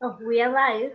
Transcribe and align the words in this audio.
Oh, 0.00 0.16
we 0.24 0.40
are 0.40 0.52
live. 0.52 0.92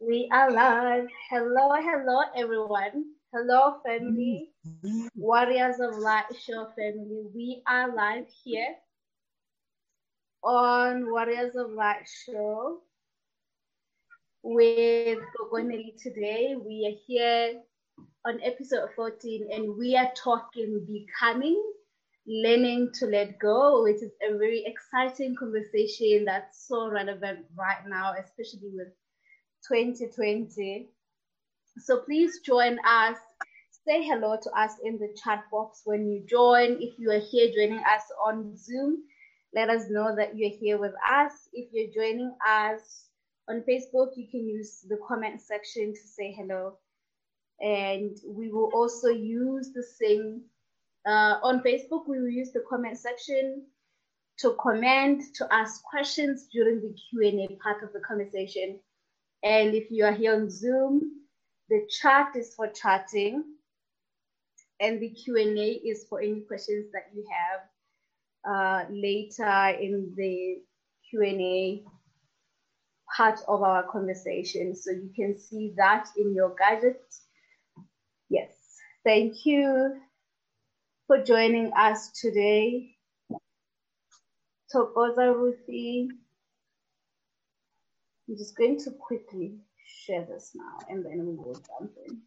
We 0.00 0.28
are 0.30 0.50
live. 0.50 1.08
Hello, 1.30 1.70
hello, 1.80 2.20
everyone. 2.36 3.06
Hello, 3.32 3.80
family. 3.86 4.50
Warriors 5.14 5.80
of 5.80 5.96
Light 5.96 6.26
Show 6.38 6.66
family. 6.76 7.22
We 7.34 7.62
are 7.66 7.94
live 7.94 8.26
here 8.44 8.74
on 10.42 11.10
Warriors 11.10 11.56
of 11.56 11.70
Light 11.70 12.06
Show 12.06 12.82
with 14.42 15.18
Gogoneli 15.40 15.96
today. 16.02 16.56
We 16.56 16.84
are 16.84 17.00
here 17.06 17.62
on 18.26 18.40
episode 18.42 18.90
14 18.94 19.48
and 19.54 19.78
we 19.78 19.96
are 19.96 20.10
talking 20.22 20.86
becoming 20.86 21.62
learning 22.30 22.90
to 22.94 23.06
let 23.06 23.40
go, 23.40 23.82
which 23.82 23.96
is 23.96 24.12
a 24.22 24.38
very 24.38 24.64
exciting 24.64 25.34
conversation 25.34 26.24
that's 26.24 26.68
so 26.68 26.88
relevant 26.88 27.40
right 27.58 27.84
now, 27.88 28.12
especially 28.12 28.70
with 28.72 28.88
2020. 29.68 30.88
So 31.78 32.02
please 32.02 32.38
join 32.46 32.78
us. 32.86 33.16
Say 33.84 34.04
hello 34.04 34.36
to 34.40 34.50
us 34.52 34.72
in 34.84 34.98
the 34.98 35.12
chat 35.24 35.44
box 35.50 35.82
when 35.84 36.08
you 36.08 36.22
join. 36.28 36.76
If 36.80 36.98
you 36.98 37.10
are 37.10 37.18
here 37.18 37.50
joining 37.52 37.80
us 37.80 38.02
on 38.24 38.56
Zoom, 38.56 38.98
let 39.52 39.68
us 39.68 39.86
know 39.90 40.14
that 40.14 40.36
you're 40.36 40.56
here 40.56 40.78
with 40.78 40.94
us. 41.10 41.32
If 41.52 41.70
you're 41.72 41.92
joining 41.92 42.32
us 42.48 43.06
on 43.48 43.64
Facebook, 43.68 44.10
you 44.14 44.28
can 44.30 44.46
use 44.46 44.84
the 44.88 44.98
comment 45.08 45.40
section 45.40 45.92
to 45.92 46.00
say 46.00 46.32
hello. 46.32 46.78
And 47.60 48.16
we 48.24 48.52
will 48.52 48.70
also 48.72 49.08
use 49.08 49.72
the 49.74 49.82
same 49.82 50.42
uh, 51.06 51.38
on 51.42 51.62
Facebook, 51.62 52.06
we 52.06 52.20
will 52.20 52.28
use 52.28 52.52
the 52.52 52.64
comment 52.68 52.98
section 52.98 53.64
to 54.38 54.54
comment, 54.60 55.22
to 55.34 55.46
ask 55.50 55.82
questions 55.82 56.46
during 56.52 56.80
the 56.80 56.94
Q&A 57.10 57.56
part 57.62 57.82
of 57.82 57.92
the 57.92 58.00
conversation. 58.00 58.80
And 59.42 59.74
if 59.74 59.90
you 59.90 60.04
are 60.04 60.12
here 60.12 60.34
on 60.34 60.50
Zoom, 60.50 61.22
the 61.68 61.86
chat 62.00 62.32
is 62.36 62.54
for 62.54 62.68
chatting 62.68 63.44
and 64.80 65.00
the 65.00 65.10
Q&A 65.10 65.80
is 65.86 66.06
for 66.08 66.20
any 66.20 66.40
questions 66.40 66.90
that 66.92 67.10
you 67.14 67.24
have 67.30 67.60
uh, 68.50 68.84
later 68.90 69.78
in 69.78 70.12
the 70.16 70.62
Q&A 71.08 71.84
part 73.14 73.40
of 73.46 73.62
our 73.62 73.82
conversation. 73.84 74.74
So 74.74 74.90
you 74.90 75.10
can 75.14 75.38
see 75.38 75.74
that 75.76 76.08
in 76.16 76.34
your 76.34 76.54
gadget. 76.58 77.02
Yes, 78.30 78.52
thank 79.04 79.44
you 79.44 80.00
for 81.10 81.24
joining 81.24 81.72
us 81.76 82.10
today. 82.12 82.94
Tokoza 84.72 85.34
Ruthie. 85.34 86.08
I'm 88.28 88.36
just 88.36 88.56
going 88.56 88.78
to 88.84 88.92
quickly 88.92 89.56
share 90.04 90.24
this 90.24 90.52
now 90.54 90.78
and 90.88 91.04
then 91.04 91.26
we 91.26 91.34
will 91.34 91.54
jump 91.54 91.90
in. 92.06 92.20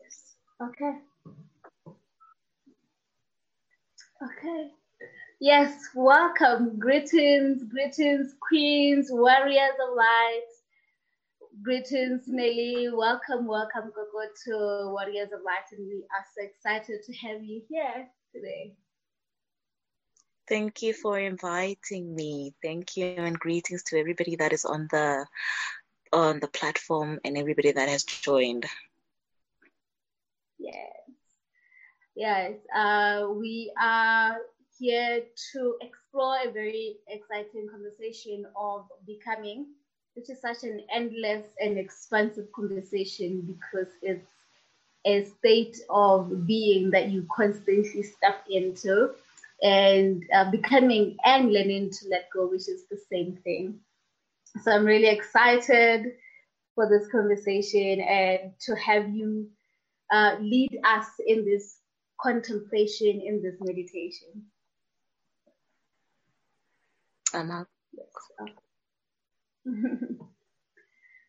Yes. 0.00 0.34
Okay. 0.60 0.98
Okay. 4.24 4.70
Yes, 5.40 5.72
welcome. 5.94 6.80
Greetings, 6.80 7.62
greetings, 7.64 8.34
queens, 8.48 9.08
warriors 9.12 9.76
of 9.88 9.96
light, 9.96 10.51
Greetings, 11.60 12.22
Nelly. 12.26 12.88
Welcome, 12.90 13.46
welcome, 13.46 13.92
Gogo, 13.94 14.26
to 14.46 14.90
Warriors 14.90 15.32
of 15.32 15.40
Light, 15.44 15.68
and 15.70 15.86
we 15.86 16.02
are 16.10 16.24
so 16.34 16.44
excited 16.44 17.02
to 17.04 17.12
have 17.14 17.44
you 17.44 17.60
here 17.68 18.08
today. 18.34 18.74
Thank 20.48 20.80
you 20.82 20.94
for 20.94 21.18
inviting 21.18 22.14
me. 22.14 22.54
Thank 22.62 22.96
you, 22.96 23.14
and 23.18 23.38
greetings 23.38 23.82
to 23.84 23.98
everybody 23.98 24.36
that 24.36 24.52
is 24.54 24.64
on 24.64 24.88
the 24.90 25.26
on 26.12 26.40
the 26.40 26.48
platform 26.48 27.20
and 27.22 27.36
everybody 27.36 27.70
that 27.70 27.88
has 27.88 28.02
joined. 28.04 28.64
Yes, 30.58 30.96
yes. 32.16 32.52
Uh, 32.74 33.28
we 33.36 33.72
are 33.80 34.38
here 34.78 35.22
to 35.52 35.76
explore 35.82 36.38
a 36.46 36.50
very 36.50 36.96
exciting 37.08 37.68
conversation 37.70 38.46
of 38.56 38.86
becoming 39.06 39.66
which 40.14 40.30
is 40.30 40.40
such 40.40 40.62
an 40.64 40.82
endless 40.92 41.46
and 41.60 41.78
expansive 41.78 42.50
conversation 42.52 43.40
because 43.42 43.92
it's 44.02 44.28
a 45.04 45.24
state 45.24 45.78
of 45.90 46.46
being 46.46 46.90
that 46.90 47.10
you 47.10 47.26
constantly 47.34 48.02
step 48.02 48.44
into 48.48 49.10
and 49.62 50.24
uh, 50.34 50.50
becoming 50.50 51.16
and 51.24 51.52
learning 51.52 51.90
to 51.90 52.08
let 52.08 52.28
go, 52.30 52.46
which 52.46 52.68
is 52.68 52.84
the 52.90 52.98
same 53.10 53.36
thing. 53.44 53.78
So 54.62 54.72
I'm 54.72 54.84
really 54.84 55.08
excited 55.08 56.12
for 56.74 56.88
this 56.88 57.08
conversation 57.10 58.00
and 58.00 58.52
to 58.60 58.74
have 58.76 59.08
you 59.08 59.48
uh, 60.12 60.36
lead 60.40 60.78
us 60.84 61.06
in 61.26 61.44
this 61.44 61.78
contemplation, 62.20 63.20
in 63.20 63.42
this 63.42 63.56
meditation. 63.60 64.46
I'm 67.34 67.50
up. 67.50 67.68
Yes. 67.92 68.06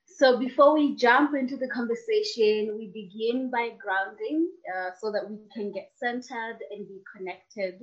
so 0.05 0.39
before 0.39 0.73
we 0.73 0.95
jump 0.95 1.35
into 1.35 1.57
the 1.57 1.67
conversation, 1.67 2.75
we 2.77 2.91
begin 2.93 3.49
by 3.51 3.69
grounding 3.81 4.49
uh, 4.75 4.91
so 4.99 5.11
that 5.11 5.29
we 5.29 5.37
can 5.55 5.71
get 5.71 5.91
centered 5.95 6.57
and 6.71 6.87
be 6.87 7.01
connected. 7.15 7.81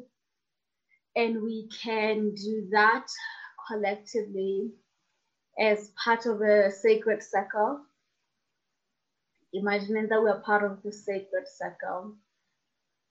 And 1.17 1.43
we 1.43 1.69
can 1.83 2.35
do 2.35 2.69
that 2.73 3.07
collectively 3.69 4.71
as 5.59 5.93
part 6.03 6.27
of 6.27 6.41
a 6.41 6.71
sacred 6.71 7.23
circle. 7.23 7.81
Imagining 9.53 10.09
that 10.09 10.23
we're 10.23 10.41
part 10.41 10.63
of 10.65 10.83
the 10.83 10.93
sacred 10.93 11.47
circle 11.49 12.15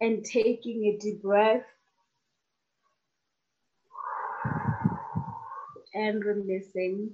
and 0.02 0.24
taking 0.24 0.86
a 0.86 0.98
deep 0.98 1.22
breath 1.22 1.66
and 5.94 6.24
releasing 6.24 7.12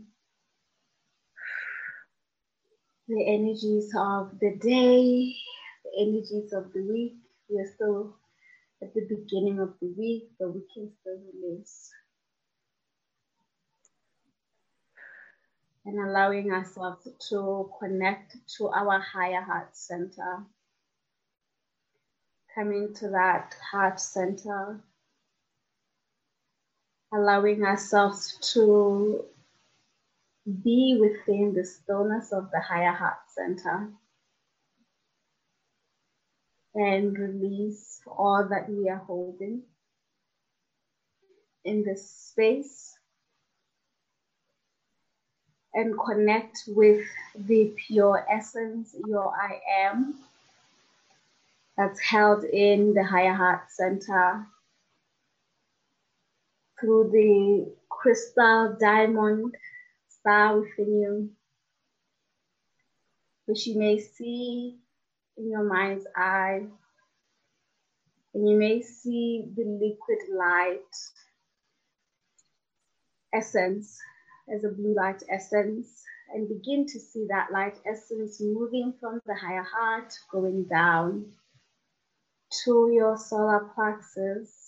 the 3.07 3.23
energies 3.27 3.91
of 3.97 4.31
the 4.39 4.55
day, 4.59 5.35
the 5.83 6.01
energies 6.01 6.53
of 6.53 6.73
the 6.73 6.81
week. 6.81 7.15
We 7.49 7.59
are 7.61 7.71
still 7.75 8.15
at 8.81 8.93
the 8.93 9.05
beginning 9.07 9.59
of 9.59 9.73
the 9.79 9.93
week, 9.97 10.29
but 10.39 10.53
we 10.53 10.61
can 10.73 10.91
still 11.01 11.19
release. 11.33 11.91
And 15.85 15.99
allowing 15.99 16.51
ourselves 16.51 17.07
to 17.29 17.69
connect 17.79 18.37
to 18.57 18.69
our 18.69 18.99
higher 18.99 19.41
heart 19.41 19.77
center. 19.77 20.43
Coming 22.55 22.93
to 22.95 23.09
that 23.09 23.55
heart 23.71 23.99
center, 23.99 24.79
allowing 27.13 27.63
ourselves 27.63 28.37
to 28.53 29.25
be 30.45 30.97
within 30.99 31.53
the 31.53 31.65
stillness 31.65 32.31
of 32.31 32.49
the 32.51 32.59
higher 32.59 32.91
heart 32.91 33.17
center 33.27 33.89
and 36.75 37.17
release 37.17 38.01
all 38.05 38.47
that 38.49 38.69
we 38.69 38.89
are 38.89 39.03
holding 39.07 39.61
in 41.63 41.83
this 41.83 42.09
space 42.09 42.97
and 45.73 45.95
connect 45.99 46.63
with 46.67 47.05
the 47.35 47.73
pure 47.87 48.25
essence, 48.31 48.95
your 49.07 49.33
I 49.35 49.59
am, 49.83 50.15
that's 51.77 51.99
held 51.99 52.43
in 52.45 52.93
the 52.93 53.03
higher 53.03 53.33
heart 53.33 53.63
center 53.69 54.45
through 56.79 57.09
the 57.11 57.73
crystal 57.89 58.77
diamond 58.79 59.55
star 60.25 60.59
within 60.59 61.01
you, 61.01 61.29
which 63.45 63.67
you 63.67 63.77
may 63.77 63.99
see 63.99 64.75
in 65.37 65.51
your 65.51 65.63
mind's 65.63 66.07
eye. 66.15 66.63
And 68.33 68.49
you 68.49 68.57
may 68.57 68.81
see 68.81 69.45
the 69.55 69.63
liquid 69.63 70.35
light 70.35 70.79
essence. 73.33 73.99
As 74.53 74.63
a 74.63 74.69
blue 74.69 74.93
light 74.95 75.23
essence. 75.29 76.03
And 76.33 76.49
begin 76.49 76.85
to 76.87 76.99
see 76.99 77.27
that 77.29 77.51
light 77.51 77.77
essence 77.85 78.41
moving 78.41 78.93
from 78.99 79.21
the 79.25 79.35
higher 79.35 79.63
heart 79.63 80.13
going 80.31 80.63
down 80.63 81.25
to 82.63 82.91
your 82.91 83.17
solar 83.17 83.69
plexus 83.75 84.64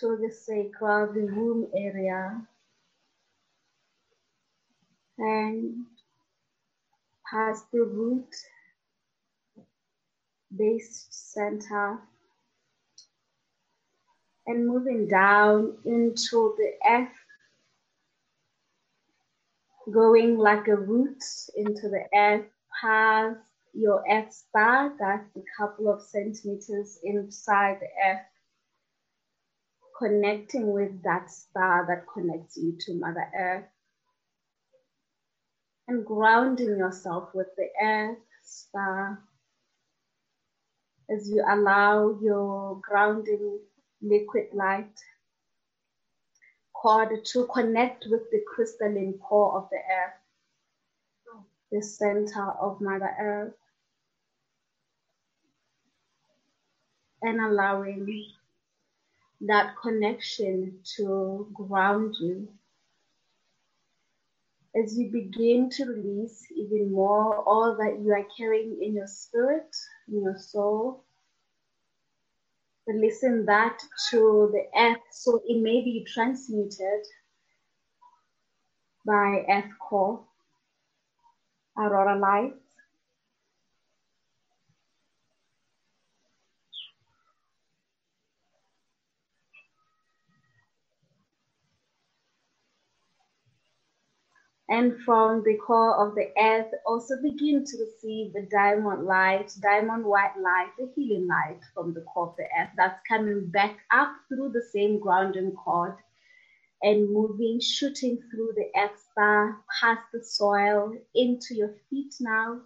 to 0.00 0.18
the 0.20 0.32
sacral, 0.32 1.12
the 1.12 1.26
womb 1.34 1.68
area, 1.76 2.40
and 5.18 5.84
past 7.30 7.70
the 7.72 7.80
root, 7.80 8.28
base 10.56 11.06
center, 11.10 11.98
and 14.46 14.66
moving 14.66 15.08
down 15.08 15.74
into 15.84 16.54
the 16.58 16.72
earth, 16.88 17.08
going 19.92 20.38
like 20.38 20.68
a 20.68 20.76
root 20.76 21.22
into 21.56 21.88
the 21.88 22.04
earth 22.16 22.46
past 22.80 23.36
your 23.74 24.04
earth 24.10 24.32
star, 24.32 24.92
that's 24.98 25.36
a 25.36 25.42
couple 25.58 25.92
of 25.92 26.00
centimeters 26.02 26.98
inside 27.02 27.78
the 27.80 27.88
earth, 28.08 28.20
connecting 29.98 30.72
with 30.72 31.02
that 31.02 31.30
star 31.30 31.86
that 31.88 32.06
connects 32.12 32.56
you 32.56 32.76
to 32.80 32.94
Mother 32.94 33.30
Earth, 33.38 33.64
and 35.88 36.04
grounding 36.04 36.78
yourself 36.78 37.28
with 37.34 37.48
the 37.56 37.68
earth 37.82 38.18
star 38.42 39.22
as 41.10 41.28
you 41.28 41.44
allow 41.48 42.18
your 42.22 42.80
grounding 42.80 43.58
liquid 44.00 44.46
light 44.52 44.98
cord 46.72 47.24
to 47.24 47.46
connect 47.52 48.06
with 48.10 48.22
the 48.30 48.42
crystalline 48.54 49.14
core 49.18 49.56
of 49.56 49.68
the 49.70 49.76
earth, 49.76 50.14
the 51.72 51.82
center 51.82 52.50
of 52.60 52.80
Mother 52.80 53.14
Earth, 53.20 53.54
and 57.22 57.40
allowing 57.40 58.04
that 59.46 59.74
connection 59.82 60.78
to 60.96 61.48
ground 61.54 62.14
you. 62.20 62.48
As 64.74 64.98
you 64.98 65.10
begin 65.10 65.70
to 65.70 65.84
release 65.84 66.44
even 66.54 66.92
more 66.92 67.36
all 67.44 67.76
that 67.76 68.00
you 68.02 68.10
are 68.12 68.26
carrying 68.36 68.82
in 68.82 68.94
your 68.94 69.06
spirit, 69.06 69.74
in 70.08 70.22
your 70.22 70.36
soul, 70.36 71.04
listen 72.86 73.46
that 73.46 73.78
to 74.10 74.50
the 74.52 74.64
earth 74.78 74.98
so 75.10 75.40
it 75.46 75.62
may 75.62 75.82
be 75.82 76.06
transmuted 76.12 77.06
by 79.06 79.44
earth 79.48 79.70
core, 79.80 80.24
aurora 81.78 82.18
light. 82.18 82.54
And 94.74 95.00
from 95.04 95.40
the 95.44 95.56
core 95.64 95.96
of 96.04 96.16
the 96.16 96.30
earth 96.36 96.72
also 96.84 97.14
begin 97.22 97.64
to 97.64 97.76
receive 97.78 98.32
the 98.32 98.44
diamond 98.50 99.06
light, 99.06 99.52
diamond 99.62 100.04
white 100.04 100.36
light, 100.36 100.70
the 100.76 100.90
healing 100.96 101.28
light 101.28 101.60
from 101.72 101.94
the 101.94 102.00
core 102.00 102.30
of 102.30 102.36
the 102.36 102.48
earth 102.58 102.70
that's 102.76 103.00
coming 103.08 103.46
back 103.50 103.78
up 103.92 104.10
through 104.28 104.50
the 104.50 104.66
same 104.72 104.98
grounding 104.98 105.52
cord 105.52 105.94
and 106.82 107.08
moving, 107.08 107.60
shooting 107.60 108.18
through 108.32 108.50
the 108.56 108.68
earth 108.76 108.98
star, 109.12 109.58
past 109.80 110.02
the 110.12 110.24
soil, 110.24 110.92
into 111.14 111.54
your 111.54 111.74
feet 111.88 112.12
now, 112.18 112.58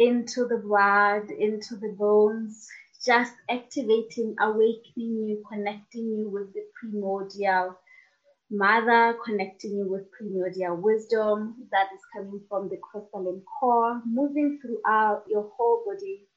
into 0.00 0.44
the 0.48 0.58
blood, 0.58 1.30
into 1.30 1.76
the 1.76 1.94
bones, 1.96 2.68
just 3.06 3.32
activating, 3.48 4.34
awakening 4.40 5.28
you, 5.28 5.44
connecting 5.48 6.08
you 6.16 6.28
with 6.28 6.52
the 6.52 6.64
primordial 6.80 7.76
Mother, 8.54 9.18
connecting 9.26 9.72
you 9.78 9.88
with 9.88 10.10
primordial 10.12 10.76
wisdom 10.76 11.68
that 11.72 11.88
is 11.94 12.00
coming 12.14 12.40
from 12.48 12.68
the 12.68 12.78
crystalline 12.78 13.42
core, 13.60 14.00
moving 14.06 14.60
throughout 14.62 15.24
your 15.28 15.50
whole 15.56 15.82
body, 15.84 16.28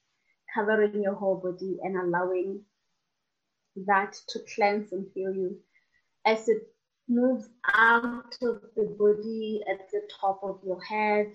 covering 0.53 1.03
your 1.03 1.13
whole 1.13 1.35
body, 1.37 1.79
and 1.83 1.95
allowing 1.95 2.61
that 3.85 4.13
to 4.29 4.39
cleanse 4.55 4.91
and 4.93 5.07
heal 5.13 5.33
you. 5.33 5.57
As 6.25 6.49
it 6.49 6.63
moves 7.07 7.49
out 7.75 8.35
of 8.41 8.61
the 8.75 8.95
body 8.99 9.63
at 9.71 9.89
the 9.91 10.01
top 10.19 10.41
of 10.43 10.59
your 10.65 10.81
head 10.83 11.31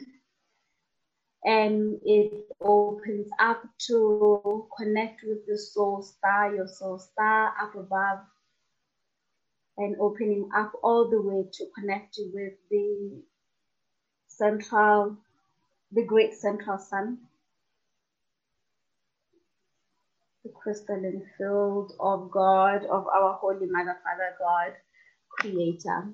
and 1.44 2.00
it 2.04 2.46
opens 2.60 3.28
up 3.38 3.62
to 3.86 4.68
connect 4.76 5.22
with 5.24 5.46
the 5.46 5.58
soul 5.58 6.02
star, 6.02 6.54
your 6.54 6.68
soul 6.68 6.98
star 6.98 7.54
up 7.62 7.74
above 7.76 8.18
and 9.82 9.96
opening 10.00 10.48
up 10.56 10.72
all 10.82 11.10
the 11.10 11.20
way 11.20 11.44
to 11.52 11.66
connect 11.78 12.18
you 12.18 12.30
with 12.34 12.54
the 12.70 13.22
central, 14.28 15.16
the 15.92 16.04
great 16.04 16.34
central 16.34 16.78
sun, 16.78 17.18
the 20.44 20.50
crystalline 20.50 21.22
field 21.38 21.92
of 22.00 22.30
God, 22.30 22.84
of 22.86 23.06
our 23.08 23.34
Holy 23.34 23.66
Mother, 23.66 23.98
Father 24.04 24.36
God, 24.38 24.74
Creator, 25.30 26.12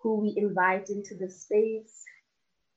who 0.00 0.20
we 0.20 0.34
invite 0.36 0.90
into 0.90 1.14
the 1.16 1.30
space. 1.30 2.04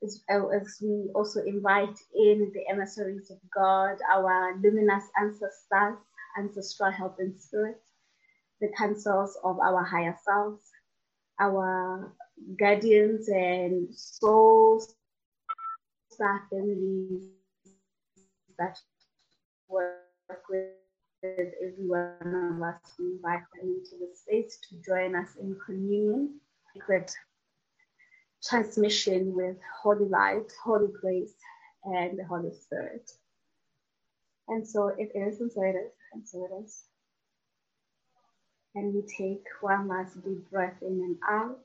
As, 0.03 0.79
we 0.81 1.11
also 1.15 1.41
invite 1.43 1.97
in 2.15 2.51
the 2.53 2.63
emissaries 2.71 3.31
of 3.31 3.37
God, 3.55 3.97
our 4.13 4.55
luminous 4.61 5.05
ancestors, 5.21 5.97
ancestral 6.37 6.91
help 6.91 7.17
and 7.19 7.39
spirit, 7.39 7.81
the 8.61 8.69
councils 8.77 9.37
of 9.43 9.59
our 9.59 9.83
higher 9.83 10.17
selves, 10.25 10.63
our 11.39 12.13
guardians 12.57 13.27
and 13.29 13.93
souls, 13.93 14.95
our 16.19 16.47
families 16.49 17.23
that 18.57 18.79
work 19.67 19.99
with 20.49 20.69
every 21.23 21.73
one 21.77 22.17
of 22.21 22.61
us. 22.61 22.93
We 22.99 23.05
invite 23.05 23.43
them 23.53 23.81
into 23.81 23.97
the 23.99 24.11
space 24.15 24.59
to 24.69 24.81
join 24.81 25.15
us 25.15 25.29
in 25.39 25.57
communion, 25.65 26.39
sacred 26.73 27.11
transmission 28.43 29.33
with 29.33 29.57
Holy 29.81 30.05
Light, 30.05 30.51
Holy 30.63 30.89
Grace, 31.01 31.33
and 31.83 32.17
the 32.17 32.25
Holy 32.25 32.53
Spirit. 32.53 33.11
And 34.47 34.67
so 34.67 34.89
it 34.89 35.11
is, 35.15 35.41
and 35.41 35.51
so 35.51 35.63
it 35.63 35.75
is, 35.75 35.91
and 36.13 36.27
so 36.27 36.45
it 36.45 36.63
is. 36.63 36.83
And 38.75 38.93
we 38.93 39.03
take 39.03 39.45
one 39.61 39.87
last 39.87 40.21
deep 40.21 40.51
breath 40.51 40.75
in 40.81 40.99
and 40.99 41.15
out. 41.29 41.59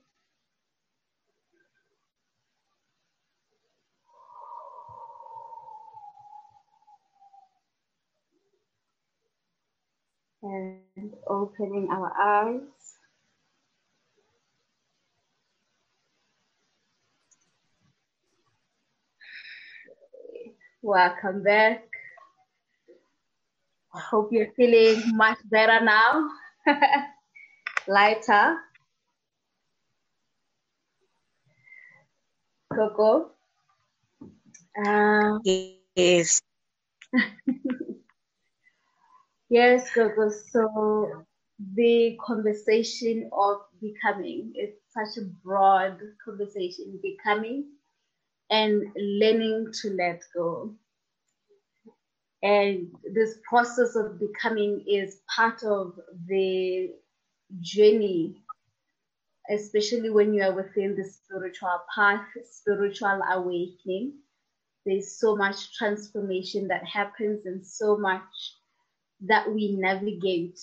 And 10.43 11.13
opening 11.27 11.89
our 11.91 12.13
eyes. 12.17 12.61
Welcome 20.81 21.43
back. 21.43 21.89
Hope 23.89 24.31
you're 24.33 24.53
feeling 24.57 25.03
much 25.17 25.39
better 25.51 25.85
now. 25.85 26.31
Lighter. 27.89 28.59
Gogo. 32.75 33.33
Um, 34.87 35.41
yes. 35.45 36.01
yes, 39.51 39.91
Gogo. 39.95 40.31
So 40.53 41.25
the 41.75 42.17
conversation 42.25 43.31
of 43.33 43.59
becoming 43.81 44.53
is 44.57 44.71
such 44.93 45.23
a 45.23 45.27
broad 45.45 45.99
conversation, 46.25 47.01
becoming 47.03 47.65
and 48.51 48.83
learning 48.97 49.73
to 49.83 49.91
let 49.91 50.21
go. 50.35 50.75
And 52.43 52.89
this 53.15 53.39
process 53.49 53.97
of 53.97 54.19
becoming 54.19 54.85
is 54.89 55.21
part 55.35 55.63
of 55.63 55.99
the 56.27 56.91
journey, 57.61 58.43
especially 59.51 60.11
when 60.11 60.33
you 60.33 60.43
are 60.43 60.55
within 60.55 60.97
the 60.97 61.05
spiritual 61.05 61.81
path, 61.95 62.27
spiritual 62.51 63.21
awakening. 63.33 64.15
There's 64.87 65.19
so 65.21 65.37
much 65.37 65.77
transformation 65.77 66.69
that 66.69 66.85
happens 66.87 67.45
and 67.45 67.67
so 67.67 67.99
much 67.99 68.23
that 69.29 69.53
we 69.53 69.77
navigate 69.79 70.59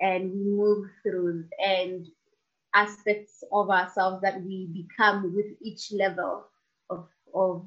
and 0.00 0.32
we 0.32 0.44
move 0.44 0.90
through 1.02 1.44
and 1.64 2.06
aspects 2.74 3.42
of 3.52 3.70
ourselves 3.70 4.22
that 4.22 4.42
we 4.42 4.68
become 4.72 5.34
with 5.34 5.46
each 5.62 5.92
level 5.92 6.44
of, 6.90 7.08
of, 7.34 7.66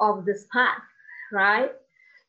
of 0.00 0.26
this 0.26 0.46
path, 0.52 0.82
right? 1.32 1.70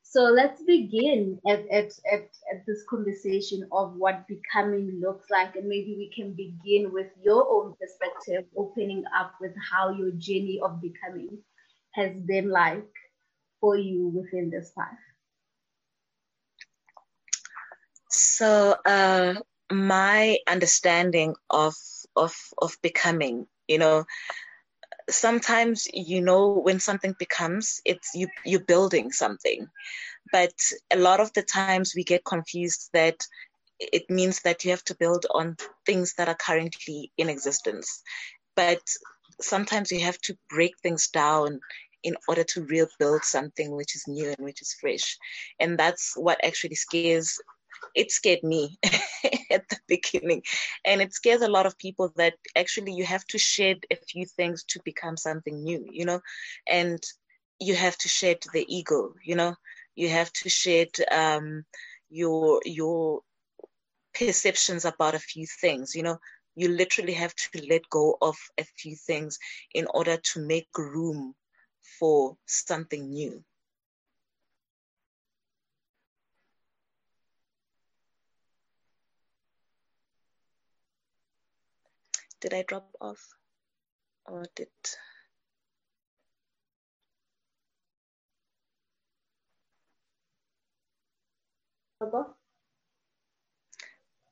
So 0.09 0.23
let's 0.23 0.63
begin 0.63 1.37
at, 1.45 1.67
at, 1.69 1.91
at, 2.11 2.29
at, 2.51 2.65
this 2.65 2.83
conversation 2.89 3.67
of 3.73 3.95
what 3.95 4.25
becoming 4.27 5.01
looks 5.03 5.29
like. 5.29 5.57
And 5.57 5.67
maybe 5.67 5.95
we 5.97 6.09
can 6.15 6.33
begin 6.33 6.93
with 6.93 7.07
your 7.21 7.45
own 7.49 7.75
perspective, 7.79 8.45
opening 8.55 9.03
up 9.19 9.33
with 9.41 9.51
how 9.69 9.91
your 9.91 10.11
journey 10.11 10.61
of 10.63 10.81
becoming 10.81 11.39
has 11.95 12.21
been 12.21 12.49
like 12.49 12.87
for 13.59 13.75
you 13.75 14.07
within 14.07 14.49
this 14.49 14.71
path. 14.77 14.97
So, 18.09 18.75
uh, 18.85 19.35
my 19.69 20.37
understanding 20.47 21.35
of 21.49 21.75
of 22.15 22.33
of 22.61 22.77
becoming, 22.81 23.45
you 23.67 23.77
know, 23.77 24.05
sometimes 25.09 25.87
you 25.93 26.21
know 26.21 26.49
when 26.53 26.79
something 26.79 27.15
becomes, 27.19 27.81
it's 27.85 28.13
you 28.13 28.27
you're 28.45 28.63
building 28.63 29.11
something, 29.11 29.67
but 30.31 30.53
a 30.91 30.97
lot 30.97 31.19
of 31.19 31.31
the 31.33 31.43
times 31.43 31.93
we 31.95 32.03
get 32.03 32.25
confused 32.25 32.89
that 32.93 33.25
it 33.79 34.09
means 34.09 34.41
that 34.41 34.63
you 34.65 34.71
have 34.71 34.83
to 34.85 34.95
build 34.95 35.25
on 35.31 35.55
things 35.85 36.13
that 36.15 36.27
are 36.27 36.35
currently 36.35 37.11
in 37.17 37.29
existence. 37.29 38.01
But 38.55 38.81
sometimes 39.39 39.91
you 39.91 39.99
have 40.01 40.19
to 40.21 40.35
break 40.49 40.73
things 40.79 41.09
down 41.09 41.59
in 42.03 42.15
order 42.27 42.43
to 42.43 42.63
rebuild 42.63 43.23
something 43.23 43.75
which 43.75 43.95
is 43.95 44.07
new 44.07 44.27
and 44.27 44.39
which 44.39 44.61
is 44.61 44.75
fresh. 44.79 45.17
And 45.59 45.77
that's 45.77 46.13
what 46.15 46.43
actually 46.43 46.75
scares 46.75 47.39
it 47.95 48.11
scared 48.11 48.43
me 48.43 48.77
at 49.51 49.67
the 49.69 49.77
beginning. 49.87 50.43
And 50.85 51.01
it 51.01 51.13
scares 51.13 51.41
a 51.41 51.47
lot 51.49 51.65
of 51.65 51.77
people 51.77 52.11
that 52.15 52.33
actually 52.55 52.93
you 52.93 53.05
have 53.05 53.25
to 53.27 53.37
shed 53.37 53.77
a 53.91 53.95
few 53.95 54.25
things 54.25 54.63
to 54.69 54.79
become 54.83 55.17
something 55.17 55.63
new 55.63 55.85
you 55.91 56.05
know? 56.05 56.21
And 56.67 57.03
you 57.59 57.75
have 57.75 57.97
to 57.99 58.07
shed 58.07 58.37
the 58.53 58.65
ego 58.67 59.13
you 59.23 59.35
know? 59.35 59.55
You 59.95 60.09
have 60.09 60.31
to 60.33 60.49
shed 60.49 60.89
um, 61.11 61.65
your 62.09 62.61
your 62.65 63.21
perceptions 64.13 64.85
about 64.85 65.15
a 65.15 65.19
few 65.19 65.45
things 65.61 65.95
you 65.95 66.03
know? 66.03 66.17
You 66.55 66.69
literally 66.69 67.13
have 67.13 67.35
to 67.35 67.67
let 67.69 67.89
go 67.89 68.17
of 68.21 68.35
a 68.57 68.63
few 68.63 68.95
things 68.95 69.37
in 69.73 69.87
order 69.93 70.17
to 70.33 70.39
make 70.45 70.67
room 70.77 71.35
for 71.99 72.37
something 72.45 73.09
new 73.11 73.43
did 82.41 82.53
i 82.53 82.63
drop 82.67 82.89
off 83.01 83.21
or 84.25 84.45
did 84.55 84.69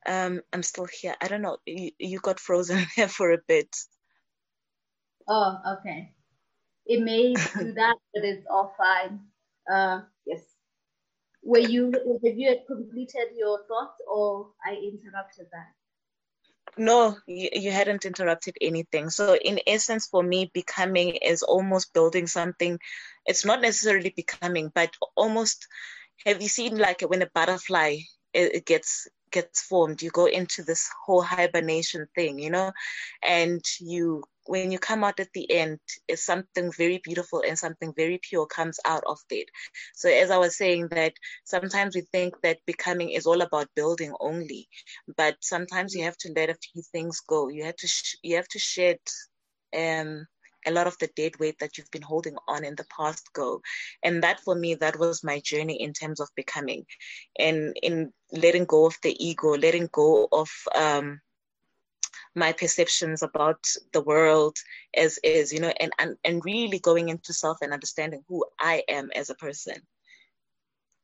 Um, 0.06 0.42
I'm 0.54 0.62
still 0.62 0.86
here. 0.86 1.16
I 1.20 1.28
don't 1.28 1.42
know. 1.42 1.58
You, 1.66 1.92
you 1.98 2.20
got 2.20 2.40
frozen 2.40 2.86
there 2.98 3.08
for 3.08 3.32
a 3.32 3.40
bit. 3.48 3.76
Oh, 5.28 5.58
okay. 5.80 6.14
It 6.86 7.02
may 7.02 7.34
do 7.58 7.74
that, 7.74 7.96
but 8.14 8.24
it's 8.24 8.46
all 8.50 8.76
fine. 8.78 9.22
Uh, 9.72 10.02
yes. 10.26 10.42
Were 11.44 11.60
you 11.60 11.92
have 11.94 12.38
you 12.38 12.56
completed 12.68 13.30
your 13.36 13.60
thoughts, 13.68 14.02
or 14.08 14.52
I 14.66 14.74
interrupted 14.74 15.48
that? 15.52 15.75
No, 16.78 17.18
you, 17.28 17.50
you 17.54 17.72
hadn't 17.72 18.06
interrupted 18.06 18.58
anything. 18.62 19.10
So, 19.10 19.36
in 19.36 19.60
essence, 19.68 20.08
for 20.08 20.24
me, 20.24 20.52
becoming 20.54 21.16
is 21.16 21.42
almost 21.42 21.94
building 21.94 22.28
something. 22.28 22.80
It's 23.26 23.46
not 23.46 23.62
necessarily 23.62 24.14
becoming, 24.16 24.72
but 24.74 24.92
almost. 25.16 25.68
Have 26.26 26.42
you 26.42 26.48
seen 26.48 26.78
like 26.78 27.02
when 27.02 27.22
a 27.22 27.30
butterfly 27.36 27.98
it, 28.34 28.56
it 28.56 28.66
gets 28.66 29.08
gets 29.32 29.62
formed 29.62 30.02
you 30.02 30.10
go 30.12 30.26
into 30.28 30.64
this 30.64 30.90
whole 31.06 31.22
hibernation 31.22 32.08
thing 32.16 32.40
you 32.40 32.50
know 32.50 32.72
and 33.22 33.62
you 33.82 34.24
when 34.48 34.68
you 34.68 34.74
come 34.74 34.98
out 35.00 35.14
at 35.14 35.28
the 35.34 35.46
end 35.46 35.74
is 36.08 36.24
something 36.24 36.72
very 36.72 37.00
beautiful 37.04 37.44
and 37.48 37.58
something 37.58 37.94
very 37.96 38.20
pure 38.22 38.46
comes 38.46 38.80
out 38.86 39.04
of 39.08 39.20
it 39.30 39.50
so 39.94 40.10
as 40.10 40.32
i 40.32 40.38
was 40.38 40.58
saying 40.58 40.88
that 40.90 41.14
sometimes 41.46 41.96
we 41.96 42.02
think 42.12 42.34
that 42.42 42.60
becoming 42.66 43.10
is 43.10 43.26
all 43.26 43.42
about 43.42 43.68
building 43.76 44.14
only 44.20 44.68
but 45.18 45.36
sometimes 45.42 45.94
you 45.96 46.04
have 46.04 46.18
to 46.18 46.32
let 46.36 46.50
a 46.50 46.56
few 46.56 46.82
things 46.92 47.22
go. 47.28 47.50
You 47.50 47.66
have 47.66 47.78
to 47.78 47.88
sh- 47.88 48.16
you 48.24 48.36
have 48.36 48.48
to 48.50 48.60
shed 48.60 49.00
um 49.76 50.26
a 50.68 50.72
lot 50.72 50.88
of 50.88 50.98
the 51.00 51.10
dead 51.16 51.34
weight 51.40 51.58
that 51.60 51.78
you've 51.78 51.92
been 51.92 52.02
holding 52.02 52.36
on 52.48 52.64
in 52.66 52.76
the 52.76 52.86
past 52.98 53.32
go. 53.34 53.62
And 54.04 54.24
that 54.24 54.40
for 54.42 54.56
me 54.56 54.76
that 54.76 55.00
was 55.00 55.18
my 55.18 55.34
journey 55.36 55.76
in 55.76 55.88
terms 55.88 56.14
of 56.14 56.24
becoming. 56.30 56.80
And 57.38 57.74
in 57.82 58.12
letting 58.32 58.66
go 58.66 58.86
of 58.86 58.96
the 59.04 59.16
ego 59.24 59.50
letting 59.56 59.90
go 59.92 60.28
of 60.32 60.50
um, 60.76 61.22
my 62.36 62.52
perceptions 62.52 63.24
about 63.24 63.64
the 63.94 64.02
world 64.02 64.58
as 64.96 65.18
is 65.24 65.52
you 65.52 65.60
know 65.60 65.74
and, 65.80 65.92
and 66.00 66.16
and 66.24 66.46
really 66.46 66.80
going 66.80 67.10
into 67.10 67.34
self 67.34 67.58
and 67.62 67.74
understanding 67.74 68.24
who 68.28 68.44
i 68.60 68.84
am 68.90 69.10
as 69.16 69.30
a 69.30 69.36
person 69.36 69.76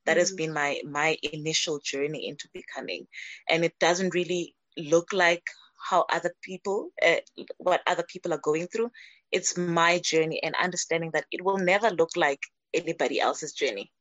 that 0.06 0.18
has 0.18 0.30
mm-hmm. 0.30 0.38
been 0.38 0.54
my 0.54 0.82
my 0.86 1.18
initial 1.24 1.80
journey 1.80 2.28
into 2.28 2.48
becoming 2.54 3.06
and 3.50 3.64
it 3.64 3.78
doesn't 3.80 4.14
really 4.14 4.56
look 4.78 5.12
like 5.14 5.44
how 5.90 6.06
other 6.12 6.34
people 6.42 6.90
uh, 7.06 7.16
what 7.58 7.82
other 7.88 8.04
people 8.04 8.34
are 8.34 8.42
going 8.44 8.68
through 8.68 8.90
it's 9.32 9.58
my 9.58 9.98
journey 10.00 10.42
and 10.44 10.56
understanding 10.62 11.12
that 11.14 11.26
it 11.32 11.44
will 11.44 11.58
never 11.58 11.90
look 11.90 12.10
like 12.16 12.40
anybody 12.74 13.20
else's 13.20 13.54
journey. 13.54 13.92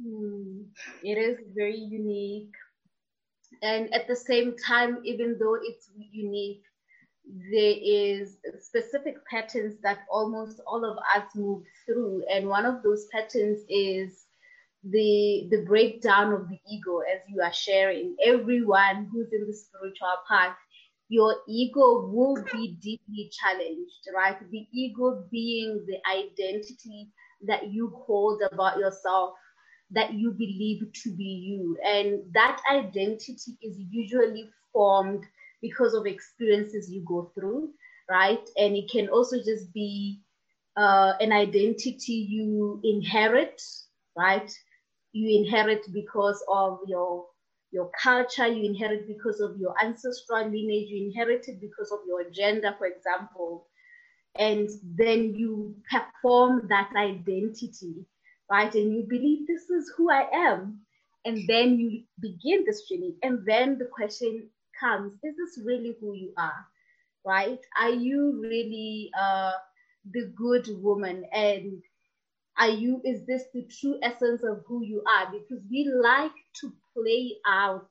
Mm, 0.00 0.66
it 1.02 1.18
is 1.18 1.38
very 1.54 1.78
unique. 1.78 2.52
And 3.62 3.92
at 3.94 4.06
the 4.08 4.16
same 4.16 4.56
time, 4.56 5.00
even 5.04 5.36
though 5.38 5.56
it's 5.60 5.90
unique, 6.12 6.62
there 7.50 7.74
is 7.78 8.38
specific 8.60 9.16
patterns 9.30 9.76
that 9.82 10.00
almost 10.10 10.60
all 10.66 10.84
of 10.84 10.96
us 11.16 11.28
move 11.34 11.64
through. 11.86 12.24
And 12.30 12.48
one 12.48 12.66
of 12.66 12.82
those 12.82 13.06
patterns 13.12 13.60
is 13.68 14.24
the 14.84 15.48
the 15.50 15.64
breakdown 15.66 16.32
of 16.32 16.48
the 16.48 16.58
ego 16.70 17.00
as 17.00 17.20
you 17.28 17.42
are 17.42 17.52
sharing. 17.52 18.16
Everyone 18.24 19.08
who's 19.12 19.32
in 19.32 19.46
the 19.46 19.54
spiritual 19.54 20.16
path 20.28 20.56
your 21.08 21.36
ego 21.48 22.08
will 22.08 22.36
be 22.52 22.76
deeply 22.82 23.30
challenged, 23.32 24.08
right? 24.14 24.38
The 24.50 24.66
ego 24.72 25.24
being 25.30 25.84
the 25.86 25.98
identity 26.10 27.10
that 27.46 27.70
you 27.72 27.92
hold 28.06 28.42
about 28.50 28.78
yourself, 28.78 29.34
that 29.90 30.14
you 30.14 30.32
believe 30.32 30.92
to 31.04 31.14
be 31.16 31.24
you. 31.24 31.78
And 31.84 32.22
that 32.34 32.60
identity 32.70 33.58
is 33.62 33.78
usually 33.90 34.50
formed 34.72 35.24
because 35.62 35.94
of 35.94 36.06
experiences 36.06 36.90
you 36.90 37.04
go 37.06 37.30
through, 37.34 37.70
right? 38.10 38.46
And 38.56 38.76
it 38.76 38.90
can 38.90 39.08
also 39.08 39.36
just 39.38 39.72
be 39.72 40.20
uh, 40.76 41.14
an 41.20 41.32
identity 41.32 42.12
you 42.28 42.80
inherit, 42.84 43.60
right? 44.16 44.50
You 45.12 45.44
inherit 45.44 45.82
because 45.92 46.42
of 46.48 46.80
your 46.86 47.26
your 47.72 47.90
culture 48.02 48.46
you 48.46 48.64
inherit 48.64 49.06
because 49.06 49.40
of 49.40 49.58
your 49.58 49.74
ancestral 49.84 50.44
lineage, 50.44 50.88
you 50.88 51.06
inherited 51.08 51.60
because 51.60 51.92
of 51.92 52.00
your 52.06 52.30
gender, 52.30 52.74
for 52.78 52.86
example. 52.86 53.66
And 54.38 54.68
then 54.82 55.34
you 55.34 55.76
perform 55.90 56.68
that 56.68 56.90
identity, 56.96 58.06
right? 58.50 58.74
And 58.74 58.92
you 58.94 59.04
believe 59.08 59.46
this 59.46 59.70
is 59.70 59.92
who 59.96 60.10
I 60.10 60.28
am. 60.32 60.80
And 61.24 61.48
then 61.48 61.78
you 61.78 62.02
begin 62.20 62.64
this 62.66 62.88
journey. 62.88 63.16
And 63.22 63.44
then 63.46 63.78
the 63.78 63.86
question 63.92 64.50
comes 64.80 65.12
is 65.22 65.36
this 65.36 65.64
really 65.64 65.96
who 66.00 66.14
you 66.14 66.32
are, 66.38 66.66
right? 67.24 67.60
Are 67.80 67.90
you 67.90 68.40
really 68.42 69.10
uh, 69.18 69.52
the 70.10 70.32
good 70.36 70.66
woman? 70.82 71.24
And 71.32 71.82
are 72.58 72.68
you, 72.70 73.00
is 73.04 73.26
this 73.26 73.44
the 73.54 73.66
true 73.80 73.98
essence 74.02 74.42
of 74.44 74.62
who 74.66 74.84
you 74.84 75.02
are? 75.08 75.30
Because 75.32 75.64
we 75.70 75.90
like 76.02 76.32
to 76.60 76.72
play 76.94 77.36
out 77.46 77.88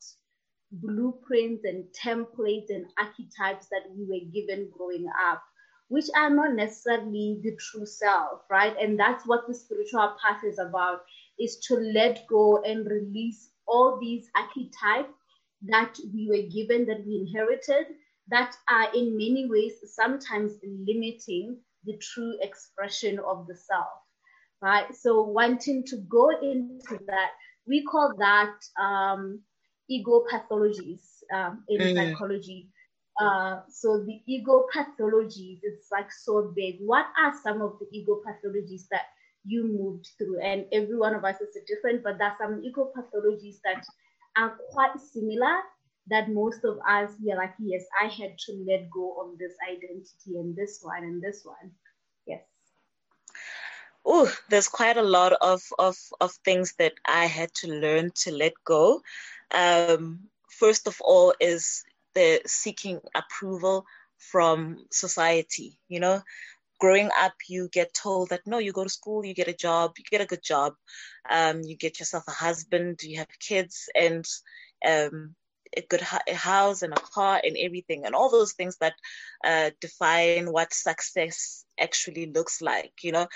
blueprints 0.71 1.63
and 1.65 1.85
templates 2.03 2.69
and 2.69 2.85
archetypes 2.97 3.67
that 3.69 3.83
we 3.95 4.05
were 4.05 4.31
given 4.33 4.69
growing 4.77 5.07
up, 5.29 5.43
which 5.87 6.05
are 6.15 6.29
not 6.29 6.53
necessarily 6.53 7.39
the 7.43 7.55
true 7.57 7.85
self, 7.85 8.41
right? 8.49 8.75
And 8.79 8.99
that's 8.99 9.25
what 9.25 9.47
the 9.47 9.53
spiritual 9.53 10.15
path 10.21 10.43
is 10.43 10.59
about, 10.59 11.01
is 11.39 11.57
to 11.67 11.75
let 11.75 12.25
go 12.27 12.61
and 12.63 12.85
release 12.85 13.49
all 13.67 13.99
these 13.99 14.27
archetypes 14.35 15.13
that 15.63 15.95
we 16.13 16.27
were 16.29 16.49
given, 16.51 16.85
that 16.87 17.05
we 17.05 17.25
inherited, 17.27 17.95
that 18.29 18.55
are 18.69 18.93
in 18.93 19.17
many 19.17 19.47
ways 19.49 19.73
sometimes 19.93 20.53
limiting 20.63 21.57
the 21.85 21.97
true 21.97 22.35
expression 22.41 23.19
of 23.19 23.45
the 23.47 23.55
self 23.55 24.05
right? 24.61 24.95
So 24.95 25.23
wanting 25.23 25.83
to 25.87 25.97
go 26.09 26.29
into 26.29 26.99
that, 27.07 27.31
we 27.67 27.83
call 27.83 28.13
that 28.17 28.55
um, 28.81 29.41
ego 29.89 30.23
pathologies 30.31 31.03
um, 31.33 31.63
in 31.69 31.81
mm. 31.81 31.95
psychology. 31.95 32.69
Uh, 33.19 33.61
so 33.69 34.03
the 34.03 34.21
ego 34.25 34.65
pathologies, 34.73 35.59
it's 35.63 35.91
like 35.91 36.11
so 36.11 36.51
big. 36.55 36.77
What 36.79 37.05
are 37.21 37.33
some 37.43 37.61
of 37.61 37.79
the 37.79 37.87
ego 37.91 38.21
pathologies 38.25 38.87
that 38.91 39.05
you 39.45 39.63
moved 39.63 40.09
through? 40.17 40.39
And 40.41 40.65
every 40.71 40.97
one 40.97 41.15
of 41.15 41.23
us 41.23 41.39
is 41.39 41.57
different, 41.67 42.03
but 42.03 42.17
there's 42.17 42.37
some 42.37 42.61
ego 42.63 42.91
pathologies 42.95 43.57
that 43.63 43.85
are 44.37 44.57
quite 44.71 44.99
similar 44.99 45.59
that 46.07 46.29
most 46.29 46.63
of 46.63 46.77
us 46.87 47.11
we 47.23 47.31
are 47.31 47.37
like, 47.37 47.53
yes, 47.57 47.83
I 48.01 48.07
had 48.07 48.37
to 48.37 48.65
let 48.67 48.89
go 48.91 49.15
of 49.21 49.39
this 49.39 49.53
identity 49.67 50.37
and 50.37 50.55
this 50.55 50.79
one 50.83 51.03
and 51.03 51.21
this 51.21 51.41
one. 51.43 51.71
Yes 52.27 52.41
oh, 54.05 54.31
there's 54.49 54.67
quite 54.67 54.97
a 54.97 55.01
lot 55.03 55.33
of, 55.41 55.63
of, 55.79 55.97
of 56.21 56.31
things 56.45 56.73
that 56.77 56.93
I 57.07 57.25
had 57.25 57.53
to 57.55 57.67
learn 57.67 58.11
to 58.15 58.31
let 58.31 58.53
go. 58.63 59.01
um, 59.51 60.19
first 60.49 60.87
of 60.87 61.01
all 61.01 61.33
is 61.39 61.83
the 62.15 62.41
seeking 62.47 62.99
approval 63.15 63.85
from 64.17 64.77
society 64.91 65.77
you 65.89 65.99
know? 65.99 66.21
Growing 66.79 67.09
up 67.19 67.33
you 67.49 67.69
get 67.71 67.93
told 67.93 68.29
that 68.29 68.41
no 68.45 68.57
you 68.59 68.73
go 68.73 68.83
to 68.83 68.89
school 68.89 69.25
you 69.25 69.33
get 69.33 69.47
a 69.47 69.53
job 69.53 69.93
you 69.97 70.05
get 70.09 70.21
a 70.21 70.25
good 70.27 70.43
job. 70.43 70.73
Um, 71.29 71.61
you 71.63 71.77
get 71.77 71.99
yourself 71.99 72.23
a 72.27 72.31
husband 72.31 72.99
you 73.03 73.17
have 73.19 73.39
kids 73.39 73.89
and 73.95 74.25
um, 74.87 75.35
a 75.77 75.81
good 75.89 76.01
a 76.27 76.33
house 76.33 76.81
and 76.83 76.93
a 76.93 77.01
car 77.13 77.41
and 77.43 77.57
everything 77.59 78.05
and 78.05 78.15
all 78.15 78.29
those 78.29 78.53
things 78.53 78.77
that 78.79 78.93
uh, 79.45 79.71
define 79.81 80.43
what 80.51 80.73
success 80.73 81.65
actually 81.79 82.31
looks 82.31 82.61
like 82.61 82.93
you 83.03 83.11
know? 83.11 83.27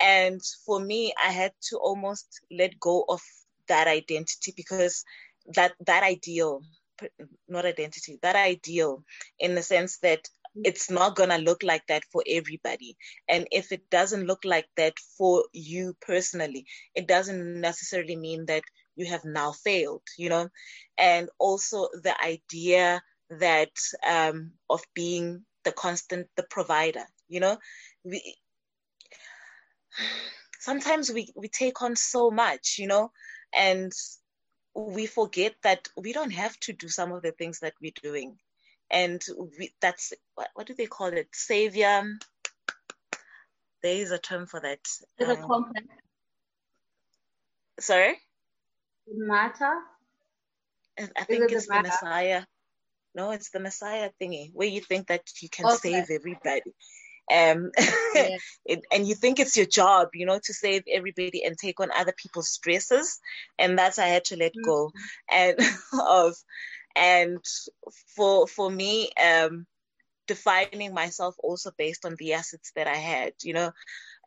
And 0.00 0.40
for 0.66 0.80
me 0.80 1.12
i 1.22 1.30
had 1.30 1.52
to 1.68 1.78
almost 1.78 2.40
let 2.50 2.78
go 2.80 3.04
of 3.08 3.20
that 3.68 3.86
identity 3.88 4.52
because 4.56 5.04
that 5.54 5.72
that 5.86 6.02
ideal 6.02 6.62
not 7.48 7.64
identity 7.66 8.18
that 8.22 8.36
ideal 8.36 9.04
in 9.38 9.54
the 9.54 9.62
sense 9.62 9.98
that 9.98 10.28
it's 10.64 10.90
not 10.90 11.14
going 11.14 11.28
to 11.28 11.38
look 11.38 11.62
like 11.62 11.86
that 11.88 12.02
for 12.10 12.22
everybody. 12.26 12.96
And 13.28 13.46
if 13.52 13.70
it 13.70 13.88
doesn't 13.90 14.26
look 14.26 14.44
like 14.44 14.66
that 14.76 14.94
for 15.16 15.44
you 15.52 15.94
personally 16.00 16.66
it 16.94 17.06
doesn't 17.06 17.60
necessarily 17.60 18.16
mean 18.16 18.46
that 18.46 18.62
you 18.96 19.06
have 19.06 19.24
now 19.24 19.52
failed 19.52 20.02
you 20.16 20.28
know? 20.28 20.48
And 20.96 21.28
also 21.38 21.88
the 22.02 22.14
idea 22.22 23.02
that 23.30 23.70
um, 24.08 24.52
of 24.70 24.82
being 24.94 25.44
the 25.64 25.72
constant 25.72 26.28
the 26.36 26.44
provider 26.44 27.04
you 27.28 27.40
know? 27.40 27.58
We 28.04 28.36
sometimes 30.60 31.10
we 31.12 31.32
we 31.36 31.48
take 31.48 31.82
on 31.82 31.96
so 31.96 32.30
much 32.30 32.76
you 32.78 32.86
know? 32.86 33.12
And 33.54 33.92
we 34.86 35.06
forget 35.06 35.54
that 35.62 35.88
we 35.96 36.12
don't 36.12 36.30
have 36.30 36.58
to 36.60 36.72
do 36.72 36.88
some 36.88 37.12
of 37.12 37.22
the 37.22 37.32
things 37.32 37.60
that 37.60 37.74
we're 37.80 37.92
doing. 38.02 38.36
And 38.90 39.22
we, 39.58 39.72
that's 39.80 40.12
what, 40.34 40.48
what 40.54 40.66
do 40.66 40.74
they 40.74 40.86
call 40.86 41.08
it? 41.08 41.28
Savior. 41.32 42.04
There 43.82 43.96
is 43.96 44.10
a 44.10 44.18
term 44.18 44.46
for 44.46 44.60
that. 44.60 44.80
Um, 45.20 45.30
a 45.30 45.36
complex. 45.36 45.86
Sorry? 47.80 48.16
Matter. 49.08 49.74
I 50.98 51.24
think 51.24 51.52
it's 51.52 51.66
the, 51.66 51.74
the 51.74 51.82
messiah. 51.82 52.42
No 53.14 53.30
it's 53.30 53.50
the 53.50 53.60
messiah 53.60 54.10
thingy 54.20 54.50
where 54.52 54.68
you 54.68 54.80
think 54.80 55.08
that 55.08 55.22
you 55.40 55.48
can 55.48 55.66
okay. 55.66 55.76
save 55.76 56.10
everybody 56.10 56.74
um, 57.30 57.70
yeah. 58.14 58.36
it, 58.64 58.80
and 58.92 59.06
you 59.06 59.14
think 59.14 59.38
it's 59.38 59.56
your 59.56 59.66
job, 59.66 60.08
you 60.14 60.26
know, 60.26 60.40
to 60.42 60.54
save 60.54 60.82
everybody 60.90 61.44
and 61.44 61.56
take 61.56 61.80
on 61.80 61.90
other 61.94 62.14
people's 62.16 62.48
stresses, 62.48 63.20
and 63.58 63.78
that's 63.78 63.98
I 63.98 64.06
had 64.06 64.24
to 64.26 64.36
let 64.36 64.52
mm-hmm. 64.52 64.68
go, 64.68 64.90
and 65.30 65.58
of, 66.08 66.34
and 66.96 67.44
for 68.16 68.46
for 68.46 68.70
me, 68.70 69.10
um, 69.22 69.66
defining 70.26 70.94
myself 70.94 71.34
also 71.38 71.70
based 71.76 72.04
on 72.04 72.16
the 72.18 72.34
assets 72.34 72.72
that 72.76 72.86
I 72.86 72.96
had, 72.96 73.32
you 73.42 73.52
know, 73.52 73.72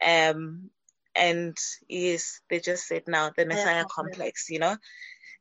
um, 0.05 0.69
and 1.15 1.57
yes, 1.87 2.39
they 2.49 2.59
just 2.59 2.87
said 2.87 3.03
now 3.07 3.31
the 3.35 3.45
Messiah 3.45 3.77
yeah. 3.77 3.83
complex, 3.89 4.49
you 4.49 4.59
know. 4.59 4.77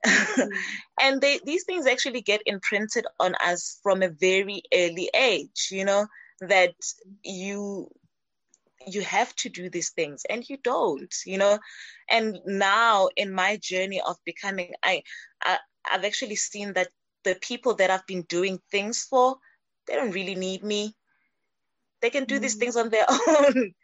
mm-hmm. 0.07 0.49
and 1.01 1.21
they, 1.21 1.41
these 1.45 1.65
things 1.65 1.87
actually 1.87 2.23
get 2.23 2.41
imprinted 2.47 3.07
on 3.19 3.35
us 3.35 3.79
from 3.83 4.03
a 4.03 4.09
very 4.09 4.63
early 4.73 5.11
age, 5.15 5.69
you 5.71 5.85
know 5.85 6.07
that 6.41 6.75
you 7.23 7.91
you 8.87 9.03
have 9.03 9.35
to 9.37 9.51
do 9.51 9.69
these 9.69 9.91
things 9.91 10.23
and 10.31 10.49
you 10.49 10.57
don't 10.65 11.15
you 11.27 11.39
know? 11.39 11.59
And 12.09 12.39
now 12.47 13.09
in 13.17 13.33
my 13.33 13.59
journey 13.63 14.01
of 14.01 14.17
becoming 14.25 14.73
I, 14.83 15.03
I 15.43 15.59
i've 15.91 16.05
actually 16.05 16.37
seen 16.37 16.73
that 16.75 16.89
the 17.25 17.37
people 17.41 17.75
that 17.75 17.91
i've 17.91 18.07
been 18.07 18.23
doing 18.23 18.59
things 18.71 19.03
for 19.03 19.37
they 19.87 19.97
don't 19.97 20.13
really 20.13 20.35
need 20.35 20.63
me. 20.63 20.95
They 22.01 22.11
can 22.11 22.25
do 22.25 22.37
mm-hmm. 22.37 22.43
these 22.43 22.55
things 22.55 22.77
on 22.77 22.91
their 22.91 23.07
own. 23.29 23.75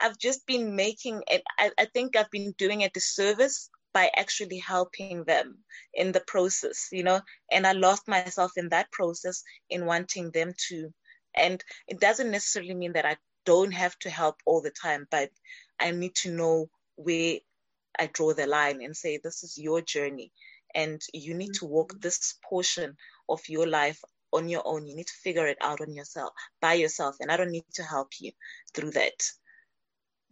I've 0.00 0.18
just 0.18 0.46
been 0.46 0.76
making 0.76 1.22
it 1.28 1.42
I, 1.58 1.70
I 1.78 1.86
think 1.86 2.16
i've 2.16 2.30
been 2.30 2.54
doing 2.58 2.82
a 2.82 2.90
disservice 2.90 3.70
by 3.94 4.10
actually 4.14 4.58
helping 4.58 5.24
them 5.24 5.58
in 5.94 6.12
the 6.12 6.20
process 6.20 6.88
you 6.92 7.02
know? 7.02 7.20
And 7.50 7.66
i 7.66 7.72
lost 7.72 8.06
myself 8.06 8.52
in 8.56 8.68
that 8.68 8.92
process 8.92 9.42
in 9.70 9.86
wanting 9.86 10.30
them 10.32 10.52
to 10.68 10.92
and 11.36 11.62
it 11.86 12.00
doesn't 12.00 12.30
necessarily 12.30 12.74
mean 12.74 12.92
that 12.92 13.06
I 13.06 13.16
don't 13.44 13.72
have 13.72 13.98
to 14.00 14.10
help 14.10 14.36
all 14.44 14.60
the 14.60 14.70
time, 14.70 15.06
but 15.10 15.30
I 15.78 15.90
need 15.90 16.14
to 16.16 16.30
know 16.30 16.68
where 16.96 17.38
I 17.98 18.10
draw 18.12 18.34
the 18.34 18.46
line 18.46 18.82
and 18.82 18.96
say, 18.96 19.18
this 19.22 19.42
is 19.42 19.56
your 19.58 19.80
journey. 19.80 20.32
And 20.74 21.00
you 21.14 21.34
need 21.34 21.54
to 21.54 21.64
walk 21.66 21.92
mm-hmm. 21.92 22.00
this 22.00 22.34
portion 22.48 22.96
of 23.28 23.40
your 23.48 23.66
life 23.66 24.00
on 24.32 24.48
your 24.48 24.62
own. 24.64 24.86
You 24.86 24.96
need 24.96 25.06
to 25.06 25.22
figure 25.22 25.46
it 25.46 25.58
out 25.60 25.80
on 25.80 25.94
yourself, 25.94 26.32
by 26.60 26.74
yourself. 26.74 27.16
And 27.20 27.30
I 27.30 27.36
don't 27.36 27.52
need 27.52 27.64
to 27.74 27.82
help 27.82 28.08
you 28.20 28.32
through 28.74 28.90
that. 28.92 29.22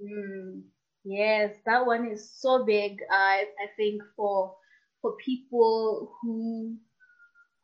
Mm, 0.03 0.63
yes, 1.05 1.55
that 1.67 1.87
one 1.87 2.11
is 2.11 2.31
so 2.35 2.65
big. 2.65 2.99
I 3.11 3.45
I 3.63 3.67
think 3.77 4.03
for 4.17 4.57
for 5.01 5.17
people 5.25 6.13
who 6.21 6.77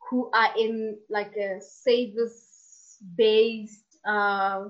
who 0.09 0.31
are 0.33 0.53
in 0.57 0.97
like 1.09 1.35
a 1.35 1.59
service 1.61 2.50
based 3.15 3.97
uh, 4.07 4.65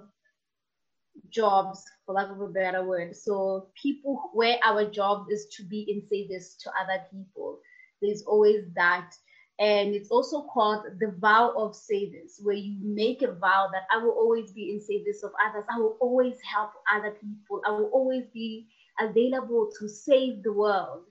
jobs, 1.29 1.83
for 2.05 2.15
lack 2.15 2.29
of 2.29 2.41
a 2.41 2.47
better 2.47 2.85
word. 2.85 3.15
So 3.15 3.69
people 3.81 4.29
where 4.33 4.57
our 4.63 4.89
job 4.89 5.27
is 5.29 5.47
to 5.57 5.63
be 5.63 5.81
in 5.89 6.01
service 6.09 6.55
to 6.63 6.71
other 6.81 7.03
people. 7.11 7.59
There's 8.01 8.23
always 8.23 8.65
that. 8.75 9.11
And 9.59 9.93
it's 9.93 10.09
also 10.09 10.47
called 10.51 10.85
the 10.99 11.13
vow 11.19 11.53
of 11.55 11.75
service, 11.75 12.39
where 12.41 12.55
you 12.55 12.77
make 12.81 13.21
a 13.21 13.31
vow 13.33 13.69
that 13.71 13.83
I 13.93 14.03
will 14.03 14.13
always 14.13 14.51
be 14.51 14.71
in 14.71 14.81
service 14.81 15.23
of 15.23 15.31
others. 15.47 15.65
I 15.71 15.77
will 15.77 15.97
always 16.01 16.37
help 16.41 16.71
other 16.91 17.11
people. 17.11 17.61
I 17.67 17.71
will 17.71 17.91
always 17.93 18.25
be 18.33 18.67
available 18.99 19.69
to 19.79 19.87
save 19.87 20.41
the 20.41 20.51
world, 20.51 21.03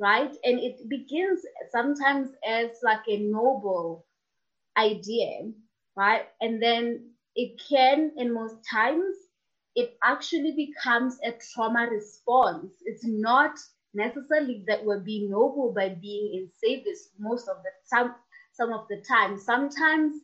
right? 0.00 0.34
And 0.42 0.58
it 0.58 0.88
begins 0.88 1.42
sometimes 1.70 2.30
as 2.44 2.70
like 2.82 3.02
a 3.08 3.18
noble 3.18 4.04
idea, 4.76 5.52
right? 5.96 6.22
And 6.40 6.62
then 6.62 7.10
it 7.36 7.60
can, 7.68 8.12
in 8.16 8.32
most 8.32 8.56
times, 8.70 9.16
it 9.74 9.96
actually 10.02 10.52
becomes 10.52 11.18
a 11.24 11.32
trauma 11.54 11.88
response. 11.90 12.74
It's 12.84 13.04
not 13.06 13.58
necessarily 13.94 14.64
that 14.68 14.84
we're 14.84 15.00
being 15.00 15.30
noble 15.30 15.72
by 15.74 15.90
being 15.90 16.34
in 16.34 16.50
service 16.62 17.10
most 17.18 17.48
of 17.48 17.56
the 17.62 17.70
time, 17.96 18.14
some 18.52 18.72
of 18.72 18.86
the 18.88 19.02
time. 19.08 19.38
Sometimes 19.38 20.14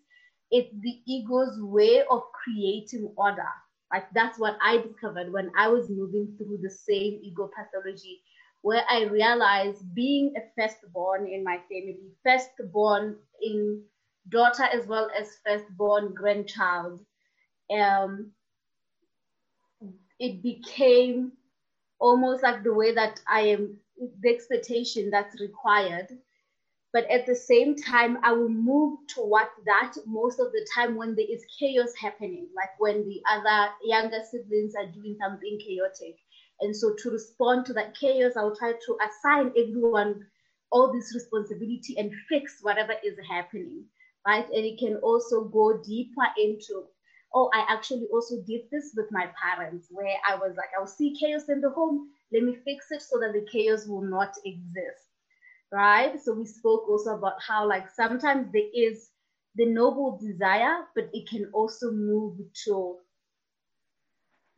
it's 0.51 0.73
the 0.81 1.01
ego's 1.07 1.59
way 1.61 2.03
of 2.11 2.23
creating 2.33 3.13
order. 3.17 3.49
Like 3.93 4.11
that's 4.15 4.39
what 4.39 4.59
I 4.63 4.79
discovered 4.79 5.33
when 5.33 5.51
I 5.57 5.69
was 5.69 5.89
moving 5.89 6.35
through 6.37 6.59
the 6.63 6.71
same 6.71 7.21
ego 7.23 7.51
pathology, 7.57 8.21
where 8.63 8.85
I 8.91 9.05
realized 9.05 9.95
being 9.95 10.35
a 10.37 10.43
firstborn 10.61 11.27
in 11.29 11.45
my 11.45 11.59
family, 11.71 11.99
firstborn 12.25 13.17
in 13.43 13.83
daughter 14.31 14.65
as 14.65 14.87
well 14.87 15.09
as 15.19 15.39
firstborn 15.45 16.15
grandchild, 16.15 17.01
um, 17.71 18.33
it 20.19 20.43
became 20.43 21.33
almost 22.01 22.43
like 22.43 22.63
the 22.63 22.73
way 22.73 22.93
that 22.93 23.21
I 23.29 23.41
am, 23.41 23.79
the 24.21 24.31
expectation 24.31 25.11
that's 25.11 25.41
required. 25.41 26.07
But 26.93 27.05
at 27.11 27.27
the 27.27 27.35
same 27.35 27.75
time, 27.77 28.19
I 28.23 28.33
will 28.33 28.49
move 28.49 28.99
towards 29.09 29.51
that 29.67 29.95
most 30.07 30.39
of 30.41 30.53
the 30.53 30.67
time 30.75 30.97
when 30.97 31.15
there 31.15 31.27
is 31.29 31.45
chaos 31.59 31.93
happening, 32.01 32.49
like 32.57 32.79
when 32.79 33.05
the 33.05 33.21
other 33.31 33.73
younger 33.85 34.21
siblings 34.31 34.75
are 34.77 34.87
doing 34.87 35.17
something 35.21 35.59
chaotic. 35.65 36.17
And 36.61 36.75
so 36.77 36.95
to 36.99 37.11
respond 37.11 37.67
to 37.67 37.75
that 37.75 37.95
chaos, 37.97 38.37
I'll 38.37 38.57
try 38.57 38.73
to 38.73 38.99
assign 39.07 39.53
everyone 39.57 40.27
all 40.71 40.93
this 40.93 41.13
responsibility 41.15 41.97
and 41.97 42.13
fix 42.29 42.59
whatever 42.63 42.95
is 43.05 43.19
happening 43.29 43.85
right? 44.27 44.47
And 44.47 44.65
it 44.65 44.79
can 44.79 44.97
also 44.97 45.45
go 45.45 45.83
deeper 45.83 46.27
into, 46.39 46.85
oh, 47.35 47.51
I 47.55 47.65
actually 47.69 48.07
also 48.13 48.37
did 48.47 48.63
this 48.71 48.93
with 48.97 49.07
my 49.11 49.31
parents, 49.43 49.89
where 49.91 50.17
I 50.29 50.37
was 50.37 50.55
like, 50.57 50.71
I'll 50.79 50.87
see 50.87 51.17
chaos 51.19 51.49
in 51.49 51.61
the 51.61 51.71
home, 51.71 52.09
let 52.33 52.43
me 52.43 52.57
fix 52.65 52.87
it 52.91 53.03
so 53.03 53.19
that 53.21 53.33
the 53.33 53.47
chaos 53.51 53.87
will 53.87 54.03
not 54.03 54.35
exist, 54.45 55.07
right? 55.73 56.21
So 56.21 56.35
we 56.35 56.47
spoke 56.47 56.89
also 56.89 57.17
about 57.17 57.43
how, 57.47 57.69
like, 57.69 57.91
sometimes 57.91 58.49
there 58.53 58.71
is 58.75 59.11
the 59.57 59.67
noble 59.67 60.19
desire, 60.21 60.85
but 60.95 61.11
it 61.13 61.29
can 61.29 61.51
also 61.53 61.91
move 61.91 62.37
to 62.65 62.99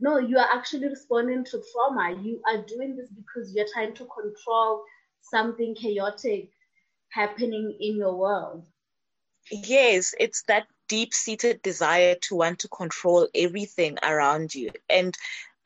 no, 0.00 0.18
you 0.18 0.38
are 0.38 0.48
actually 0.52 0.88
responding 0.88 1.44
to 1.44 1.62
trauma. 1.72 2.18
You 2.22 2.40
are 2.48 2.62
doing 2.62 2.96
this 2.96 3.10
because 3.10 3.54
you're 3.54 3.66
trying 3.72 3.92
to 3.94 4.06
control 4.06 4.82
something 5.20 5.74
chaotic 5.74 6.50
happening 7.10 7.76
in 7.80 7.96
your 7.96 8.16
world. 8.16 8.66
Yes, 9.50 10.14
it's 10.18 10.42
that 10.44 10.66
deep 10.88 11.14
seated 11.14 11.62
desire 11.62 12.16
to 12.22 12.36
want 12.36 12.58
to 12.60 12.68
control 12.68 13.28
everything 13.34 13.98
around 14.02 14.54
you. 14.54 14.70
And 14.88 15.16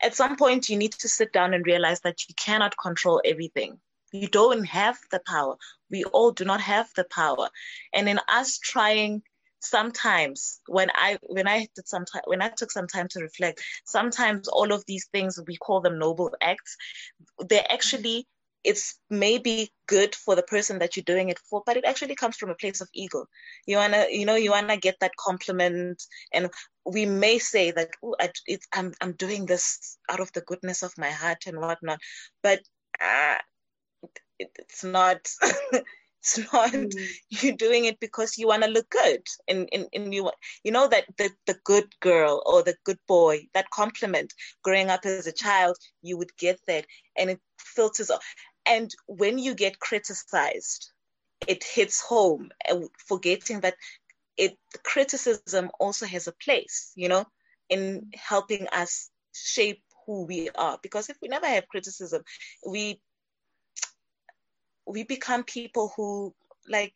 at 0.01 0.15
some 0.15 0.35
point, 0.35 0.69
you 0.69 0.77
need 0.77 0.93
to 0.93 1.07
sit 1.07 1.33
down 1.33 1.53
and 1.53 1.65
realize 1.65 2.01
that 2.01 2.27
you 2.27 2.35
cannot 2.35 2.77
control 2.77 3.21
everything. 3.25 3.79
You 4.11 4.27
don't 4.27 4.63
have 4.65 4.97
the 5.11 5.21
power. 5.25 5.55
We 5.89 6.03
all 6.05 6.31
do 6.31 6.45
not 6.45 6.61
have 6.61 6.89
the 6.95 7.05
power. 7.05 7.49
And 7.93 8.07
in 8.07 8.19
us 8.27 8.59
trying 8.59 9.23
sometimes 9.59 10.61
when 10.67 10.89
I 10.93 11.17
when 11.23 11.47
I 11.47 11.67
did 11.75 11.87
some 11.87 12.05
time 12.05 12.21
when 12.25 12.41
I 12.41 12.49
took 12.49 12.71
some 12.71 12.87
time 12.87 13.07
to 13.09 13.19
reflect, 13.19 13.61
sometimes 13.85 14.47
all 14.47 14.71
of 14.71 14.83
these 14.85 15.07
things 15.11 15.39
we 15.47 15.57
call 15.57 15.81
them 15.81 15.97
noble 15.97 16.31
acts, 16.41 16.77
they're 17.49 17.71
actually 17.71 18.27
it's 18.65 18.99
maybe 19.09 19.71
good 19.87 20.15
for 20.15 20.35
the 20.35 20.43
person 20.43 20.79
that 20.79 20.95
you're 20.95 21.03
doing 21.03 21.29
it 21.29 21.39
for, 21.39 21.61
but 21.65 21.77
it 21.77 21.85
actually 21.85 22.15
comes 22.15 22.35
from 22.35 22.49
a 22.49 22.55
place 22.55 22.81
of 22.81 22.89
ego. 22.93 23.27
You 23.65 23.77
wanna, 23.77 24.05
you 24.09 24.25
know, 24.25 24.35
you 24.35 24.51
wanna 24.51 24.77
get 24.77 24.97
that 24.99 25.15
compliment, 25.17 26.03
and 26.33 26.49
we 26.85 27.05
may 27.05 27.39
say 27.39 27.71
that, 27.71 27.89
oh, 28.03 28.15
I'm 28.73 28.93
I'm 29.01 29.13
doing 29.13 29.45
this 29.45 29.97
out 30.09 30.19
of 30.19 30.31
the 30.33 30.41
goodness 30.41 30.83
of 30.83 30.97
my 30.97 31.11
heart 31.11 31.43
and 31.45 31.59
whatnot, 31.59 31.99
but 32.41 32.59
uh, 33.01 33.37
it, 34.39 34.49
it's 34.57 34.83
not. 34.83 35.29
it's 36.25 36.39
not 36.51 36.71
mm. 36.71 36.91
you 37.29 37.55
doing 37.55 37.85
it 37.85 37.99
because 37.99 38.37
you 38.37 38.47
want 38.47 38.63
to 38.63 38.69
look 38.69 38.89
good 38.89 39.21
and, 39.47 39.69
and, 39.71 39.85
and 39.93 40.13
you 40.13 40.31
you 40.63 40.71
know 40.71 40.87
that 40.87 41.05
the, 41.17 41.29
the 41.45 41.55
good 41.63 41.85
girl 41.99 42.41
or 42.47 42.63
the 42.63 42.75
good 42.83 42.97
boy 43.07 43.45
that 43.53 43.69
compliment 43.69 44.33
growing 44.63 44.89
up 44.89 45.05
as 45.05 45.27
a 45.27 45.31
child 45.31 45.77
you 46.01 46.17
would 46.17 46.35
get 46.37 46.59
that 46.67 46.85
and 47.15 47.29
it 47.29 47.39
filters 47.59 48.09
off 48.09 48.25
and 48.65 48.91
when 49.07 49.37
you 49.37 49.53
get 49.55 49.79
criticized 49.79 50.91
it 51.47 51.63
hits 51.63 52.01
home 52.01 52.49
uh, 52.69 52.79
forgetting 53.07 53.59
that 53.61 53.75
it 54.37 54.57
criticism 54.83 55.69
also 55.79 56.05
has 56.05 56.27
a 56.27 56.33
place 56.43 56.91
you 56.95 57.09
know 57.09 57.25
in 57.69 58.09
helping 58.15 58.67
us 58.67 59.09
shape 59.33 59.81
who 60.05 60.25
we 60.25 60.49
are 60.51 60.77
because 60.81 61.09
if 61.09 61.17
we 61.21 61.27
never 61.27 61.47
have 61.47 61.67
criticism 61.67 62.21
we 62.65 62.99
we 64.87 65.03
become 65.03 65.43
people 65.43 65.91
who 65.95 66.33
like 66.67 66.95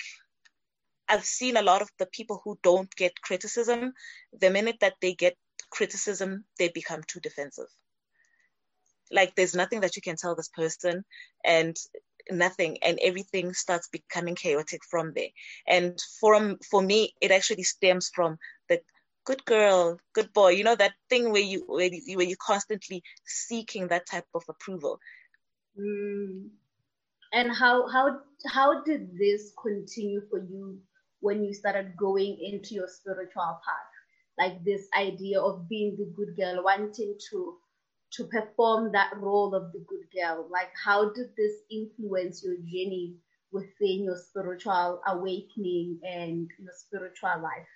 I've 1.10 1.26
seen 1.26 1.58
a 1.58 1.64
lot 1.64 1.82
of 1.82 1.90
the 1.98 2.06
people 2.06 2.40
who 2.44 2.60
don't 2.62 2.96
get 2.96 3.20
criticism, 3.20 3.94
the 4.32 4.52
minute 4.52 4.78
that 4.82 4.94
they 5.02 5.16
get 5.16 5.36
criticism, 5.72 6.46
they 6.60 6.70
become 6.70 7.02
too 7.08 7.20
defensive. 7.20 7.66
Like 9.12 9.36
there's 9.36 9.56
nothing 9.56 9.82
that 9.82 9.96
you 9.96 10.02
can 10.02 10.16
tell 10.16 10.36
this 10.36 10.50
person 10.50 11.04
and 11.44 11.76
nothing 12.32 12.78
and 12.84 13.00
everything 13.02 13.54
starts 13.54 13.88
becoming 13.90 14.36
chaotic 14.36 14.82
from 14.90 15.14
there. 15.16 15.30
And 15.68 16.00
from 16.20 16.58
for 16.70 16.82
me, 16.82 17.14
it 17.22 17.32
actually 17.32 17.64
stems 17.64 18.12
from 18.14 18.38
the 18.68 18.82
good 19.26 19.44
girl, 19.46 20.00
good 20.14 20.32
boy, 20.34 20.50
you 20.50 20.64
know, 20.64 20.76
that 20.76 20.94
thing 21.10 21.32
where 21.32 21.42
you 21.42 21.64
where 21.68 21.90
you 21.92 22.18
where 22.18 22.28
you're 22.28 22.38
constantly 22.46 23.04
seeking 23.26 23.88
that 23.88 24.08
type 24.08 24.28
of 24.34 24.44
approval. 24.48 25.00
Mm 25.80 26.50
and 27.32 27.52
how 27.52 27.88
how 27.88 28.20
how 28.48 28.84
did 28.84 29.18
this 29.18 29.54
continue 29.62 30.22
for 30.30 30.40
you 30.40 30.80
when 31.20 31.44
you 31.44 31.54
started 31.54 31.96
going 31.98 32.38
into 32.42 32.74
your 32.74 32.88
spiritual 32.88 33.60
path 33.66 33.92
like 34.38 34.64
this 34.64 34.88
idea 34.98 35.40
of 35.40 35.68
being 35.68 35.96
the 35.98 36.12
good 36.16 36.36
girl 36.36 36.64
wanting 36.64 37.16
to 37.30 37.58
to 38.12 38.26
perform 38.26 38.92
that 38.92 39.12
role 39.18 39.54
of 39.54 39.72
the 39.72 39.80
good 39.88 40.06
girl 40.14 40.48
like 40.50 40.70
how 40.84 41.12
did 41.12 41.30
this 41.38 41.54
influence 41.72 42.44
your 42.44 42.56
journey 42.58 43.16
within 43.52 44.04
your 44.04 44.18
spiritual 44.18 45.02
awakening 45.08 46.00
and 46.04 46.50
your 46.60 46.74
spiritual 46.74 47.42
life 47.42 47.68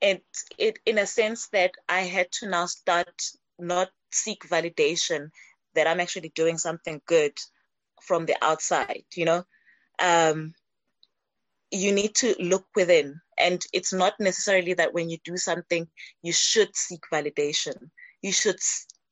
it 0.00 0.24
it 0.58 0.78
in 0.86 0.98
a 0.98 1.06
sense 1.06 1.48
that 1.48 1.72
i 1.88 2.00
had 2.00 2.30
to 2.30 2.48
now 2.48 2.66
start 2.66 3.22
not 3.58 3.90
seek 4.12 4.48
validation 4.48 5.30
that 5.74 5.86
i'm 5.86 6.00
actually 6.00 6.32
doing 6.34 6.58
something 6.58 7.00
good 7.06 7.32
from 8.02 8.26
the 8.26 8.36
outside, 8.42 9.04
you 9.14 9.24
know. 9.24 9.44
Um, 9.98 10.54
you 11.70 11.92
need 11.92 12.14
to 12.16 12.34
look 12.38 12.66
within. 12.74 13.20
And 13.38 13.62
it's 13.72 13.92
not 13.92 14.14
necessarily 14.18 14.74
that 14.74 14.94
when 14.94 15.10
you 15.10 15.18
do 15.24 15.36
something, 15.36 15.86
you 16.22 16.32
should 16.32 16.74
seek 16.74 17.00
validation. 17.12 17.90
You 18.22 18.32
should 18.32 18.58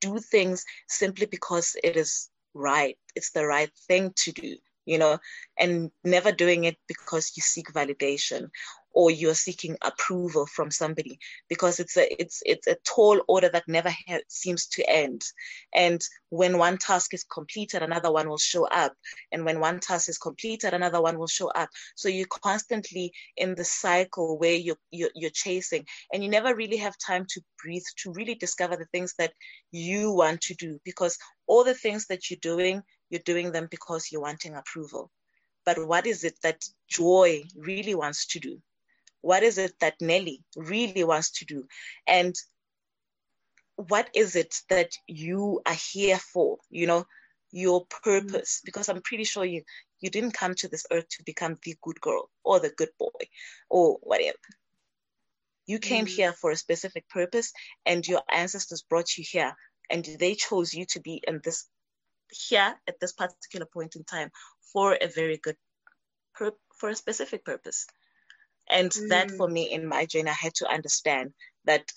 do 0.00 0.18
things 0.18 0.64
simply 0.88 1.26
because 1.26 1.76
it 1.82 1.96
is 1.96 2.28
right. 2.54 2.96
It's 3.14 3.30
the 3.32 3.46
right 3.46 3.70
thing 3.88 4.12
to 4.16 4.32
do, 4.32 4.56
you 4.84 4.98
know, 4.98 5.18
and 5.58 5.90
never 6.04 6.32
doing 6.32 6.64
it 6.64 6.76
because 6.88 7.32
you 7.36 7.42
seek 7.42 7.72
validation 7.72 8.48
or 8.96 9.10
you're 9.10 9.34
seeking 9.34 9.76
approval 9.82 10.46
from 10.46 10.70
somebody 10.70 11.18
because 11.50 11.78
it's 11.80 11.98
a 11.98 12.20
it's 12.20 12.42
it's 12.46 12.66
a 12.66 12.78
tall 12.82 13.20
order 13.28 13.50
that 13.50 13.68
never 13.68 13.90
ha- 13.90 14.26
seems 14.28 14.66
to 14.66 14.82
end. 14.88 15.22
And 15.74 16.00
when 16.30 16.56
one 16.56 16.78
task 16.78 17.12
is 17.12 17.22
completed 17.22 17.82
another 17.82 18.10
one 18.10 18.26
will 18.26 18.38
show 18.38 18.66
up. 18.68 18.94
And 19.32 19.44
when 19.44 19.60
one 19.60 19.80
task 19.80 20.08
is 20.08 20.16
completed 20.16 20.72
another 20.72 21.02
one 21.02 21.18
will 21.18 21.26
show 21.26 21.48
up. 21.48 21.68
So 21.94 22.08
you're 22.08 22.26
constantly 22.42 23.12
in 23.36 23.54
the 23.54 23.64
cycle 23.64 24.38
where 24.38 24.54
you're, 24.54 24.78
you're, 24.90 25.10
you're 25.14 25.30
chasing. 25.30 25.84
And 26.10 26.24
you 26.24 26.30
never 26.30 26.56
really 26.56 26.78
have 26.78 26.96
time 26.96 27.26
to 27.28 27.40
breathe 27.62 27.84
to 27.98 28.12
really 28.14 28.34
discover 28.34 28.76
the 28.76 28.88
things 28.92 29.12
that 29.18 29.34
you 29.72 30.10
want 30.10 30.40
to 30.42 30.54
do 30.54 30.80
because 30.86 31.18
all 31.46 31.64
the 31.64 31.74
things 31.74 32.06
that 32.06 32.30
you're 32.30 32.38
doing 32.40 32.82
you're 33.10 33.20
doing 33.26 33.52
them 33.52 33.68
because 33.70 34.10
you're 34.10 34.22
wanting 34.22 34.54
approval. 34.54 35.10
But 35.66 35.86
what 35.86 36.06
is 36.06 36.24
it 36.24 36.34
that 36.42 36.64
joy 36.88 37.44
really 37.56 37.94
wants 37.94 38.26
to 38.28 38.40
do 38.40 38.62
what 39.26 39.42
is 39.42 39.58
it 39.58 39.74
that 39.80 40.00
Nelly 40.00 40.44
really 40.54 41.02
wants 41.02 41.30
to 41.38 41.44
do? 41.44 41.66
And 42.06 42.34
what 43.74 44.08
is 44.14 44.36
it 44.36 44.54
that 44.68 44.92
you 45.08 45.60
are 45.66 45.80
here 45.92 46.18
for? 46.18 46.58
You 46.70 46.86
know, 46.86 47.06
your 47.50 47.86
purpose. 48.04 48.60
Because 48.64 48.88
I'm 48.88 49.02
pretty 49.02 49.24
sure 49.24 49.44
you 49.44 49.62
you 50.00 50.10
didn't 50.10 50.38
come 50.40 50.54
to 50.56 50.68
this 50.68 50.86
earth 50.92 51.08
to 51.08 51.24
become 51.24 51.56
the 51.64 51.74
good 51.82 52.00
girl 52.00 52.30
or 52.44 52.60
the 52.60 52.70
good 52.70 52.90
boy 53.00 53.22
or 53.68 53.98
whatever. 54.02 54.38
You 55.66 55.80
came 55.80 56.06
mm 56.06 56.16
here 56.16 56.32
for 56.32 56.52
a 56.52 56.56
specific 56.56 57.08
purpose, 57.08 57.52
and 57.84 58.06
your 58.06 58.22
ancestors 58.30 58.82
brought 58.88 59.16
you 59.18 59.24
here, 59.28 59.52
and 59.90 60.04
they 60.20 60.34
chose 60.36 60.72
you 60.72 60.86
to 60.92 61.00
be 61.00 61.20
in 61.26 61.40
this 61.42 61.66
here 62.30 62.74
at 62.86 63.00
this 63.00 63.12
particular 63.12 63.66
point 63.66 63.96
in 63.96 64.04
time 64.04 64.30
for 64.72 64.96
a 65.00 65.08
very 65.08 65.38
good 65.38 65.56
pur- 66.36 66.60
for 66.78 66.90
a 66.90 66.94
specific 66.94 67.44
purpose. 67.44 67.86
And 68.70 68.90
mm. 68.90 69.08
that 69.08 69.30
for 69.30 69.48
me 69.48 69.72
in 69.72 69.86
my 69.86 70.06
journey, 70.06 70.30
I 70.30 70.34
had 70.34 70.54
to 70.56 70.68
understand 70.68 71.32
that 71.64 71.90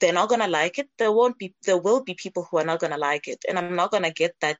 they're 0.00 0.12
not 0.12 0.28
gonna 0.28 0.48
like 0.48 0.78
it. 0.78 0.88
There 0.98 1.12
won't 1.12 1.38
be 1.38 1.54
there 1.64 1.78
will 1.78 2.02
be 2.02 2.14
people 2.14 2.46
who 2.50 2.58
are 2.58 2.64
not 2.64 2.80
gonna 2.80 2.98
like 2.98 3.28
it. 3.28 3.44
And 3.48 3.58
I'm 3.58 3.76
not 3.76 3.90
gonna 3.90 4.12
get 4.12 4.34
that 4.40 4.58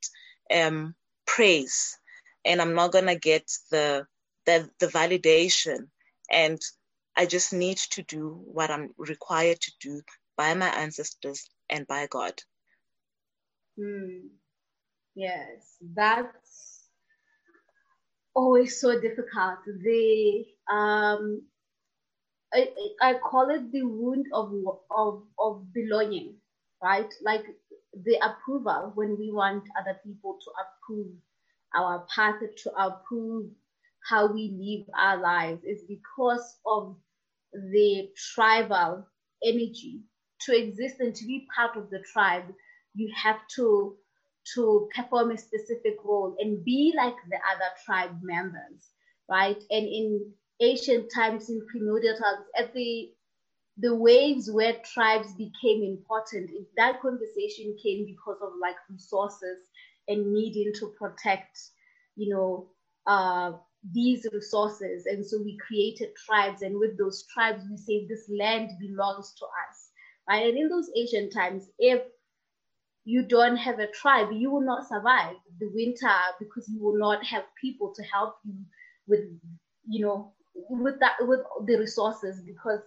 um, 0.55 0.95
praise 1.27 1.99
and 2.45 2.62
I'm 2.62 2.75
not 2.75 2.92
gonna 2.92 3.16
get 3.16 3.51
the 3.71 4.07
the 4.45 4.71
the 4.79 4.87
validation. 4.87 5.88
And 6.31 6.61
I 7.16 7.27
just 7.27 7.53
need 7.53 7.79
to 7.79 8.03
do 8.03 8.40
what 8.45 8.71
I'm 8.71 8.90
required 8.99 9.61
to 9.61 9.73
do 9.81 10.03
by 10.37 10.55
my 10.55 10.69
ancestors 10.69 11.49
and 11.71 11.87
by 11.87 12.07
God. 12.09 12.35
Mm. 13.79 14.29
Yes, 15.14 15.77
that's 15.95 16.76
always 18.37 18.81
so 18.81 19.01
difficult. 19.01 19.61
The 19.66 20.46
um, 20.72 21.42
I, 22.55 22.68
I 23.03 23.14
call 23.14 23.51
it 23.51 23.72
the 23.72 23.85
wound 23.85 24.27
of, 24.33 24.53
of, 24.90 25.25
of 25.38 25.72
belonging, 25.72 26.37
right? 26.83 27.12
Like 27.22 27.44
the 27.94 28.18
approval 28.22 28.92
when 28.94 29.18
we 29.18 29.33
want 29.33 29.64
other 29.81 29.99
people 30.05 30.38
to 30.42 30.51
approve 30.64 31.12
our 31.77 32.07
path, 32.14 32.37
to 32.64 32.72
approve 32.77 33.51
how 34.09 34.33
we 34.33 34.53
live 34.59 34.88
our 34.99 35.18
lives 35.20 35.64
is 35.64 35.85
because 35.88 36.59
of 36.66 36.96
the 37.53 38.11
tribal 38.35 39.07
energy. 39.44 40.03
To 40.42 40.57
exist 40.57 41.01
and 41.01 41.14
to 41.16 41.27
be 41.27 41.49
part 41.57 41.77
of 41.77 41.90
the 41.90 42.01
tribe, 42.12 42.55
you 42.94 43.12
have 43.16 43.40
to 43.57 43.96
to 44.55 44.89
perform 44.95 45.31
a 45.31 45.39
specific 45.39 45.97
role 46.05 46.37
and 46.39 46.65
be 46.65 46.93
like 46.97 47.15
the 47.31 47.37
other 47.37 47.71
tribe 47.85 48.19
members, 48.23 48.91
right? 49.29 49.57
And 49.71 49.87
in 49.87 50.33
ancient 50.61 51.11
times, 51.15 51.49
in 51.51 51.67
primordial 51.71 52.17
times, 52.17 52.47
at 52.57 52.73
the 52.75 53.11
the 53.79 53.95
waves 53.95 54.51
where 54.51 54.75
tribes 54.95 55.35
became 55.35 55.83
important, 55.83 56.51
that 56.77 57.01
conversation 57.01 57.77
came 57.83 58.07
because 58.07 58.39
of 58.43 58.53
like 58.61 58.77
resources 58.91 59.59
and 60.09 60.33
needing 60.33 60.73
to 60.79 60.93
protect, 60.99 61.59
you 62.17 62.35
know, 62.35 62.71
uh, 63.07 63.53
these 63.93 64.27
resources. 64.33 65.07
And 65.07 65.25
so 65.25 65.39
we 65.43 65.59
created 65.67 66.11
tribes, 66.27 66.63
and 66.63 66.79
with 66.79 66.99
those 66.99 67.25
tribes, 67.33 67.65
we 67.71 67.77
say 67.77 68.07
this 68.07 68.29
land 68.31 68.71
belongs 68.81 69.35
to 69.39 69.45
us, 69.47 69.91
right? 70.29 70.47
And 70.49 70.59
in 70.59 70.69
those 70.69 70.91
ancient 70.97 71.33
times, 71.33 71.69
if 71.79 72.03
you 73.07 73.23
don't 73.23 73.57
have 73.57 73.79
a 73.79 73.87
tribe, 73.92 74.29
you 74.33 74.51
will 74.51 74.66
not 74.66 74.88
survive 74.88 75.37
the 75.61 75.71
winter 75.73 76.12
because 76.40 76.69
you 76.69 76.83
will 76.83 76.99
not 76.99 77.25
have 77.25 77.45
people 77.61 77.95
to 77.95 78.03
help 78.03 78.35
you 78.45 78.55
with, 79.07 79.21
you 79.88 80.05
know, 80.05 80.35
with 80.69 80.99
that 81.01 81.14
with 81.21 81.40
the 81.66 81.79
resources 81.79 82.42
because 82.45 82.81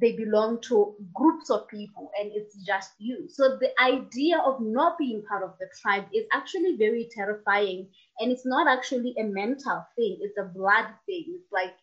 they 0.00 0.12
belong 0.16 0.60
to 0.62 0.94
groups 1.14 1.50
of 1.50 1.68
people 1.68 2.10
and 2.18 2.30
it's 2.32 2.56
just 2.64 2.92
you. 2.98 3.26
So 3.28 3.58
the 3.58 3.70
idea 3.82 4.38
of 4.38 4.60
not 4.60 4.96
being 4.98 5.22
part 5.28 5.42
of 5.42 5.54
the 5.58 5.66
tribe 5.82 6.06
is 6.14 6.24
actually 6.32 6.76
very 6.78 7.08
terrifying. 7.14 7.88
And 8.20 8.30
it's 8.32 8.46
not 8.46 8.68
actually 8.68 9.14
a 9.18 9.24
mental 9.24 9.84
thing, 9.96 10.18
it's 10.22 10.38
a 10.38 10.44
blood 10.54 10.86
thing. 11.06 11.24
It's 11.36 11.52
like 11.52 11.74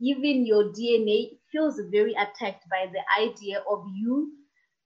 even 0.00 0.46
your 0.46 0.72
DNA 0.72 1.38
feels 1.52 1.80
very 1.90 2.14
attacked 2.14 2.64
by 2.70 2.86
the 2.92 3.02
idea 3.20 3.62
of 3.68 3.84
you 3.94 4.32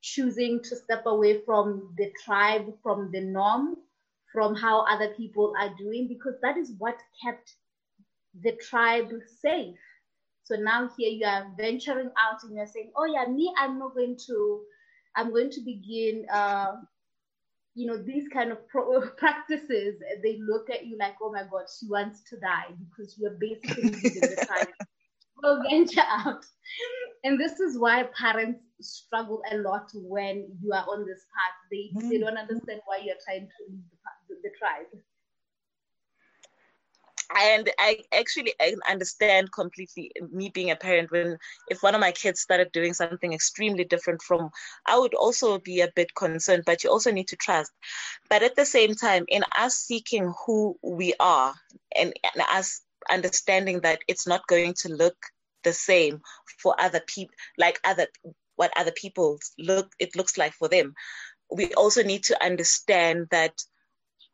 choosing 0.05 0.61
to 0.62 0.77
step 0.77 1.05
away 1.07 1.40
from 1.47 1.95
the 1.97 2.12
tribe, 2.25 2.67
from 2.83 3.11
the 3.11 3.23
norm, 3.23 3.77
from 4.33 4.55
how 4.55 4.85
other 4.87 5.14
people 5.17 5.55
are 5.59 5.75
doing, 5.79 6.07
because 6.09 6.35
that 6.43 6.59
is 6.59 6.73
what 6.79 6.99
kept 7.25 7.55
the 8.43 8.53
tribe 8.57 9.11
safe. 9.40 9.79
So 10.43 10.57
now 10.57 10.90
here 10.99 11.11
you 11.11 11.25
are 11.27 11.47
venturing 11.59 12.11
out 12.21 12.45
and 12.45 12.55
you're 12.55 12.67
saying, 12.67 12.93
oh 12.97 13.07
yeah, 13.07 13.27
me, 13.33 13.53
I'm 13.59 13.79
not 13.79 13.95
going 13.95 14.19
to, 14.27 14.61
I'm 15.17 15.31
going 15.31 15.51
to 15.51 15.61
begin, 15.62 16.27
uh, 16.33 16.73
you 17.75 17.87
know, 17.87 17.97
these 17.97 18.29
kind 18.29 18.53
of 18.53 18.69
pro- 18.69 19.09
practices. 19.19 19.97
They 20.23 20.38
look 20.47 20.71
at 20.71 20.87
you 20.87 20.99
like, 20.99 21.14
oh 21.23 21.33
my 21.33 21.45
God, 21.51 21.64
she 21.81 21.88
wants 21.88 22.23
to 22.31 22.38
die 22.38 22.75
because 22.79 23.17
you're 23.19 23.38
basically 23.40 24.21
the 24.21 24.38
tribe. 24.47 24.69
Go 25.42 25.62
venture 25.62 26.03
out. 26.09 26.44
And 27.25 27.40
this 27.40 27.61
is 27.61 27.79
why 27.79 28.05
parents 28.18 28.61
struggle 28.81 29.42
a 29.51 29.57
lot 29.59 29.90
when 29.94 30.47
you 30.62 30.73
are 30.73 30.85
on 30.88 31.07
this 31.07 31.25
path. 31.35 31.55
They, 31.70 31.90
mm-hmm. 31.94 32.09
they 32.09 32.18
don't 32.18 32.38
understand 32.38 32.81
why 32.87 33.01
you're 33.03 33.16
trying 33.25 33.47
to 33.47 33.64
leave 33.68 33.83
the, 33.90 34.35
the, 34.35 34.40
the 34.42 34.51
tribe 34.59 34.87
and 37.37 37.70
I 37.79 37.99
actually 38.12 38.55
understand 38.88 39.53
completely 39.53 40.12
me 40.31 40.51
being 40.51 40.70
a 40.70 40.77
parent 40.77 41.11
when 41.11 41.38
if 41.68 41.83
one 41.83 41.94
of 41.94 42.01
my 42.01 42.12
kids 42.12 42.40
started 42.40 42.73
doing 42.73 42.92
something 42.92 43.33
extremely 43.33 43.85
different 43.85 44.23
from 44.23 44.51
I 44.87 44.99
would 44.99 45.14
also 45.14 45.59
be 45.59 45.81
a 45.81 45.92
bit 45.94 46.14
concerned 46.14 46.64
but 46.66 46.85
you 46.85 46.90
also 46.90 47.11
need 47.11 47.29
to 47.29 47.37
trust 47.37 47.73
but 48.29 48.42
at 48.42 48.57
the 48.57 48.64
same 48.64 48.94
time 48.94 49.25
in 49.29 49.42
us 49.57 49.77
seeking 49.77 50.33
who 50.47 50.77
we 50.83 51.14
are 51.18 51.55
and, 51.97 52.12
and 52.35 52.44
us 52.53 52.83
understanding 53.11 53.81
that 53.81 54.01
it's 54.09 54.27
not 54.27 54.47
going 54.47 54.75
to 54.75 54.88
look 54.88 55.17
the 55.64 55.73
same 55.73 56.21
for 56.62 56.75
other 56.79 57.01
people 57.07 57.35
like 57.59 57.81
other 57.85 58.07
what 58.57 58.73
other 58.77 58.93
people 58.93 59.38
look 59.59 59.93
it 59.99 60.14
looks 60.17 60.37
like 60.38 60.53
for 60.53 60.69
them. 60.69 60.95
We 61.51 61.73
also 61.75 62.03
need 62.03 62.25
to 62.25 62.45
understand 62.45 63.29
that 63.31 63.55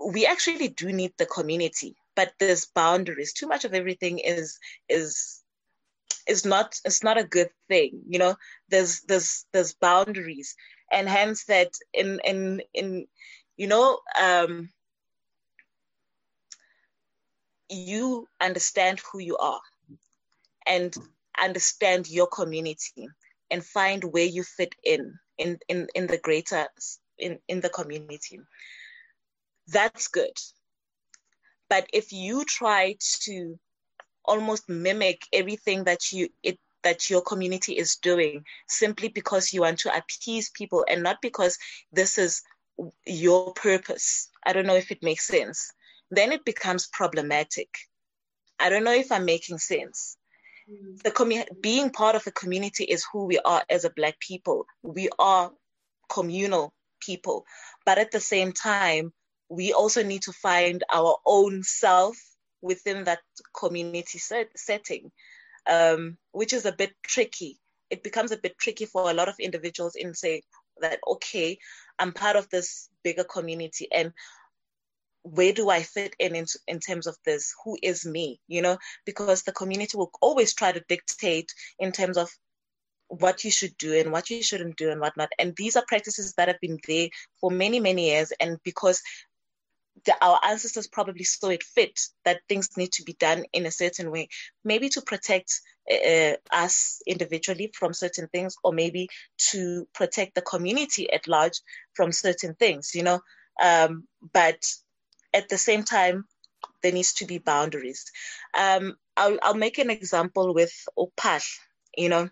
we 0.05 0.27
actually 0.27 0.69
do 0.69 0.93
need 0.93 1.13
the 1.19 1.27
community 1.27 1.95
but 2.17 2.33
there's 2.39 2.67
boundaries. 2.67 3.33
Too 3.33 3.47
much 3.47 3.65
of 3.65 3.75
everything 3.75 4.19
is 4.19 4.59
is 4.89 5.43
is 6.27 6.45
not 6.45 6.79
it's 6.85 7.03
not 7.03 7.19
a 7.19 7.25
good 7.25 7.51
thing 7.69 8.03
you 8.09 8.19
know? 8.19 8.37
There's 8.69 9.01
there's 9.03 9.47
there's 9.53 9.75
boundaries. 9.75 10.55
And 10.93 11.09
hence 11.09 11.45
that 11.47 11.73
in 11.95 12.21
in 12.25 12.63
in 12.75 13.07
you 13.57 13.69
know 13.69 14.01
um 14.21 14.71
you 17.71 18.27
understand 18.41 19.01
who 19.13 19.19
you 19.19 19.37
are 19.37 19.61
and 20.67 20.95
understand 21.41 22.09
your 22.09 22.27
community 22.27 23.09
and 23.51 23.65
find 23.65 24.05
where 24.05 24.25
you 24.25 24.43
fit 24.43 24.75
in 24.85 25.15
in 25.39 25.59
in, 25.69 25.87
in 25.95 26.07
the 26.07 26.19
greater 26.19 26.67
in, 27.19 27.39
in 27.49 27.61
the 27.61 27.69
community 27.69 28.41
that's 29.69 30.09
good 30.09 30.37
but 31.69 31.87
if 31.93 32.13
you 32.13 32.45
try 32.45 32.97
to 32.99 33.59
almost 34.25 34.69
mimic 34.69 35.23
everything 35.33 35.85
that 35.85 36.13
you 36.13 36.29
it 36.43 36.59
that 36.83 37.11
your 37.11 37.21
community 37.23 37.77
is 37.77 37.97
doing 37.97 38.45
simply 38.69 39.09
because 39.09 39.53
you 39.53 39.61
want 39.61 39.79
to 39.79 39.95
appease 39.95 40.51
people 40.51 40.85
and 40.89 41.03
not 41.03 41.19
because 41.21 41.59
this 41.93 42.19
is 42.19 42.43
your 43.07 43.53
purpose. 43.55 44.29
I 44.45 44.53
don't 44.53 44.67
know 44.67 44.77
if 44.77 44.91
it 44.91 45.03
makes 45.03 45.27
sense. 45.27 45.73
Then 46.11 46.33
it 46.33 46.45
becomes 46.45 46.89
problematic. 46.93 47.69
I 48.59 48.69
don't 48.69 48.85
know 48.85 48.95
if 48.95 49.11
I'm 49.11 49.25
making 49.25 49.59
sense. 49.59 50.17
Mm. 50.71 51.03
The 51.03 51.11
commu- 51.11 51.61
being 51.61 51.91
part 51.91 52.17
of 52.17 52.27
a 52.27 52.33
community 52.33 52.85
is 52.85 53.07
who 53.13 53.27
we 53.27 53.39
are 53.39 53.63
as 53.71 53.85
a 53.85 53.91
black 53.91 54.19
people. 54.21 54.67
We 54.83 55.09
are 55.19 55.53
communal 56.09 56.73
people, 57.01 57.47
but 57.87 57.99
at 57.99 58.11
the 58.11 58.21
same 58.21 58.53
time, 58.53 59.13
we 59.49 59.73
also 59.73 60.03
need 60.03 60.23
to 60.23 60.33
find 60.33 60.85
our 60.93 61.17
own 61.27 61.63
self 61.63 62.17
within 62.63 63.05
that 63.05 63.21
community 63.59 64.19
set, 64.19 64.49
setting, 64.57 65.11
um, 65.69 66.19
which 66.33 66.53
is 66.53 66.67
a 66.67 66.73
bit 66.73 66.93
tricky. 67.03 67.59
It 67.91 68.03
becomes 68.05 68.31
a 68.31 68.37
bit 68.37 68.59
tricky 68.59 68.87
for 68.87 69.11
a 69.11 69.15
lot 69.15 69.29
of 69.29 69.35
individuals 69.41 69.97
in 69.97 70.15
say 70.15 70.43
that, 70.81 71.01
okay, 71.07 71.59
I'm 71.99 72.13
part 72.13 72.37
of 72.37 72.49
this 72.51 72.89
bigger 73.03 73.25
community 73.25 73.89
and 73.93 74.13
where 75.23 75.53
do 75.53 75.69
I 75.71 75.83
fit 75.83 76.15
in, 76.19 76.35
in 76.35 76.47
in 76.67 76.81
terms 76.81 77.07
of 77.07 77.17
this? 77.25 77.55
Who 77.65 77.77
is 77.83 78.07
me? 78.07 78.41
You 78.49 78.63
know, 78.63 78.79
because 79.05 79.43
the 79.43 79.53
community 79.53 79.97
will 79.97 80.11
always 80.21 80.55
try 80.55 80.73
to 80.73 80.85
dictate 80.89 81.53
in 81.79 81.93
terms 81.93 82.17
of 82.17 82.31
what 83.09 83.45
you 83.45 83.51
should 83.51 83.77
do 83.77 83.95
and 83.95 84.13
what 84.13 84.31
you 84.31 84.43
shouldn't 84.43 84.77
do 84.77 84.91
and 84.91 85.01
whatnot. 85.01 85.31
And 85.39 85.55
these 85.57 85.77
are 85.77 85.85
practices 85.87 86.35
that 86.35 86.49
have 86.49 86.61
been 86.61 86.79
there 86.87 87.09
for 87.41 87.51
many, 87.51 87.81
many 87.81 88.11
years. 88.11 88.33
And 88.41 88.59
because 88.63 89.03
the, 90.05 90.15
our 90.23 90.39
ancestors 90.45 90.87
probably 90.87 91.25
saw 91.25 91.49
it 91.49 91.63
fit 91.63 91.99
that 92.25 92.41
things 92.49 92.77
need 92.77 92.93
to 92.93 93.03
be 93.03 93.15
done 93.15 93.45
in 93.53 93.67
a 93.67 93.71
certain 93.71 94.11
way, 94.11 94.29
maybe 94.65 94.89
to 94.91 95.03
protect 95.03 95.61
uh, 95.91 96.35
us 96.53 97.03
individually 97.07 97.73
from 97.75 97.93
certain 97.93 98.29
things, 98.29 98.55
or 98.63 98.73
maybe 98.73 99.09
to 99.51 99.87
protect 99.93 100.37
the 100.37 100.43
community 100.43 101.13
at 101.13 101.27
large 101.27 101.61
from 101.95 102.13
certain 102.13 102.55
things, 102.55 102.93
you 102.95 103.03
know. 103.03 103.21
Um, 103.63 104.05
but 104.33 104.65
at 105.33 105.49
the 105.49 105.59
same 105.59 105.85
time, 105.85 106.25
there 106.83 106.93
needs 106.93 107.15
to 107.15 107.27
be 107.27 107.39
boundaries. 107.39 108.11
Um, 108.59 108.97
I'll, 109.17 109.39
I'll 109.43 109.55
make 109.55 109.79
an 109.79 109.91
example 109.91 110.55
with 110.55 110.73
Opash, 110.99 111.59
you 111.97 112.09
know. 112.09 112.29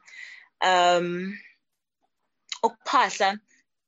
Um, 0.63 1.39
Opasha, 2.65 3.39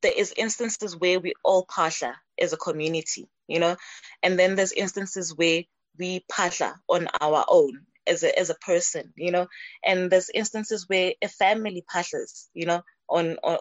there 0.02 0.12
is 0.16 0.32
instances 0.36 0.96
where 0.96 1.20
we 1.20 1.34
all 1.44 1.66
pasha 1.66 2.14
as 2.40 2.52
a 2.52 2.56
community 2.56 3.28
you 3.50 3.58
know 3.58 3.76
and 4.22 4.38
then 4.38 4.54
there's 4.54 4.72
instances 4.72 5.36
where 5.36 5.64
we 5.98 6.24
pasha 6.30 6.74
on 6.88 7.08
our 7.20 7.44
own 7.48 7.80
as 8.06 8.22
a, 8.22 8.38
as 8.38 8.48
a 8.48 8.54
person 8.54 9.12
you 9.16 9.30
know 9.30 9.46
and 9.84 10.10
there's 10.10 10.30
instances 10.30 10.88
where 10.88 11.12
a 11.20 11.28
family 11.28 11.84
pashas 11.92 12.46
you 12.54 12.64
know 12.64 12.82
on, 13.08 13.36
on 13.42 13.58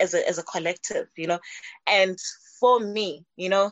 as 0.00 0.14
a 0.14 0.28
as 0.28 0.38
a 0.38 0.42
collective 0.42 1.06
you 1.16 1.26
know 1.26 1.38
and 1.86 2.18
for 2.60 2.80
me 2.80 3.24
you 3.36 3.48
know 3.48 3.70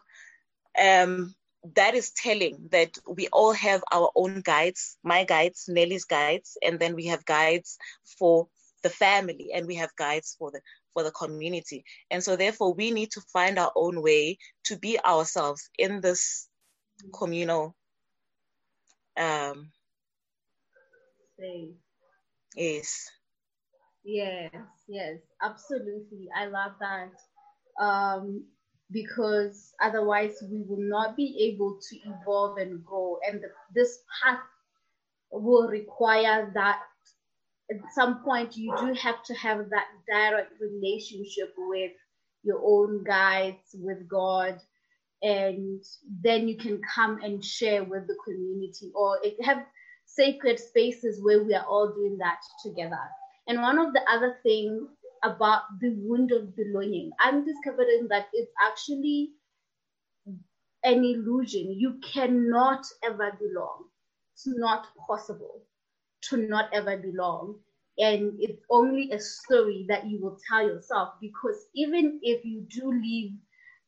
um 0.80 1.34
that 1.74 1.94
is 1.94 2.12
telling 2.12 2.68
that 2.70 2.96
we 3.10 3.28
all 3.28 3.52
have 3.52 3.82
our 3.92 4.10
own 4.14 4.40
guides 4.40 4.96
my 5.02 5.24
guides 5.24 5.64
nelly's 5.68 6.04
guides 6.04 6.56
and 6.62 6.78
then 6.78 6.94
we 6.94 7.06
have 7.06 7.24
guides 7.24 7.78
for 8.18 8.48
the 8.82 8.90
family 8.90 9.50
and 9.54 9.66
we 9.66 9.76
have 9.76 9.94
guides 9.96 10.36
for 10.38 10.50
the 10.50 10.60
for 10.92 11.02
the 11.02 11.10
community. 11.10 11.84
And 12.10 12.22
so, 12.22 12.36
therefore, 12.36 12.74
we 12.74 12.90
need 12.90 13.10
to 13.12 13.20
find 13.32 13.58
our 13.58 13.72
own 13.76 14.02
way 14.02 14.38
to 14.64 14.76
be 14.78 14.98
ourselves 15.00 15.70
in 15.78 16.00
this 16.00 16.48
communal. 17.12 17.74
Um, 19.16 19.72
Yes. 22.56 23.10
Yes, 24.04 24.52
yes, 24.88 25.18
absolutely. 25.42 26.28
I 26.36 26.46
love 26.46 26.72
that. 26.80 27.12
Um, 27.82 28.46
because 28.90 29.72
otherwise, 29.82 30.42
we 30.50 30.62
will 30.62 30.80
not 30.80 31.16
be 31.16 31.52
able 31.52 31.78
to 31.88 31.96
evolve 32.08 32.58
and 32.58 32.84
grow. 32.84 33.18
And 33.26 33.40
the, 33.40 33.48
this 33.74 33.98
path 34.22 34.40
will 35.30 35.68
require 35.68 36.50
that 36.54 36.80
at 37.70 37.78
some 37.94 38.22
point 38.22 38.56
you 38.56 38.74
do 38.78 38.92
have 38.94 39.22
to 39.24 39.34
have 39.34 39.68
that 39.70 39.86
direct 40.08 40.52
relationship 40.60 41.52
with 41.58 41.92
your 42.42 42.60
own 42.62 43.02
guides 43.04 43.74
with 43.74 44.08
god 44.08 44.60
and 45.22 45.82
then 46.22 46.46
you 46.46 46.56
can 46.56 46.80
come 46.94 47.20
and 47.22 47.44
share 47.44 47.82
with 47.82 48.06
the 48.06 48.16
community 48.24 48.92
or 48.94 49.18
have 49.42 49.64
sacred 50.04 50.58
spaces 50.58 51.20
where 51.22 51.42
we 51.42 51.54
are 51.54 51.64
all 51.66 51.92
doing 51.92 52.16
that 52.18 52.38
together 52.64 52.98
and 53.48 53.60
one 53.60 53.78
of 53.78 53.92
the 53.92 54.02
other 54.08 54.36
things 54.42 54.88
about 55.34 55.62
the 55.80 55.90
wound 55.98 56.32
of 56.32 56.56
belonging 56.56 57.10
i'm 57.20 57.44
discovering 57.44 58.08
that 58.10 58.28
it's 58.34 58.52
actually 58.62 59.30
an 60.84 61.04
illusion. 61.04 61.72
You 61.78 62.00
cannot 62.04 62.86
ever 63.04 63.32
belong. 63.40 63.86
It's 64.34 64.48
not 64.48 64.88
possible 65.08 65.62
to 66.24 66.38
not 66.38 66.70
ever 66.74 66.98
belong. 66.98 67.60
And 67.98 68.34
it's 68.40 68.62
only 68.70 69.12
a 69.12 69.20
story 69.20 69.86
that 69.88 70.06
you 70.06 70.20
will 70.22 70.38
tell 70.50 70.66
yourself 70.66 71.14
because 71.20 71.66
even 71.76 72.20
if 72.22 72.44
you 72.44 72.62
do 72.70 72.92
leave 72.92 73.32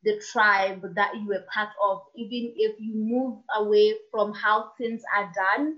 the 0.05 0.21
tribe 0.33 0.83
that 0.97 1.17
you 1.17 1.29
were 1.29 1.45
part 1.55 1.71
of, 1.83 2.03
even 2.17 2.55
if 2.57 2.77
you 2.81 2.95
move 2.95 3.39
away 3.57 3.95
from 4.13 4.35
how 4.35 4.73
things 4.79 5.03
are 5.17 5.33
done, 5.35 5.77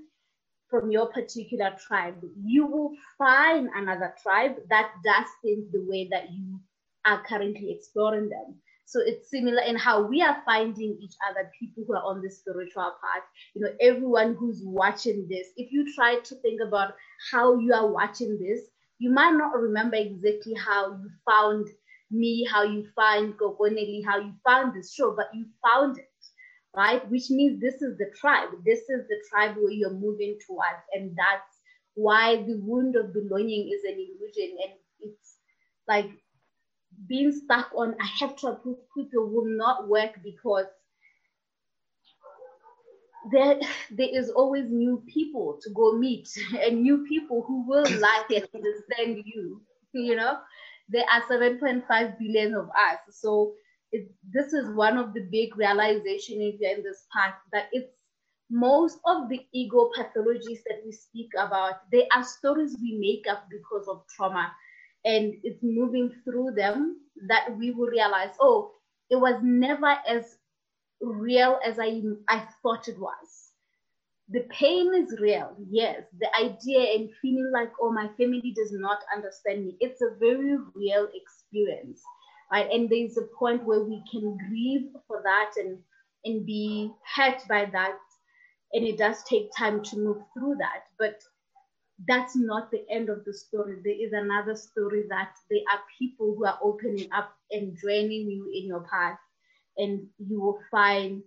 from 0.70 0.90
your 0.90 1.06
particular 1.06 1.76
tribe, 1.86 2.22
you 2.42 2.66
will 2.66 2.92
find 3.18 3.68
another 3.74 4.14
tribe 4.22 4.56
that 4.70 4.92
does 5.04 5.26
things 5.42 5.70
the 5.72 5.84
way 5.88 6.08
that 6.10 6.30
you 6.30 6.60
are 7.04 7.22
currently 7.24 7.72
exploring 7.72 8.28
them. 8.28 8.54
So 8.86 9.00
it's 9.04 9.30
similar 9.30 9.62
in 9.62 9.76
how 9.76 10.02
we 10.02 10.20
are 10.20 10.42
finding 10.44 10.98
each 11.00 11.14
other, 11.28 11.50
people 11.58 11.84
who 11.86 11.94
are 11.94 12.02
on 12.02 12.22
the 12.22 12.30
spiritual 12.30 12.92
path. 13.00 13.22
You 13.54 13.62
know, 13.62 13.70
everyone 13.80 14.34
who's 14.34 14.62
watching 14.64 15.28
this, 15.28 15.46
if 15.56 15.70
you 15.72 15.94
try 15.94 16.16
to 16.18 16.34
think 16.36 16.60
about 16.60 16.94
how 17.30 17.56
you 17.58 17.72
are 17.72 17.86
watching 17.86 18.38
this, 18.40 18.62
you 18.98 19.10
might 19.10 19.34
not 19.34 19.54
remember 19.54 19.96
exactly 19.96 20.54
how 20.54 20.90
you 20.90 21.10
found 21.28 21.68
me, 22.10 22.44
how 22.50 22.64
you 22.64 22.86
found 22.96 23.34
Gogoneli, 23.38 24.04
how 24.04 24.18
you 24.18 24.32
found 24.44 24.74
this 24.74 24.92
show, 24.92 25.14
but 25.16 25.30
you 25.32 25.46
found 25.64 25.98
it 25.98 26.09
right? 26.76 27.08
Which 27.10 27.30
means 27.30 27.60
this 27.60 27.82
is 27.82 27.98
the 27.98 28.10
tribe. 28.18 28.50
This 28.64 28.80
is 28.88 29.06
the 29.08 29.22
tribe 29.30 29.56
where 29.56 29.72
you're 29.72 29.90
moving 29.92 30.38
towards. 30.46 30.82
And 30.94 31.10
that's 31.16 31.58
why 31.94 32.36
the 32.36 32.60
wound 32.62 32.96
of 32.96 33.12
belonging 33.12 33.70
is 33.72 33.84
an 33.84 33.94
illusion. 33.94 34.56
And 34.62 34.72
it's 35.00 35.36
like 35.88 36.10
being 37.08 37.32
stuck 37.32 37.70
on 37.76 37.94
a 37.94 38.24
heterotop 38.24 38.62
people 38.62 39.28
will 39.28 39.46
not 39.56 39.88
work 39.88 40.20
because 40.22 40.66
there, 43.32 43.58
there 43.90 44.08
is 44.12 44.30
always 44.30 44.70
new 44.70 45.02
people 45.12 45.58
to 45.62 45.70
go 45.70 45.92
meet 45.98 46.28
and 46.60 46.82
new 46.82 47.04
people 47.08 47.44
who 47.46 47.66
will 47.68 47.84
like 47.84 48.30
and 48.30 48.48
understand 48.54 49.22
you. 49.24 49.60
You 49.92 50.16
know, 50.16 50.38
there 50.88 51.04
are 51.12 51.22
7.5 51.22 52.18
billion 52.18 52.54
of 52.54 52.68
us. 52.68 52.98
So 53.10 53.54
this 53.92 54.52
is 54.52 54.74
one 54.74 54.96
of 54.96 55.14
the 55.14 55.20
big 55.30 55.56
realization 55.56 56.40
if 56.40 56.60
you're 56.60 56.76
in 56.76 56.82
this 56.82 57.06
path 57.14 57.34
that 57.52 57.66
it's 57.72 57.92
most 58.50 58.98
of 59.06 59.28
the 59.28 59.40
ego 59.52 59.90
pathologies 59.96 60.62
that 60.66 60.82
we 60.84 60.92
speak 60.92 61.30
about 61.38 61.74
they 61.92 62.06
are 62.14 62.24
stories 62.24 62.76
we 62.82 62.96
make 62.98 63.24
up 63.32 63.46
because 63.50 63.86
of 63.88 64.02
trauma. 64.16 64.52
And 65.04 65.34
it's 65.42 65.62
moving 65.62 66.12
through 66.24 66.52
them 66.56 66.98
that 67.28 67.56
we 67.56 67.70
will 67.70 67.88
realize 67.88 68.34
oh 68.40 68.72
it 69.10 69.16
was 69.16 69.40
never 69.42 69.96
as 70.08 70.36
real 71.00 71.58
as 71.64 71.78
i 71.78 72.02
i 72.28 72.46
thought 72.62 72.88
it 72.88 72.98
was. 72.98 73.52
The 74.30 74.42
pain 74.50 74.94
is 74.94 75.18
real 75.20 75.56
yes. 75.70 76.04
The 76.18 76.28
idea 76.38 76.94
and 76.94 77.10
feeling 77.22 77.50
like 77.52 77.72
oh 77.80 77.92
my 77.92 78.08
family 78.18 78.52
does 78.56 78.72
not 78.72 78.98
understand 79.14 79.66
me. 79.66 79.76
It's 79.80 80.02
a 80.02 80.16
very 80.18 80.56
real 80.74 81.08
experience 81.14 82.02
right? 82.50 82.68
And 82.70 82.88
there's 82.88 83.16
a 83.16 83.28
point 83.38 83.64
where 83.64 83.82
we 83.82 84.02
can 84.10 84.36
grieve 84.48 84.88
for 85.06 85.22
that 85.24 85.52
and 85.56 85.78
and 86.24 86.44
be 86.44 86.92
hurt 87.16 87.42
by 87.48 87.64
that, 87.72 87.98
and 88.72 88.84
it 88.84 88.98
does 88.98 89.22
take 89.24 89.50
time 89.56 89.82
to 89.82 89.96
move 89.96 90.18
through 90.34 90.56
that. 90.56 90.84
But 90.98 91.22
that's 92.06 92.36
not 92.36 92.70
the 92.70 92.84
end 92.90 93.08
of 93.08 93.24
the 93.24 93.32
story. 93.32 93.76
There 93.82 93.94
is 93.98 94.12
another 94.12 94.56
story 94.56 95.04
that 95.08 95.32
there 95.50 95.60
are 95.72 95.80
people 95.98 96.34
who 96.36 96.44
are 96.44 96.58
opening 96.62 97.08
up 97.12 97.32
and 97.50 97.76
joining 97.80 98.30
you 98.30 98.50
in 98.54 98.66
your 98.66 98.80
path, 98.80 99.18
and 99.78 100.06
you 100.18 100.40
will 100.40 100.58
find 100.70 101.22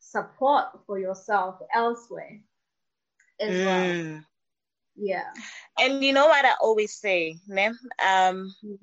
support 0.00 0.66
for 0.86 0.98
yourself 0.98 1.56
elsewhere 1.74 2.40
as 3.40 3.50
mm. 3.50 3.66
well. 3.66 4.24
Yeah. 4.96 5.30
And 5.78 6.02
you 6.02 6.12
know 6.12 6.26
what 6.26 6.44
I 6.44 6.54
always 6.60 6.94
say, 6.94 7.36
ne? 7.46 7.66
Um, 7.66 7.76
mm-hmm 8.64 8.74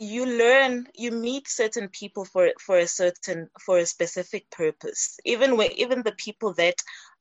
you 0.00 0.26
learn 0.26 0.86
you 0.94 1.10
meet 1.10 1.48
certain 1.48 1.88
people 1.88 2.24
for 2.24 2.52
for 2.60 2.78
a 2.78 2.86
certain 2.86 3.48
for 3.60 3.78
a 3.78 3.86
specific 3.86 4.50
purpose. 4.50 5.18
Even 5.24 5.56
when 5.56 5.72
even 5.72 6.02
the 6.02 6.12
people 6.12 6.54
that 6.54 6.76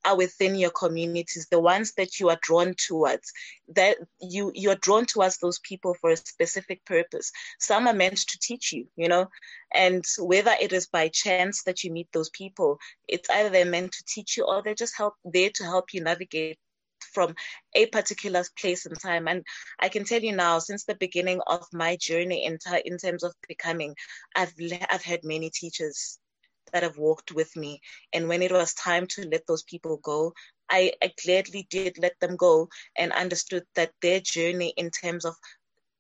are 0.06 0.18
within 0.18 0.56
your 0.56 0.70
communities 0.70 1.48
the 1.50 1.60
ones 1.60 1.94
that 1.98 2.20
you 2.20 2.30
are 2.30 2.38
drawn 2.42 2.74
towards 2.88 3.32
that 3.76 3.98
you 4.22 4.52
you're 4.54 4.76
drawn 4.76 5.06
towards 5.06 5.38
those 5.40 5.60
people 5.60 5.96
for 6.00 6.12
a 6.12 6.18
specific 6.18 6.84
purpose. 6.86 7.32
Some 7.60 7.88
are 7.88 7.94
meant 7.94 8.18
to 8.18 8.40
teach 8.40 8.72
you 8.74 8.88
you 8.96 9.08
know? 9.08 9.28
And 9.74 10.04
whether 10.20 10.56
it 10.62 10.74
is 10.74 10.88
by 10.88 11.10
chance 11.10 11.64
that 11.64 11.84
you 11.84 11.92
meet 11.92 12.10
those 12.14 12.30
people 12.30 12.78
it's 13.08 13.30
either 13.30 13.50
they're 13.50 13.66
meant 13.66 13.92
to 13.94 14.04
teach 14.08 14.38
you 14.38 14.46
or 14.46 14.62
they're 14.62 14.76
just 14.76 14.98
help 14.98 15.16
there 15.26 15.50
to 15.56 15.64
help 15.64 15.94
you 15.94 16.02
navigate 16.02 16.58
from 17.14 17.36
a 17.74 17.86
particular 17.88 18.44
place 18.60 18.86
and 18.86 19.00
time. 19.00 19.28
And 19.28 19.44
I 19.80 19.90
can 19.90 20.04
tell 20.04 20.22
you 20.22 20.36
now, 20.36 20.60
since 20.60 20.84
the 20.84 20.96
beginning 20.96 21.42
of 21.48 21.66
my 21.74 21.98
journey 21.98 22.46
in, 22.46 22.58
in 22.86 22.98
terms 22.98 23.24
of 23.24 23.34
becoming, 23.48 23.96
I've, 24.36 24.54
I've 24.90 25.04
had 25.04 25.24
many 25.24 25.50
teachers 25.50 26.20
that 26.74 26.84
have 26.84 26.98
walked 26.98 27.32
with 27.32 27.56
me. 27.56 27.80
And 28.14 28.28
when 28.28 28.42
it 28.42 28.52
was 28.52 28.74
time 28.74 29.08
to 29.12 29.28
let 29.30 29.46
those 29.48 29.64
people 29.64 29.98
go, 29.98 30.34
I, 30.70 30.94
I 31.02 31.12
gladly 31.24 31.68
did 31.70 31.98
let 32.00 32.20
them 32.20 32.36
go 32.36 32.70
and 32.98 33.12
understood 33.12 33.64
that 33.76 33.92
their 34.02 34.20
journey 34.20 34.74
in 34.78 34.90
terms 34.90 35.26
of 35.26 35.36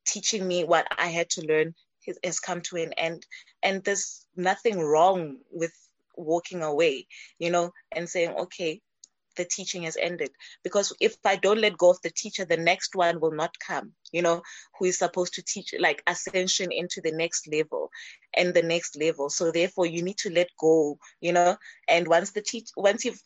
teaching 0.05 0.47
me 0.47 0.63
what 0.63 0.87
I 0.97 1.07
had 1.07 1.29
to 1.31 1.45
learn 1.45 1.75
has 2.23 2.39
come 2.39 2.61
to 2.61 2.77
an 2.77 2.93
end. 2.93 3.25
And 3.63 3.83
there's 3.83 4.25
nothing 4.35 4.79
wrong 4.79 5.37
with 5.51 5.73
walking 6.17 6.63
away, 6.63 7.07
you 7.39 7.51
know, 7.51 7.71
and 7.91 8.09
saying, 8.09 8.31
okay, 8.31 8.81
the 9.35 9.45
teaching 9.45 9.83
has 9.83 9.97
ended. 9.97 10.31
Because 10.63 10.93
if 10.99 11.15
I 11.25 11.35
don't 11.35 11.61
let 11.61 11.77
go 11.77 11.89
of 11.89 12.01
the 12.01 12.09
teacher, 12.09 12.45
the 12.45 12.57
next 12.57 12.95
one 12.95 13.19
will 13.19 13.31
not 13.31 13.57
come, 13.59 13.93
you 14.11 14.21
know, 14.21 14.41
who 14.77 14.85
is 14.85 14.97
supposed 14.97 15.33
to 15.35 15.43
teach 15.43 15.73
like 15.79 16.03
ascension 16.07 16.71
into 16.71 17.01
the 17.01 17.11
next 17.11 17.47
level 17.47 17.89
and 18.35 18.53
the 18.53 18.63
next 18.63 18.97
level. 18.97 19.29
So 19.29 19.51
therefore 19.51 19.85
you 19.85 20.01
need 20.01 20.17
to 20.19 20.29
let 20.31 20.49
go, 20.59 20.97
you 21.21 21.33
know, 21.33 21.57
and 21.87 22.07
once 22.07 22.31
the 22.31 22.41
teach 22.41 22.69
once 22.75 23.05
you've 23.05 23.21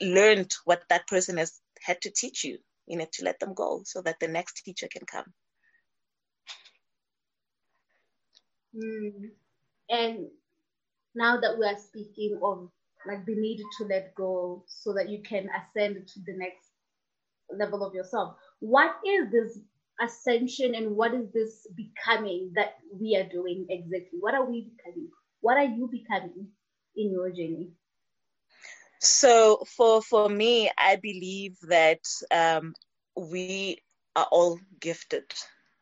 learned 0.00 0.52
what 0.64 0.82
that 0.88 1.06
person 1.06 1.36
has 1.38 1.60
had 1.82 2.00
to 2.02 2.10
teach 2.10 2.44
you, 2.44 2.58
you 2.86 2.96
need 2.96 3.12
to 3.12 3.24
let 3.24 3.38
them 3.40 3.54
go 3.54 3.82
so 3.84 4.02
that 4.02 4.16
the 4.20 4.28
next 4.28 4.62
teacher 4.64 4.88
can 4.90 5.06
come. 5.06 5.32
Mm. 8.74 9.30
And 9.88 10.26
now 11.14 11.38
that 11.40 11.58
we 11.58 11.66
are 11.66 11.78
speaking 11.78 12.40
of 12.42 12.70
like 13.06 13.24
the 13.26 13.34
need 13.34 13.62
to 13.78 13.84
let 13.84 14.14
go 14.14 14.64
so 14.66 14.92
that 14.94 15.08
you 15.08 15.22
can 15.22 15.48
ascend 15.50 16.06
to 16.08 16.20
the 16.26 16.36
next 16.36 16.70
level 17.58 17.84
of 17.84 17.94
yourself. 17.94 18.36
What 18.60 18.92
is 19.06 19.30
this 19.30 19.58
ascension 20.00 20.74
and 20.74 20.96
what 20.96 21.14
is 21.14 21.30
this 21.32 21.66
becoming 21.76 22.52
that 22.56 22.74
we 22.92 23.16
are 23.16 23.28
doing 23.28 23.66
exactly? 23.68 24.18
What 24.20 24.34
are 24.34 24.44
we 24.44 24.70
becoming? 24.76 25.08
What 25.40 25.56
are 25.56 25.64
you 25.64 25.88
becoming 25.90 26.48
in 26.96 27.10
your 27.12 27.30
journey? 27.30 27.72
So 29.00 29.64
for 29.66 30.02
for 30.02 30.28
me, 30.28 30.70
I 30.78 30.96
believe 30.96 31.58
that 31.68 32.04
um, 32.30 32.74
we 33.16 33.72
are 34.08 34.26
all 34.30 34.58
gifted 34.80 35.24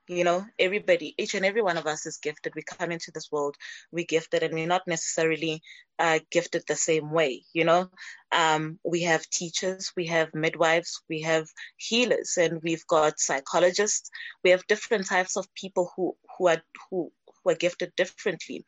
you 0.08 0.24
know 0.24 0.44
everybody 0.58 1.14
each 1.18 1.34
and 1.34 1.44
every 1.44 1.62
one 1.62 1.76
of 1.76 1.86
us 1.86 2.06
is 2.06 2.18
gifted. 2.18 2.54
We 2.54 2.62
come 2.62 2.90
into 2.90 3.10
this 3.12 3.30
world 3.30 3.56
we're 3.92 4.04
gifted 4.04 4.42
and 4.42 4.54
we're 4.54 4.66
not 4.66 4.86
necessarily 4.86 5.62
uh, 5.98 6.18
gifted 6.30 6.64
the 6.66 6.76
same 6.76 7.10
way 7.10 7.42
you 7.52 7.64
know? 7.64 7.88
Um, 8.32 8.78
we 8.84 9.02
have 9.02 9.28
teachers 9.30 9.92
we 9.96 10.06
have 10.06 10.34
midwives 10.34 11.02
we 11.08 11.20
have 11.22 11.46
healers 11.76 12.36
and 12.38 12.60
we've 12.62 12.86
got 12.86 13.20
psychologists. 13.20 14.10
We 14.44 14.50
have 14.50 14.66
different 14.66 15.06
types 15.06 15.36
of 15.36 15.46
people 15.54 15.92
who 15.96 16.16
who 16.38 16.48
are 16.48 16.62
who, 16.90 17.12
who 17.44 17.50
are 17.50 17.54
gifted 17.54 17.92
differently. 17.96 18.64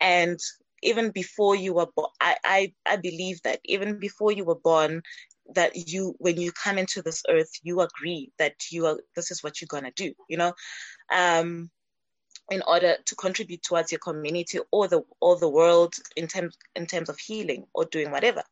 And 0.00 0.38
even 0.82 1.10
before 1.10 1.56
you 1.56 1.74
were 1.74 1.86
born 1.96 2.10
I, 2.20 2.36
I 2.44 2.72
i 2.86 2.96
believe 2.96 3.40
that 3.42 3.60
even 3.64 3.98
before 3.98 4.32
you 4.32 4.44
were 4.44 4.60
born 4.62 5.02
that 5.54 5.88
you 5.88 6.14
when 6.18 6.40
you 6.40 6.52
come 6.52 6.78
into 6.78 7.02
this 7.02 7.22
earth 7.28 7.50
you 7.62 7.80
agree 7.80 8.30
that 8.38 8.54
you 8.70 8.86
are 8.86 8.98
this 9.14 9.30
is 9.30 9.42
what 9.42 9.60
you're 9.60 9.66
going 9.68 9.84
to 9.84 9.92
do 9.92 10.12
you 10.28 10.36
know? 10.36 10.52
Um 11.12 11.70
in 12.50 12.62
order 12.66 12.96
to 13.06 13.14
contribute 13.16 13.62
towards 13.62 13.90
your 13.90 13.98
community 13.98 14.58
or 14.70 14.88
the 14.88 15.02
or 15.20 15.38
the 15.38 15.48
world 15.48 15.94
in 16.16 16.26
terms 16.26 16.56
in 16.76 16.86
terms 16.86 17.08
of 17.08 17.18
healing 17.18 17.64
or 17.74 17.84
doing 17.86 18.10
whatever. 18.10 18.42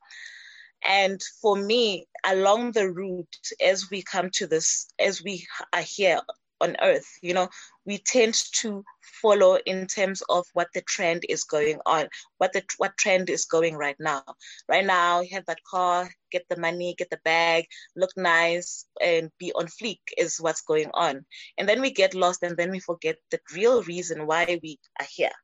And 0.85 1.21
for 1.41 1.57
me 1.57 2.07
along 2.25 2.73
the 2.73 2.91
route 2.91 3.37
as 3.65 3.91
we 3.91 4.03
come 4.03 4.31
to 4.35 4.47
this 4.47 4.89
as 4.99 5.23
we 5.23 5.47
are 5.73 5.83
here 5.83 6.21
on 6.63 6.77
earth 6.83 7.19
you 7.23 7.35
know 7.35 7.49
we 7.85 7.99
tend 7.99 8.35
to 8.53 8.85
follow 9.21 9.59
in 9.67 9.87
terms 9.87 10.23
of 10.29 10.47
what 10.55 10.69
the 10.75 10.81
trend 10.83 11.25
is 11.29 11.45
going 11.45 11.79
on 11.87 12.07
what 12.39 12.53
the 12.53 12.63
what 12.79 12.97
trend 12.97 13.29
is 13.29 13.45
going 13.45 13.75
right 13.77 13.97
now 13.99 14.23
right 14.69 14.87
now 14.87 15.21
you 15.21 15.29
have 15.33 15.47
that 15.47 15.63
car 15.69 16.09
get 16.31 16.45
the 16.49 16.59
money 16.59 16.95
get 16.97 17.11
the 17.11 17.21
bag 17.25 17.65
look 17.97 18.11
nice 18.17 18.87
and 19.03 19.31
be 19.39 19.53
on 19.53 19.67
fleek 19.67 20.01
is 20.17 20.41
what's 20.41 20.63
going 20.63 20.91
on 20.95 21.25
and 21.59 21.69
then 21.69 21.81
we 21.81 21.91
get 21.91 22.15
lost 22.15 22.43
and 22.43 22.57
then 22.57 22.71
we 22.71 22.79
forget 22.79 23.17
the 23.31 23.41
real 23.55 23.83
reason 23.83 24.27
why 24.27 24.59
we 24.63 24.79
are 25.01 25.07
here 25.11 25.37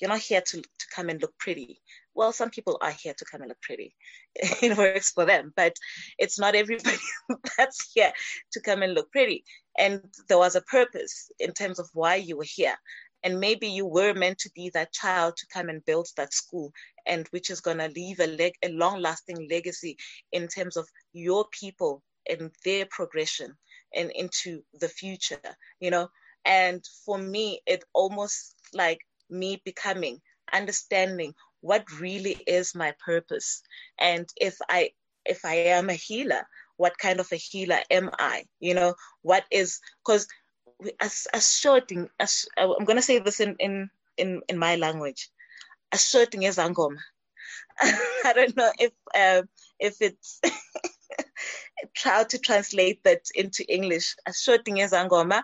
you're 0.00 0.08
not 0.08 0.18
here 0.20 0.40
to, 0.40 0.62
to 0.62 0.86
come 0.94 1.10
and 1.10 1.20
look 1.20 1.36
pretty 1.38 1.78
well, 2.14 2.32
some 2.32 2.50
people 2.50 2.78
are 2.80 2.90
here 2.90 3.14
to 3.16 3.24
come 3.24 3.42
and 3.42 3.48
look 3.48 3.62
pretty. 3.62 3.94
it 4.34 4.76
works 4.76 5.10
for 5.12 5.24
them, 5.24 5.52
but 5.56 5.74
it's 6.18 6.38
not 6.38 6.54
everybody 6.54 6.96
that's 7.56 7.90
here 7.94 8.12
to 8.52 8.60
come 8.60 8.82
and 8.82 8.94
look 8.94 9.10
pretty. 9.10 9.44
And 9.80 10.02
there 10.28 10.38
was 10.38 10.56
a 10.56 10.62
purpose 10.62 11.30
in 11.40 11.54
terms 11.54 11.80
of 11.80 11.90
why 11.94 12.16
you 12.16 12.36
were 12.38 12.46
here. 12.60 12.76
and 13.24 13.40
maybe 13.40 13.68
you 13.68 13.86
were 13.86 14.14
meant 14.14 14.38
to 14.40 14.50
be 14.54 14.70
that 14.70 14.92
child 14.92 15.36
to 15.36 15.46
come 15.54 15.68
and 15.70 15.84
build 15.86 16.08
that 16.16 16.32
school 16.34 16.72
and 17.06 17.26
which 17.30 17.50
is 17.50 17.60
going 17.60 17.78
to 17.78 17.88
leave 17.88 18.20
a, 18.20 18.26
leg, 18.26 18.54
a 18.62 18.68
long 18.70 19.00
lasting 19.00 19.48
legacy 19.50 19.96
in 20.32 20.48
terms 20.48 20.76
of 20.76 20.88
your 21.12 21.46
people 21.60 22.02
and 22.30 22.50
their 22.64 22.86
progression 22.90 23.56
and 23.94 24.10
into 24.12 24.62
the 24.80 24.88
future 24.88 25.46
you 25.80 25.90
know 25.90 26.08
and 26.44 26.84
for 27.04 27.18
me 27.18 27.60
it 27.66 27.84
almost 27.94 28.54
like 28.74 29.00
me 29.30 29.60
becoming 29.64 30.20
understanding 30.52 31.34
what 31.60 31.84
really 32.00 32.36
is 32.46 32.74
my 32.74 32.92
purpose 33.04 33.62
and 33.98 34.28
if 34.40 34.56
i 34.70 34.90
if 35.26 35.44
i 35.44 35.54
am 35.54 35.90
a 35.90 35.94
healer 35.94 36.42
what 36.80 36.96
kind 36.98 37.20
of 37.20 37.30
a 37.30 37.36
healer 37.36 37.80
am 37.90 38.10
i? 38.18 38.44
You 38.58 38.74
know 38.74 38.94
what 39.20 39.44
is 39.50 39.80
because 40.02 40.26
as 40.98 41.26
asserting 41.34 42.08
as 42.18 42.46
i'm 42.56 42.84
going 42.84 42.96
to 42.96 43.02
say 43.02 43.18
this 43.18 43.40
in 43.40 43.54
in 43.58 43.90
in, 44.16 44.40
in 44.48 44.58
my 44.58 44.76
language. 44.76 45.30
Asserting 45.92 46.44
is 46.44 46.58
angoma. 46.58 47.00
I 48.28 48.32
don't 48.34 48.56
know 48.56 48.70
if 48.78 48.92
uh, 49.14 49.42
if 49.78 49.96
it's 50.00 50.40
try 51.96 52.24
to 52.24 52.38
translate 52.38 53.02
that 53.04 53.24
into 53.34 53.62
english. 53.72 54.14
Asserting 54.26 54.78
is 54.78 54.92
angoma 54.92 55.42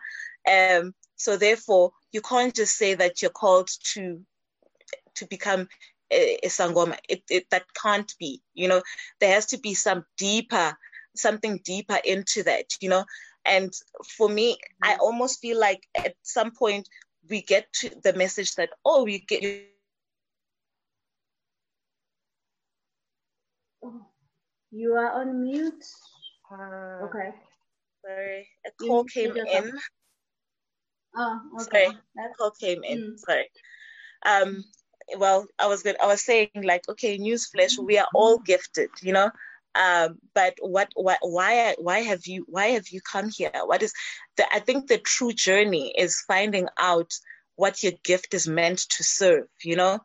um 0.51 0.95
so 1.17 1.37
therefore 1.37 1.93
you 2.13 2.23
can't 2.23 2.55
just 2.55 2.77
say 2.77 2.95
that 2.95 3.21
you're 3.21 3.39
called 3.43 3.69
to 3.93 4.21
to 5.17 5.27
become 5.27 5.69
a, 6.11 6.39
a 6.43 6.49
sangoma. 6.49 6.97
It, 7.09 7.23
it 7.29 7.47
that 7.51 7.67
can't 7.83 8.13
be 8.19 8.41
you 8.55 8.69
know. 8.69 8.83
There 9.21 9.35
has 9.35 9.47
to 9.47 9.59
be 9.59 9.75
some 9.75 10.05
deeper 10.17 10.77
something 11.19 11.61
deeper 11.65 11.99
into 12.05 12.43
that 12.43 12.65
you 12.81 12.89
know? 12.89 13.05
And 13.45 13.73
for 14.17 14.29
me 14.29 14.57
i 14.83 14.95
mm. 14.95 14.99
almost 15.01 15.41
feel 15.41 15.59
like 15.59 15.83
at 15.97 16.15
some 16.23 16.51
point 16.51 16.89
we 17.29 17.43
get 17.43 17.73
to 17.75 17.91
the 18.03 18.13
message 18.13 18.55
that 18.55 18.71
oh 18.85 19.05
we 19.05 19.21
get 19.21 19.43
you 24.71 24.93
are 24.93 25.21
on 25.21 25.43
mute. 25.43 25.85
Uh, 26.53 27.07
okay. 27.07 27.31
sorry 28.05 28.49
a 28.67 28.71
call 28.85 29.05
you 29.15 29.33
came 29.33 29.37
in. 29.37 29.73
oh 31.17 31.41
okay. 31.63 31.87
Sorry 31.87 31.97
a 32.19 32.35
call 32.37 32.51
came 32.53 32.83
in 32.85 32.99
mm. 32.99 33.19
sorry. 33.19 33.49
Um 34.25 34.65
well 35.17 35.47
i 35.59 35.67
was 35.67 35.83
good 35.83 35.97
i 36.03 36.07
was 36.07 36.21
saying 36.21 36.51
like 36.65 36.83
okay 36.89 37.17
newsflash 37.17 37.79
we 37.79 37.97
are 37.97 38.09
all 38.13 38.39
gifted 38.39 38.91
you 39.03 39.13
know 39.13 39.31
um, 39.77 40.19
but 40.35 40.55
what, 40.61 40.89
what, 40.95 41.19
why, 41.23 41.75
why 41.79 42.01
have 42.01 42.27
you, 42.27 42.45
why 42.49 42.69
have 42.69 42.89
you 42.89 43.01
come 43.01 43.29
here? 43.29 43.53
What 43.65 43.83
is 43.83 43.93
the, 44.37 44.47
I 44.53 44.61
think 44.61 44.87
the 44.87 44.99
true 44.99 45.33
journey 45.33 45.95
is 45.97 46.23
finding 46.27 46.69
out 46.79 47.13
what 47.57 47.83
your 47.83 47.93
gift 48.05 48.35
is 48.35 48.49
meant 48.49 48.79
to 48.79 49.05
serve, 49.05 49.47
you 49.63 49.77
know, 49.77 49.99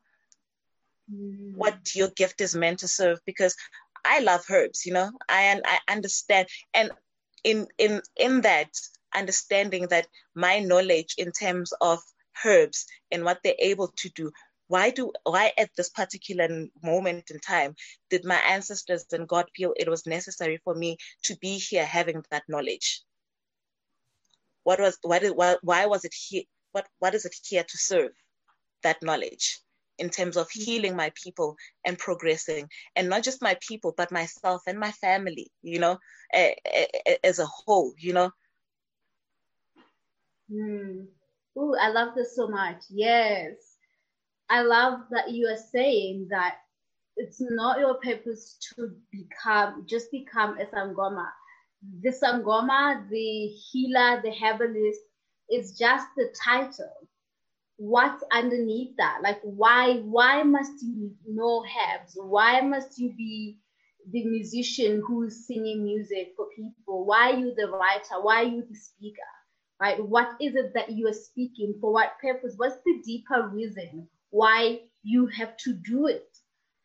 mm. 1.13 1.55
what 1.55 1.95
your 1.95 2.09
gift 2.09 2.41
is 2.41 2.55
meant 2.55 2.79
to 2.79 2.87
serve, 2.87 3.19
because 3.25 3.55
I 4.05 4.19
love 4.19 4.45
herbs, 4.49 4.85
you 4.85 4.93
know, 4.93 5.11
I, 5.29 5.41
and 5.43 5.61
I 5.65 5.79
understand. 5.91 6.47
And 6.73 6.91
in, 7.43 7.67
in, 7.77 8.01
in 8.15 8.41
that 8.41 8.69
understanding 9.13 9.87
that 9.89 10.07
my 10.35 10.59
knowledge 10.59 11.15
in 11.17 11.31
terms 11.31 11.73
of 11.81 11.99
herbs 12.45 12.85
and 13.11 13.23
what 13.25 13.39
they're 13.43 13.53
able 13.59 13.89
to 13.97 14.09
do 14.09 14.31
why 14.71 14.89
do 14.89 15.11
why 15.23 15.51
at 15.57 15.69
this 15.75 15.89
particular 15.89 16.47
moment 16.83 17.29
in 17.29 17.39
time 17.39 17.75
did 18.09 18.23
my 18.25 18.39
ancestors 18.55 19.05
and 19.11 19.27
god 19.27 19.45
feel 19.55 19.73
it 19.75 19.89
was 19.89 20.05
necessary 20.05 20.59
for 20.63 20.73
me 20.73 20.97
to 21.23 21.35
be 21.41 21.57
here 21.57 21.85
having 21.85 22.23
that 22.31 22.43
knowledge 22.47 23.01
what 24.63 24.79
was 24.79 24.97
why 25.03 25.19
did 25.19 25.31
why, 25.31 25.55
why 25.61 25.85
was 25.85 26.05
it 26.05 26.13
here 26.27 26.43
what 26.71 26.87
what 26.99 27.15
is 27.15 27.25
it 27.25 27.35
here 27.47 27.65
to 27.67 27.77
serve 27.77 28.11
that 28.83 29.01
knowledge 29.03 29.59
in 29.97 30.09
terms 30.09 30.37
of 30.37 30.49
healing 30.49 30.95
my 30.95 31.11
people 31.21 31.55
and 31.85 31.97
progressing 31.99 32.67
and 32.95 33.09
not 33.09 33.23
just 33.23 33.41
my 33.41 33.57
people 33.67 33.93
but 33.97 34.11
myself 34.11 34.61
and 34.67 34.79
my 34.79 34.91
family 34.91 35.47
you 35.61 35.79
know 35.79 35.97
as 37.23 37.39
a 37.39 37.45
whole 37.45 37.93
you 37.97 38.13
know 38.13 38.31
mm. 40.51 41.05
Ooh, 41.57 41.75
I 41.79 41.89
love 41.89 42.15
this 42.15 42.35
so 42.35 42.47
much. 42.47 42.83
Yes. 42.89 43.70
I 44.51 44.63
love 44.63 44.99
that 45.11 45.31
you 45.31 45.47
are 45.47 45.57
saying 45.71 46.27
that 46.31 46.57
it's 47.15 47.39
not 47.39 47.79
your 47.79 47.95
purpose 47.95 48.57
to 48.75 48.91
become 49.11 49.85
just 49.87 50.11
become 50.11 50.57
a 50.59 50.65
sangoma. 50.65 51.29
The 52.03 52.11
sangoma, 52.11 53.09
the 53.09 53.47
healer, 53.47 54.21
the 54.21 54.31
herbalist 54.31 54.99
is 55.49 55.77
just 55.77 56.05
the 56.17 56.33
title. 56.43 56.91
What's 57.77 58.23
underneath 58.33 58.97
that? 58.97 59.19
Like 59.23 59.39
why 59.43 59.99
why 59.99 60.43
must 60.43 60.83
you 60.83 61.15
know 61.25 61.63
herbs? 61.63 62.17
Why 62.17 62.59
must 62.59 62.99
you 62.99 63.13
be 63.17 63.57
the 64.11 64.25
musician 64.25 65.01
who's 65.07 65.47
singing 65.47 65.83
music 65.85 66.33
for 66.35 66.47
people? 66.57 67.05
Why 67.05 67.31
are 67.31 67.39
you 67.39 67.53
the 67.55 67.69
writer? 67.69 68.21
Why 68.21 68.43
are 68.43 68.49
you 68.49 68.65
the 68.69 68.75
speaker? 68.75 69.31
Right? 69.81 70.05
What 70.05 70.35
is 70.41 70.55
it 70.55 70.73
that 70.75 70.91
you 70.91 71.07
are 71.07 71.13
speaking? 71.13 71.75
For 71.79 71.93
what 71.93 72.19
purpose? 72.21 72.55
What's 72.57 72.77
the 72.85 73.01
deeper 73.05 73.49
reason? 73.53 74.09
Why 74.31 74.79
you 75.03 75.27
have 75.27 75.55
to 75.57 75.73
do 75.73 76.07
it 76.07 76.31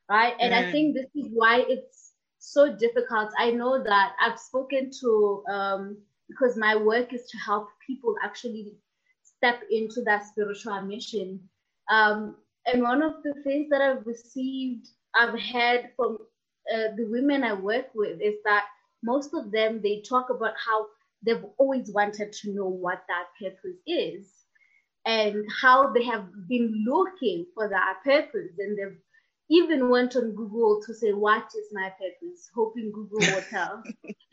right? 0.09 0.35
And 0.41 0.53
mm. 0.53 0.57
i 0.57 0.73
think 0.73 0.95
this 0.95 1.11
is 1.15 1.31
why 1.33 1.65
it's 1.69 2.13
so 2.39 2.77
difficult. 2.77 3.31
I 3.39 3.51
know 3.51 3.83
that 3.83 4.13
i've 4.21 4.39
spoken 4.39 4.91
to 5.01 5.43
um, 5.51 5.97
because 6.29 6.57
my 6.57 6.77
work 6.77 7.13
is 7.13 7.29
to 7.31 7.39
help 7.39 7.69
people 7.87 8.15
actually 8.23 8.77
step 9.23 9.63
into 9.71 10.03
that 10.03 10.27
spiritual 10.27 10.81
mission. 10.83 11.41
Um, 11.91 12.37
and 12.67 12.83
one 12.83 13.03
of 13.03 13.23
the 13.23 13.35
things 13.45 13.69
that 13.71 13.81
i've 13.81 14.05
received 14.07 14.89
i've 15.15 15.39
heard 15.39 15.91
from 15.97 16.19
uh, 16.75 16.89
the 16.97 17.07
women 17.09 17.45
i 17.45 17.53
work 17.53 17.87
with 17.95 18.21
is 18.21 18.35
that 18.45 18.65
most 19.05 19.35
of 19.35 19.53
them 19.53 19.81
they 19.83 20.03
talk 20.03 20.31
about 20.31 20.55
how 20.57 20.87
they've 21.25 21.45
always 21.59 21.93
wanted 21.93 22.33
to 22.33 22.53
know 22.53 22.67
what 22.67 23.05
that 23.09 23.27
purpose 23.41 23.79
is 23.87 24.36
and 25.07 25.45
how 25.63 25.93
they 25.93 26.05
have 26.05 26.27
been 26.49 26.85
looking 26.87 27.47
for 27.55 27.69
that 27.69 28.01
purpose 28.05 28.51
and 28.59 28.77
they've 28.77 28.99
even 29.49 29.89
went 29.91 30.17
on 30.17 30.33
Google 30.33 30.83
to 30.85 30.93
say, 30.93 31.13
what 31.13 31.45
is 31.57 31.69
my 31.73 31.91
purpose? 31.91 32.51
Hoping 32.55 32.91
Google 32.93 33.21
will 33.21 33.43
tell. 33.49 33.83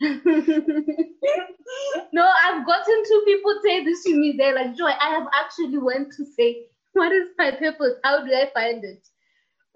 no, 2.12 2.28
I've 2.44 2.66
gotten 2.66 3.02
two 3.06 3.22
people 3.24 3.54
say 3.64 3.84
this 3.84 4.02
to 4.04 4.16
me. 4.16 4.34
They're 4.36 4.56
like, 4.56 4.76
Joy, 4.76 4.90
I 5.00 5.10
have 5.10 5.28
actually 5.32 5.78
went 5.78 6.12
to 6.16 6.24
say, 6.24 6.66
what 6.94 7.12
is 7.12 7.28
my 7.38 7.52
purpose? 7.52 7.94
How 8.02 8.24
do 8.24 8.32
I 8.32 8.50
find 8.52 8.82
it? 8.84 9.06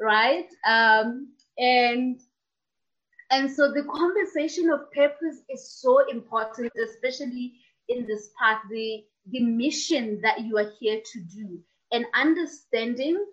Right? 0.01 0.49
Um, 0.67 1.29
and 1.57 2.21
and 3.31 3.51
so 3.51 3.71
the 3.71 3.85
conversation 3.85 4.71
of 4.71 4.91
purpose 4.93 5.43
is 5.51 5.71
so 5.81 6.09
important, 6.09 6.73
especially 6.83 7.55
in 7.89 8.07
this 8.07 8.31
part. 8.39 8.59
The 8.71 9.05
the 9.31 9.41
mission 9.41 10.21
that 10.23 10.41
you 10.41 10.59
are 10.59 10.71
here 10.81 11.01
to 11.13 11.21
do 11.21 11.59
and 11.93 12.05
understanding 12.15 13.25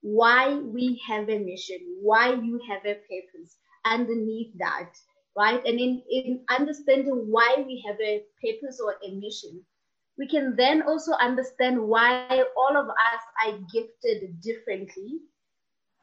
why 0.00 0.54
we 0.54 1.00
have 1.06 1.28
a 1.28 1.38
mission, 1.38 1.78
why 2.02 2.34
you 2.34 2.60
have 2.68 2.84
a 2.84 2.94
purpose 2.94 3.56
underneath 3.86 4.52
that, 4.58 4.90
right? 5.36 5.64
And 5.64 5.80
in, 5.80 6.02
in 6.10 6.44
understanding 6.50 7.26
why 7.30 7.64
we 7.66 7.82
have 7.86 7.96
a 8.00 8.22
purpose 8.42 8.80
or 8.80 8.96
a 9.02 9.14
mission, 9.14 9.64
we 10.18 10.28
can 10.28 10.54
then 10.56 10.82
also 10.82 11.12
understand 11.12 11.80
why 11.80 12.44
all 12.56 12.76
of 12.76 12.88
us 12.88 13.22
are 13.46 13.58
gifted 13.72 14.40
differently 14.40 15.20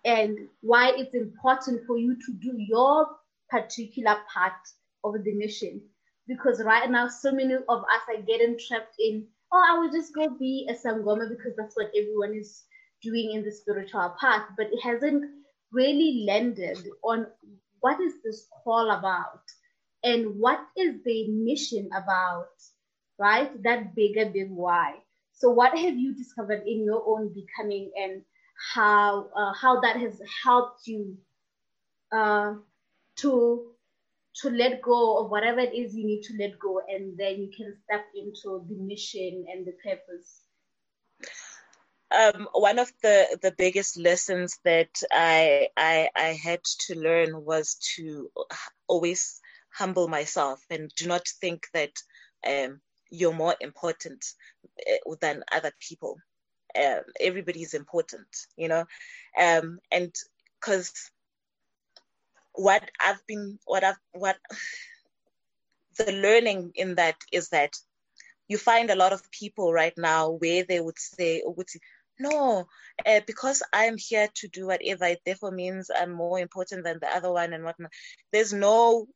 and 0.03 0.37
why 0.61 0.93
it's 0.97 1.15
important 1.15 1.81
for 1.85 1.97
you 1.97 2.15
to 2.15 2.33
do 2.33 2.55
your 2.57 3.07
particular 3.49 4.17
part 4.33 4.53
of 5.03 5.23
the 5.23 5.33
mission 5.33 5.81
because 6.33 6.63
right 6.63 6.89
now 6.89 7.07
so 7.07 7.31
many 7.31 7.53
of 7.53 7.79
us 7.95 8.03
are 8.09 8.21
getting 8.31 8.57
trapped 8.67 8.95
in 8.99 9.25
oh 9.51 9.63
i 9.69 9.77
will 9.77 9.91
just 9.91 10.13
go 10.15 10.29
be 10.39 10.67
a 10.69 10.73
sangoma 10.73 11.27
because 11.29 11.53
that's 11.57 11.75
what 11.75 11.91
everyone 12.01 12.33
is 12.33 12.63
doing 13.01 13.31
in 13.33 13.43
the 13.43 13.51
spiritual 13.51 14.15
path. 14.19 14.43
But 14.57 14.67
it 14.71 14.79
hasn't 14.83 15.25
really 15.71 16.23
landed 16.27 16.77
on 17.03 17.27
what 17.79 17.99
is 17.99 18.13
this 18.23 18.47
call 18.63 18.91
about? 18.91 19.41
And 20.03 20.39
what 20.39 20.59
is 20.77 20.95
the 21.03 21.27
mission 21.29 21.89
about 21.95 22.47
right? 23.19 23.51
That 23.63 23.93
bigger 23.95 24.25
big 24.31 24.49
why. 24.49 24.95
So 25.33 25.51
what 25.51 25.77
have 25.77 25.95
you 25.95 26.15
discovered 26.15 26.63
in 26.65 26.83
your 26.85 27.03
own 27.05 27.33
becoming 27.33 27.91
and 27.95 28.23
how 28.73 29.29
uh, 29.35 29.53
how 29.53 29.81
that 29.81 29.97
has 29.97 30.19
helped 30.43 30.87
you 30.87 31.17
uh, 32.11 32.55
to 33.17 33.70
to 34.35 34.49
let 34.49 34.81
go 34.81 35.17
of 35.17 35.31
whatever 35.31 35.59
it 35.59 35.73
is 35.73 35.95
you 35.95 36.05
need 36.05 36.21
to 36.23 36.33
let 36.39 36.57
go 36.59 36.81
and 36.89 37.17
then 37.17 37.39
you 37.41 37.51
can 37.55 37.75
step 37.83 38.05
into 38.15 38.65
the 38.69 38.75
mission 38.75 39.45
and 39.51 39.65
the 39.65 39.73
purpose 39.83 40.41
um, 42.11 42.47
one 42.53 42.79
of 42.79 42.91
the, 43.01 43.37
the 43.41 43.53
biggest 43.57 43.97
lessons 43.97 44.59
that 44.65 44.89
I, 45.11 45.69
I 45.77 46.09
I 46.15 46.39
had 46.43 46.63
to 46.87 46.99
learn 46.99 47.45
was 47.45 47.75
to 47.95 48.29
always 48.87 49.39
humble 49.73 50.07
myself 50.09 50.61
and 50.69 50.91
do 50.97 51.07
not 51.07 51.27
think 51.41 51.67
that 51.73 51.91
um, 52.47 52.81
you're 53.09 53.33
more 53.33 53.55
important 53.61 54.25
eh, 54.87 54.97
than 55.21 55.43
other 55.53 55.71
people. 55.79 56.17
uh, 56.75 57.01
everybody 57.19 57.61
is 57.61 57.73
important, 57.73 58.27
you 58.57 58.67
know, 58.67 58.85
um, 59.39 59.79
and 59.91 60.13
because 60.59 60.91
what 62.53 62.89
I've 62.99 63.25
been, 63.27 63.59
what 63.65 63.83
I've, 63.83 63.99
what 64.13 64.37
the 65.97 66.11
learning 66.11 66.71
in 66.75 66.95
that 66.95 67.15
is 67.31 67.49
that 67.49 67.75
you 68.47 68.57
find 68.57 68.89
a 68.89 68.95
lot 68.95 69.13
of 69.13 69.29
people 69.31 69.71
right 69.71 69.93
now 69.97 70.31
where 70.31 70.63
they 70.63 70.79
would 70.79 70.99
say, 70.99 71.41
would 71.45 71.69
say 71.69 71.79
no, 72.19 72.67
uh, 73.05 73.21
because 73.25 73.63
I'm 73.73 73.97
here 73.97 74.27
to 74.35 74.47
do 74.47 74.67
whatever, 74.67 75.05
it 75.05 75.21
therefore 75.25 75.51
means 75.51 75.89
I'm 75.89 76.11
more 76.11 76.39
important 76.39 76.83
than 76.83 76.99
the 77.01 77.07
other 77.07 77.31
one 77.31 77.53
and 77.53 77.63
whatnot. 77.63 77.91
There's 78.31 78.53
no 78.53 79.07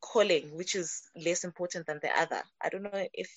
calling 0.00 0.54
which 0.56 0.74
is 0.74 1.02
less 1.16 1.44
important 1.44 1.86
than 1.86 2.00
the 2.02 2.10
other. 2.16 2.42
I 2.60 2.68
don't 2.68 2.82
know 2.82 3.06
if 3.12 3.30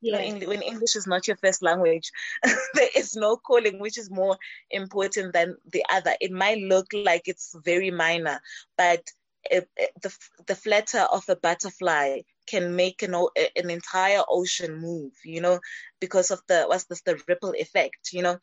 yeah. 0.00 0.20
you 0.20 0.38
know, 0.38 0.48
when 0.48 0.62
English 0.62 0.96
is 0.96 1.06
not 1.06 1.26
your 1.26 1.36
first 1.36 1.62
language, 1.62 2.10
there 2.74 2.88
is 2.96 3.14
no 3.16 3.36
calling 3.36 3.80
which 3.80 3.98
is 3.98 4.10
more 4.10 4.36
important 4.70 5.32
than 5.32 5.56
the 5.72 5.84
other. 5.90 6.14
It 6.20 6.32
might 6.32 6.58
look 6.58 6.86
like 6.92 7.22
it's 7.26 7.54
very 7.64 7.90
minor, 7.90 8.40
but 8.76 9.02
it, 9.50 9.68
it, 9.76 9.90
the 10.02 10.14
the 10.46 10.54
flutter 10.54 11.06
of 11.12 11.24
a 11.28 11.36
butterfly 11.36 12.20
can 12.46 12.76
make 12.76 13.02
an 13.02 13.14
an 13.14 13.70
entire 13.70 14.22
ocean 14.28 14.76
move. 14.76 15.12
You 15.24 15.40
know, 15.40 15.60
because 16.00 16.30
of 16.30 16.40
the 16.48 16.64
what's 16.64 16.84
this 16.84 17.02
the 17.02 17.20
ripple 17.28 17.54
effect. 17.58 18.12
You 18.12 18.22
know, 18.22 18.38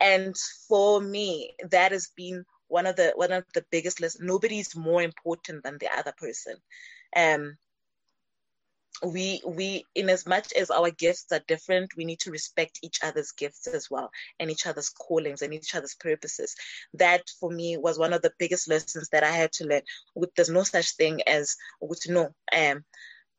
and 0.00 0.36
for 0.68 1.00
me, 1.00 1.54
that 1.70 1.92
has 1.92 2.08
been 2.16 2.44
one 2.68 2.86
of 2.86 2.96
the 2.96 3.12
one 3.16 3.32
of 3.32 3.44
the 3.54 3.64
biggest 3.70 4.00
lessons. 4.00 4.24
Nobody's 4.24 4.76
more 4.76 5.02
important 5.02 5.62
than 5.64 5.78
the 5.78 5.88
other 5.96 6.12
person. 6.16 6.56
Um, 7.16 7.56
we 9.04 9.40
we 9.46 9.84
in 9.94 10.10
as 10.10 10.26
much 10.26 10.52
as 10.54 10.70
our 10.70 10.90
gifts 10.90 11.26
are 11.32 11.40
different 11.46 11.90
we 11.96 12.04
need 12.04 12.18
to 12.18 12.30
respect 12.30 12.80
each 12.82 12.98
other's 13.02 13.32
gifts 13.32 13.66
as 13.68 13.88
well 13.90 14.10
and 14.40 14.50
each 14.50 14.66
other's 14.66 14.88
callings 14.88 15.42
and 15.42 15.54
each 15.54 15.74
other's 15.74 15.94
purposes. 15.94 16.56
That 16.94 17.22
for 17.40 17.50
me 17.50 17.76
was 17.76 17.98
one 17.98 18.12
of 18.12 18.22
the 18.22 18.32
biggest 18.38 18.68
lessons 18.68 19.08
that 19.12 19.24
i 19.24 19.30
had 19.30 19.52
to 19.52 19.66
learn. 19.66 19.82
With 20.14 20.34
there's 20.34 20.50
no 20.50 20.64
such 20.64 20.96
thing 20.96 21.22
as 21.26 21.56
with 21.80 22.08
no 22.08 22.30
um 22.52 22.84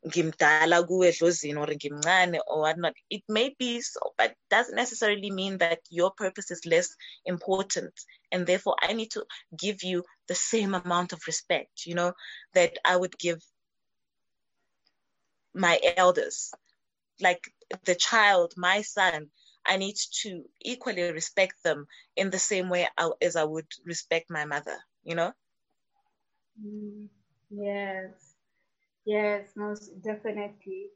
ngimdala 0.06 0.86
kuwe 0.88 1.08
edlozini 1.08 1.58
or 1.60 1.66
ngimncane 1.66 2.38
or 2.46 2.60
whatnot 2.62 2.94
it 3.10 3.22
may 3.28 3.54
be 3.58 3.82
so 3.82 4.00
but 4.16 4.34
doesn't 4.48 4.74
necessarily 4.74 5.30
mean 5.30 5.58
that 5.58 5.80
your 5.90 6.10
purpose 6.12 6.50
is 6.50 6.64
less 6.64 6.96
important. 7.26 7.92
And 8.32 8.46
therefore 8.46 8.76
i 8.80 8.94
need 8.94 9.10
to 9.10 9.26
give 9.58 9.82
you 9.82 10.04
the 10.26 10.34
same 10.34 10.74
amount 10.74 11.12
of 11.12 11.20
respect 11.26 11.84
you 11.84 11.94
know 11.94 12.12
that 12.54 12.78
i 12.84 12.96
would 12.96 13.18
give 13.18 13.42
my 15.54 15.80
elders, 15.84 16.52
like 17.20 17.42
the 17.84 17.94
child, 17.94 18.52
my 18.56 18.82
son, 18.82 19.30
I 19.64 19.76
need 19.76 19.96
to 20.22 20.44
equally 20.60 21.10
respect 21.12 21.62
them 21.62 21.86
in 22.16 22.30
the 22.30 22.38
same 22.38 22.68
way 22.68 22.88
as 23.20 23.36
I 23.36 23.44
would 23.44 23.68
respect 23.84 24.30
my 24.30 24.44
mother, 24.44 24.78
you 25.04 25.14
know? 25.14 25.32
Mm, 26.62 27.08
yes, 27.50 28.34
yes, 29.04 29.52
most 29.56 30.00
definitely. 30.02 30.88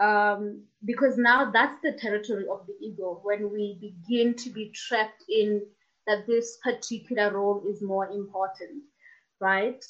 Um, 0.00 0.64
because 0.84 1.18
now 1.18 1.50
that's 1.50 1.80
the 1.82 1.92
territory 1.92 2.46
of 2.50 2.66
the 2.66 2.74
ego 2.80 3.20
when 3.22 3.50
we 3.52 3.78
begin 3.80 4.34
to 4.36 4.50
be 4.50 4.70
trapped 4.70 5.24
in 5.28 5.62
that 6.06 6.26
this 6.26 6.58
particular 6.62 7.32
role 7.32 7.64
is 7.68 7.82
more 7.82 8.08
important, 8.10 8.84
right? 9.40 9.84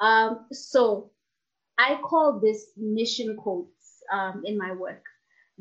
Um, 0.00 0.46
so 0.52 1.10
I 1.80 1.98
call 2.02 2.40
this 2.40 2.66
mission 2.76 3.36
codes 3.42 4.02
um, 4.12 4.42
in 4.44 4.58
my 4.58 4.72
work. 4.72 5.04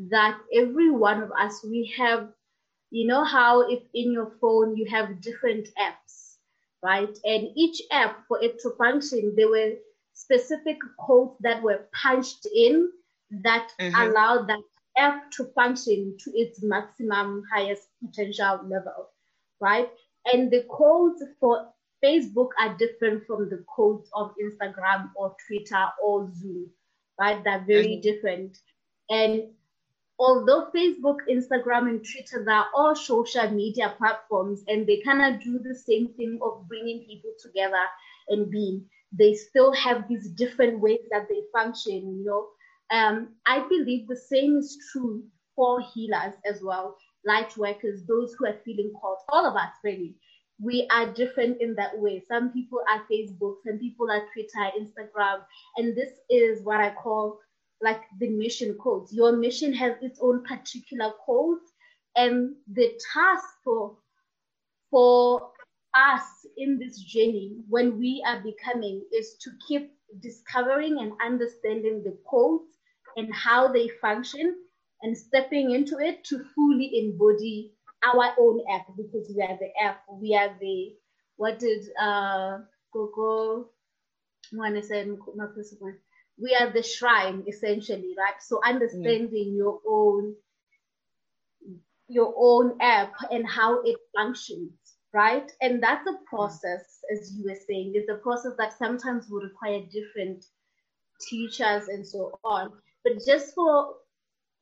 That 0.10 0.38
every 0.54 0.92
one 0.92 1.24
of 1.24 1.32
us, 1.32 1.64
we 1.64 1.94
have, 1.98 2.30
you 2.92 3.08
know, 3.08 3.24
how 3.24 3.70
if 3.70 3.82
in 3.94 4.12
your 4.12 4.32
phone 4.42 4.76
you 4.76 4.86
have 4.90 5.22
different 5.22 5.70
apps, 5.78 6.36
right? 6.84 7.18
And 7.24 7.50
each 7.56 7.82
app, 7.92 8.26
for 8.28 8.42
it 8.42 8.60
to 8.64 8.72
function, 8.78 9.34
there 9.36 9.50
were 9.50 9.74
specific 10.14 10.78
codes 11.00 11.36
that 11.42 11.62
were 11.64 11.88
punched 12.04 12.46
in 12.54 12.92
that 13.44 13.72
mm-hmm. 13.80 13.96
allowed 13.96 14.48
that 14.48 14.64
app 14.98 15.32
to 15.32 15.46
function 15.56 16.18
to 16.20 16.32
its 16.34 16.62
maximum 16.62 17.44
highest 17.54 17.88
potential 18.06 18.60
level, 18.68 19.10
right? 19.62 19.90
And 20.26 20.52
the 20.52 20.66
codes 20.70 21.24
for 21.40 21.68
Facebook 22.04 22.50
are 22.60 22.78
different 22.78 23.26
from 23.26 23.50
the 23.50 23.64
codes 23.74 24.10
of 24.14 24.34
Instagram 24.41 25.10
or 25.16 25.36
Twitter 25.47 25.86
or 26.04 26.32
Zoom, 26.34 26.70
right? 27.20 27.43
They're 27.43 27.66
very 27.66 27.97
mm-hmm. 27.97 28.02
different. 28.02 28.58
And 29.10 29.50
although 30.18 30.70
Facebook, 30.76 31.18
Instagram, 31.30 31.89
and 31.89 32.06
Twitter, 32.06 32.43
they're 32.45 32.66
all 32.76 32.95
social 32.95 33.50
media 33.52 33.95
platforms 33.97 34.64
and 34.68 34.86
they 34.88 35.02
kind 35.02 35.22
of 35.22 35.41
do 35.41 35.60
the 35.60 35.76
same 35.76 36.10
thing 36.14 36.39
of 36.41 36.68
bringing 36.68 37.06
people 37.06 37.32
together 37.41 37.84
and 38.30 38.50
being, 38.50 38.86
they 39.12 39.34
still 39.34 39.74
have 39.74 40.08
these 40.08 40.30
different 40.30 40.80
ways 40.80 41.00
that 41.12 41.28
they 41.30 41.41
function, 41.54 42.18
you 42.18 42.24
know. 42.26 42.47
Um, 42.91 43.36
I 43.45 43.68
believe 43.68 44.08
the 44.08 44.16
same 44.16 44.58
is 44.58 44.78
true 44.91 45.24
for 45.56 45.82
healers 45.93 46.34
as 46.45 46.62
well, 46.64 46.97
light 47.26 47.56
workers, 47.58 48.04
those 48.08 48.34
who 48.38 48.47
are 48.47 48.58
feeling 48.64 48.91
called, 49.00 49.18
all 49.30 49.45
of 49.45 49.56
us 49.56 49.72
really 49.84 50.16
we 50.62 50.88
are 50.91 51.12
different 51.14 51.62
in 51.62 51.76
that 51.76 51.97
way. 51.97 52.22
Some 52.28 52.51
people 52.51 52.80
are 52.91 53.03
Facebook, 53.12 53.55
some 53.66 53.80
people 53.80 54.10
are 54.12 54.24
Twitter, 54.34 54.72
Instagram, 54.80 55.39
and 55.78 55.95
this 55.95 56.12
is 56.30 56.64
what 56.64 56.80
I 56.80 56.91
call 56.91 57.39
like 57.82 58.01
the 58.20 58.30
mission 58.30 58.74
codes. 58.74 59.14
Your 59.14 59.32
mission 59.32 59.74
has 59.74 59.93
its 60.01 60.20
own 60.22 60.43
particular 60.43 61.14
codes, 61.26 61.72
and 62.16 62.55
the 62.74 62.99
task 63.14 63.45
for 63.64 63.97
for 64.91 65.51
us 65.95 66.24
in 66.57 66.78
this 66.78 66.99
journey 66.99 67.57
when 67.70 67.97
we 67.97 68.24
are 68.28 68.41
becoming 68.41 69.03
is 69.14 69.36
to 69.41 69.51
keep 69.68 69.91
discovering 70.22 70.99
and 70.99 71.14
understanding 71.24 72.03
the 72.03 72.18
codes 72.30 72.78
and 73.16 73.34
how 73.34 73.72
they 73.72 73.88
function 74.01 74.55
and 75.01 75.18
stepping 75.18 75.72
into 75.72 75.97
it 75.99 76.24
to 76.26 76.43
fully 76.55 76.99
embody 76.99 77.72
our 78.04 78.34
own 78.39 78.62
app 78.72 78.88
because 78.97 79.32
we 79.36 79.41
are 79.41 79.58
the 79.60 79.72
app. 79.84 80.02
We 80.12 80.36
are 80.36 80.56
the 80.60 80.95
what 81.38 81.60
did 81.60 81.86
uh 82.02 82.60
Gogo 82.93 83.70
want 84.54 84.76
to 84.76 84.84
say? 84.84 85.06
We 86.41 86.56
are 86.56 86.72
the 86.72 86.84
shrine 86.84 87.43
essentially, 87.47 88.16
right? 88.18 88.41
So 88.41 88.62
understanding 88.66 89.56
your 89.56 89.80
own 89.88 90.36
your 92.08 92.34
own 92.38 92.78
app 92.82 93.14
and 93.32 93.47
how 93.47 93.82
it 93.84 93.97
functions, 94.16 94.74
right? 95.14 95.52
And 95.62 95.82
that's 95.82 96.08
a 96.08 96.18
process, 96.28 97.00
as 97.14 97.34
you 97.38 97.45
were 97.50 97.60
saying, 97.68 97.93
it's 97.95 98.10
a 98.10 98.16
process 98.16 98.54
that 98.58 98.78
sometimes 98.78 99.28
will 99.30 99.41
require 99.41 99.82
different 99.91 100.45
teachers 101.30 101.88
and 101.88 102.06
so 102.06 102.39
on. 102.43 102.72
But 103.04 103.14
just 103.26 103.54
for 103.56 103.95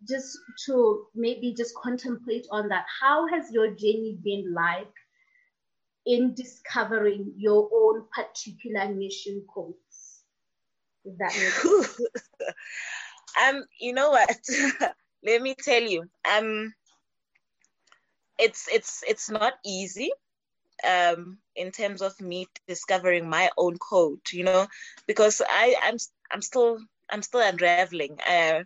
just 0.07 0.37
to 0.65 1.05
maybe 1.15 1.53
just 1.53 1.75
contemplate 1.75 2.47
on 2.51 2.69
that. 2.69 2.85
How 3.01 3.27
has 3.27 3.51
your 3.51 3.67
journey 3.69 4.17
been 4.23 4.53
like 4.53 4.93
in 6.05 6.33
discovering 6.33 7.33
your 7.37 7.69
own 7.73 8.05
particular 8.13 8.93
mission 8.93 9.45
codes? 9.53 10.23
If 11.05 11.17
that 11.19 11.33
makes 11.33 12.01
um, 13.47 13.63
you 13.79 13.93
know 13.93 14.11
what? 14.11 14.37
Let 15.23 15.41
me 15.41 15.55
tell 15.55 15.81
you. 15.81 16.05
Um, 16.29 16.73
it's 18.37 18.67
it's 18.71 19.03
it's 19.07 19.29
not 19.29 19.53
easy 19.65 20.11
um 20.87 21.37
in 21.55 21.71
terms 21.71 22.01
of 22.01 22.19
me 22.21 22.47
discovering 22.67 23.29
my 23.29 23.49
own 23.57 23.77
code 23.77 24.19
you 24.31 24.43
know 24.43 24.67
because 25.07 25.41
i 25.49 25.75
i'm 25.83 25.97
i'm 26.31 26.41
still 26.41 26.77
i'm 27.09 27.21
still 27.23 27.41
unraveling 27.41 28.17
uh 28.29 28.63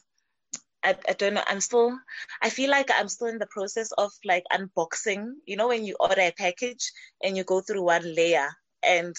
I, 0.83 0.95
I 1.07 1.13
don't 1.13 1.35
know. 1.35 1.43
I'm 1.47 1.61
still, 1.61 1.97
I 2.41 2.49
feel 2.49 2.69
like 2.69 2.89
I'm 2.91 3.07
still 3.07 3.27
in 3.27 3.37
the 3.39 3.47
process 3.47 3.91
of 3.93 4.11
like 4.25 4.43
unboxing. 4.51 5.33
You 5.45 5.57
know, 5.57 5.67
when 5.67 5.85
you 5.85 5.95
order 5.99 6.21
a 6.21 6.31
package 6.31 6.91
and 7.23 7.37
you 7.37 7.43
go 7.43 7.61
through 7.61 7.83
one 7.83 8.15
layer, 8.15 8.49
and 8.83 9.15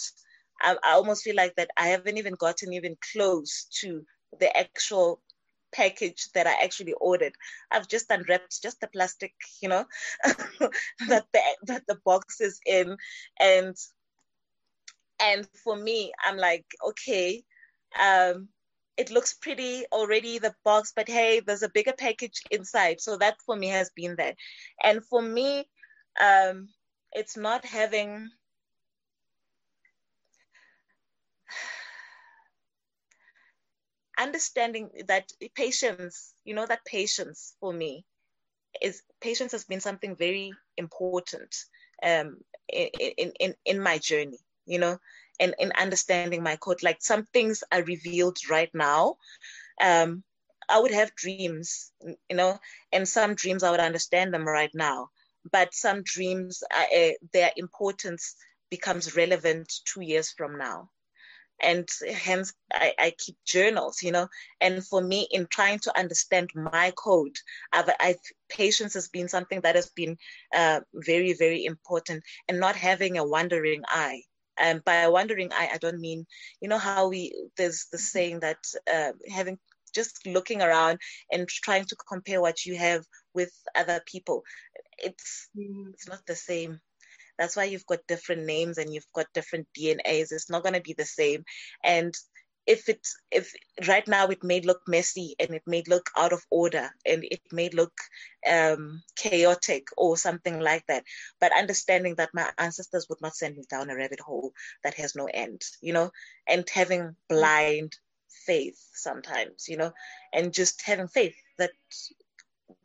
I, 0.61 0.77
I 0.83 0.93
almost 0.95 1.23
feel 1.23 1.37
like 1.37 1.55
that 1.57 1.71
I 1.77 1.89
haven't 1.89 2.19
even 2.19 2.35
gotten 2.35 2.73
even 2.73 2.97
close 3.13 3.67
to 3.81 4.05
the 4.41 4.57
actual 4.57 5.21
package 5.73 6.29
that 6.35 6.47
I 6.47 6.63
actually 6.63 6.95
ordered. 6.95 7.33
I've 7.71 7.89
just 7.89 8.11
unwrapped 8.11 8.63
just 8.63 8.81
the 8.81 8.89
plastic, 8.89 9.33
you 9.61 9.69
know, 9.69 9.85
that 10.25 11.27
the 11.33 11.41
that 11.65 11.85
the 11.87 11.99
box 12.05 12.41
is 12.41 12.61
in, 12.67 12.97
and 13.41 13.77
and 15.21 15.49
for 15.65 15.77
me, 15.77 16.13
I'm 16.25 16.37
like, 16.37 16.67
okay, 16.89 17.45
um, 18.01 18.49
it 18.97 19.11
looks 19.11 19.35
pretty 19.35 19.85
already 19.93 20.39
the 20.39 20.55
box 20.65 20.93
but 20.95 21.09
hey 21.09 21.41
there's 21.41 21.63
a 21.63 21.69
bigger 21.71 21.93
package 21.99 22.43
inside. 22.51 23.01
So 23.01 23.17
that 23.19 23.37
for 23.47 23.57
me 23.57 23.69
has 23.69 23.91
been 23.91 24.17
there 24.17 24.35
and 24.83 25.05
for 25.05 25.23
me 25.23 25.69
um 26.21 26.69
it's 27.13 27.37
not 27.37 27.65
having 27.65 28.31
understanding 34.19 34.91
that 35.09 35.31
patience 35.55 36.35
you 36.45 36.55
know 36.55 36.67
that 36.67 36.85
patience 36.85 37.55
for 37.61 37.73
me 37.73 38.05
is 38.83 39.03
patience 39.21 39.53
has 39.53 39.65
been 39.65 39.81
something 39.81 40.17
very 40.17 40.53
important 40.77 41.55
um, 42.03 42.39
in, 42.69 43.33
in, 43.41 43.55
in 43.65 43.81
my 43.81 43.99
journey, 43.99 44.39
you 44.67 44.79
know, 44.79 44.99
and 45.43 45.55
in 45.59 45.73
understanding 45.73 46.43
my 46.43 46.57
code. 46.57 46.83
Like 46.83 47.03
some 47.03 47.27
things 47.27 47.65
are 47.73 47.83
revealed 47.83 48.39
right 48.49 48.71
now. 48.73 49.17
Um, 49.81 50.23
I 50.69 50.79
would 50.79 50.93
have 50.93 51.15
dreams, 51.17 51.93
you 52.31 52.37
know, 52.37 52.59
and 52.93 53.09
some 53.09 53.35
dreams 53.35 53.63
I 53.65 53.73
would 53.73 53.81
understand 53.81 54.33
them 54.33 54.47
right 54.47 54.71
now, 54.73 55.11
but 55.51 55.75
some 55.75 56.03
dreams, 56.05 56.63
uh, 56.75 57.11
their 57.33 57.51
importance 57.57 58.37
becomes 58.71 59.17
relevant 59.17 59.71
two 59.85 60.03
years 60.03 60.31
from 60.31 60.57
now. 60.57 60.91
And 61.61 61.89
hence 62.13 62.55
I, 62.73 62.95
I, 62.99 63.13
keep 63.17 63.37
journals 63.45 64.03
you 64.03 64.11
know. 64.11 64.27
And 64.61 64.85
for 64.85 65.01
me 65.01 65.29
in 65.31 65.47
trying 65.47 65.79
to 65.81 65.97
understand 65.97 66.51
my 66.55 66.93
code 66.97 67.37
I've, 67.73 67.91
I've 68.01 68.25
patience 68.49 68.95
has 68.95 69.09
been 69.09 69.29
something 69.29 69.61
that 69.61 69.77
has 69.77 69.89
been 69.91 70.17
uh, 70.53 70.81
very 70.93 71.35
very 71.35 71.65
important. 71.65 72.25
And 72.49 72.59
not 72.59 72.75
having 72.75 73.17
a 73.17 73.25
wandering 73.25 73.85
eye 73.87 74.23
um, 74.61 74.83
by 74.85 74.97
a 74.97 75.11
wandering 75.11 75.53
eye 75.53 75.71
i 75.73 75.79
don't 75.79 76.01
mean 76.01 76.27
you 76.61 76.69
know 76.69 76.79
how 76.79 77.09
we 77.09 77.33
there's 77.57 77.87
the 77.93 77.99
saying 77.99 78.41
that 78.41 78.59
uh, 78.93 79.13
having 79.31 79.59
just 79.95 80.27
looking 80.27 80.63
around 80.63 80.99
and 81.31 81.49
trying 81.49 81.85
to 81.85 81.97
compare 82.09 82.41
what 82.41 82.65
you 82.65 82.77
have 82.77 83.05
with 83.35 83.53
other 83.75 84.01
people 84.07 84.43
it's 84.99 85.49
mm. 85.57 85.93
it's 85.93 86.09
not 86.09 86.25
the 86.27 86.37
same 86.37 86.81
that's 87.39 87.57
why 87.57 87.65
you've 87.65 87.87
got 87.87 88.07
different 88.07 88.45
names 88.45 88.79
and 88.79 88.93
you've 88.93 89.11
got 89.15 89.27
different 89.35 89.67
DNAs. 89.77 90.33
It's 90.33 90.51
not 90.51 90.63
going 90.63 90.75
to 90.75 90.81
be 90.81 90.95
the 90.97 91.05
same. 91.05 91.45
And 91.83 92.15
if 92.67 92.89
it's 92.89 93.17
if 93.31 93.53
right 93.89 94.07
now 94.07 94.29
it 94.29 94.45
may 94.45 94.61
look 94.61 94.81
messy 94.87 95.35
and 95.41 95.51
it 95.51 95.63
may 95.67 95.83
look 95.89 96.11
out 96.17 96.33
of 96.33 96.43
order 96.51 96.91
and 97.05 97.25
it 97.31 97.41
may 97.51 97.69
look 97.71 97.93
um, 98.49 99.03
chaotic 99.17 99.87
or 99.97 100.17
something 100.17 100.61
like 100.61 100.87
that 100.87 101.05
but 101.41 101.57
understanding 101.57 102.15
that 102.17 102.35
my 102.35 102.51
ancestors 102.59 103.07
would 103.09 103.21
not 103.21 103.35
send 103.35 103.57
me 103.57 103.65
down 103.69 103.91
a 103.91 103.97
rabbit 103.97 104.21
hole 104.21 104.53
that 104.85 104.95
has 104.95 105.15
no 105.17 105.29
end 105.33 105.63
you 105.81 105.93
know 105.93 106.11
and 106.49 106.69
having 106.71 107.17
blind 107.29 107.93
faith 108.47 108.79
sometimes 108.95 109.67
you 109.69 109.77
know 109.77 109.93
and 110.33 110.55
just 110.55 110.83
having 110.83 111.09
faith 111.09 111.35
that 111.59 111.71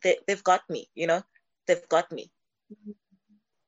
they, 0.02 0.16
they've 0.26 0.44
got 0.44 0.62
me 0.68 0.88
you 0.94 1.06
know 1.06 1.22
they've 1.68 1.88
got 1.88 2.10
me. 2.10 2.32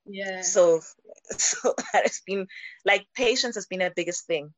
Yeah. 0.07 0.43
So, 0.43 0.81
so 1.31 1.75
that 1.93 2.03
has 2.03 2.21
been 2.27 2.49
like 2.85 3.07
patience 3.15 3.55
has 3.55 3.67
been 3.67 3.79
the 3.79 3.93
biggest 3.95 4.27
thing. 4.27 4.53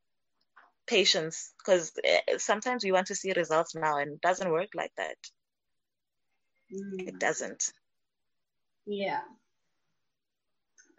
Patience, 0.86 1.52
because 1.58 1.92
eh, 2.04 2.20
sometimes 2.38 2.84
we 2.84 2.92
want 2.92 3.06
to 3.08 3.14
see 3.14 3.32
results 3.32 3.74
now, 3.74 3.98
and 3.98 4.12
it 4.12 4.20
doesn't 4.20 4.50
work 4.50 4.70
like 4.74 4.92
that. 4.96 5.16
Mm. 6.72 7.08
It 7.08 7.18
doesn't. 7.18 7.72
Yeah. 8.86 9.20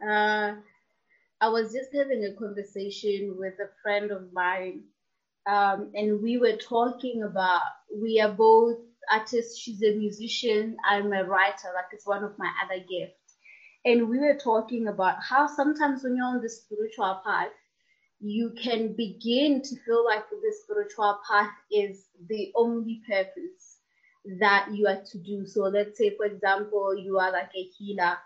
Uh, 0.02 0.56
I 1.42 1.50
was 1.50 1.74
just 1.74 1.94
having 1.94 2.24
a 2.24 2.34
conversation 2.40 3.36
with 3.38 3.54
a 3.60 3.70
friend 3.82 4.12
of 4.12 4.32
mine, 4.34 4.84
um, 5.46 5.92
and 5.94 6.22
we 6.22 6.38
were 6.38 6.58
talking 6.58 7.24
about 7.24 7.62
we 7.94 8.20
are 8.22 8.32
both 8.32 8.80
artists. 9.12 9.58
She's 9.58 9.84
a 9.84 9.96
musician. 9.96 10.78
I'm 10.90 11.12
a 11.12 11.24
writer. 11.24 11.70
Like 11.76 11.92
it's 11.92 12.08
one 12.08 12.24
of 12.24 12.38
my 12.38 12.52
other 12.64 12.80
gifts 12.80 13.24
and 13.86 14.10
we 14.10 14.20
were 14.20 14.36
talking 14.36 14.88
about 14.88 15.18
how 15.22 15.48
sometimes 15.48 16.04
when 16.04 16.16
you're 16.16 16.26
on 16.26 16.42
the 16.42 16.50
spiritual 16.50 17.22
path, 17.26 17.50
you 18.24 18.52
can 18.52 18.96
begin 18.96 19.62
to 19.62 19.76
feel 19.86 20.06
like 20.06 20.24
the 20.30 20.56
spiritual 20.64 21.20
path 21.30 21.52
is 21.70 22.06
the 22.30 22.54
only 22.56 23.02
purpose 23.06 23.80
that 24.40 24.70
you 24.72 24.88
are 24.88 25.02
to 25.12 25.18
do. 25.20 25.46
So 25.46 25.64
let's 25.64 25.98
say, 25.98 26.16
for 26.16 26.26
example, 26.26 26.96
you 26.98 27.20
are 27.20 27.34
like 27.34 27.50
a 27.54 27.64
healer, 27.78 28.18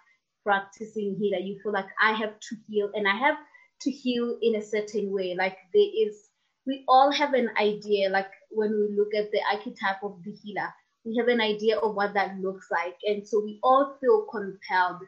practicing 0.45 1.15
healer. 1.19 1.39
You 1.39 1.59
feel 1.63 1.73
like 1.73 1.87
I 1.99 2.13
have 2.13 2.39
to 2.39 2.55
heal 2.69 2.91
and 2.93 3.07
I 3.07 3.15
have 3.15 3.37
to 3.81 3.91
heal 3.91 4.37
in 4.39 4.55
a 4.57 4.61
certain 4.61 5.11
way. 5.11 5.35
Like 5.35 5.57
there 5.73 5.89
is, 5.97 6.29
we 6.67 6.85
all 6.87 7.11
have 7.11 7.33
an 7.33 7.49
idea, 7.59 8.09
like 8.09 8.29
when 8.51 8.69
we 8.69 8.95
look 8.95 9.15
at 9.15 9.31
the 9.31 9.41
archetype 9.51 10.03
of 10.03 10.21
the 10.23 10.31
healer, 10.31 10.69
we 11.05 11.17
have 11.17 11.27
an 11.27 11.41
idea 11.41 11.79
of 11.79 11.95
what 11.95 12.13
that 12.13 12.37
looks 12.37 12.67
like. 12.69 12.97
And 13.03 13.27
so 13.27 13.41
we 13.43 13.59
all 13.63 13.97
feel 13.99 14.27
compelled 14.29 15.01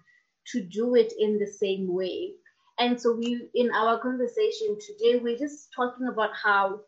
to 0.48 0.64
do 0.64 0.96
it 0.96 1.14
in 1.20 1.38
the 1.38 1.46
same 1.46 1.94
way. 1.94 2.32
And 2.80 3.00
so 3.00 3.14
we 3.16 3.50
in 3.54 3.72
our 3.72 4.00
conversation 4.00 4.78
today, 4.80 5.20
we're 5.20 5.38
just 5.38 5.70
talking 5.76 6.08
about 6.08 6.32
how 6.42 6.82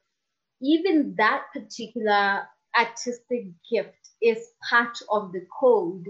even 0.61 1.15
that 1.17 1.45
particular 1.53 2.43
artistic 2.77 3.47
gift 3.69 4.09
is 4.21 4.51
part 4.69 4.97
of 5.09 5.31
the 5.33 5.45
code 5.59 6.05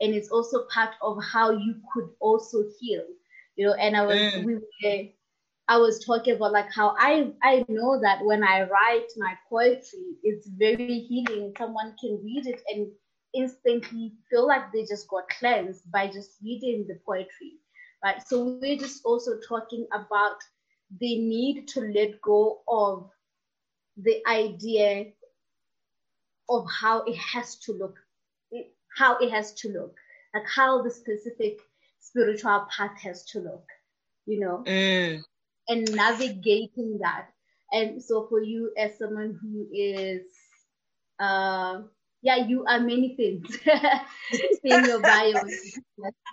and 0.00 0.14
it's 0.14 0.28
also 0.30 0.66
part 0.72 0.90
of 1.02 1.18
how 1.22 1.50
you 1.50 1.76
could 1.92 2.10
also 2.20 2.64
heal. 2.78 3.04
You 3.56 3.66
know, 3.66 3.74
and 3.74 3.96
I 3.96 4.06
was 4.06 4.16
mm. 4.16 4.44
we 4.44 4.54
were 4.54 5.04
I 5.66 5.78
was 5.78 6.04
talking 6.04 6.36
about 6.36 6.52
like 6.52 6.70
how 6.72 6.94
I 6.98 7.32
I 7.42 7.64
know 7.68 8.00
that 8.00 8.24
when 8.24 8.44
I 8.44 8.62
write 8.62 9.08
my 9.16 9.34
poetry, 9.48 10.18
it's 10.22 10.46
very 10.46 11.00
healing. 11.08 11.54
Someone 11.56 11.94
can 12.00 12.20
read 12.22 12.46
it 12.46 12.60
and 12.68 12.88
instantly 13.34 14.12
feel 14.30 14.46
like 14.46 14.72
they 14.72 14.84
just 14.84 15.08
got 15.08 15.28
cleansed 15.28 15.90
by 15.90 16.06
just 16.06 16.36
reading 16.42 16.86
the 16.86 16.98
poetry, 17.06 17.54
right? 18.04 18.22
So 18.28 18.58
we're 18.60 18.76
just 18.76 19.00
also 19.04 19.38
talking 19.48 19.86
about 19.92 20.36
the 21.00 21.18
need 21.18 21.66
to 21.68 21.80
let 21.80 22.20
go 22.20 22.60
of 22.68 23.10
the 23.96 24.22
idea 24.28 25.06
of 26.48 26.66
how 26.70 27.02
it 27.04 27.16
has 27.16 27.56
to 27.56 27.72
look, 27.72 27.96
how 28.96 29.16
it 29.18 29.30
has 29.30 29.54
to 29.54 29.68
look, 29.70 29.96
like 30.34 30.44
how 30.46 30.82
the 30.82 30.90
specific 30.90 31.58
spiritual 32.00 32.66
path 32.76 33.00
has 33.00 33.24
to 33.24 33.40
look, 33.40 33.64
you 34.26 34.40
know, 34.40 34.62
mm. 34.66 35.22
and 35.68 35.96
navigating 35.96 36.98
that. 37.00 37.28
And 37.72 38.02
so 38.02 38.26
for 38.28 38.42
you 38.42 38.72
as 38.76 38.98
someone 38.98 39.38
who 39.40 39.66
is 39.72 40.22
uh, 41.18 41.80
yeah, 42.24 42.36
you 42.36 42.64
are 42.64 42.80
many 42.80 43.14
things 43.14 43.58
in 44.64 44.84
your 44.86 45.00
bio. 45.00 45.42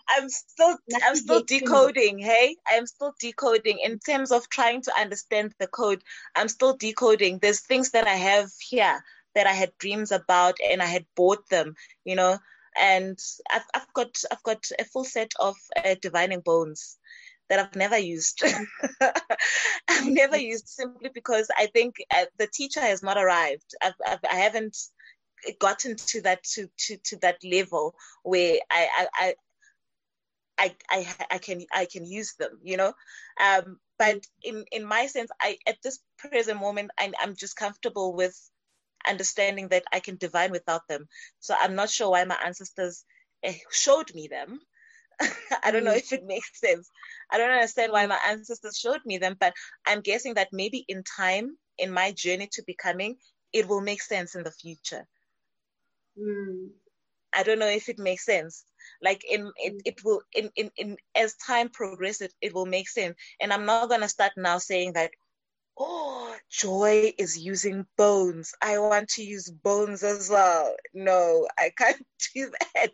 I'm 0.07 0.29
still 0.29 0.77
I'm 1.03 1.15
still 1.17 1.43
decoding, 1.43 2.17
hey? 2.17 2.55
I'm 2.65 2.87
still 2.87 3.13
decoding 3.19 3.79
in 3.79 3.99
terms 3.99 4.31
of 4.31 4.47
trying 4.49 4.81
to 4.83 4.97
understand 4.97 5.53
the 5.59 5.67
code. 5.67 6.01
I'm 6.33 6.47
still 6.47 6.77
decoding. 6.77 7.39
There's 7.39 7.59
things 7.59 7.91
that 7.91 8.07
I 8.07 8.15
have 8.15 8.49
here 8.57 9.03
that 9.35 9.47
I 9.47 9.51
had 9.51 9.77
dreams 9.79 10.13
about 10.13 10.55
and 10.65 10.81
I 10.81 10.85
had 10.85 11.05
bought 11.15 11.47
them, 11.49 11.75
you 12.05 12.15
know. 12.15 12.39
And 12.81 13.19
I've, 13.51 13.65
I've 13.73 13.93
got 13.93 14.17
I've 14.31 14.43
got 14.43 14.65
a 14.79 14.85
full 14.85 15.03
set 15.03 15.33
of 15.41 15.57
uh, 15.83 15.95
divining 16.01 16.39
bones 16.39 16.97
that 17.49 17.59
I've 17.59 17.75
never 17.75 17.97
used. 17.97 18.41
I've 19.89 20.07
never 20.07 20.37
used 20.37 20.69
simply 20.69 21.09
because 21.13 21.49
I 21.57 21.65
think 21.65 21.95
uh, 22.15 22.25
the 22.39 22.47
teacher 22.47 22.79
has 22.79 23.03
not 23.03 23.17
arrived. 23.17 23.75
I've, 23.83 23.93
I've, 24.07 24.19
I 24.31 24.35
haven't 24.35 24.77
gotten 25.59 25.95
to 25.95 26.21
that 26.21 26.43
to, 26.43 26.69
to, 26.77 26.97
to 27.05 27.17
that 27.17 27.37
level 27.43 27.95
where 28.23 28.59
I, 28.69 28.87
I, 28.97 29.07
I 29.13 29.35
I, 30.89 31.07
I 31.31 31.37
can 31.39 31.65
I 31.73 31.85
can 31.85 32.05
use 32.05 32.35
them, 32.35 32.59
you 32.61 32.77
know. 32.77 32.93
Um, 33.43 33.79
but 33.97 34.23
in, 34.43 34.63
in 34.71 34.85
my 34.85 35.07
sense, 35.07 35.31
I 35.41 35.57
at 35.65 35.81
this 35.81 35.99
present 36.19 36.59
moment, 36.59 36.91
I, 36.99 37.11
I'm 37.19 37.35
just 37.35 37.55
comfortable 37.55 38.13
with 38.13 38.37
understanding 39.07 39.69
that 39.69 39.83
I 39.91 39.99
can 39.99 40.17
divine 40.17 40.51
without 40.51 40.87
them. 40.87 41.07
So 41.39 41.55
I'm 41.59 41.75
not 41.75 41.89
sure 41.89 42.11
why 42.11 42.23
my 42.25 42.37
ancestors 42.45 43.05
eh, 43.43 43.57
showed 43.71 44.13
me 44.13 44.27
them. 44.27 44.59
I 45.63 45.71
don't 45.71 45.83
know 45.83 45.93
mm. 45.93 45.97
if 45.97 46.13
it 46.13 46.25
makes 46.25 46.59
sense. 46.59 46.89
I 47.31 47.37
don't 47.37 47.51
understand 47.51 47.91
why 47.91 48.05
my 48.05 48.19
ancestors 48.27 48.77
showed 48.77 49.01
me 49.05 49.17
them, 49.17 49.37
but 49.39 49.53
I'm 49.85 50.01
guessing 50.01 50.35
that 50.35 50.49
maybe 50.51 50.85
in 50.87 51.03
time, 51.03 51.57
in 51.77 51.91
my 51.91 52.11
journey 52.11 52.49
to 52.53 52.63
becoming, 52.65 53.17
it 53.53 53.67
will 53.67 53.81
make 53.81 54.01
sense 54.01 54.35
in 54.35 54.43
the 54.43 54.51
future. 54.51 55.07
Mm. 56.19 56.69
I 57.33 57.43
don't 57.43 57.59
know 57.59 57.67
if 57.67 57.87
it 57.89 57.99
makes 57.99 58.25
sense. 58.25 58.65
Like 59.01 59.23
in 59.29 59.51
it, 59.57 59.73
mm. 59.73 59.81
it 59.85 60.03
will 60.03 60.21
in, 60.33 60.51
in, 60.55 60.71
in 60.77 60.97
as 61.15 61.35
time 61.35 61.69
progresses, 61.69 62.21
it 62.21 62.33
it 62.41 62.53
will 62.53 62.65
make 62.65 62.89
sense. 62.89 63.15
And 63.39 63.53
I'm 63.53 63.65
not 63.65 63.89
gonna 63.89 64.09
start 64.09 64.33
now 64.35 64.57
saying 64.57 64.93
that, 64.93 65.11
oh, 65.77 66.35
joy 66.49 67.13
is 67.17 67.37
using 67.37 67.85
bones. 67.97 68.53
I 68.61 68.79
want 68.79 69.09
to 69.09 69.23
use 69.23 69.49
bones 69.49 70.03
as 70.03 70.29
well. 70.29 70.75
No, 70.93 71.47
I 71.57 71.71
can't 71.77 72.05
do 72.35 72.51
that. 72.75 72.91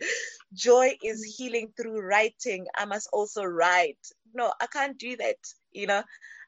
Joy 0.53 0.97
is 1.03 1.25
mm. 1.25 1.37
healing 1.37 1.73
through 1.75 2.01
writing. 2.01 2.67
I 2.75 2.85
must 2.85 3.09
also 3.11 3.43
write. 3.43 3.99
No, 4.33 4.53
I 4.61 4.67
can't 4.67 4.97
do 4.97 5.17
that. 5.17 5.37
You 5.71 5.87
know, 5.87 6.03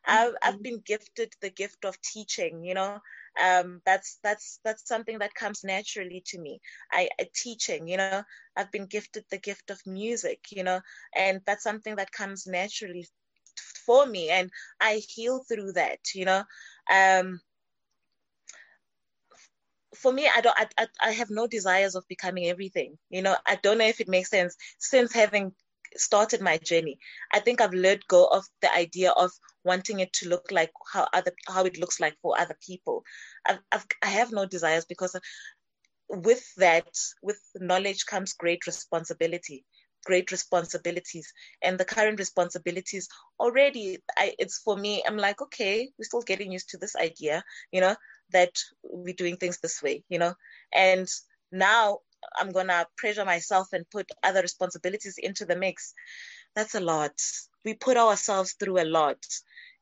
I've, 0.05 0.33
I've 0.41 0.53
mm-hmm. 0.55 0.63
been 0.63 0.81
gifted 0.85 1.33
the 1.41 1.49
gift 1.49 1.85
of 1.85 1.99
teaching, 2.01 2.63
you 2.63 2.73
know, 2.73 2.99
um, 3.43 3.81
that's 3.85 4.19
that's 4.23 4.59
that's 4.63 4.87
something 4.87 5.19
that 5.19 5.33
comes 5.33 5.63
naturally 5.63 6.23
to 6.27 6.39
me. 6.39 6.59
I, 6.91 7.09
I 7.19 7.27
teaching, 7.33 7.87
you 7.87 7.97
know, 7.97 8.23
I've 8.55 8.71
been 8.71 8.85
gifted 8.85 9.25
the 9.29 9.37
gift 9.37 9.69
of 9.69 9.79
music, 9.85 10.39
you 10.51 10.63
know, 10.63 10.81
and 11.15 11.41
that's 11.45 11.63
something 11.63 11.95
that 11.95 12.11
comes 12.11 12.47
naturally 12.47 13.07
for 13.85 14.05
me, 14.05 14.29
and 14.29 14.49
I 14.79 15.01
heal 15.07 15.43
through 15.47 15.73
that, 15.73 15.99
you 16.15 16.25
know. 16.25 16.43
Um, 16.91 17.41
for 19.95 20.11
me, 20.11 20.29
I 20.33 20.41
don't, 20.41 20.57
I, 20.57 20.67
I, 20.77 20.87
I 21.01 21.11
have 21.11 21.29
no 21.29 21.47
desires 21.47 21.95
of 21.95 22.07
becoming 22.07 22.47
everything. 22.47 22.97
You 23.09 23.21
know, 23.21 23.35
I 23.45 23.55
don't 23.55 23.77
know 23.77 23.85
if 23.85 23.99
it 24.01 24.07
makes 24.07 24.29
sense 24.29 24.55
since 24.77 25.13
having 25.13 25.53
started 25.95 26.41
my 26.41 26.57
journey. 26.57 26.99
I 27.33 27.39
think 27.39 27.61
I've 27.61 27.73
let 27.73 28.07
go 28.07 28.25
of 28.27 28.45
the 28.61 28.73
idea 28.73 29.11
of 29.11 29.31
wanting 29.63 29.99
it 29.99 30.13
to 30.13 30.29
look 30.29 30.51
like 30.51 30.71
how 30.93 31.07
other 31.13 31.31
how 31.47 31.65
it 31.65 31.79
looks 31.79 31.99
like 31.99 32.15
for 32.21 32.39
other 32.39 32.57
people. 32.65 33.03
I've, 33.47 33.59
I've 33.71 33.85
I 34.03 34.07
have 34.07 34.31
no 34.31 34.45
desires 34.45 34.85
because 34.85 35.15
with 36.09 36.43
that, 36.55 36.89
with 37.21 37.39
knowledge 37.55 38.05
comes 38.05 38.33
great 38.33 38.65
responsibility 38.65 39.65
great 40.05 40.31
responsibilities 40.31 41.33
and 41.61 41.77
the 41.77 41.85
current 41.85 42.19
responsibilities 42.19 43.07
already 43.39 43.99
I, 44.17 44.33
it's 44.39 44.59
for 44.59 44.77
me 44.77 45.03
i'm 45.05 45.17
like 45.17 45.41
okay 45.41 45.89
we're 45.97 46.05
still 46.05 46.21
getting 46.21 46.51
used 46.51 46.69
to 46.69 46.77
this 46.77 46.95
idea 46.95 47.43
you 47.71 47.81
know 47.81 47.95
that 48.31 48.51
we're 48.83 49.13
doing 49.13 49.37
things 49.37 49.59
this 49.59 49.81
way 49.81 50.03
you 50.09 50.19
know 50.19 50.33
and 50.73 51.07
now 51.51 51.99
I'm 52.37 52.51
gonna 52.51 52.87
pressure 52.97 53.25
myself 53.25 53.73
and 53.73 53.89
put 53.89 54.09
other 54.23 54.41
responsibilities 54.41 55.17
into 55.17 55.45
the 55.45 55.55
mix. 55.55 55.93
That's 56.55 56.75
a 56.75 56.79
lot. 56.79 57.13
We 57.65 57.73
put 57.73 57.97
ourselves 57.97 58.53
through 58.53 58.81
a 58.81 58.85
lot 58.85 59.23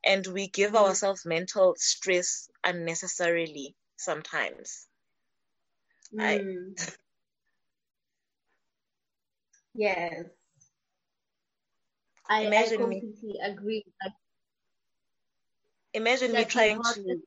and 0.04 0.26
we 0.26 0.48
give 0.48 0.72
mm-hmm. 0.72 0.84
ourselves 0.84 1.24
mental 1.24 1.74
stress 1.76 2.48
unnecessarily 2.64 3.74
sometimes. 3.96 4.86
Mm. 6.14 6.80
I... 6.80 6.92
yes. 9.74 10.24
I, 12.30 12.42
imagine 12.42 12.74
I 12.74 12.82
completely 12.82 13.12
me, 13.22 13.40
agree. 13.42 13.84
imagine 15.94 16.32
me 16.32 16.44
trying 16.44 16.82
to. 16.94 17.22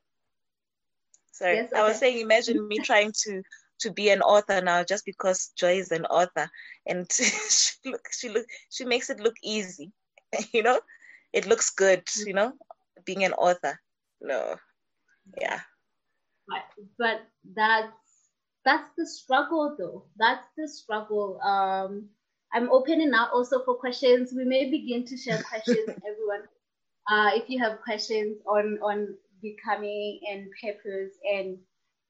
Sorry, 1.32 1.56
yes, 1.56 1.72
okay. 1.72 1.80
I 1.80 1.88
was 1.88 1.98
saying, 1.98 2.20
imagine 2.20 2.68
me 2.68 2.78
trying 2.84 3.12
to 3.24 3.42
to 3.82 3.90
be 3.90 4.10
an 4.10 4.22
author 4.22 4.60
now 4.60 4.82
just 4.84 5.04
because 5.04 5.52
Joy 5.56 5.78
is 5.78 5.92
an 5.92 6.06
author 6.06 6.48
and 6.86 7.10
she 7.12 7.90
look 7.90 8.08
she 8.12 8.28
look 8.28 8.46
she 8.70 8.84
makes 8.84 9.10
it 9.10 9.20
look 9.20 9.36
easy. 9.42 9.92
you 10.52 10.62
know? 10.62 10.80
It 11.32 11.46
looks 11.46 11.70
good, 11.70 12.02
you 12.26 12.34
know, 12.34 12.52
being 13.06 13.24
an 13.24 13.32
author. 13.32 13.80
No. 14.20 14.56
Yeah. 15.40 15.60
But, 16.46 16.64
but 16.98 17.20
that's 17.54 17.92
that's 18.64 18.90
the 18.96 19.06
struggle 19.06 19.76
though. 19.78 20.04
That's 20.16 20.46
the 20.56 20.68
struggle. 20.68 21.40
Um 21.40 22.08
I'm 22.54 22.70
opening 22.70 23.10
now 23.10 23.28
also 23.32 23.64
for 23.64 23.76
questions. 23.76 24.32
We 24.36 24.44
may 24.44 24.70
begin 24.70 25.06
to 25.06 25.16
share 25.16 25.42
questions, 25.42 25.88
everyone. 25.88 26.44
Uh, 27.10 27.30
if 27.34 27.48
you 27.48 27.58
have 27.62 27.80
questions 27.80 28.38
on 28.46 28.78
on 28.82 29.14
becoming 29.40 30.20
and 30.30 30.48
purpose 30.60 31.16
and 31.24 31.58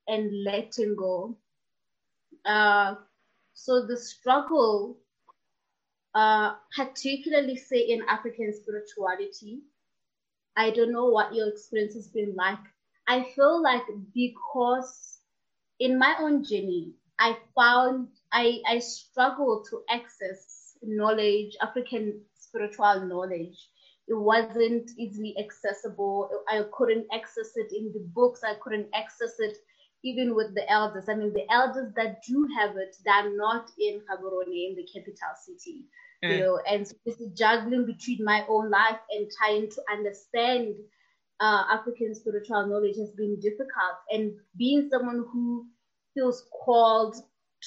and 0.08 0.30
letting 0.44 0.96
go, 0.96 1.38
uh, 2.44 2.94
so 3.54 3.86
the 3.86 3.96
struggle, 3.96 4.98
uh, 6.14 6.54
particularly 6.76 7.56
say 7.56 7.78
in 7.80 8.02
African 8.08 8.52
spirituality, 8.52 9.62
I 10.56 10.70
don't 10.70 10.92
know 10.92 11.06
what 11.06 11.34
your 11.34 11.48
experience 11.48 11.94
has 11.94 12.08
been 12.08 12.34
like. 12.36 12.58
I 13.08 13.24
feel 13.34 13.62
like 13.62 13.82
because 14.14 15.20
in 15.80 15.98
my 15.98 16.14
own 16.20 16.44
journey, 16.44 16.92
I 17.18 17.36
found 17.54 18.08
I, 18.32 18.60
I 18.68 18.78
struggled 18.78 19.66
to 19.70 19.82
access 19.90 20.76
knowledge, 20.82 21.56
African 21.62 22.20
spiritual 22.34 23.06
knowledge. 23.06 23.68
It 24.08 24.14
wasn't 24.14 24.90
easily 24.98 25.34
accessible. 25.38 26.30
I 26.48 26.64
couldn't 26.72 27.06
access 27.12 27.52
it 27.56 27.72
in 27.72 27.92
the 27.92 28.00
books. 28.14 28.42
I 28.44 28.54
couldn't 28.62 28.88
access 28.94 29.38
it 29.38 29.56
even 30.04 30.34
with 30.34 30.54
the 30.54 30.68
elders. 30.70 31.08
I 31.08 31.14
mean, 31.14 31.32
the 31.32 31.50
elders 31.50 31.92
that 31.96 32.22
do 32.26 32.46
have 32.58 32.76
it, 32.76 32.96
they're 33.04 33.36
not 33.36 33.70
in 33.78 34.00
Gaborone, 34.00 34.46
in 34.46 34.76
the 34.76 34.86
capital 34.92 35.34
city, 35.44 35.86
mm. 36.24 36.36
you 36.36 36.40
know, 36.40 36.60
and 36.68 36.86
so 36.86 36.94
this 37.06 37.20
is 37.20 37.32
juggling 37.38 37.86
between 37.86 38.24
my 38.24 38.44
own 38.48 38.70
life 38.70 38.98
and 39.10 39.30
trying 39.38 39.70
to 39.70 39.82
understand 39.92 40.74
uh, 41.40 41.64
African 41.70 42.14
spiritual 42.14 42.66
knowledge 42.66 42.96
has 42.96 43.10
been 43.10 43.38
difficult. 43.40 43.96
And 44.10 44.32
being 44.56 44.88
someone 44.90 45.24
who 45.32 45.66
feels 46.14 46.46
called 46.64 47.16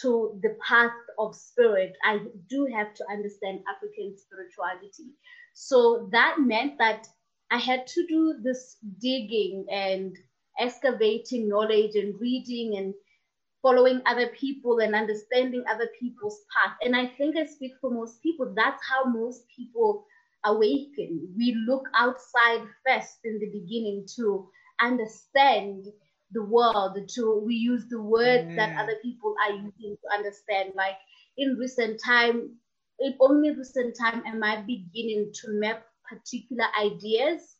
to 0.01 0.39
the 0.41 0.57
path 0.67 0.91
of 1.19 1.35
spirit, 1.35 1.93
I 2.03 2.19
do 2.49 2.67
have 2.73 2.93
to 2.95 3.05
understand 3.09 3.61
African 3.73 4.15
spirituality. 4.17 5.13
So 5.53 6.09
that 6.11 6.37
meant 6.39 6.77
that 6.79 7.07
I 7.51 7.57
had 7.57 7.87
to 7.87 8.07
do 8.07 8.35
this 8.43 8.77
digging 8.99 9.65
and 9.71 10.15
excavating 10.59 11.47
knowledge 11.49 11.95
and 11.95 12.19
reading 12.19 12.77
and 12.77 12.93
following 13.61 14.01
other 14.05 14.27
people 14.27 14.79
and 14.79 14.93
understanding 14.93 15.63
other 15.69 15.89
people's 15.99 16.39
path. 16.53 16.77
And 16.81 16.95
I 16.95 17.07
think 17.17 17.35
I 17.35 17.45
speak 17.45 17.73
for 17.81 17.89
most 17.89 18.21
people, 18.21 18.53
that's 18.55 18.81
how 18.87 19.09
most 19.09 19.43
people 19.55 20.05
awaken. 20.45 21.33
We 21.35 21.57
look 21.67 21.87
outside 21.95 22.61
first 22.85 23.17
in 23.23 23.39
the 23.39 23.49
beginning 23.49 24.05
to 24.17 24.47
understand 24.79 25.85
the 26.31 26.43
world, 26.43 26.97
to 27.15 27.43
we 27.45 27.55
use 27.55 27.85
the 27.89 28.01
words 28.01 28.49
mm. 28.49 28.55
that 28.55 28.77
other 28.77 28.97
people 29.01 29.35
are 29.43 29.53
using 29.53 29.97
to 29.97 30.17
understand. 30.17 30.73
Like 30.75 30.97
in 31.37 31.57
recent 31.59 31.99
time, 32.03 32.51
in 32.99 33.15
only 33.19 33.51
recent 33.51 33.97
time 33.97 34.21
am 34.25 34.43
I 34.43 34.61
beginning 34.61 35.31
to 35.41 35.47
map 35.59 35.85
particular 36.07 36.65
ideas 36.79 37.54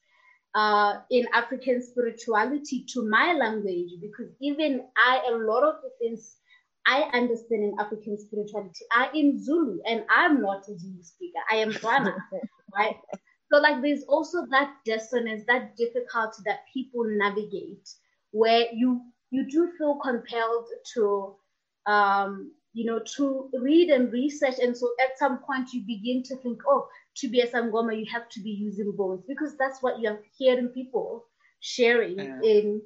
uh, 0.55 1.01
in 1.11 1.27
African 1.33 1.83
spirituality 1.83 2.85
to 2.93 3.07
my 3.07 3.33
language 3.33 3.91
because 4.01 4.31
even 4.41 4.81
I, 4.97 5.21
a 5.29 5.35
lot 5.35 5.63
of 5.63 5.75
the 5.83 5.89
things 5.99 6.37
I 6.87 7.01
understand 7.13 7.63
in 7.63 7.75
African 7.79 8.17
spirituality 8.17 8.85
are 8.95 9.09
in 9.13 9.43
Zulu 9.43 9.79
and 9.85 10.05
I'm 10.09 10.41
not 10.41 10.63
a 10.69 10.77
Zulu 10.77 11.03
speaker. 11.03 11.39
I 11.51 11.57
am 11.57 11.71
Tswana, 11.73 12.15
right? 12.75 12.95
So 13.51 13.59
like 13.59 13.81
there's 13.81 14.03
also 14.07 14.45
that 14.51 14.75
dissonance, 14.85 15.43
that 15.47 15.75
difficulty 15.75 16.41
that 16.45 16.59
people 16.73 17.03
navigate 17.05 17.89
where 18.31 18.65
you 18.73 19.01
you 19.31 19.49
do 19.49 19.71
feel 19.77 19.99
compelled 20.03 20.67
to 20.93 21.35
um, 21.85 22.51
you 22.75 22.83
know, 22.83 22.99
to 23.15 23.49
read 23.53 23.89
and 23.89 24.11
research. 24.11 24.55
And 24.61 24.75
so 24.75 24.89
at 25.01 25.17
some 25.17 25.37
point 25.39 25.71
you 25.71 25.81
begin 25.87 26.21
to 26.23 26.35
think, 26.35 26.59
oh, 26.67 26.87
to 27.15 27.29
be 27.29 27.39
a 27.39 27.47
Sangoma, 27.47 27.97
you 27.97 28.05
have 28.11 28.27
to 28.31 28.41
be 28.41 28.49
using 28.49 28.91
bones 28.91 29.23
because 29.25 29.57
that's 29.57 29.81
what 29.81 30.01
you're 30.01 30.19
hearing 30.37 30.67
people 30.67 31.25
sharing 31.61 32.19
yeah. 32.19 32.41
in, 32.43 32.81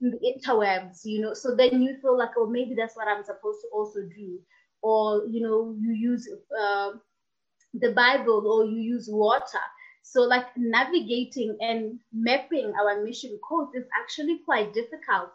in 0.00 0.10
the 0.12 0.20
interwebs, 0.32 1.00
you 1.04 1.20
know. 1.20 1.34
So 1.34 1.56
then 1.56 1.82
you 1.82 1.96
feel 2.00 2.16
like, 2.16 2.30
oh, 2.38 2.46
maybe 2.46 2.76
that's 2.76 2.94
what 2.96 3.08
I'm 3.08 3.24
supposed 3.24 3.60
to 3.62 3.68
also 3.74 4.02
do. 4.16 4.38
Or, 4.82 5.26
you 5.26 5.40
know, 5.40 5.74
you 5.80 5.92
use 5.92 6.28
uh, 6.56 6.90
the 7.74 7.90
Bible 7.90 8.46
or 8.46 8.64
you 8.66 8.80
use 8.80 9.08
water. 9.10 9.64
So, 10.02 10.20
like 10.20 10.46
navigating 10.56 11.56
and 11.60 11.98
mapping 12.12 12.72
our 12.80 13.02
mission 13.02 13.36
code 13.48 13.70
is 13.74 13.84
actually 14.00 14.42
quite 14.44 14.72
difficult 14.74 15.30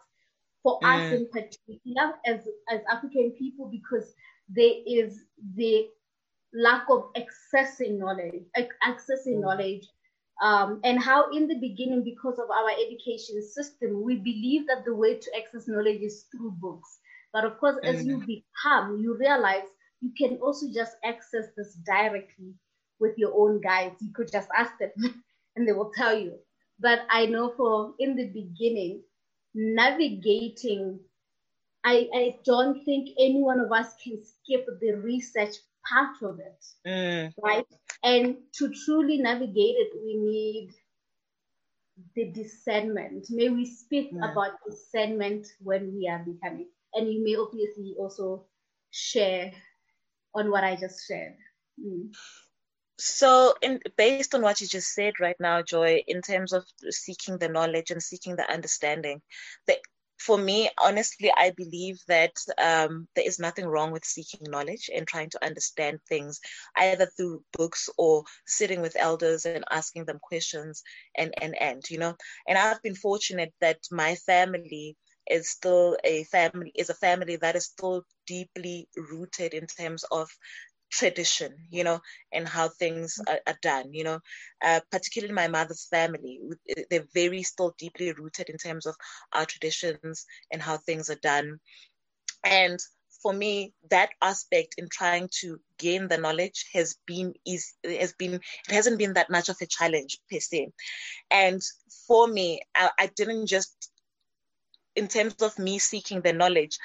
for 0.62 0.78
mm. 0.80 0.88
us 0.88 1.12
in 1.12 1.28
particular 1.28 2.14
as, 2.26 2.40
as 2.70 2.80
African 2.90 3.32
people 3.38 3.70
because 3.70 4.14
there 4.48 4.74
is 4.86 5.24
the 5.56 5.86
lack 6.52 6.84
of 6.90 7.10
accessing 7.14 7.98
knowledge, 7.98 8.42
accessing 8.56 9.36
mm. 9.36 9.40
knowledge. 9.40 9.86
Um, 10.42 10.80
and 10.84 11.02
how 11.02 11.30
in 11.32 11.48
the 11.48 11.56
beginning, 11.56 12.02
because 12.02 12.38
of 12.38 12.50
our 12.50 12.70
education 12.70 13.42
system, 13.42 14.02
we 14.02 14.16
believe 14.16 14.66
that 14.68 14.84
the 14.86 14.94
way 14.94 15.18
to 15.18 15.30
access 15.36 15.68
knowledge 15.68 16.00
is 16.00 16.24
through 16.32 16.52
books. 16.52 16.98
But 17.32 17.44
of 17.44 17.58
course, 17.58 17.76
as 17.84 18.04
you 18.04 18.18
mm. 18.18 18.26
become, 18.26 19.00
you 19.00 19.16
realize 19.18 19.64
you 20.00 20.12
can 20.16 20.38
also 20.38 20.66
just 20.72 20.96
access 21.04 21.44
this 21.56 21.74
directly 21.86 22.54
with 22.98 23.12
your 23.16 23.32
own 23.34 23.60
guides. 23.60 23.96
You 24.00 24.12
could 24.14 24.32
just 24.32 24.48
ask 24.56 24.72
them 24.78 24.90
and 25.56 25.68
they 25.68 25.72
will 25.72 25.92
tell 25.94 26.18
you. 26.18 26.34
But 26.78 27.00
I 27.10 27.26
know 27.26 27.52
for 27.56 27.94
in 27.98 28.16
the 28.16 28.28
beginning, 28.28 29.02
navigating, 29.54 31.00
I, 31.84 32.08
I 32.14 32.36
don't 32.44 32.84
think 32.84 33.10
any 33.18 33.42
one 33.42 33.60
of 33.60 33.72
us 33.72 33.94
can 34.02 34.20
skip 34.22 34.66
the 34.80 34.92
research 34.92 35.56
part 35.88 36.16
of 36.22 36.38
it, 36.40 36.64
mm. 36.86 37.32
right? 37.42 37.66
And 38.04 38.36
to 38.54 38.72
truly 38.84 39.18
navigate 39.18 39.76
it, 39.76 39.92
we 40.04 40.16
need 40.16 40.70
the 42.14 42.30
discernment. 42.32 43.26
May 43.30 43.48
we 43.48 43.66
speak 43.66 44.12
mm. 44.12 44.30
about 44.30 44.52
discernment 44.68 45.46
when 45.60 45.94
we 45.94 46.08
are 46.08 46.24
becoming. 46.24 46.68
And 46.94 47.12
you 47.12 47.22
may 47.22 47.36
obviously 47.36 47.94
also 47.98 48.46
share 48.90 49.52
on 50.34 50.50
what 50.50 50.64
I 50.64 50.76
just 50.76 51.06
shared. 51.06 51.36
Mm. 51.78 52.10
So, 53.00 53.54
in, 53.62 53.80
based 53.96 54.34
on 54.34 54.42
what 54.42 54.60
you 54.60 54.66
just 54.66 54.92
said 54.94 55.14
right 55.20 55.36
now, 55.40 55.62
Joy, 55.62 56.04
in 56.06 56.20
terms 56.20 56.52
of 56.52 56.64
seeking 56.90 57.38
the 57.38 57.48
knowledge 57.48 57.90
and 57.90 58.02
seeking 58.02 58.36
the 58.36 58.50
understanding, 58.52 59.22
for 60.20 60.36
me, 60.36 60.70
honestly, 60.78 61.32
I 61.34 61.50
believe 61.56 61.98
that 62.08 62.34
um, 62.62 63.08
there 63.16 63.26
is 63.26 63.38
nothing 63.38 63.66
wrong 63.66 63.90
with 63.90 64.04
seeking 64.04 64.50
knowledge 64.50 64.90
and 64.94 65.06
trying 65.06 65.30
to 65.30 65.44
understand 65.44 65.98
things 66.08 66.40
either 66.76 67.06
through 67.16 67.42
books 67.56 67.88
or 67.96 68.24
sitting 68.46 68.82
with 68.82 68.96
elders 68.98 69.46
and 69.46 69.64
asking 69.70 70.04
them 70.04 70.18
questions 70.20 70.82
and 71.16 71.32
and 71.40 71.60
and 71.60 71.82
you 71.88 71.98
know. 71.98 72.14
And 72.46 72.58
I've 72.58 72.82
been 72.82 72.94
fortunate 72.94 73.52
that 73.60 73.78
my 73.90 74.14
family 74.14 74.96
is 75.26 75.48
still 75.50 75.96
a 76.04 76.24
family 76.24 76.72
is 76.74 76.90
a 76.90 76.94
family 76.94 77.36
that 77.36 77.56
is 77.56 77.64
still 77.66 78.04
deeply 78.26 78.88
rooted 78.96 79.54
in 79.54 79.66
terms 79.66 80.04
of 80.10 80.28
tradition, 80.90 81.54
you 81.70 81.84
know, 81.84 82.00
and 82.32 82.48
how 82.48 82.68
things 82.68 83.18
are, 83.28 83.40
are 83.46 83.58
done, 83.62 83.92
you 83.92 84.04
know, 84.04 84.20
uh, 84.64 84.80
particularly 84.90 85.32
my 85.32 85.48
mother's 85.48 85.86
family, 85.86 86.40
they're 86.90 87.06
very 87.14 87.42
still 87.42 87.74
deeply 87.78 88.12
rooted 88.12 88.48
in 88.48 88.58
terms 88.58 88.86
of 88.86 88.94
our 89.32 89.44
traditions 89.44 90.26
and 90.50 90.60
how 90.60 90.76
things 90.76 91.10
are 91.10 91.20
done. 91.22 91.58
And 92.44 92.78
for 93.22 93.32
me, 93.32 93.74
that 93.90 94.10
aspect 94.22 94.74
in 94.78 94.88
trying 94.88 95.28
to 95.40 95.60
gain 95.78 96.08
the 96.08 96.16
knowledge 96.16 96.66
has 96.72 96.96
been 97.06 97.34
is 97.46 97.74
has 97.84 98.14
been 98.14 98.34
it 98.34 98.42
hasn't 98.70 98.98
been 98.98 99.14
that 99.14 99.30
much 99.30 99.48
of 99.48 99.56
a 99.60 99.66
challenge 99.66 100.18
per 100.30 100.38
se. 100.38 100.68
And 101.30 101.60
for 102.06 102.26
me, 102.26 102.62
I, 102.74 102.90
I 102.98 103.06
didn't 103.14 103.46
just 103.46 103.90
in 104.96 105.08
terms 105.08 105.34
of 105.42 105.58
me 105.58 105.78
seeking 105.78 106.20
the 106.20 106.32
knowledge, 106.32 106.78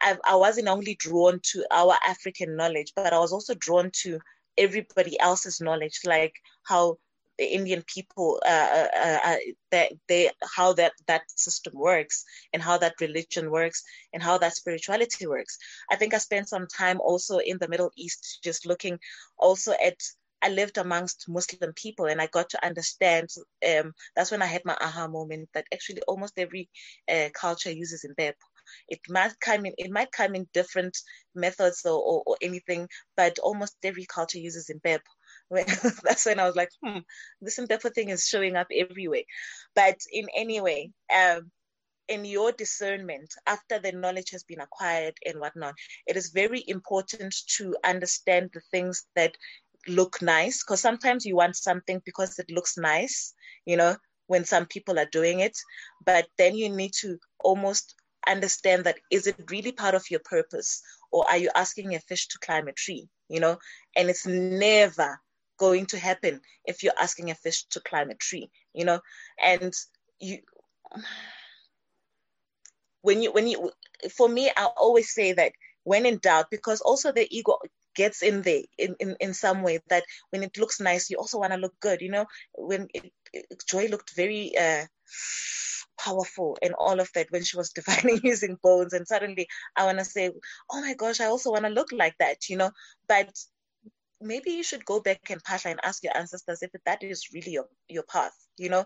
I, 0.00 0.16
I 0.28 0.36
wasn't 0.36 0.68
only 0.68 0.94
drawn 0.96 1.40
to 1.52 1.64
our 1.70 1.96
African 2.04 2.56
knowledge, 2.56 2.92
but 2.94 3.12
I 3.12 3.18
was 3.18 3.32
also 3.32 3.54
drawn 3.54 3.90
to 4.02 4.18
everybody 4.58 5.18
else's 5.20 5.60
knowledge, 5.60 6.00
like 6.04 6.34
how 6.64 6.98
the 7.38 7.44
Indian 7.44 7.82
people, 7.86 8.40
uh, 8.46 8.68
uh, 8.72 8.88
uh, 8.96 9.18
uh, 9.24 9.36
that 9.70 9.92
they, 10.08 10.30
how 10.54 10.72
that 10.74 10.92
that 11.06 11.22
system 11.30 11.74
works, 11.74 12.24
and 12.52 12.62
how 12.62 12.78
that 12.78 13.00
religion 13.00 13.50
works, 13.50 13.82
and 14.12 14.22
how 14.22 14.38
that 14.38 14.56
spirituality 14.56 15.26
works. 15.26 15.58
I 15.90 15.96
think 15.96 16.14
I 16.14 16.18
spent 16.18 16.48
some 16.48 16.66
time 16.66 17.00
also 17.00 17.38
in 17.38 17.58
the 17.58 17.68
Middle 17.68 17.90
East, 17.96 18.40
just 18.42 18.66
looking 18.66 18.98
also 19.38 19.72
at. 19.84 19.96
I 20.42 20.50
lived 20.50 20.76
amongst 20.76 21.28
Muslim 21.28 21.72
people, 21.72 22.06
and 22.06 22.20
I 22.20 22.26
got 22.26 22.50
to 22.50 22.64
understand. 22.64 23.30
Um, 23.66 23.94
that's 24.14 24.30
when 24.30 24.42
I 24.42 24.46
had 24.46 24.64
my 24.64 24.76
aha 24.80 25.08
moment 25.08 25.48
that 25.54 25.64
actually 25.72 26.02
almost 26.02 26.38
every 26.38 26.68
uh, 27.10 27.30
culture 27.34 27.70
uses 27.70 28.04
Impepho 28.04 28.34
it 28.88 29.00
might 29.08 29.38
come 29.40 29.66
in 29.66 29.72
it 29.78 29.90
might 29.90 30.12
come 30.12 30.34
in 30.34 30.46
different 30.52 30.96
methods 31.34 31.84
or, 31.84 31.98
or, 31.98 32.22
or 32.26 32.36
anything 32.42 32.88
but 33.16 33.38
almost 33.40 33.76
every 33.82 34.06
culture 34.06 34.38
uses 34.38 34.70
Impepho 34.70 35.00
that's 35.50 36.26
when 36.26 36.40
I 36.40 36.46
was 36.46 36.56
like, 36.56 36.70
hmm, 36.82 36.98
this 37.40 37.58
Impepho 37.58 37.92
thing 37.94 38.10
is 38.10 38.26
showing 38.26 38.56
up 38.56 38.66
everywhere. 38.74 39.22
But 39.74 39.98
in 40.12 40.26
any 40.36 40.60
way, 40.60 40.90
um, 41.14 41.50
in 42.08 42.24
your 42.24 42.52
discernment, 42.52 43.32
after 43.46 43.78
the 43.78 43.92
knowledge 43.92 44.30
has 44.30 44.44
been 44.44 44.60
acquired 44.60 45.14
and 45.24 45.40
whatnot, 45.40 45.74
it 46.06 46.16
is 46.16 46.30
very 46.30 46.64
important 46.68 47.34
to 47.56 47.76
understand 47.84 48.50
the 48.54 48.60
things 48.70 49.04
that 49.14 49.36
look 49.88 50.20
nice. 50.22 50.62
Because 50.62 50.80
sometimes 50.80 51.24
you 51.24 51.36
want 51.36 51.56
something 51.56 52.00
because 52.04 52.38
it 52.38 52.50
looks 52.50 52.76
nice, 52.76 53.34
you 53.66 53.76
know, 53.76 53.96
when 54.28 54.44
some 54.44 54.66
people 54.66 54.98
are 54.98 55.08
doing 55.12 55.40
it. 55.40 55.56
But 56.04 56.26
then 56.38 56.56
you 56.56 56.68
need 56.68 56.92
to 57.00 57.18
almost 57.40 57.94
understand 58.26 58.84
that 58.84 58.98
is 59.10 59.26
it 59.26 59.36
really 59.50 59.72
part 59.72 59.94
of 59.94 60.10
your 60.10 60.20
purpose? 60.20 60.82
Or 61.12 61.28
are 61.28 61.38
you 61.38 61.50
asking 61.54 61.94
a 61.94 62.00
fish 62.00 62.28
to 62.28 62.38
climb 62.38 62.68
a 62.68 62.72
tree 62.72 63.08
you 63.28 63.40
know? 63.40 63.58
And 63.96 64.08
it's 64.08 64.26
never 64.26 65.20
going 65.58 65.86
to 65.86 65.98
happen 65.98 66.40
if 66.64 66.82
you're 66.82 66.98
asking 66.98 67.30
a 67.30 67.34
fish 67.34 67.64
to 67.70 67.80
climb 67.80 68.10
a 68.10 68.14
tree 68.14 68.50
you 68.74 68.84
know? 68.84 69.00
And 69.42 69.72
you 70.20 70.38
when 73.02 73.22
you 73.22 73.32
when 73.32 73.46
you 73.46 73.70
for 74.10 74.28
me 74.28 74.50
i 74.56 74.64
always 74.76 75.12
say 75.12 75.32
that 75.32 75.52
when 75.84 76.06
in 76.06 76.18
doubt 76.18 76.46
because 76.50 76.80
also 76.80 77.12
the 77.12 77.26
ego 77.30 77.58
gets 77.96 78.22
in 78.22 78.42
there 78.42 78.62
in, 78.78 78.94
in, 79.00 79.16
in 79.20 79.34
some 79.34 79.62
way 79.62 79.80
that 79.88 80.04
when 80.30 80.42
it 80.42 80.56
looks 80.58 80.80
nice 80.80 81.10
you 81.10 81.16
also 81.16 81.38
want 81.38 81.52
to 81.52 81.58
look 81.58 81.74
good 81.80 82.00
you 82.00 82.10
know? 82.10 82.26
When 82.54 82.88
it, 82.94 83.12
it, 83.32 83.62
joy 83.68 83.86
looked 83.88 84.14
very 84.14 84.56
uh 84.56 84.84
powerful 85.98 86.58
and 86.62 86.74
all 86.74 87.00
of 87.00 87.10
that 87.14 87.30
when 87.30 87.42
she 87.42 87.56
was 87.56 87.70
divining 87.74 88.20
using 88.22 88.56
bones 88.62 88.92
and 88.92 89.06
suddenly 89.06 89.48
i 89.76 89.84
want 89.84 89.98
to 89.98 90.04
say 90.04 90.30
oh 90.70 90.80
my 90.80 90.94
gosh 90.94 91.20
i 91.20 91.26
also 91.26 91.50
want 91.50 91.64
to 91.64 91.70
look 91.70 91.88
like 91.92 92.14
that 92.18 92.48
you 92.48 92.56
know? 92.56 92.70
But 93.08 93.30
maybe 94.20 94.50
you 94.52 94.62
should 94.62 94.84
go 94.84 95.00
back 95.00 95.30
and 95.30 95.42
phahla 95.42 95.72
and 95.72 95.80
ask 95.82 96.02
your 96.02 96.16
ancestors 96.16 96.62
if 96.62 96.70
that 96.86 97.02
is 97.02 97.28
really 97.34 97.52
your, 97.52 97.66
your 97.88 98.04
path 98.04 98.32
you 98.58 98.68
know? 98.68 98.84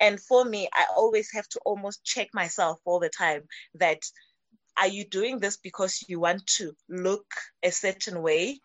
And 0.00 0.20
for 0.20 0.44
me 0.44 0.68
i 0.72 0.86
always 0.96 1.30
have 1.32 1.48
to 1.48 1.60
almost 1.64 2.04
check 2.04 2.28
myself 2.32 2.78
all 2.84 3.00
the 3.00 3.10
time 3.10 3.42
that 3.74 4.00
are 4.80 4.88
you 4.88 5.04
doing 5.04 5.38
this 5.38 5.56
because 5.56 6.04
you 6.08 6.20
want 6.20 6.46
to 6.46 6.72
look 6.88 7.26
a 7.62 7.70
certain 7.70 8.22
way? 8.22 8.60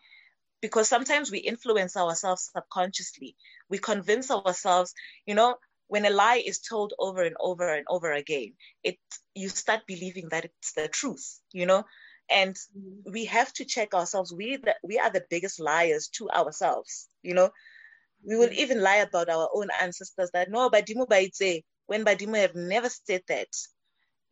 Because 0.60 0.88
sometimes 0.88 1.30
we 1.30 1.38
influence 1.38 1.96
ourselves 1.96 2.50
subconsciously. 2.54 3.36
We 3.68 3.78
convince 3.78 4.30
ourselves 4.30 4.94
you 5.26 5.34
know 5.34 5.56
when 5.88 6.06
a 6.06 6.10
lie 6.10 6.42
is 6.44 6.60
told 6.60 6.94
over 6.98 7.22
and 7.22 7.36
over 7.38 7.74
and 7.74 7.86
over 7.88 8.12
again 8.12 8.54
it 8.82 8.98
you 9.34 9.48
start 9.48 9.80
believing 9.86 10.28
that 10.30 10.44
it's 10.44 10.72
the 10.72 10.88
truth 10.88 11.40
you 11.52 11.66
know? 11.66 11.84
And 12.30 12.54
mm-hmm. 12.54 13.12
we 13.12 13.26
have 13.26 13.52
to 13.54 13.66
check 13.66 13.92
ourselves. 13.92 14.32
We 14.32 14.56
the, 14.56 14.74
we 14.82 14.98
are 14.98 15.10
the 15.10 15.26
biggest 15.28 15.60
liars 15.60 16.08
to 16.16 16.30
ourselves 16.30 17.08
you 17.22 17.34
know? 17.34 17.50
We 18.26 18.36
will 18.36 18.48
mm-hmm. 18.48 18.60
even 18.60 18.82
lie 18.82 18.96
about 18.96 19.28
our 19.28 19.48
own 19.54 19.68
ancestors 19.80 20.30
that 20.32 20.50
no 20.50 20.70
badimu 20.70 21.06
baitse 21.08 21.62
when 21.86 22.04
badimu 22.04 22.40
have 22.40 22.54
never 22.54 22.88
said 22.88 23.22
that 23.28 23.48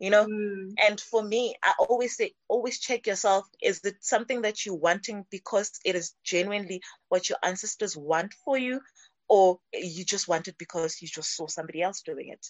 you 0.02 0.10
know 0.10 0.26
mm. 0.26 0.74
and 0.86 1.00
for 1.00 1.22
me 1.22 1.54
i 1.62 1.72
always 1.78 2.16
say 2.16 2.32
always 2.48 2.80
check 2.80 3.06
yourself 3.06 3.46
is 3.62 3.80
it 3.84 3.94
something 4.00 4.42
that 4.42 4.66
you're 4.66 4.74
wanting 4.88 5.24
because 5.30 5.70
it 5.84 5.94
is 5.94 6.14
genuinely 6.24 6.80
what 7.08 7.28
your 7.28 7.38
ancestors 7.42 7.96
want 7.96 8.34
for 8.44 8.58
you 8.58 8.80
or 9.28 9.58
you 9.72 10.04
just 10.04 10.28
want 10.28 10.48
it 10.48 10.56
because 10.58 11.00
you 11.00 11.08
just 11.08 11.36
saw 11.36 11.46
somebody 11.46 11.80
else 11.80 12.02
doing 12.02 12.28
it 12.28 12.46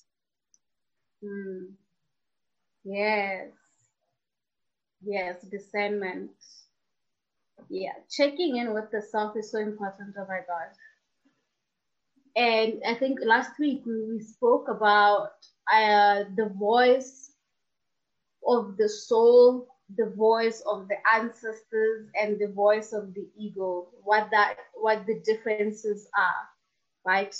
mm. 1.24 1.66
yes 2.84 3.48
Yes, 5.05 5.42
discernment. 5.50 6.30
Yeah, 7.68 7.92
checking 8.11 8.57
in 8.57 8.72
with 8.72 8.90
the 8.90 9.03
self 9.03 9.36
is 9.36 9.50
so 9.50 9.59
important. 9.59 10.14
Oh 10.18 10.26
my 10.28 10.40
God. 10.46 10.70
And 12.36 12.82
I 12.86 12.94
think 12.94 13.18
last 13.24 13.59
week 13.59 13.82
we, 13.84 14.05
we 14.09 14.20
spoke 14.20 14.68
about 14.68 15.30
uh, 15.72 16.24
the 16.36 16.50
voice 16.57 17.32
of 18.47 18.76
the 18.76 18.88
soul, 18.88 19.68
the 19.97 20.11
voice 20.11 20.62
of 20.66 20.88
the 20.88 20.97
ancestors, 21.14 22.09
and 22.20 22.38
the 22.38 22.49
voice 22.49 22.93
of 22.93 23.14
the 23.14 23.26
ego. 23.36 23.88
What 24.03 24.28
that, 24.30 24.57
what 24.74 25.07
the 25.07 25.20
differences 25.20 26.09
are, 26.16 26.49
right? 27.05 27.34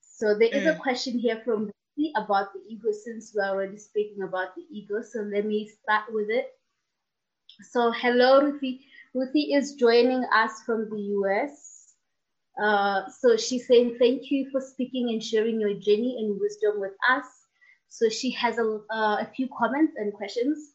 So 0.00 0.38
there 0.38 0.48
is 0.48 0.64
mm. 0.64 0.76
a 0.76 0.78
question 0.78 1.18
here 1.18 1.40
from 1.44 1.70
Ruthie 1.96 2.12
about 2.16 2.52
the 2.52 2.60
ego 2.68 2.92
since 2.92 3.32
we're 3.34 3.48
already 3.48 3.78
speaking 3.78 4.22
about 4.22 4.54
the 4.54 4.62
ego. 4.70 5.02
So 5.02 5.20
let 5.20 5.44
me 5.44 5.68
start 5.82 6.04
with 6.12 6.30
it. 6.30 6.52
So 7.70 7.92
hello, 7.92 8.40
Ruthie. 8.40 8.86
Ruthie 9.14 9.54
is 9.54 9.74
joining 9.74 10.24
us 10.32 10.62
from 10.66 10.88
the 10.90 11.00
US. 11.18 11.94
Uh, 12.62 13.08
so 13.10 13.36
she's 13.36 13.66
saying 13.66 13.96
thank 13.98 14.30
you 14.30 14.48
for 14.50 14.60
speaking 14.60 15.10
and 15.10 15.22
sharing 15.22 15.60
your 15.60 15.74
journey 15.74 16.16
and 16.18 16.38
wisdom 16.40 16.80
with 16.80 16.92
us. 17.08 17.24
So 17.96 18.08
she 18.08 18.32
has 18.32 18.58
a, 18.58 18.80
uh, 18.90 19.18
a 19.22 19.30
few 19.36 19.48
comments 19.56 19.92
and 19.96 20.12
questions. 20.12 20.72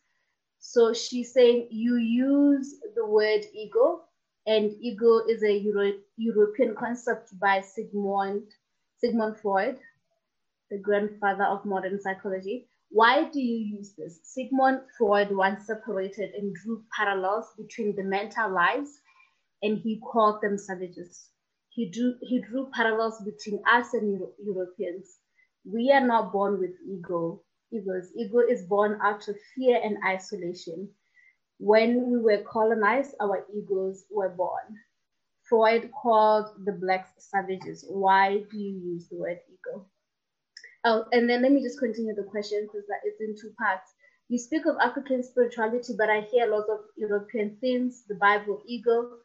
So 0.60 0.94
she's 0.94 1.34
saying 1.34 1.68
you 1.70 1.98
use 1.98 2.80
the 2.96 3.06
word 3.06 3.42
ego, 3.54 4.04
and 4.48 4.72
ego 4.80 5.20
is 5.28 5.44
a 5.44 5.52
Euro 5.52 5.92
European 6.16 6.76
concept 6.80 7.38
by 7.38 7.60
Sigmund 7.60 8.44
Sigmund 9.00 9.38
Freud, 9.42 9.80
the 10.72 10.78
grandfather 10.78 11.44
of 11.44 11.66
modern 11.66 12.00
psychology. 12.02 12.70
Why 12.90 13.26
do 13.30 13.42
you 13.42 13.78
use 13.78 13.96
this? 13.98 14.22
Sigmund 14.24 14.80
Freud 14.98 15.30
once 15.32 15.68
separated 15.68 16.34
and 16.36 16.56
drew 16.56 16.86
parallels 16.98 17.48
between 17.58 17.98
the 17.98 18.04
mental 18.04 18.50
lives 18.50 18.92
and 19.62 19.78
he 19.80 20.00
called 20.00 20.42
them 20.42 20.58
savages. 20.58 21.30
He 21.70 21.92
drew, 21.92 22.16
he 22.22 22.40
drew 22.42 22.70
parallels 22.74 23.22
between 23.26 23.62
us 23.70 23.94
and 23.94 24.10
Euro- 24.14 24.34
Europeans. 24.42 25.18
We 25.66 25.92
are 25.92 26.06
not 26.06 26.32
born 26.32 26.60
with 26.60 26.72
ego, 26.88 27.44
egos. 27.72 28.12
Ego 28.16 28.40
is 28.40 28.64
born 28.64 29.00
out 29.02 29.28
of 29.28 29.38
fear 29.56 29.80
and 29.84 29.98
isolation. 30.06 30.90
When 31.58 32.10
we 32.10 32.18
were 32.20 32.44
colonized, 32.44 33.16
our 33.20 33.46
egos 33.54 34.06
were 34.10 34.30
born. 34.30 34.78
Freud 35.50 35.92
called 35.92 36.48
the 36.66 36.72
blacks 36.72 37.12
savages. 37.18 37.84
Why 37.90 38.44
do 38.52 38.58
you 38.58 38.80
use 38.94 39.10
the 39.10 39.18
word 39.18 39.40
ego? 39.52 39.88
Oh, 40.86 41.06
and 41.12 41.30
then 41.30 41.42
let 41.42 41.52
me 41.52 41.62
just 41.62 41.80
continue 41.80 42.16
the 42.16 42.24
question 42.24 42.68
because 42.68 42.88
that 42.88 43.02
is 43.06 43.20
in 43.20 43.36
two 43.36 43.54
parts. 43.58 43.92
You 44.30 44.38
speak 44.38 44.66
of 44.68 44.78
African 44.80 45.24
spirituality, 45.24 45.96
but 45.98 46.10
I 46.10 46.22
hear 46.22 46.46
lots 46.46 46.70
of 46.70 46.82
European 46.96 47.58
themes, 47.60 48.04
the 48.08 48.16
Bible, 48.16 48.62
ego. 48.66 49.18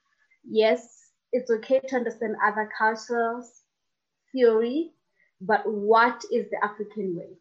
Yes, 0.48 1.12
it's 1.32 1.50
okay 1.50 1.80
to 1.80 1.96
understand 1.96 2.36
other 2.42 2.70
cultures, 2.76 3.62
theory, 4.32 4.93
but 5.46 5.62
what 5.66 6.24
is 6.32 6.50
the 6.50 6.58
African 6.62 7.16
way? 7.16 7.36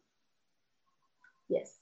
Yes. 1.48 1.72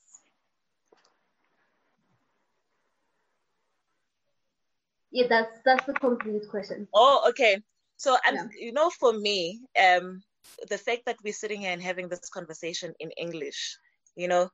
Yeah, 5.10 5.26
that's 5.28 5.58
that's 5.64 5.84
the 5.84 5.92
complete 5.92 6.48
question. 6.48 6.88
Oh, 6.94 7.26
okay. 7.28 7.60
So, 7.96 8.14
um, 8.14 8.34
yeah. 8.34 8.46
you 8.58 8.72
know, 8.72 8.90
for 8.90 9.12
me, 9.12 9.60
um, 9.80 10.22
the 10.68 10.78
fact 10.78 11.02
that 11.06 11.18
we're 11.22 11.32
sitting 11.32 11.60
here 11.60 11.70
and 11.70 11.82
having 11.82 12.08
this 12.08 12.28
conversation 12.30 12.94
in 12.98 13.10
English, 13.12 13.76
you 14.16 14.26
know, 14.26 14.48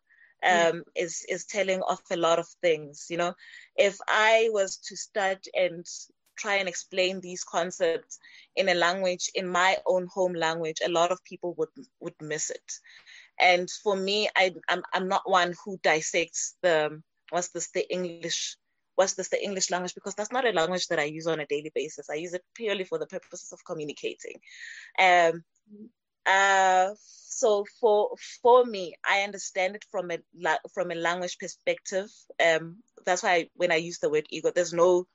um, 0.45 0.83
is 0.97 1.25
is 1.29 1.47
telling 1.47 1.81
off 1.83 2.03
a 2.11 2.17
lot 2.17 2.39
of 2.39 2.49
things. 2.61 3.07
You 3.09 3.19
know, 3.19 3.35
if 3.77 3.99
I 4.09 4.49
was 4.53 4.79
to 4.89 4.97
start 4.97 5.47
and 5.55 5.87
try 6.39 6.57
and 6.57 6.69
explain 6.69 7.21
these 7.21 7.45
concepts 7.45 8.19
in 8.57 8.69
a 8.69 8.75
language 8.75 9.31
in 9.35 9.47
my 9.49 9.77
own 9.87 10.07
home 10.07 10.35
language, 10.35 10.81
a 10.85 10.91
lot 10.91 11.13
of 11.13 11.23
people 11.25 11.55
would 11.59 11.69
would 12.01 12.15
miss 12.21 12.51
it. 12.51 12.73
And 13.41 13.69
for 13.83 13.97
me, 13.97 14.29
I 14.37 14.55
I'm 14.69 14.83
I'm 14.93 15.09
not 15.09 15.31
one 15.31 15.55
who 15.65 15.79
dissects 15.83 16.57
the 16.63 17.03
what's 17.31 17.49
this 17.49 17.71
the 17.71 17.91
English 17.93 18.57
what's 18.97 19.15
this 19.15 19.29
the 19.29 19.43
English 19.43 19.71
language 19.71 19.95
because 19.95 20.15
that's 20.15 20.33
not 20.33 20.47
a 20.47 20.53
language 20.53 20.89
that 20.89 20.99
I 20.99 21.05
use 21.05 21.27
on 21.27 21.41
a 21.41 21.47
daily 21.47 21.71
basis. 21.75 22.11
I 22.11 22.15
use 22.15 22.35
it 22.35 22.45
purely 22.55 22.85
for 22.85 22.99
the 22.99 23.07
purposes 23.07 23.53
of 23.53 23.65
communicating. 23.65 24.41
Um, 24.99 25.45
uh, 26.27 26.91
so 27.01 27.65
for 27.81 28.11
for 28.43 28.65
me, 28.65 28.95
I 29.09 29.23
understand 29.23 29.77
it 29.77 29.85
from 29.91 30.11
a 30.11 30.19
from 30.75 30.91
a 30.91 30.97
language 30.97 31.39
perspective. 31.39 32.11
Um, 32.45 32.83
that's 33.07 33.23
why 33.23 33.49
when 33.55 33.73
I 33.73 33.77
use 33.77 33.99
the 33.99 34.11
word 34.11 34.27
ego, 34.31 34.51
there's 34.55 34.73
no 34.73 35.07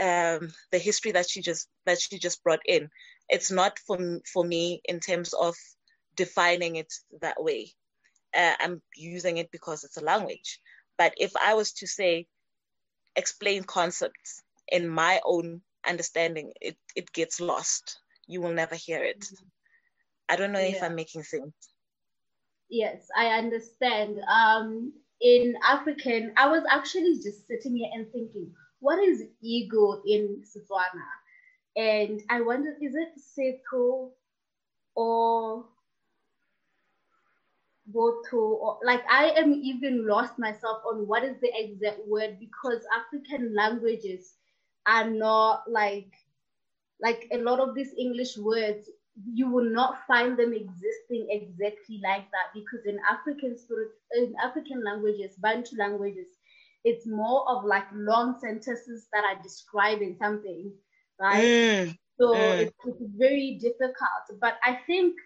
um, 0.00 0.52
the 0.70 0.78
history 0.78 1.12
that 1.12 1.28
she 1.28 1.42
just 1.42 1.68
that 1.86 2.00
she 2.00 2.18
just 2.18 2.42
brought 2.42 2.62
in. 2.66 2.90
It's 3.28 3.50
not 3.50 3.78
for 3.78 3.98
for 4.32 4.44
me 4.44 4.80
in 4.84 5.00
terms 5.00 5.32
of 5.32 5.54
defining 6.16 6.76
it 6.76 6.92
that 7.20 7.42
way. 7.42 7.72
Uh, 8.36 8.54
I'm 8.60 8.82
using 8.96 9.38
it 9.38 9.50
because 9.50 9.84
it's 9.84 9.96
a 9.96 10.04
language. 10.04 10.60
But 10.98 11.14
if 11.16 11.32
I 11.36 11.54
was 11.54 11.72
to 11.74 11.86
say 11.86 12.26
explain 13.16 13.64
concepts 13.64 14.42
in 14.68 14.88
my 14.88 15.20
own 15.24 15.62
understanding, 15.86 16.52
it 16.60 16.76
it 16.94 17.12
gets 17.12 17.40
lost. 17.40 17.98
You 18.26 18.40
will 18.40 18.52
never 18.52 18.74
hear 18.74 19.02
it. 19.02 19.20
Mm-hmm. 19.20 19.46
I 20.28 20.36
don't 20.36 20.52
know 20.52 20.58
yeah. 20.60 20.76
if 20.76 20.82
I'm 20.82 20.94
making 20.94 21.22
sense. 21.22 21.52
Yes, 22.70 23.06
I 23.16 23.26
understand. 23.26 24.18
Um, 24.28 24.92
in 25.20 25.54
African, 25.66 26.32
I 26.36 26.48
was 26.48 26.64
actually 26.70 27.14
just 27.22 27.46
sitting 27.46 27.76
here 27.76 27.90
and 27.92 28.10
thinking, 28.10 28.52
what 28.84 28.98
is 29.02 29.22
ego 29.40 30.02
in 30.06 30.44
Setswana? 30.44 31.08
And 31.74 32.22
I 32.30 32.42
wonder, 32.42 32.76
is 32.82 32.94
it 32.94 33.14
setho 33.18 34.10
or 34.94 35.64
botho? 37.90 38.34
Or 38.34 38.78
like 38.84 39.02
I 39.10 39.30
am 39.30 39.54
even 39.54 40.06
lost 40.06 40.38
myself 40.38 40.82
on 40.86 41.08
what 41.08 41.24
is 41.24 41.36
the 41.40 41.50
exact 41.54 42.06
word 42.06 42.38
because 42.38 42.84
African 42.94 43.54
languages 43.54 44.34
are 44.86 45.08
not 45.08 45.62
like 45.66 46.12
like 47.00 47.26
a 47.32 47.38
lot 47.38 47.60
of 47.60 47.74
these 47.74 47.94
English 47.98 48.36
words 48.36 48.90
you 49.32 49.48
will 49.48 49.70
not 49.70 50.06
find 50.06 50.36
them 50.36 50.52
existing 50.52 51.26
exactly 51.30 52.00
like 52.02 52.30
that 52.32 52.52
because 52.52 52.84
in 52.86 52.98
African 53.08 53.56
spirit 53.56 53.88
in 54.12 54.34
African 54.44 54.84
languages, 54.84 55.36
Bantu 55.38 55.76
languages, 55.78 56.26
it's 56.84 57.06
more 57.06 57.48
of 57.48 57.64
like 57.64 57.84
long 57.94 58.38
sentences 58.40 59.08
that 59.12 59.24
are 59.24 59.42
describing 59.42 60.16
something, 60.20 60.72
right? 61.20 61.44
Mm, 61.44 61.98
so 62.20 62.34
mm. 62.34 62.60
It's, 62.60 62.72
it's 62.86 63.02
very 63.16 63.58
difficult. 63.60 64.40
But 64.40 64.58
I 64.62 64.78
think 64.86 65.16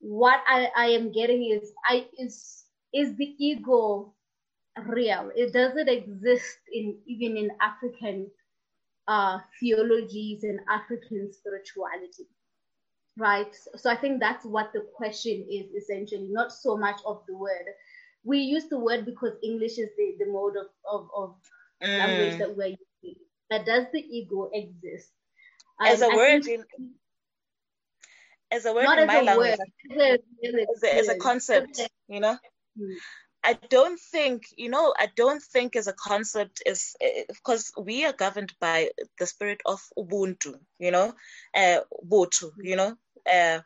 what 0.00 0.40
I, 0.48 0.68
I 0.76 0.86
am 0.86 1.12
getting 1.12 1.50
is 1.50 1.72
I 1.88 2.06
is 2.18 2.64
is 2.92 3.16
the 3.16 3.34
ego 3.38 4.14
real? 4.86 5.30
It 5.34 5.52
doesn't 5.52 5.88
exist 5.88 6.58
in 6.72 6.98
even 7.06 7.36
in 7.36 7.50
African 7.60 8.30
uh, 9.08 9.38
theologies 9.60 10.42
and 10.42 10.60
African 10.68 11.32
spirituality, 11.32 12.26
right? 13.16 13.54
So 13.76 13.90
I 13.90 13.96
think 13.96 14.20
that's 14.20 14.44
what 14.44 14.72
the 14.72 14.86
question 14.94 15.46
is 15.50 15.70
essentially, 15.70 16.28
not 16.30 16.52
so 16.52 16.76
much 16.76 17.00
of 17.06 17.22
the 17.28 17.36
word 17.36 17.66
we 18.26 18.38
use 18.38 18.68
the 18.68 18.78
word 18.78 19.06
because 19.06 19.32
English 19.42 19.78
is 19.78 19.90
the, 19.96 20.16
the 20.18 20.26
mode 20.30 20.56
of, 20.56 20.66
of, 20.90 21.08
of 21.16 21.34
mm. 21.82 21.98
language 21.98 22.38
that 22.38 22.56
we're 22.56 22.76
using. 23.02 23.20
But 23.48 23.64
does 23.64 23.84
the 23.92 24.00
ego 24.00 24.50
exist? 24.52 25.10
As 25.80 26.02
a 26.02 26.06
I 26.06 26.16
word 26.16 26.46
in 26.46 26.64
as 28.50 28.64
a 28.64 28.72
word 28.72 28.98
in 28.98 29.06
my 29.06 29.20
language, 29.20 29.58
word, 29.94 30.20
as, 30.74 30.82
a, 30.82 30.96
as 30.96 31.08
a 31.08 31.16
concept, 31.16 31.80
you 32.08 32.20
know. 32.20 32.36
Mm. 32.78 32.94
I 33.44 33.52
don't 33.70 34.00
think, 34.00 34.42
you 34.56 34.68
know, 34.68 34.92
I 34.98 35.08
don't 35.14 35.42
think 35.42 35.76
as 35.76 35.86
a 35.86 35.92
concept 35.92 36.62
is 36.66 36.96
because 37.28 37.70
we 37.80 38.04
are 38.04 38.12
governed 38.12 38.52
by 38.60 38.90
the 39.20 39.26
spirit 39.26 39.60
of 39.64 39.80
Ubuntu, 39.96 40.54
you 40.80 40.90
know, 40.90 41.14
uh, 41.54 41.78
Botho, 42.04 42.50
you 42.60 42.74
know, 42.74 42.96
uh, 43.32 43.60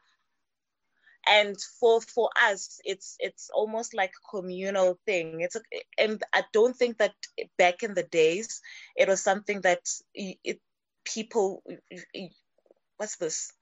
and 1.31 1.57
for 1.78 2.01
for 2.01 2.31
us 2.43 2.81
it's 2.85 3.16
it's 3.20 3.51
almost 3.55 3.95
like 3.95 4.11
a 4.11 4.37
communal 4.37 4.99
thing. 5.07 5.41
It's 5.41 5.57
a, 5.57 5.62
and 5.99 6.22
i 6.35 6.43
don't 6.53 6.76
think 6.76 6.99
that 6.99 7.14
back 7.59 7.83
in 7.85 7.95
the 7.95 8.03
days 8.05 8.61
it 8.97 9.09
was 9.09 9.22
something 9.22 9.62
that 9.62 9.83
it, 10.14 10.61
people 11.05 11.62
what's 12.97 13.16
this? 13.16 13.53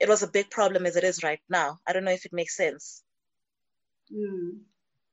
It 0.00 0.08
was 0.08 0.22
a 0.22 0.28
big 0.28 0.50
problem 0.50 0.86
as 0.86 0.96
it 0.96 1.04
is 1.04 1.22
right 1.22 1.40
now. 1.48 1.78
I 1.86 1.92
don't 1.92 2.04
know 2.04 2.12
if 2.12 2.26
it 2.26 2.32
makes 2.32 2.56
sense. 2.56 3.02
Mm. 4.12 4.60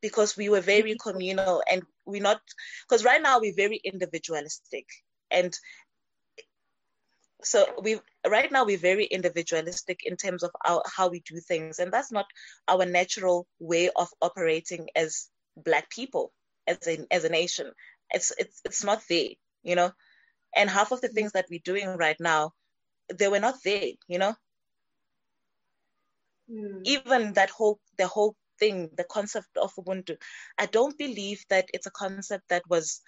because 0.02 0.38
we 0.38 0.50
were 0.50 0.62
very 0.62 0.96
communal 1.02 1.62
and 1.72 1.84
we're 2.06 2.22
not 2.22 2.42
because 2.88 3.06
right 3.06 3.22
now 3.22 3.40
we're 3.40 3.56
very 3.56 3.80
individualistic. 3.84 4.86
And 5.30 5.58
so 7.44 7.66
we 7.82 8.00
right 8.28 8.52
now 8.52 8.66
we're 8.66 8.78
very 8.78 9.06
individualistic 9.06 10.02
in 10.04 10.16
terms 10.16 10.44
of 10.44 10.52
our, 10.66 10.82
how 10.86 11.08
we 11.08 11.20
do 11.22 11.40
things. 11.40 11.80
And 11.80 11.92
that's 11.92 12.12
not 12.12 12.26
our 12.68 12.86
natural 12.86 13.48
way 13.60 13.90
of 13.96 14.10
operating 14.22 14.90
as 14.96 15.30
black 15.56 15.90
people 15.90 16.32
as 16.66 16.88
a 16.88 17.06
as 17.12 17.24
a 17.24 17.30
nation. 17.30 17.72
It's 18.12 18.32
it's 18.38 18.62
it's 18.66 18.84
not 18.84 19.02
there 19.10 19.30
you 19.68 19.76
know? 19.76 19.92
And 20.56 20.70
half 20.70 20.92
of 20.92 21.02
the 21.02 21.10
things 21.10 21.34
that 21.34 21.48
we're 21.52 21.60
doing 21.64 21.98
right 21.98 22.20
now 22.20 22.54
they 23.14 23.28
were 23.28 23.40
not 23.40 23.56
there 23.64 23.92
you 24.08 24.18
know? 24.18 24.34
Mm. 26.50 26.80
even 26.86 27.34
that 27.34 27.50
whole 27.50 27.78
the 27.98 28.08
whole 28.08 28.34
thing 28.58 28.90
the 28.96 29.04
concept 29.04 29.58
of 29.58 29.76
ubuntu 29.76 30.16
i 30.58 30.66
don't 30.66 30.98
believe 30.98 31.44
that 31.50 31.66
it's 31.74 31.88
a 31.88 31.92
concept 31.92 32.48
that 32.48 32.64
was 32.70 33.02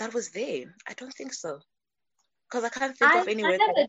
that 0.00 0.14
was 0.14 0.30
there. 0.30 0.74
I 0.88 0.94
don't 0.94 1.12
think 1.12 1.32
so. 1.32 1.60
Because 2.48 2.64
I 2.64 2.70
can't 2.70 2.96
think 2.96 3.12
I, 3.12 3.20
of 3.20 3.28
any 3.28 3.44
I 3.44 3.52
have, 3.52 3.60
I 3.60 3.80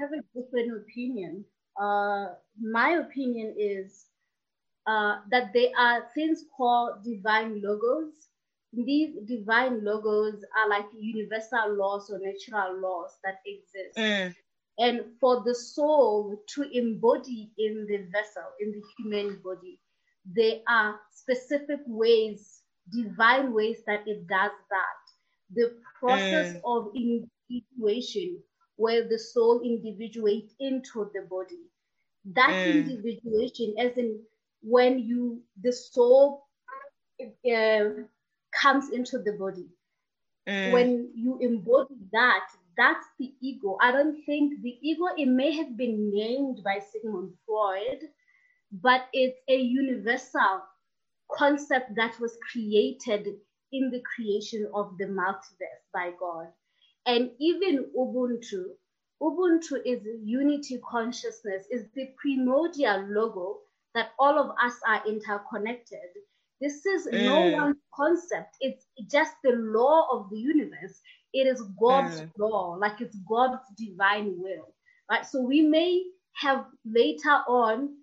have 0.00 0.12
a 0.12 0.22
different 0.32 0.72
opinion. 0.80 1.44
Uh, 1.78 2.28
my 2.58 2.92
opinion 2.92 3.54
is 3.58 4.06
uh, 4.86 5.16
that 5.30 5.52
there 5.52 5.70
are 5.76 6.06
things 6.14 6.44
called 6.56 7.04
divine 7.04 7.60
logos. 7.62 8.14
These 8.72 9.16
divine 9.26 9.84
logos 9.84 10.42
are 10.56 10.68
like 10.70 10.86
universal 10.98 11.74
laws 11.76 12.10
or 12.10 12.18
natural 12.18 12.80
laws 12.80 13.10
that 13.24 13.40
exist. 13.44 13.98
Mm. 13.98 14.34
And 14.78 15.00
for 15.20 15.42
the 15.44 15.54
soul 15.54 16.42
to 16.54 16.62
embody 16.72 17.50
in 17.58 17.86
the 17.86 18.06
vessel, 18.10 18.48
in 18.60 18.72
the 18.72 18.82
human 18.96 19.40
body, 19.44 19.78
there 20.24 20.60
are 20.68 20.98
specific 21.12 21.80
ways 21.86 22.61
divine 22.92 23.52
ways 23.52 23.82
that 23.86 24.06
it 24.06 24.26
does 24.26 24.52
that. 24.70 25.02
The 25.54 25.76
process 25.98 26.56
mm. 26.56 26.60
of 26.64 26.92
individuation, 26.94 28.38
where 28.76 29.08
the 29.08 29.18
soul 29.18 29.60
individuates 29.60 30.54
into 30.60 31.10
the 31.14 31.26
body. 31.28 31.60
That 32.34 32.50
mm. 32.50 32.72
individuation, 32.72 33.74
as 33.78 33.98
in 33.98 34.20
when 34.62 35.00
you 35.00 35.42
the 35.60 35.72
soul 35.72 36.46
uh, 37.20 37.84
comes 38.52 38.90
into 38.90 39.18
the 39.18 39.32
body. 39.38 39.66
Mm. 40.48 40.72
When 40.72 41.10
you 41.14 41.38
embody 41.40 41.94
that, 42.12 42.46
that's 42.76 43.06
the 43.18 43.32
ego. 43.40 43.76
I 43.80 43.92
don't 43.92 44.24
think 44.24 44.62
the 44.62 44.76
ego, 44.80 45.06
it 45.16 45.26
may 45.26 45.52
have 45.52 45.76
been 45.76 46.10
named 46.12 46.62
by 46.64 46.78
Sigmund 46.78 47.32
Freud, 47.46 48.00
but 48.72 49.02
it's 49.12 49.38
a 49.48 49.56
universal 49.56 50.62
concept 51.36 51.94
that 51.96 52.18
was 52.20 52.36
created 52.50 53.28
in 53.72 53.90
the 53.90 54.02
creation 54.14 54.68
of 54.74 54.96
the 54.98 55.06
multiverse 55.06 55.82
by 55.92 56.10
God. 56.18 56.48
And 57.06 57.30
even 57.40 57.86
Ubuntu, 57.96 58.64
Ubuntu 59.22 59.80
is 59.84 60.06
unity 60.22 60.80
consciousness, 60.88 61.64
is 61.70 61.86
the 61.94 62.08
primordial 62.20 63.06
logo 63.08 63.58
that 63.94 64.10
all 64.18 64.38
of 64.38 64.50
us 64.62 64.74
are 64.86 65.02
interconnected. 65.06 65.98
This 66.60 66.86
is 66.86 67.06
mm. 67.06 67.24
no 67.24 67.56
one 67.56 67.76
concept, 67.94 68.56
it's 68.60 68.86
just 69.10 69.32
the 69.42 69.52
law 69.52 70.08
of 70.12 70.30
the 70.30 70.38
universe. 70.38 71.00
It 71.32 71.46
is 71.46 71.62
God's 71.80 72.20
mm. 72.20 72.30
law, 72.38 72.76
like 72.78 73.00
it's 73.00 73.16
God's 73.28 73.62
divine 73.76 74.34
will. 74.38 74.74
Right? 75.10 75.26
So 75.26 75.40
we 75.40 75.62
may 75.62 76.04
have 76.34 76.66
later 76.84 77.40
on 77.48 77.96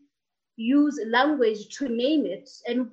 use 0.58 1.00
language 1.08 1.70
to 1.78 1.88
name 1.88 2.26
it, 2.26 2.50
and 2.68 2.90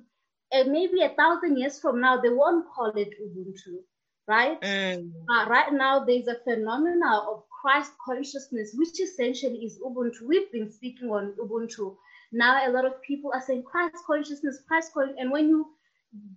and 0.51 0.71
maybe 0.71 1.01
a 1.01 1.09
thousand 1.09 1.57
years 1.57 1.79
from 1.79 1.99
now, 2.01 2.19
they 2.21 2.29
won't 2.29 2.65
call 2.73 2.91
it 2.95 3.13
Ubuntu, 3.21 3.79
right? 4.27 4.59
Mm. 4.61 5.11
Uh, 5.29 5.49
right 5.49 5.73
now, 5.73 6.05
there's 6.05 6.27
a 6.27 6.39
phenomena 6.43 7.23
of 7.29 7.43
Christ 7.61 7.91
consciousness, 8.05 8.73
which 8.75 8.99
essentially 8.99 9.65
is 9.65 9.79
Ubuntu. 9.79 10.21
We've 10.25 10.51
been 10.51 10.71
speaking 10.71 11.09
on 11.09 11.33
Ubuntu. 11.41 11.95
Now 12.31 12.67
a 12.67 12.71
lot 12.71 12.85
of 12.85 13.01
people 13.01 13.31
are 13.33 13.41
saying 13.41 13.63
Christ 13.63 13.95
consciousness, 14.05 14.59
Christ 14.67 14.93
consciousness. 14.93 15.21
And 15.21 15.31
when 15.31 15.49
you 15.49 15.67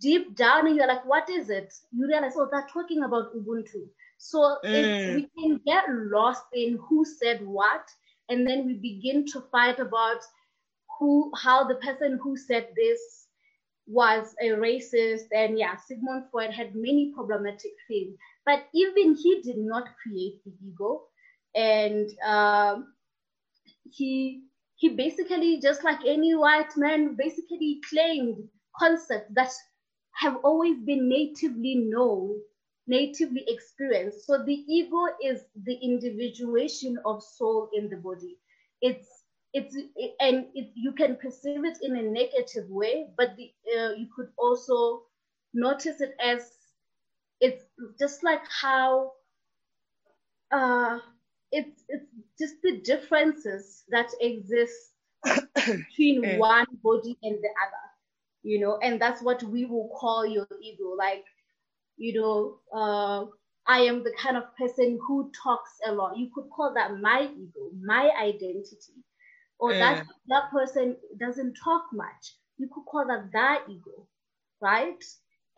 deep 0.01 0.37
down 0.37 0.67
and 0.67 0.77
you're 0.77 0.87
like, 0.87 1.05
what 1.05 1.29
is 1.31 1.51
it? 1.51 1.73
You 1.93 2.07
realize, 2.09 2.33
oh, 2.37 2.49
they're 2.51 2.67
talking 2.73 3.05
about 3.05 3.35
Ubuntu. 3.35 3.89
So 4.19 4.59
mm. 4.65 5.15
we 5.15 5.29
can 5.39 5.61
get 5.65 5.85
lost 5.89 6.45
in 6.53 6.79
who 6.89 7.05
said 7.05 7.47
what, 7.47 7.89
and 8.29 8.47
then 8.47 8.67
we 8.67 8.75
begin 8.75 9.27
to 9.27 9.41
fight 9.53 9.79
about 9.79 10.19
who, 10.99 11.33
how 11.37 11.65
the 11.65 11.77
person 11.77 12.19
who 12.23 12.37
said 12.37 12.69
this 12.77 13.27
was 13.91 14.35
a 14.41 14.49
racist. 14.51 15.27
And 15.33 15.59
yeah, 15.59 15.77
Sigmund 15.77 16.25
Freud 16.31 16.53
had 16.53 16.75
many 16.75 17.13
problematic 17.15 17.73
things, 17.89 18.17
but 18.47 18.65
even 18.75 19.15
he 19.17 19.43
did 19.43 19.59
not 19.59 19.85
create 20.03 20.41
the 20.45 20.53
ego, 20.67 21.03
and 21.55 22.09
um, 22.27 22.95
he 23.91 24.45
he 24.77 24.89
basically 24.91 25.61
just 25.61 25.85
like 25.85 26.01
any 26.07 26.35
white 26.35 26.77
man 26.77 27.15
basically 27.17 27.81
claimed 27.91 28.49
concepts 28.79 29.31
that 29.35 29.53
have 30.15 30.37
always 30.45 30.79
been 30.85 31.09
natively 31.09 31.75
known 31.77 32.41
natively 32.87 33.45
experienced. 33.47 34.27
So 34.27 34.43
the 34.45 34.65
ego 34.67 35.07
is 35.23 35.45
the 35.65 35.75
individuation 35.75 36.99
of 37.05 37.23
soul 37.23 37.69
in 37.75 37.89
the 37.89 37.97
body. 37.97 38.39
It's 38.81 39.20
it's 39.53 39.75
it, 39.75 40.15
and 40.21 40.47
it, 40.55 40.71
you 40.75 40.93
can 40.93 41.17
perceive 41.17 41.65
it 41.65 41.79
in 41.83 41.97
a 41.97 42.03
negative 42.03 42.69
way, 42.69 43.09
but 43.17 43.37
the, 43.37 43.53
uh, 43.77 43.93
you 43.93 44.07
could 44.15 44.29
also 44.39 45.03
notice 45.53 46.01
it 46.01 46.15
as 46.23 46.53
it's 47.41 47.65
just 47.99 48.23
like 48.23 48.43
how 48.49 49.13
uh, 50.53 50.99
it's 51.51 51.83
it's 51.89 52.07
just 52.39 52.63
the 52.63 52.81
differences 52.81 53.85
that 53.91 54.11
exist 54.21 54.93
between 55.55 56.23
mm. 56.23 56.39
one 56.39 56.67
body 56.83 57.19
and 57.23 57.37
the 57.37 57.49
other, 57.67 57.87
you 58.43 58.61
know, 58.61 58.79
and 58.83 59.01
that's 59.01 59.23
what 59.23 59.43
we 59.43 59.65
will 59.65 59.91
call 59.99 60.25
your 60.27 60.47
ego. 60.63 60.95
Like 60.97 61.25
you 61.97 62.21
know, 62.21 62.59
uh, 62.73 63.27
I 63.67 63.81
am 63.81 64.05
the 64.05 64.15
kind 64.19 64.37
of 64.37 64.45
person 64.57 64.99
who 65.07 65.31
talks 65.43 65.73
a 65.87 65.93
lot. 65.93 66.17
You 66.17 66.31
could 66.35 66.49
call 66.51 66.73
that 66.75 67.01
my 67.01 67.23
ego, 67.23 67.71
my 67.83 68.11
identity. 68.21 69.03
Or 69.61 69.73
mm. 69.73 69.79
that 69.79 70.07
that 70.29 70.51
person 70.51 70.97
doesn't 71.19 71.55
talk 71.63 71.85
much. 71.93 72.35
You 72.59 72.69
could 72.73 72.85
call 72.87 73.07
that 73.07 73.31
that 73.33 73.65
ego, 73.69 74.09
right? 74.61 75.03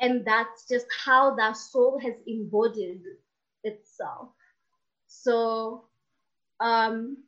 And 0.01 0.25
that's 0.25 0.67
just 0.69 0.87
how 1.05 1.37
that 1.37 1.57
soul 1.57 1.99
has 2.01 2.15
embodied 2.27 3.03
itself. 3.63 4.31
So 5.07 5.85
um, 6.61 7.19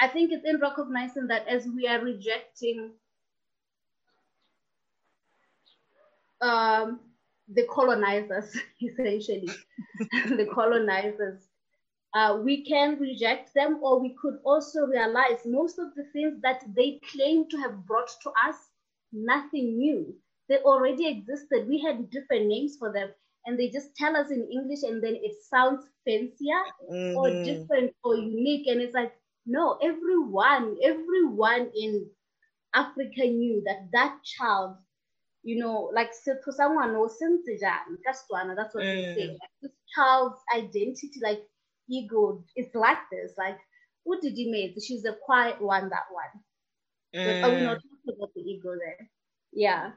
I 0.00 0.08
think 0.08 0.32
it's 0.32 0.44
in 0.44 0.60
recognizing 0.60 1.28
that 1.28 1.46
as 1.46 1.66
we 1.66 1.86
are 1.86 2.00
rejecting 2.00 2.92
um, 6.40 7.00
the 7.52 7.66
colonizers, 7.70 8.56
essentially, 8.82 9.48
the 10.26 10.48
colonizers. 10.52 11.47
Uh, 12.14 12.38
we 12.42 12.64
can 12.64 12.98
reject 12.98 13.52
them, 13.54 13.78
or 13.82 14.00
we 14.00 14.16
could 14.20 14.38
also 14.44 14.86
realize 14.86 15.44
most 15.44 15.78
of 15.78 15.94
the 15.94 16.04
things 16.12 16.40
that 16.42 16.62
they 16.74 17.00
claim 17.12 17.48
to 17.50 17.56
have 17.58 17.86
brought 17.86 18.08
to 18.22 18.30
us, 18.48 18.56
nothing 19.12 19.76
new. 19.76 20.14
They 20.48 20.58
already 20.58 21.06
existed. 21.06 21.68
We 21.68 21.80
had 21.80 22.10
different 22.10 22.46
names 22.46 22.76
for 22.78 22.92
them, 22.92 23.10
and 23.44 23.58
they 23.58 23.68
just 23.68 23.94
tell 23.96 24.16
us 24.16 24.30
in 24.30 24.48
English, 24.50 24.82
and 24.82 25.02
then 25.02 25.16
it 25.16 25.34
sounds 25.50 25.84
fancier 26.06 26.62
mm-hmm. 26.90 27.16
or 27.16 27.30
different 27.44 27.92
or 28.02 28.16
unique. 28.16 28.66
And 28.66 28.80
it's 28.80 28.94
like, 28.94 29.12
no, 29.44 29.78
everyone, 29.82 30.76
everyone 30.82 31.70
in 31.76 32.08
Africa 32.74 33.26
knew 33.26 33.62
that 33.66 33.88
that 33.92 34.16
child 34.24 34.76
you 35.42 35.56
know, 35.58 35.90
like 35.94 36.10
setho 36.12 36.52
sa 36.52 36.68
ngwana 36.68 36.98
o 36.98 37.08
sentse 37.08 37.56
jang 37.60 37.96
ka 38.04 38.12
Setswana, 38.12 38.56
that's 38.56 38.74
what 38.74 38.84
mm. 38.84 38.92
they 38.92 39.14
say. 39.14 39.26
Like, 39.28 39.54
this 39.62 39.72
child's 39.94 40.40
identity, 40.54 41.20
like 41.22 41.42
ego, 41.88 42.44
it's 42.56 42.74
like 42.74 42.98
this. 43.10 43.32
Like, 43.36 43.58
what 44.04 44.20
did 44.20 44.36
you 44.36 44.50
make? 44.50 44.76
She's 44.82 45.04
a 45.04 45.16
quiet 45.24 45.60
one, 45.60 45.90
that 45.90 46.06
one. 46.10 46.42
Mm. 47.14 47.42
But 47.42 47.48
are 47.48 47.54
we 47.54 47.62
not 47.62 47.76
talking 47.76 48.16
about 48.16 48.34
the 48.34 48.42
ego 48.42 48.74
there? 48.78 49.08
Yeah. 49.52 49.90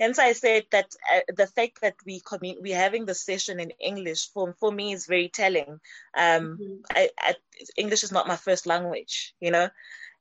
Hence, 0.00 0.18
I 0.18 0.32
said 0.32 0.64
that 0.72 0.86
uh, 1.14 1.20
the 1.36 1.46
fact 1.46 1.80
that 1.82 1.94
we 2.04 2.20
commun- 2.20 2.60
we're 2.60 2.76
having 2.76 3.06
the 3.06 3.14
session 3.14 3.60
in 3.60 3.70
English 3.78 4.30
for 4.32 4.54
for 4.58 4.72
me 4.72 4.92
is 4.92 5.06
very 5.06 5.28
telling. 5.28 5.78
Um, 6.16 6.58
mm-hmm. 6.58 6.74
I, 6.90 7.10
I, 7.18 7.34
English 7.76 8.02
is 8.02 8.10
not 8.10 8.26
my 8.26 8.36
first 8.36 8.66
language, 8.66 9.34
you 9.40 9.50
know, 9.50 9.68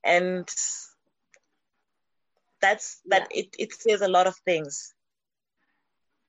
and 0.03 0.47
that's 2.61 3.01
that 3.07 3.27
yeah. 3.31 3.41
it, 3.41 3.55
it 3.57 3.73
says 3.73 4.01
a 4.01 4.07
lot 4.07 4.27
of 4.27 4.35
things 4.45 4.93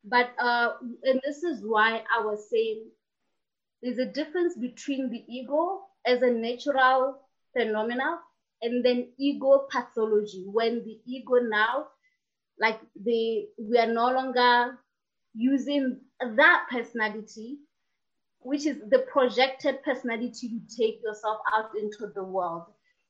but 0.04 0.30
uh 0.38 0.72
and 1.04 1.20
this 1.24 1.42
is 1.42 1.62
why 1.62 2.02
i 2.16 2.24
was 2.24 2.48
saying 2.50 2.84
there's 3.82 3.98
a 3.98 4.06
difference 4.06 4.56
between 4.56 5.10
the 5.10 5.24
ego 5.28 5.82
as 6.06 6.22
a 6.22 6.30
natural 6.30 7.18
phenomena 7.56 8.18
and 8.62 8.84
then 8.84 9.08
ego 9.18 9.66
pathology. 9.70 10.44
When 10.46 10.84
the 10.84 11.00
ego 11.06 11.36
now 11.42 11.88
like 12.60 12.80
the 13.02 13.48
we 13.58 13.78
are 13.78 13.92
no 13.92 14.10
longer 14.12 14.78
using 15.34 15.98
that 16.20 16.66
personality 16.70 17.58
which 18.40 18.66
is 18.66 18.76
the 18.90 19.00
projected 19.10 19.82
personality 19.82 20.48
you 20.48 20.60
take 20.76 21.00
yourself 21.02 21.38
out 21.54 21.70
into 21.80 22.12
the 22.14 22.24
world. 22.24 22.64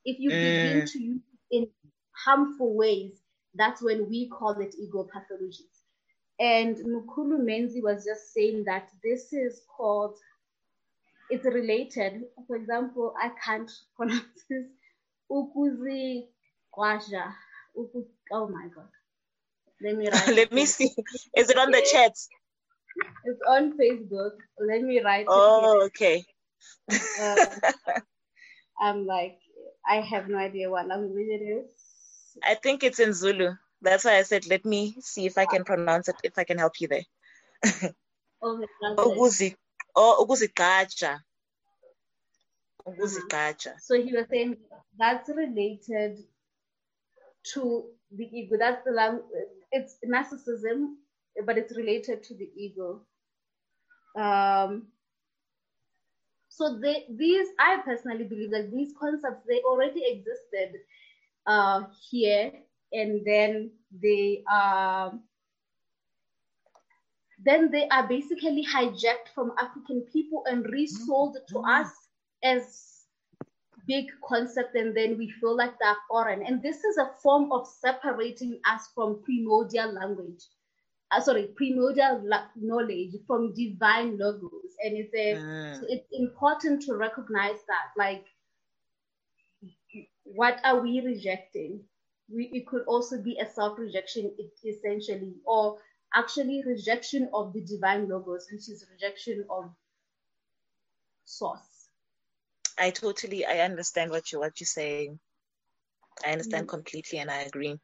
If 0.05 0.19
you 0.19 0.31
begin 0.31 0.83
eh. 0.83 0.87
to 0.87 1.03
use 1.03 1.21
it 1.51 1.57
in 1.57 1.69
harmful 2.25 2.77
ways, 2.77 3.23
that's 3.55 3.83
when 3.83 4.09
we 4.09 4.29
call 4.29 4.61
it 4.61 4.75
ego 4.79 5.09
pathologies. 5.15 5.83
And 6.39 6.77
Mkhulu 6.77 7.39
Menzi 7.41 7.83
was 7.83 8.05
just 8.05 8.33
saying 8.35 8.65
that 8.65 8.89
this 9.03 9.33
is 9.33 9.63
called, 9.75 10.17
it's 11.33 11.47
related. 11.47 12.25
For 12.47 12.57
example, 12.57 13.15
I 13.21 13.31
can't 13.45 13.71
pronounce 13.97 14.45
this. 14.49 14.67
Ukuzi 15.31 16.29
Kwaja. 16.77 17.33
Oh 18.33 18.49
my 18.49 18.69
God. 18.75 18.89
Let 19.83 19.97
me 19.97 20.09
write. 20.13 20.37
Let 20.37 20.53
me 20.53 20.67
see. 20.67 20.91
Is 21.37 21.51
it 21.51 21.59
on 21.59 21.71
the 21.71 21.83
chat? 21.93 22.13
It's 23.25 23.41
on 23.49 23.79
Facebook. 23.79 24.37
Let 24.61 24.83
me 24.83 25.01
write. 25.01 25.27
Oh, 25.29 25.85
okay. 25.87 26.25
Um, 27.21 27.37
I'm 28.81 29.07
like, 29.07 29.39
I 29.89 29.97
have 30.03 30.29
no 30.29 30.39
idea 30.39 30.71
what 30.71 30.87
language 30.87 31.29
it 31.29 31.43
is. 31.43 31.71
I 32.45 32.55
think 32.55 32.83
it's 32.83 33.01
in 33.01 33.13
Zulu. 33.13 33.55
That's 33.81 34.05
why 34.05 34.19
I 34.19 34.23
said, 34.23 34.47
let 34.47 34.65
me 34.65 34.97
see 35.01 35.27
if 35.27 35.39
I 35.39 35.47
can 35.47 35.65
pronounce 35.65 36.09
it, 36.09 36.17
if 36.23 36.39
I 36.39 36.45
can 36.45 36.59
help 36.59 36.81
you 36.81 36.89
there. 36.89 37.05
Ukuzi, 39.97 39.97
oh, 39.97 40.25
ukuzigqaja. 40.25 41.21
Ukuzigqaja. 42.87 43.81
So 43.81 43.95
he 43.95 44.13
was 44.13 44.27
saying 44.31 44.57
that's 44.99 45.29
related 45.29 46.19
to 47.55 47.85
the 48.11 48.25
ego. 48.25 48.57
That's 48.59 48.85
the. 48.85 49.23
It's 49.73 49.97
narcissism, 50.07 50.95
but 51.45 51.59
it's 51.59 51.77
related 51.77 52.23
to 52.25 52.35
the 52.35 52.51
ego. 52.57 53.03
Um, 54.17 54.89
so 56.49 56.79
they, 56.79 57.07
these, 57.11 57.49
I 57.59 57.79
personally 57.85 58.25
believe 58.25 58.51
that 58.51 58.71
these 58.71 58.93
concepts 58.99 59.47
they 59.49 59.61
already 59.61 60.03
existed 60.07 60.81
uh, 61.47 61.85
here, 62.11 62.53
and 62.93 63.25
then 63.25 63.71
they 63.91 64.45
are 64.51 65.09
um, 65.09 65.23
then 67.45 67.71
they 67.71 67.89
are 67.89 68.07
basically 68.07 68.65
hijacked 68.65 69.29
from 69.35 69.53
African 69.59 70.03
people 70.13 70.45
and 70.47 70.65
resold 70.67 71.37
to 71.49 71.55
mm-hmm. 71.55 71.69
us 71.69 71.91
as 72.43 72.89
big 73.87 74.07
concept 74.29 74.77
and 74.77 74.97
then 74.97 75.19
we 75.19 75.29
feel 75.41 75.57
like 75.57 75.73
they're 75.81 75.97
foreign 76.09 76.47
and 76.47 76.63
this 76.63 76.85
is 76.85 76.99
a 76.99 77.11
form 77.21 77.51
of 77.51 77.67
separating 77.67 78.61
us 78.65 78.89
from 78.95 79.21
primordial 79.25 79.93
language 79.93 80.45
uh, 81.11 81.21
sorry 81.21 81.49
primordial 81.57 82.23
la- 82.25 82.47
knowledge 82.55 83.17
from 83.27 83.53
divine 83.55 84.17
logos 84.17 84.71
and 84.85 84.97
it's 84.97 85.13
a, 85.15 85.35
mm. 85.35 85.81
so 85.81 85.87
it's 85.89 86.07
important 86.13 86.81
to 86.81 86.95
recognize 86.95 87.59
that 87.67 87.91
like 87.99 88.25
what 90.25 90.59
are 90.65 90.81
we 90.81 91.01
rejecting? 91.01 91.81
We, 92.33 92.51
it 92.53 92.67
could 92.67 92.83
also 92.87 93.21
be 93.21 93.39
a 93.39 93.47
self-rejection 93.47 94.33
essentially, 94.65 95.35
or 95.45 95.79
actually 96.15 96.63
rejection 96.67 97.29
of 97.33 97.53
the 97.53 97.61
divine 97.63 98.09
logos, 98.09 98.49
which 98.51 98.69
is 98.69 98.87
rejection 98.93 99.45
of 99.51 99.75
source. 101.25 101.89
I 102.79 102.91
totally 102.91 103.45
I 103.47 103.61
understand 103.61 104.11
what 104.11 104.33
you 104.33 104.41
what 104.41 104.61
you're 104.61 104.67
saying. 104.67 105.11
I 106.19 106.25
understand 106.27 106.61
mm 106.61 106.69
completely 106.69 107.13
and 107.13 107.31
I 107.31 107.35
agree. 107.35 107.79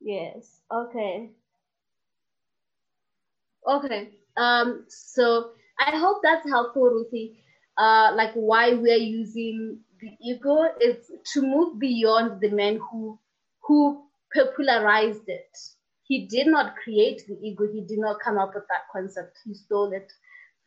Yes. 0.00 0.60
Okay. 0.70 1.30
Okay. 3.66 4.10
Um, 4.36 4.84
so 4.88 5.50
I 5.78 5.96
hope 5.96 6.18
that's 6.22 6.48
helpful, 6.48 6.84
Ruthie. 6.84 7.42
Uh, 7.76 8.12
like 8.14 8.32
why 8.34 8.74
we're 8.74 8.96
using 8.96 9.80
the 10.00 10.10
ego 10.22 10.64
is 10.80 11.10
to 11.32 11.42
move 11.42 11.78
beyond 11.78 12.40
the 12.40 12.50
man 12.50 12.78
who 12.90 13.18
who 13.62 14.04
popularized 14.34 15.28
it. 15.28 15.56
He 16.04 16.26
did 16.26 16.46
not 16.46 16.76
create 16.76 17.22
the 17.26 17.38
ego. 17.42 17.66
He 17.72 17.80
did 17.80 17.98
not 17.98 18.20
come 18.20 18.38
up 18.38 18.54
with 18.54 18.64
that 18.68 18.82
concept. 18.92 19.38
He 19.44 19.54
stole 19.54 19.92
it 19.92 20.12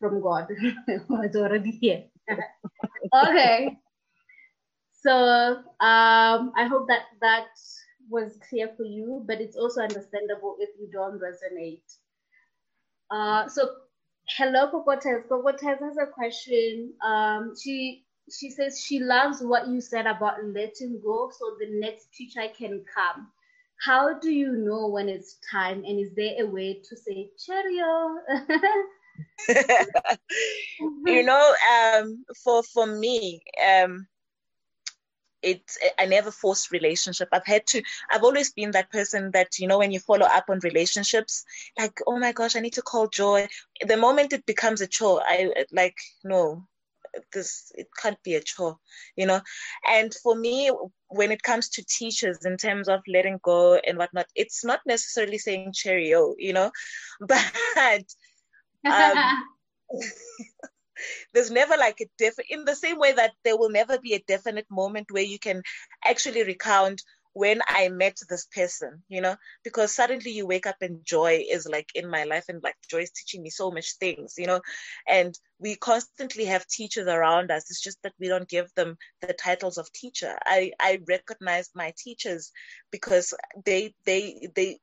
from 0.00 0.20
God. 0.20 0.48
it's 0.88 1.36
already 1.36 1.70
here. 1.70 2.04
okay. 3.14 3.76
So 4.92 5.12
um, 5.12 6.52
I 6.56 6.66
hope 6.68 6.88
that 6.88 7.02
that 7.20 7.48
was 8.08 8.38
clear 8.48 8.70
for 8.76 8.84
you, 8.84 9.24
but 9.26 9.40
it's 9.40 9.56
also 9.56 9.82
understandable 9.82 10.56
if 10.58 10.70
you 10.80 10.88
don't 10.92 11.20
resonate. 11.20 11.82
Uh, 13.10 13.48
so 13.48 13.68
hello, 14.28 14.68
Cocotes. 14.70 15.26
Cocotes 15.28 15.62
has 15.62 15.96
a 15.96 16.06
question. 16.06 16.92
Um, 17.04 17.52
she 17.60 18.04
she 18.30 18.50
says 18.50 18.80
she 18.80 18.98
loves 18.98 19.42
what 19.42 19.68
you 19.68 19.80
said 19.80 20.06
about 20.06 20.44
letting 20.44 21.00
go 21.04 21.30
so 21.30 21.56
the 21.60 21.68
next 21.78 22.12
teacher 22.12 22.42
can 22.56 22.84
come. 22.92 23.28
How 23.84 24.18
do 24.18 24.30
you 24.30 24.52
know 24.52 24.88
when 24.88 25.08
it's 25.08 25.36
time? 25.50 25.84
And 25.84 25.98
is 26.00 26.14
there 26.14 26.34
a 26.40 26.46
way 26.46 26.80
to 26.82 26.96
say 26.96 27.30
cheerio? 27.38 28.18
you 31.06 31.22
know, 31.22 31.54
um, 31.72 32.24
for 32.42 32.62
for 32.62 32.86
me, 32.86 33.42
um, 33.64 34.06
it's 35.42 35.78
I 35.98 36.06
never 36.06 36.30
forced 36.30 36.72
relationship. 36.72 37.28
I've 37.32 37.46
had 37.46 37.66
to. 37.68 37.82
I've 38.10 38.24
always 38.24 38.52
been 38.52 38.72
that 38.72 38.90
person 38.90 39.30
that 39.32 39.58
you 39.58 39.68
know 39.68 39.78
when 39.78 39.92
you 39.92 40.00
follow 40.00 40.26
up 40.26 40.46
on 40.48 40.58
relationships, 40.62 41.44
like 41.78 42.00
oh 42.06 42.18
my 42.18 42.32
gosh, 42.32 42.56
I 42.56 42.60
need 42.60 42.74
to 42.74 42.82
call 42.82 43.08
Joy. 43.08 43.46
The 43.86 43.96
moment 43.96 44.32
it 44.32 44.46
becomes 44.46 44.80
a 44.80 44.86
chore, 44.86 45.22
I 45.24 45.52
like 45.72 45.96
no, 46.24 46.66
this 47.32 47.72
it 47.74 47.88
can't 48.00 48.22
be 48.22 48.34
a 48.34 48.40
chore, 48.40 48.76
you 49.16 49.26
know. 49.26 49.40
And 49.86 50.14
for 50.22 50.34
me, 50.34 50.70
when 51.08 51.32
it 51.32 51.42
comes 51.42 51.68
to 51.70 51.84
teachers 51.84 52.44
in 52.44 52.56
terms 52.56 52.88
of 52.88 53.00
letting 53.08 53.38
go 53.42 53.74
and 53.74 53.98
whatnot, 53.98 54.26
it's 54.34 54.64
not 54.64 54.80
necessarily 54.86 55.38
saying 55.38 55.72
cheerio, 55.74 56.34
you 56.38 56.52
know, 56.52 56.70
but 57.20 58.04
um, 58.84 59.44
there's 61.34 61.50
never 61.50 61.76
like 61.76 62.00
a 62.00 62.06
different 62.18 62.50
in 62.50 62.64
the 62.64 62.74
same 62.74 62.98
way 62.98 63.12
that 63.12 63.32
there 63.44 63.56
will 63.56 63.70
never 63.70 63.98
be 63.98 64.14
a 64.14 64.24
definite 64.26 64.66
moment 64.70 65.10
where 65.10 65.22
you 65.22 65.38
can 65.38 65.62
actually 66.04 66.42
recount 66.44 67.02
when 67.36 67.60
I 67.68 67.90
met 67.90 68.16
this 68.30 68.46
person, 68.46 69.02
you 69.10 69.20
know, 69.20 69.36
because 69.62 69.94
suddenly 69.94 70.30
you 70.30 70.46
wake 70.46 70.66
up 70.66 70.76
and 70.80 71.04
joy 71.04 71.44
is 71.50 71.68
like 71.68 71.90
in 71.94 72.08
my 72.08 72.24
life 72.24 72.46
and 72.48 72.62
like 72.62 72.76
joy 72.90 73.00
is 73.00 73.10
teaching 73.10 73.42
me 73.42 73.50
so 73.50 73.70
much 73.70 73.98
things, 73.98 74.36
you 74.38 74.46
know, 74.46 74.62
and 75.06 75.38
we 75.58 75.76
constantly 75.76 76.46
have 76.46 76.66
teachers 76.66 77.06
around 77.06 77.50
us. 77.50 77.70
It's 77.70 77.82
just 77.82 78.02
that 78.04 78.14
we 78.18 78.28
don't 78.28 78.48
give 78.48 78.72
them 78.74 78.96
the 79.20 79.34
titles 79.34 79.76
of 79.76 79.92
teacher. 79.92 80.38
I, 80.46 80.72
I 80.80 81.00
recognize 81.06 81.68
my 81.74 81.92
teachers 81.98 82.52
because 82.90 83.34
they, 83.66 83.92
they, 84.06 84.48
they, 84.54 84.78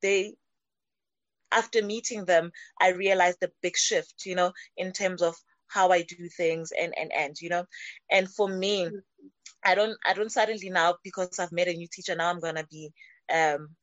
they, 0.00 0.32
after 1.52 1.82
meeting 1.82 2.24
them, 2.24 2.52
I 2.80 2.92
realized 2.92 3.40
the 3.42 3.52
big 3.60 3.76
shift, 3.76 4.24
you 4.24 4.34
know, 4.34 4.54
in 4.78 4.92
terms 4.92 5.20
of 5.20 5.36
how 5.68 5.90
I 5.90 6.02
do 6.02 6.28
things 6.28 6.72
and, 6.72 6.92
and, 6.98 7.12
and, 7.12 7.36
you 7.40 7.48
know, 7.50 7.64
and 8.10 8.28
for 8.30 8.48
me, 8.48 8.90
mm-hmm 8.90 8.98
I 9.64 9.74
don't 9.74 9.96
I 10.06 10.14
don't 10.14 10.30
suddenly 10.32 10.70
now 10.70 10.96
because 11.04 11.32
I've 11.32 11.46
met 11.46 11.62
a 11.62 11.66
new 11.68 11.80
teacher 11.82 12.08
now 12.08 12.24
I'm 12.24 12.34
gonna 12.34 12.58
be 12.64 12.86
um 13.32 13.76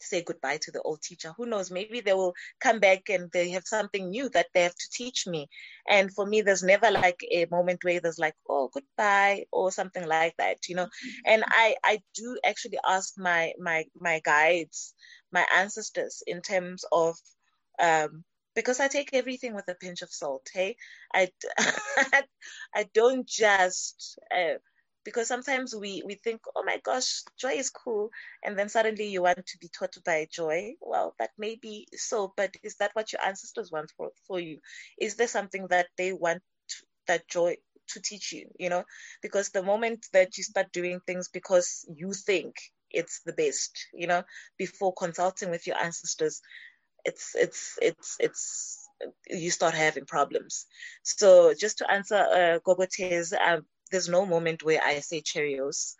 say 0.00 0.22
goodbye 0.22 0.58
to 0.58 0.72
the 0.72 0.82
old 0.82 1.02
teacher. 1.02 1.32
Who 1.36 1.46
knows? 1.46 1.70
Maybe 1.70 2.00
they 2.00 2.12
will 2.14 2.34
come 2.60 2.80
back 2.80 3.08
and 3.10 3.30
they 3.32 3.50
have 3.50 3.66
something 3.66 4.10
new 4.10 4.28
that 4.30 4.46
they 4.52 4.62
have 4.62 4.74
to 4.74 4.90
teach 4.92 5.26
me. 5.26 5.48
And 5.88 6.12
for 6.12 6.26
me, 6.26 6.42
there's 6.42 6.62
never 6.62 6.90
like 6.90 7.20
a 7.30 7.46
moment 7.46 7.84
where 7.84 8.00
there's 8.00 8.18
like, 8.18 8.34
oh, 8.48 8.68
goodbye 8.72 9.46
or 9.52 9.70
something 9.72 10.06
like 10.06 10.30
that, 10.38 10.68
you 10.68 10.74
know. 10.76 10.88
And 11.24 11.44
I 11.46 11.76
I 11.82 12.02
do 12.14 12.38
actually 12.44 12.78
ask 12.86 13.14
my 13.18 13.52
my 13.58 13.84
my 13.98 14.20
guides, 14.24 14.94
my 15.32 15.46
ancestors, 15.54 16.22
in 16.26 16.40
terms 16.42 16.84
of 16.92 17.16
um 17.80 18.24
because 18.54 18.80
I 18.80 18.88
take 18.88 19.10
everything 19.12 19.54
with 19.54 19.68
a 19.68 19.74
pinch 19.74 20.02
of 20.02 20.12
salt. 20.12 20.48
Hey, 20.52 20.76
I 21.12 21.30
I 22.74 22.88
don't 22.94 23.26
just. 23.26 24.18
Uh, 24.34 24.58
because 25.04 25.28
sometimes 25.28 25.74
we 25.74 26.02
we 26.06 26.14
think 26.14 26.40
oh 26.56 26.64
my 26.64 26.78
gosh 26.82 27.22
joy 27.38 27.52
is 27.52 27.70
cool 27.70 28.10
and 28.42 28.58
then 28.58 28.68
suddenly 28.68 29.06
you 29.08 29.22
want 29.22 29.44
to 29.46 29.58
be 29.58 29.68
taught 29.68 29.94
by 30.04 30.26
joy 30.32 30.72
well 30.80 31.14
that 31.18 31.30
may 31.38 31.56
be 31.56 31.86
so 31.94 32.32
but 32.36 32.54
is 32.62 32.76
that 32.76 32.90
what 32.94 33.12
your 33.12 33.24
ancestors 33.24 33.70
want 33.70 33.92
for, 33.96 34.10
for 34.26 34.40
you 34.40 34.58
is 34.98 35.16
there 35.16 35.28
something 35.28 35.66
that 35.68 35.86
they 35.98 36.12
want 36.12 36.42
to, 36.68 36.76
that 37.06 37.28
joy 37.28 37.54
to 37.88 38.00
teach 38.00 38.32
you 38.32 38.46
you 38.58 38.70
know 38.70 38.82
because 39.20 39.50
the 39.50 39.62
moment 39.62 40.06
that 40.12 40.36
you 40.38 40.44
start 40.44 40.72
doing 40.72 41.00
things 41.06 41.28
because 41.28 41.84
you 41.94 42.12
think 42.12 42.54
it's 42.90 43.20
the 43.26 43.32
best 43.32 43.86
you 43.92 44.06
know 44.06 44.22
before 44.56 44.94
consulting 44.94 45.50
with 45.50 45.66
your 45.66 45.76
ancestors 45.76 46.40
it's 47.04 47.34
it's 47.34 47.78
it's 47.82 48.16
it's 48.20 48.88
you 49.28 49.50
start 49.50 49.74
having 49.74 50.06
problems 50.06 50.66
so 51.02 51.52
just 51.58 51.78
to 51.78 51.90
answer 51.90 52.16
uh, 52.16 52.58
Gogote's 52.64 53.32
um, 53.32 53.66
there's 53.90 54.08
no 54.08 54.26
moment 54.26 54.64
where 54.64 54.82
I 54.82 55.00
say 55.00 55.20
Cheerios. 55.20 55.94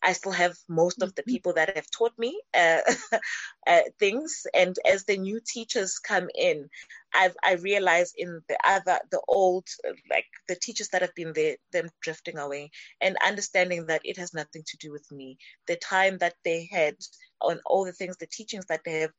I 0.00 0.12
still 0.12 0.32
have 0.32 0.56
most 0.68 1.02
of 1.02 1.14
the 1.14 1.22
mm-hmm. 1.22 1.30
people 1.30 1.52
that 1.54 1.74
have 1.74 1.90
taught 1.90 2.16
me 2.18 2.40
uh, 2.54 2.80
uh, 3.66 3.80
things, 3.98 4.46
and 4.54 4.76
as 4.86 5.04
the 5.04 5.16
new 5.16 5.40
teachers 5.44 5.98
come 5.98 6.28
in, 6.34 6.68
I've 7.14 7.36
I 7.42 7.54
realize 7.54 8.12
in 8.16 8.40
the 8.48 8.58
other 8.64 9.00
the 9.10 9.20
old 9.26 9.66
like 10.10 10.26
the 10.46 10.56
teachers 10.56 10.90
that 10.90 11.02
have 11.02 11.14
been 11.14 11.32
there, 11.32 11.56
them 11.72 11.88
drifting 12.00 12.38
away, 12.38 12.70
and 13.00 13.16
understanding 13.26 13.86
that 13.86 14.02
it 14.04 14.18
has 14.18 14.34
nothing 14.34 14.62
to 14.66 14.76
do 14.76 14.92
with 14.92 15.10
me. 15.10 15.38
The 15.66 15.76
time 15.76 16.18
that 16.18 16.34
they 16.44 16.68
had 16.70 16.94
on 17.40 17.60
all 17.66 17.84
the 17.84 17.92
things, 17.92 18.16
the 18.18 18.26
teachings 18.26 18.66
that 18.66 18.82
they 18.84 19.00
have, 19.00 19.12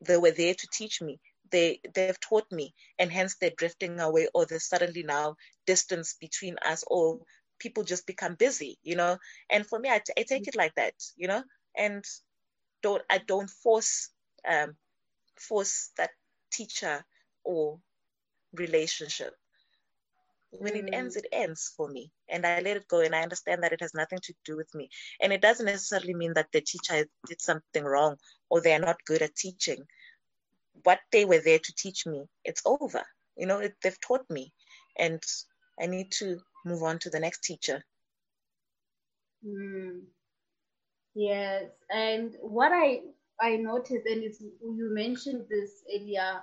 they 0.00 0.16
were 0.18 0.32
there 0.32 0.54
to 0.54 0.68
teach 0.72 1.00
me. 1.02 1.20
They 1.50 1.80
they've 1.94 2.18
taught 2.20 2.44
me 2.46 2.74
and 2.98 3.06
hence 3.06 3.30
they're 3.30 3.50
drifting 3.56 3.94
away 3.94 4.26
or 4.30 4.44
there's 4.44 4.64
suddenly 4.68 5.02
now 5.02 5.36
distance 5.66 6.14
between 6.20 6.56
us 6.64 6.84
or 6.86 7.20
people 7.58 7.84
just 7.84 8.06
become 8.06 8.34
busy 8.34 8.78
you 8.82 8.96
know? 8.96 9.18
And 9.50 9.66
for 9.66 9.78
me 9.78 9.88
I, 9.90 9.98
t- 9.98 10.12
I 10.18 10.22
take 10.22 10.48
it 10.48 10.56
like 10.56 10.74
that 10.76 10.94
you 11.16 11.28
know? 11.28 11.42
And 11.76 12.04
don't 12.82 13.02
i 13.10 13.18
don't 13.18 13.50
force 13.50 14.10
um 14.48 14.76
force 15.38 15.90
that 15.98 16.10
teacher 16.52 17.04
or 17.44 17.80
relationship 18.54 19.34
when 20.52 20.76
it 20.76 20.88
ends, 20.92 21.16
it 21.16 21.26
ends 21.32 21.72
for 21.76 21.88
me. 21.88 22.10
And 22.28 22.46
I 22.46 22.60
let 22.60 22.76
it 22.76 22.88
go 22.88 23.00
and 23.00 23.14
I 23.14 23.22
understand 23.22 23.62
that 23.62 23.72
it 23.72 23.80
has 23.80 23.94
nothing 23.94 24.20
to 24.22 24.34
do 24.44 24.56
with 24.56 24.72
me. 24.74 24.88
And 25.20 25.32
it 25.32 25.42
doesn't 25.42 25.66
necessarily 25.66 26.14
mean 26.14 26.34
that 26.34 26.48
the 26.52 26.60
teacher 26.60 27.06
did 27.26 27.40
something 27.40 27.84
wrong 27.84 28.16
or 28.50 28.60
they're 28.60 28.78
not 28.78 29.04
good 29.06 29.22
at 29.22 29.34
teaching 29.34 29.84
what 30.84 31.00
they 31.10 31.24
were 31.24 31.40
there 31.40 31.58
to 31.58 31.74
teach 31.76 32.06
me, 32.06 32.24
it's 32.44 32.62
over. 32.64 33.02
You 33.36 33.46
know, 33.46 33.58
it, 33.58 33.74
they've 33.82 34.00
taught 34.00 34.28
me, 34.30 34.52
and 34.98 35.22
I 35.80 35.86
need 35.86 36.12
to 36.12 36.38
move 36.64 36.82
on 36.82 36.98
to 37.00 37.10
the 37.10 37.20
next 37.20 37.42
teacher. 37.42 37.82
Mm. 39.46 40.02
Yes, 41.14 41.64
and 41.90 42.34
what 42.40 42.72
I 42.72 43.00
I 43.40 43.56
noticed, 43.56 44.06
and 44.06 44.22
it's, 44.22 44.40
you 44.40 44.90
mentioned 44.92 45.46
this 45.50 45.82
earlier, 45.94 46.42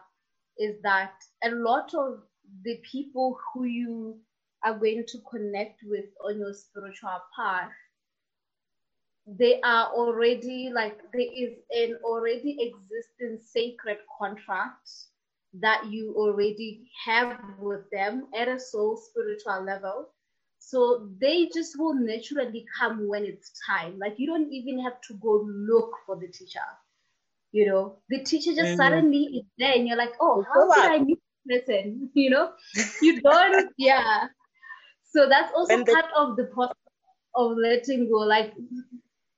is 0.57 0.81
that 0.83 1.13
a 1.43 1.51
lot 1.51 1.93
of 1.93 2.21
the 2.63 2.79
people 2.91 3.37
who 3.53 3.63
you 3.63 4.17
are 4.63 4.77
going 4.77 5.03
to 5.07 5.17
connect 5.29 5.81
with 5.83 6.05
on 6.25 6.37
your 6.37 6.53
spiritual 6.53 7.19
path 7.35 7.71
they 9.37 9.61
are 9.61 9.87
already 9.93 10.71
like 10.73 10.99
there 11.13 11.21
is 11.21 11.53
an 11.71 11.97
already 12.03 12.57
existing 12.59 13.37
sacred 13.45 13.97
contract 14.17 14.89
that 15.53 15.85
you 15.85 16.13
already 16.17 16.89
have 17.05 17.39
with 17.59 17.89
them 17.91 18.25
at 18.35 18.47
a 18.47 18.59
soul 18.59 18.97
spiritual 18.97 19.63
level. 19.63 20.09
So 20.57 21.09
they 21.19 21.49
just 21.53 21.77
will 21.77 21.93
naturally 21.93 22.65
come 22.79 23.07
when 23.07 23.23
it's 23.23 23.51
time. 23.67 23.99
Like 23.99 24.15
you 24.17 24.27
don't 24.27 24.51
even 24.51 24.79
have 24.83 24.99
to 25.07 25.13
go 25.15 25.47
look 25.47 25.91
for 26.05 26.15
the 26.15 26.27
teacher 26.27 26.65
you 27.51 27.65
know? 27.65 27.97
The 28.09 28.23
teacher 28.23 28.51
just 28.51 28.59
mm-hmm. 28.59 28.75
suddenly 28.77 29.23
is 29.23 29.45
there 29.57 29.73
and 29.73 29.87
you're 29.87 29.97
like 29.97 30.13
oh 30.19 30.45
how 30.53 30.73
did 30.73 30.91
i 30.91 31.03
meet 31.03 31.18
person 31.49 32.09
you 32.13 32.29
know 32.29 32.51
you 33.01 33.21
don't 33.21 33.73
yeah 33.77 34.27
so 35.03 35.27
that's 35.27 35.51
also 35.55 35.83
part 35.85 36.05
of 36.15 36.37
the 36.37 36.45
process 36.45 36.75
of 37.35 37.57
letting 37.57 38.09
go 38.09 38.17
like 38.17 38.53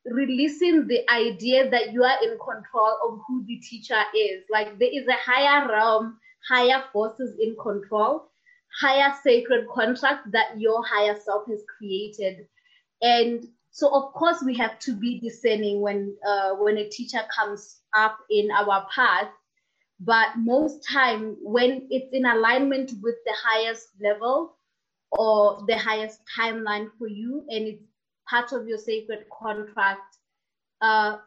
releasing 0.06 0.88
the 0.88 1.10
idea 1.12 1.70
that 1.70 1.94
you 1.94 2.04
are 2.04 2.18
in 2.24 2.38
control 2.40 2.98
of 3.08 3.20
who 3.28 3.46
the 3.46 3.58
teacher 3.58 4.02
is. 4.16 4.44
Like 4.50 4.80
there 4.80 4.90
is 4.92 5.08
a 5.08 5.14
higher 5.14 5.68
realm, 5.68 6.18
higher 6.48 6.84
forces 6.92 7.38
in 7.40 7.56
control, 7.62 8.30
higher 8.80 9.14
sacred 9.24 9.68
contract 9.70 10.32
that 10.32 10.60
your 10.60 10.84
higher 10.86 11.18
self 11.20 11.48
has 11.48 11.64
created. 11.78 12.48
And 13.02 13.46
so 13.72 13.94
of 13.94 14.14
course 14.14 14.42
we 14.44 14.56
have 14.58 14.80
to 14.80 14.94
be 14.94 15.20
discerning 15.20 15.82
when 15.82 16.16
uh, 16.28 16.52
when 16.56 16.78
a 16.78 16.90
teacher 16.90 17.22
comes 17.34 17.82
up 17.96 18.18
in 18.30 18.50
our 18.52 18.88
path. 18.94 19.30
But 20.02 20.30
most 20.38 20.86
time 20.88 21.38
when 21.44 21.88
it's 21.92 22.14
in 22.14 22.26
alignment 22.26 22.92
with 23.04 23.16
the 23.26 23.36
highest 23.46 23.90
level 24.02 24.58
or 25.12 25.64
the 25.68 25.78
highest 25.78 26.22
timeline 26.38 26.88
for 27.00 27.08
you 27.08 27.46
and 27.50 27.68
it's 27.68 27.84
part 28.30 28.54
of 28.54 28.68
your 28.68 28.78
sacred 28.78 29.26
contract 29.42 30.18
uh, 30.82 31.18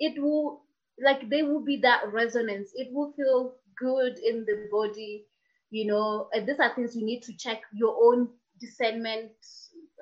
it 0.00 0.20
will 0.22 0.62
like 1.02 1.28
there 1.30 1.46
will 1.46 1.64
be 1.64 1.78
that 1.82 2.02
resonance. 2.12 2.70
It 2.74 2.88
will 2.92 3.12
feel 3.16 3.54
good 3.78 4.18
in 4.18 4.44
the 4.46 4.68
body 4.72 5.26
you 5.70 5.86
know. 5.86 6.28
And 6.32 6.48
these 6.48 6.60
are 6.60 6.74
things 6.74 6.96
you 6.96 7.04
need 7.06 7.22
to 7.24 7.36
check 7.36 7.62
your 7.72 7.96
own 8.02 8.28
discernment 8.60 9.32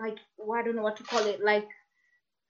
like 0.00 0.18
well, 0.38 0.58
i 0.60 0.64
don't 0.64 0.76
know 0.76 0.82
what 0.82 0.96
to 0.96 1.04
call 1.04 1.26
it 1.26 1.40
like 1.44 1.68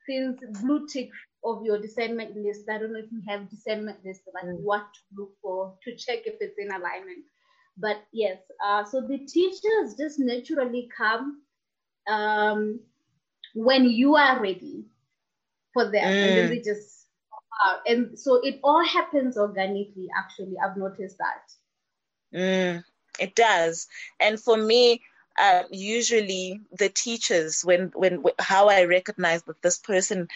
things 0.06 0.38
blue 0.62 0.86
tick 0.88 1.10
of 1.44 1.64
your 1.64 1.80
discernment 1.80 2.36
list 2.36 2.68
i 2.70 2.78
don't 2.78 2.92
know 2.92 2.98
if 2.98 3.12
you 3.12 3.22
have 3.28 3.48
discernment 3.50 3.98
list 4.04 4.22
like 4.34 4.44
mm. 4.44 4.60
what 4.60 4.86
to 4.94 5.00
look 5.16 5.32
for 5.42 5.74
to 5.82 5.94
check 5.96 6.20
if 6.26 6.34
it's 6.40 6.58
in 6.58 6.68
alignment. 6.68 7.24
But 7.76 8.04
yes 8.12 8.38
uh, 8.64 8.84
so 8.84 9.00
the 9.00 9.18
teachers 9.18 9.94
just 9.98 10.18
naturally 10.18 10.88
come 10.96 11.42
um, 12.08 12.80
when 13.54 13.84
you 13.84 14.14
are 14.16 14.40
ready 14.40 14.84
for 15.72 15.84
them 15.84 16.04
mm. 16.04 16.42
and 16.42 16.52
they 16.52 16.60
just 16.60 17.06
uh, 17.64 17.76
and 17.86 18.18
so 18.18 18.40
it 18.42 18.60
all 18.64 18.84
happens 18.84 19.36
organically 19.36 20.08
actually. 20.18 20.54
I've 20.58 20.76
noticed 20.76 21.18
that. 21.18 22.36
Mm, 22.36 22.84
it 23.20 23.34
does. 23.36 23.86
And 24.20 24.40
for 24.40 24.56
me 24.56 25.02
uh, 25.38 25.64
usually 25.70 26.60
the 26.78 26.88
teachers 26.88 27.62
when 27.62 27.90
when 27.94 28.22
how 28.38 28.68
i 28.68 28.84
recognize 28.84 29.42
that 29.42 29.60
this 29.62 29.78
person 29.78 30.28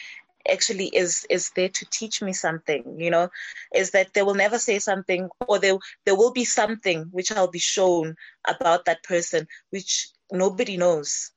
actually 0.51 0.87
is 0.89 1.27
is 1.31 1.51
there 1.57 1.69
to 1.69 1.87
teach 1.91 2.23
me 2.23 2.33
something 2.33 2.99
you 2.99 3.11
know 3.11 3.29
is 3.75 3.91
that 3.91 4.13
they 4.15 4.23
will 4.23 4.35
never 4.35 4.59
say 4.59 4.79
something 4.79 5.29
or 5.47 5.59
there 5.59 5.77
there 6.05 6.17
will 6.17 6.33
be 6.33 6.45
something 6.45 7.05
which 7.11 7.33
i'll 7.33 7.51
be 7.51 7.59
shown 7.59 8.15
about 8.47 8.85
that 8.85 9.03
person 9.03 9.47
which 9.71 10.09
nobody 10.33 10.77
knows 10.77 11.33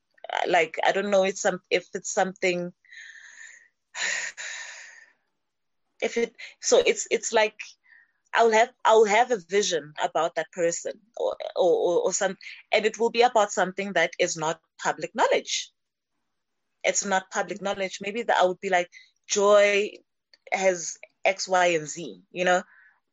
like 0.46 0.78
i 0.84 0.92
don't 0.92 1.10
know 1.10 1.24
it's 1.24 1.40
some 1.40 1.60
if 1.70 1.88
it's 1.94 2.12
something 2.12 2.72
if 6.02 6.16
it 6.16 6.34
so 6.60 6.82
it's 6.84 7.06
it's 7.10 7.32
like 7.32 7.56
I'll 8.34 8.50
have 8.50 8.72
I'll 8.84 9.04
have 9.04 9.30
a 9.30 9.36
vision 9.36 9.92
about 10.02 10.36
that 10.36 10.50
person 10.52 10.92
or, 11.16 11.36
or 11.54 12.06
or 12.06 12.12
some 12.12 12.36
and 12.72 12.86
it 12.86 12.98
will 12.98 13.10
be 13.10 13.22
about 13.22 13.52
something 13.52 13.92
that 13.92 14.12
is 14.18 14.36
not 14.36 14.60
public 14.82 15.14
knowledge. 15.14 15.70
It's 16.84 17.04
not 17.04 17.30
public 17.30 17.62
knowledge. 17.62 17.98
Maybe 18.00 18.22
that 18.22 18.36
I 18.36 18.46
would 18.46 18.60
be 18.60 18.70
like, 18.70 18.88
Joy 19.28 19.90
has 20.52 20.96
X, 21.24 21.48
Y, 21.48 21.66
and 21.66 21.86
Z, 21.88 22.22
you 22.30 22.44
know, 22.44 22.62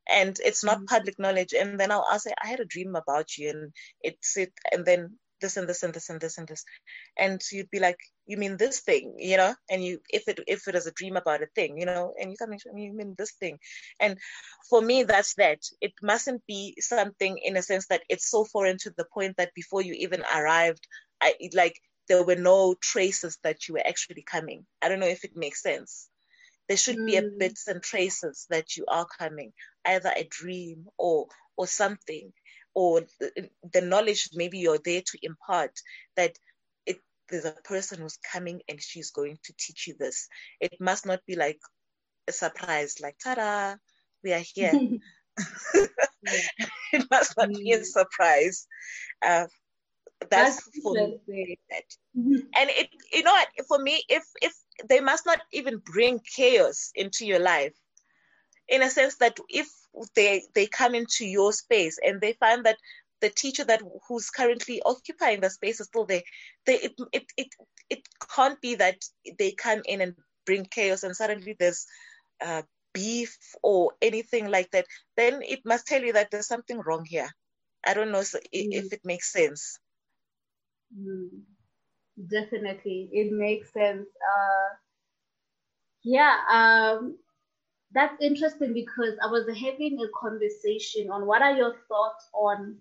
and 0.10 0.38
it's 0.44 0.64
not 0.64 0.78
mm-hmm. 0.78 0.86
public 0.86 1.20
knowledge. 1.20 1.54
And 1.54 1.80
then 1.80 1.92
I'll, 1.92 2.06
I'll 2.10 2.20
say, 2.20 2.34
I 2.42 2.48
had 2.48 2.60
a 2.60 2.66
dream 2.66 2.96
about 2.96 3.38
you, 3.38 3.50
and 3.50 3.74
it's 4.02 4.38
it, 4.38 4.52
and 4.72 4.86
then 4.86 5.18
this 5.42 5.58
and 5.58 5.68
this 5.68 5.84
and 5.84 5.94
this 5.94 6.10
and 6.10 6.20
this 6.20 6.38
and 6.38 6.48
this 6.48 6.66
and 7.18 7.42
you'd 7.52 7.70
be 7.70 7.80
like 7.80 7.98
you 8.26 8.38
mean 8.38 8.58
this 8.58 8.82
thing 8.82 9.16
you 9.18 9.38
know 9.38 9.54
and 9.70 9.84
you 9.84 10.00
if 10.10 10.28
it 10.28 10.40
if 10.48 10.68
it 10.68 10.76
is 10.76 10.88
a 10.88 10.92
dream 10.92 11.16
about 11.18 11.42
a 11.42 11.48
thing 11.56 11.78
you 11.80 11.86
know 11.86 12.14
and 12.20 12.32
you 12.32 12.38
come 12.38 12.54
in 12.54 12.60
you 12.78 12.94
mean 12.94 13.16
this 13.18 13.34
thing 13.34 13.58
and 14.00 14.18
for 14.70 14.82
me 14.82 15.04
that's 15.04 15.34
that 15.36 15.60
it 15.82 15.94
mustn't 16.02 16.42
be 16.48 16.76
something 16.80 17.38
in 17.38 17.58
a 17.58 17.62
sense 17.62 17.88
that 17.88 18.02
it's 18.10 18.30
so 18.30 18.44
foreign 18.46 18.78
to 18.78 18.92
the 18.98 19.06
point 19.14 19.36
that 19.38 19.54
before 19.56 19.82
you 19.82 19.94
even 19.94 20.24
arrived 20.36 20.86
i 21.22 21.34
like 21.54 21.80
there 22.10 22.24
were 22.24 22.36
no 22.36 22.76
traces 22.82 23.38
that 23.44 23.68
you 23.68 23.76
were 23.76 23.88
actually 23.88 24.24
coming 24.24 24.66
i 24.82 24.90
don't 24.90 25.00
know 25.00 25.08
if 25.08 25.24
it 25.24 25.38
makes 25.38 25.62
sense 25.62 26.10
there 26.68 26.78
should 26.78 26.98
mm. 26.98 27.06
be 27.06 27.16
a 27.16 27.22
mm. 27.22 27.40
bits 27.40 27.68
and 27.68 27.82
traces 27.82 28.46
that 28.50 28.76
you 28.76 28.86
are 28.88 29.08
coming 29.18 29.54
either 29.86 30.12
a 30.16 30.28
dream 30.30 30.86
or 30.98 31.28
or 31.58 31.68
something 31.68 32.32
or 32.74 33.02
the, 33.74 33.82
knowledge 33.82 34.30
maybe 34.34 34.60
you're 34.60 34.80
there 34.86 35.02
to 35.02 35.18
impart 35.24 35.72
that 36.16 36.38
it 36.86 37.00
there's 37.28 37.46
a 37.46 37.52
person 37.64 38.00
who's 38.00 38.18
coming 38.32 38.62
and 38.70 38.82
she's 38.82 39.12
going 39.12 39.38
to 39.44 39.54
teach 39.58 39.88
you 39.88 39.96
this. 40.00 40.28
It 40.60 40.76
must 40.80 41.06
not 41.06 41.20
be 41.26 41.36
like 41.36 41.60
a 42.28 42.32
surprise, 42.32 42.96
like 43.02 43.18
ta-da, 43.24 43.76
we 44.24 44.34
are 44.34 44.44
here. 44.54 44.72
it 46.94 47.06
must 47.10 47.36
not 47.38 47.50
be 47.50 47.72
a 47.74 47.80
mm. 47.80 47.86
surprise. 47.86 48.68
Uh, 49.26 49.48
that's, 50.30 50.64
that's 50.66 50.80
for 50.84 50.94
me. 50.94 51.58
Mm-hmm. 52.18 52.36
And 52.56 52.70
it, 52.70 52.90
you 53.14 53.24
know, 53.24 53.32
what, 53.32 53.48
for 53.68 53.80
me, 53.80 54.04
if 54.10 54.24
if 54.42 54.54
they 54.88 55.00
must 55.00 55.26
not 55.26 55.42
even 55.52 55.78
bring 55.78 56.20
chaos 56.36 56.92
into 56.96 57.26
your 57.26 57.40
life, 57.40 57.74
in 58.70 58.82
a 58.82 58.90
sense 58.90 59.16
that 59.18 59.38
if 59.50 59.68
they 60.16 60.44
they 60.54 60.68
come 60.68 60.96
into 60.96 61.26
your 61.26 61.52
space 61.52 61.98
and 62.04 62.22
they 62.22 62.34
find 62.34 62.66
that 62.66 62.78
the 63.22 63.30
teacher 63.30 63.66
that 63.66 63.82
who's 64.08 64.30
currently 64.30 64.82
occupying 64.86 65.42
the 65.42 65.50
space 65.50 65.80
is 65.80 65.88
still 65.88 66.06
there 66.06 66.22
they 66.66 66.76
it, 66.76 66.94
it 67.12 67.26
it 67.38 67.48
it 67.90 68.00
can't 68.36 68.62
be 68.62 68.76
that 68.76 68.98
they 69.38 69.52
come 69.52 69.82
in 69.86 70.02
and 70.02 70.16
bring 70.46 70.66
chaos 70.66 71.04
and 71.04 71.16
suddenly 71.16 71.56
there's 71.60 71.86
uh, 72.42 72.62
beef 72.94 73.38
or 73.62 73.92
anything 74.02 74.50
like 74.50 74.70
that 74.72 74.86
then 75.18 75.42
it 75.42 75.60
must 75.66 75.86
tell 75.86 76.02
you 76.02 76.14
that 76.14 76.32
there's 76.32 76.48
something 76.48 76.80
wrong 76.80 77.04
here 77.06 77.30
i 77.86 77.94
don't 77.94 78.12
know 78.12 78.20
mm. 78.20 78.40
if 78.54 78.94
it 78.94 79.02
makes 79.04 79.32
sense 79.32 79.80
mm. 80.98 81.30
definitely. 82.30 83.10
It 83.12 83.32
makes 83.32 83.74
sense. 83.74 84.08
Uh, 84.08 84.76
yeah 86.04 86.38
um 86.52 87.18
that's 87.92 88.16
interesting 88.22 88.74
because 88.74 89.16
I 89.24 89.28
was 89.28 89.48
having 89.48 90.00
a 90.02 90.08
conversation 90.20 91.10
on 91.12 91.26
what 91.26 91.42
are 91.42 91.56
your 91.56 91.74
thoughts 91.88 92.30
on 92.34 92.78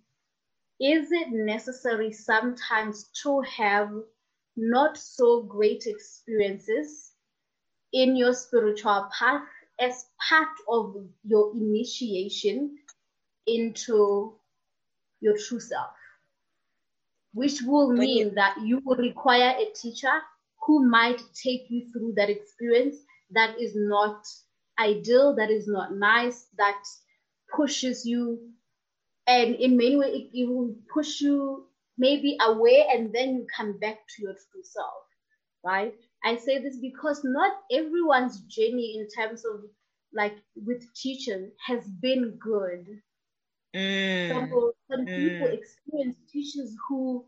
is 0.81 1.11
it 1.13 1.29
necessary 1.31 2.13
sometimes 2.13 3.11
to 3.23 3.41
have 3.43 3.91
not 4.57 4.97
so 4.97 5.43
great 5.43 5.85
experiences 5.87 7.13
in 7.93 8.17
your 8.17 8.35
spiritual 8.35 9.09
path 9.19 9.43
as 9.81 10.07
part 10.29 10.49
of 10.69 10.97
your 11.25 11.53
initiation 11.57 12.77
into 13.47 14.35
your 15.21 15.37
true 15.37 15.61
self, 15.61 15.91
which 17.33 17.63
will 17.63 17.93
mean 17.93 18.35
that 18.35 18.57
you 18.65 18.81
will 18.85 18.97
require 18.97 19.57
a 19.59 19.73
teacher 19.75 20.23
who 20.67 20.85
might 20.89 21.21
take 21.35 21.63
you 21.71 21.91
through 21.93 22.15
that 22.17 22.31
experience 22.31 22.97
that 23.31 23.59
is 23.61 23.73
not 23.77 24.25
ideal, 24.79 25.35
that 25.37 25.51
is 25.51 25.67
not 25.69 25.95
nice, 25.95 26.47
that 26.57 26.83
pushes 27.55 28.05
you. 28.07 28.53
And 29.27 29.55
in 29.57 29.77
many 29.77 29.97
ways, 29.97 30.15
it, 30.15 30.31
it 30.33 30.49
will 30.49 30.75
push 30.93 31.21
you 31.21 31.67
maybe 31.99 32.37
away 32.41 32.87
and 32.91 33.13
then 33.15 33.35
you 33.37 33.47
come 33.57 33.79
back 33.79 33.99
to 34.09 34.23
your 34.23 34.35
true 34.35 34.63
self, 34.63 35.05
right? 35.65 35.95
I 36.25 36.37
say 36.37 36.59
this 36.59 36.79
because 36.79 37.23
not 37.25 37.53
everyone's 37.71 38.41
journey 38.43 38.99
in 38.99 39.09
terms 39.09 39.45
of 39.45 39.63
like 40.15 40.37
with 40.57 40.83
teachers 40.95 41.53
has 41.67 41.85
been 41.87 42.39
good. 42.41 42.87
Mm. 43.75 44.29
Some, 44.29 44.73
some 44.91 45.07
mm. 45.07 45.17
people 45.17 45.47
experience 45.49 46.17
teachers 46.33 46.75
who, 46.89 47.27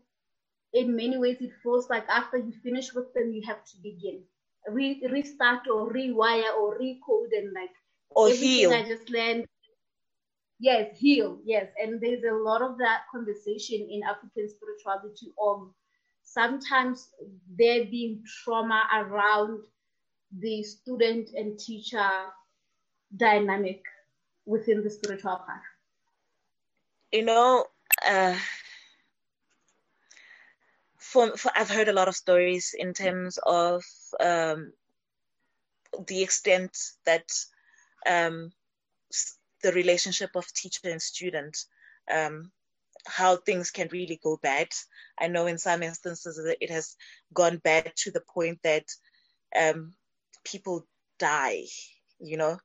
in 0.73 0.95
many 0.95 1.17
ways, 1.17 1.37
it 1.41 1.51
feels 1.63 1.89
like 1.89 2.07
after 2.09 2.37
you 2.37 2.51
finish 2.63 2.93
with 2.93 3.13
them, 3.13 3.31
you 3.31 3.41
have 3.47 3.63
to 3.65 3.77
begin 3.81 4.23
re- 4.67 5.01
restart 5.09 5.67
or 5.67 5.91
rewire 5.93 6.53
or 6.59 6.77
recode 6.79 7.31
and 7.37 7.53
like 7.53 7.71
or 8.11 8.29
heal. 8.29 8.71
I 8.71 8.83
just 8.83 9.09
learned. 9.09 9.45
Yes, 10.59 10.97
heal. 10.97 11.39
Yes, 11.43 11.71
and 11.81 11.99
there's 11.99 12.23
a 12.23 12.35
lot 12.35 12.61
of 12.61 12.77
that 12.77 13.03
conversation 13.11 13.87
in 13.89 14.03
African 14.03 14.47
spirituality 14.47 15.33
of 15.41 15.73
sometimes 16.23 17.09
there 17.57 17.85
being 17.85 18.23
trauma 18.43 18.83
around 18.93 19.63
the 20.31 20.63
student 20.63 21.29
and 21.35 21.57
teacher 21.59 22.09
dynamic 23.15 23.83
within 24.45 24.83
the 24.83 24.89
spiritual 24.89 25.37
path. 25.47 25.63
You 27.11 27.25
know, 27.25 27.65
uh, 28.07 28.37
for, 30.97 31.35
for, 31.35 31.51
I've 31.55 31.69
heard 31.69 31.89
a 31.89 31.93
lot 31.93 32.07
of 32.07 32.15
stories 32.15 32.73
in 32.77 32.93
terms 32.93 33.37
of 33.45 33.83
um, 34.21 34.71
the 36.07 36.23
extent 36.23 36.77
that 37.05 37.29
um, 38.07 38.53
the 39.61 39.73
relationship 39.73 40.29
of 40.35 40.47
teacher 40.53 40.89
and 40.89 41.01
student, 41.01 41.57
um, 42.09 42.49
how 43.05 43.35
things 43.35 43.71
can 43.71 43.89
really 43.91 44.19
go 44.23 44.39
bad. 44.41 44.69
I 45.19 45.27
know 45.27 45.47
in 45.47 45.57
some 45.57 45.83
instances 45.83 46.39
it 46.61 46.69
has 46.69 46.95
gone 47.33 47.57
bad 47.57 47.91
to 47.97 48.11
the 48.11 48.23
point 48.33 48.59
that 48.63 48.85
um, 49.59 49.93
people 50.45 50.87
die, 51.19 51.65
you 52.21 52.37
know, 52.37 52.57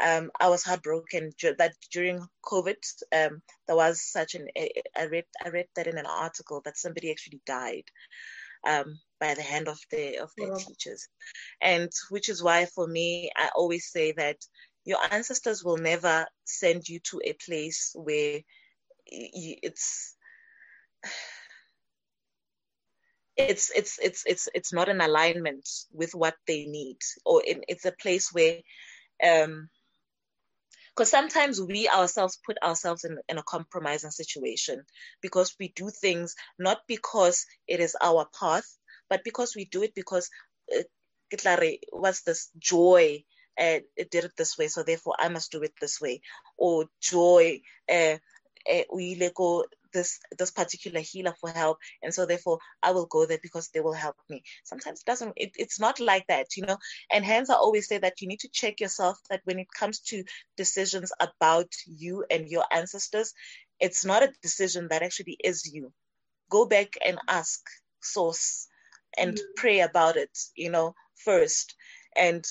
um, 0.00 0.30
I 0.40 0.48
was 0.48 0.64
heartbroken 0.64 1.32
that 1.58 1.74
during 1.92 2.26
COVID, 2.44 2.76
um, 3.12 3.42
there 3.66 3.76
was 3.76 4.02
such 4.02 4.34
an. 4.34 4.48
I 4.96 5.04
read 5.04 5.24
I 5.44 5.48
read 5.50 5.66
that 5.76 5.86
in 5.86 5.98
an 5.98 6.06
article 6.06 6.62
that 6.64 6.78
somebody 6.78 7.10
actually 7.10 7.40
died 7.46 7.84
um, 8.66 8.98
by 9.18 9.34
the 9.34 9.42
hand 9.42 9.68
of 9.68 9.78
the 9.90 10.18
of 10.18 10.30
their 10.36 10.48
yeah. 10.48 10.54
teachers, 10.54 11.06
and 11.60 11.90
which 12.08 12.28
is 12.28 12.42
why 12.42 12.66
for 12.66 12.86
me 12.86 13.30
I 13.36 13.50
always 13.54 13.90
say 13.90 14.12
that 14.12 14.38
your 14.84 14.98
ancestors 15.10 15.62
will 15.62 15.76
never 15.76 16.26
send 16.44 16.88
you 16.88 17.00
to 17.10 17.20
a 17.24 17.34
place 17.34 17.92
where 17.94 18.40
it's 19.06 20.16
it's 23.36 23.70
it's 23.74 23.98
it's 23.98 24.24
it's 24.26 24.48
it's 24.54 24.72
not 24.72 24.88
an 24.88 25.00
alignment 25.00 25.68
with 25.92 26.14
what 26.14 26.34
they 26.46 26.64
need 26.66 26.98
or 27.24 27.42
it's 27.44 27.84
a 27.84 27.92
place 27.92 28.32
where 28.32 28.58
um 29.22 29.68
because 31.00 31.10
sometimes 31.12 31.60
we 31.62 31.88
ourselves 31.88 32.38
put 32.44 32.58
ourselves 32.62 33.04
in, 33.04 33.18
in 33.28 33.38
a 33.38 33.42
compromising 33.42 34.10
situation 34.10 34.82
because 35.22 35.54
we 35.58 35.72
do 35.74 35.90
things 35.90 36.34
not 36.58 36.80
because 36.88 37.46
it 37.66 37.80
is 37.80 37.96
our 38.02 38.26
path 38.38 38.66
but 39.08 39.24
because 39.24 39.56
we 39.56 39.64
do 39.66 39.82
it 39.82 39.94
because 39.94 40.30
uh, 40.76 40.82
what's 41.92 42.22
this? 42.22 42.50
Joy 42.58 43.24
uh, 43.60 43.80
it 43.96 44.10
did 44.10 44.24
it 44.24 44.32
this 44.36 44.58
way 44.58 44.68
so 44.68 44.82
therefore 44.82 45.16
i 45.18 45.28
must 45.28 45.52
do 45.52 45.62
it 45.62 45.72
this 45.80 46.00
way. 46.00 46.20
Or 46.58 46.86
joy 47.00 47.60
uh, 47.90 48.18
uh, 48.70 48.82
this 49.92 50.18
this 50.38 50.50
particular 50.50 51.00
healer 51.00 51.34
for 51.40 51.50
help 51.50 51.78
and 52.02 52.12
so 52.12 52.26
therefore 52.26 52.58
i 52.82 52.90
will 52.90 53.06
go 53.06 53.26
there 53.26 53.38
because 53.42 53.68
they 53.68 53.80
will 53.80 53.92
help 53.92 54.16
me. 54.28 54.42
Sometimes 54.64 55.00
it 55.00 55.06
doesn't 55.06 55.32
it, 55.36 55.52
it's 55.56 55.80
not 55.80 56.00
like 56.00 56.26
that 56.28 56.56
you 56.56 56.64
know? 56.66 56.76
And 57.10 57.24
hence 57.24 57.50
i 57.50 57.54
always 57.54 57.88
say 57.88 57.98
that 57.98 58.20
you 58.20 58.28
need 58.28 58.40
to 58.40 58.48
check 58.52 58.80
yourself 58.80 59.18
that 59.30 59.40
when 59.44 59.58
it 59.58 59.68
comes 59.78 60.00
to 60.10 60.24
decisions 60.56 61.12
about 61.20 61.72
you 61.86 62.24
and 62.30 62.48
your 62.48 62.64
ancestors 62.70 63.32
it's 63.80 64.04
not 64.04 64.22
a 64.22 64.32
decision 64.42 64.88
that 64.90 65.02
actually 65.02 65.38
is 65.42 65.72
you. 65.72 65.90
Go 66.50 66.66
back 66.66 66.98
and 67.04 67.18
ask 67.28 67.60
source 68.02 68.68
and 69.16 69.34
mm-hmm. 69.34 69.52
pray 69.56 69.80
about 69.80 70.16
it 70.16 70.30
you 70.56 70.70
know 70.70 70.94
first 71.16 71.74
and 72.16 72.44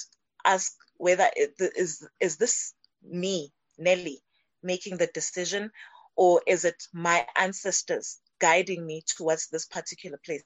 ask 0.45 0.73
whether 0.97 1.29
it 1.35 1.53
is 1.75 2.07
is 2.19 2.37
this 2.37 2.73
me 3.03 3.51
nelly 3.77 4.21
making 4.61 4.97
the 4.97 5.07
decision 5.07 5.71
or 6.19 6.41
is 6.45 6.65
it 6.65 6.83
my 6.91 7.25
ancestors 7.37 8.19
guiding 8.41 8.85
me 8.85 9.01
towards 9.07 9.47
this 9.47 9.65
particular 9.65 10.19
place? 10.25 10.43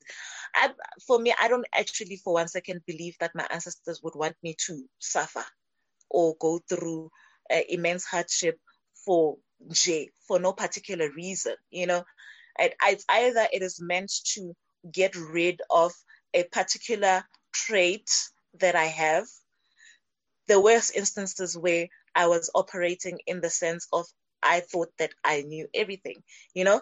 I, 0.54 0.70
for 1.08 1.18
me, 1.18 1.34
I 1.40 1.48
don't 1.48 1.66
actually 1.74 2.18
for 2.18 2.36
one 2.36 2.48
second 2.48 2.84
believe 2.86 3.16
that 3.20 3.34
my 3.34 3.48
ancestors 3.50 4.00
would 4.04 4.14
want 4.14 4.36
me 4.44 4.56
to 4.68 4.86
suffer 5.00 5.44
or 6.12 6.36
go 6.40 6.62
through 6.70 7.10
uh, 7.52 7.62
immense 7.68 8.06
hardship 8.06 8.60
for 9.04 9.38
J 9.72 10.12
for 10.28 10.40
no 10.40 10.54
particular 10.54 11.10
reason. 11.10 11.56
You 11.72 11.88
know, 11.88 12.04
it, 12.60 12.76
it's 12.86 13.06
either 13.10 13.48
it 13.52 13.64
is 13.64 13.82
meant 13.82 14.12
to 14.36 14.54
get 14.92 15.16
rid 15.16 15.60
of 15.72 15.92
a 16.36 16.44
particular 16.44 17.24
trait 17.52 18.12
that 18.60 18.76
I 18.76 18.86
have. 18.86 19.26
There 20.48 20.60
were 20.62 20.82
instances 20.94 21.58
where 21.58 21.88
I 22.14 22.28
was 22.28 22.52
operating 22.54 23.22
in 23.26 23.42
the 23.42 23.50
sense 23.50 23.88
of 23.92 24.06
I 24.44 24.60
thought 24.60 24.92
that 25.00 25.14
I 25.24 25.42
knew 25.42 25.68
everything, 25.74 26.24
you 26.54 26.64
know? 26.66 26.82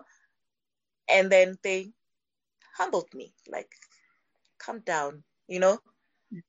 And 1.10 1.32
then 1.32 1.58
they 1.64 1.92
humbled 2.78 3.14
me, 3.14 3.34
like, 3.48 3.70
come 4.60 4.80
down, 4.80 5.24
you 5.48 5.60
know? 5.60 5.80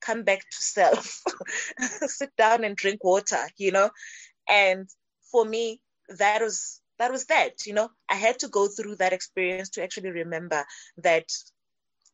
Come 0.00 0.22
back 0.22 0.40
to 0.40 0.62
self, 0.62 1.22
sit 2.06 2.30
down 2.36 2.64
and 2.64 2.76
drink 2.76 3.02
water, 3.04 3.48
you 3.56 3.72
know? 3.72 3.90
And 4.48 4.88
for 5.30 5.44
me, 5.44 5.80
that 6.18 6.40
was 6.40 6.80
that 6.98 7.10
was 7.10 7.26
that, 7.26 7.66
you 7.66 7.74
know. 7.74 7.90
I 8.08 8.14
had 8.14 8.38
to 8.40 8.48
go 8.48 8.68
through 8.68 8.96
that 8.96 9.12
experience 9.12 9.70
to 9.70 9.82
actually 9.82 10.10
remember 10.10 10.64
that 10.98 11.24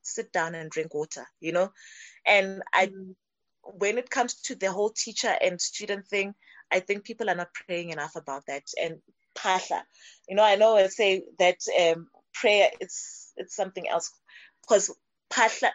sit 0.03 0.33
down 0.33 0.55
and 0.55 0.71
drink 0.71 0.95
water, 0.95 1.27
you 1.41 1.53
know? 1.53 1.73
And 2.27 2.63
I 2.73 2.87
mm. 2.87 3.15
when 3.63 3.99
it 3.99 4.11
comes 4.11 4.35
to 4.43 4.55
the 4.55 4.73
whole 4.73 4.91
teacher 4.91 5.35
and 5.43 5.61
student 5.61 6.07
thing, 6.07 6.35
I 6.73 6.81
think 6.81 7.05
people 7.05 7.31
are 7.31 7.37
not 7.37 7.55
praying 7.55 7.91
enough 7.91 8.17
about 8.17 8.45
that. 8.49 8.65
And 8.83 8.99
phahla, 9.37 9.83
you 10.29 10.37
know, 10.37 10.45
I 10.45 10.57
know 10.57 10.77
I 10.77 10.89
say 10.89 11.25
that 11.41 11.59
um, 11.81 12.09
prayer 12.35 12.71
it's 12.81 13.33
it's 13.37 13.57
something 13.57 13.89
else 13.89 14.13
because 14.63 14.95
phahla 15.33 15.71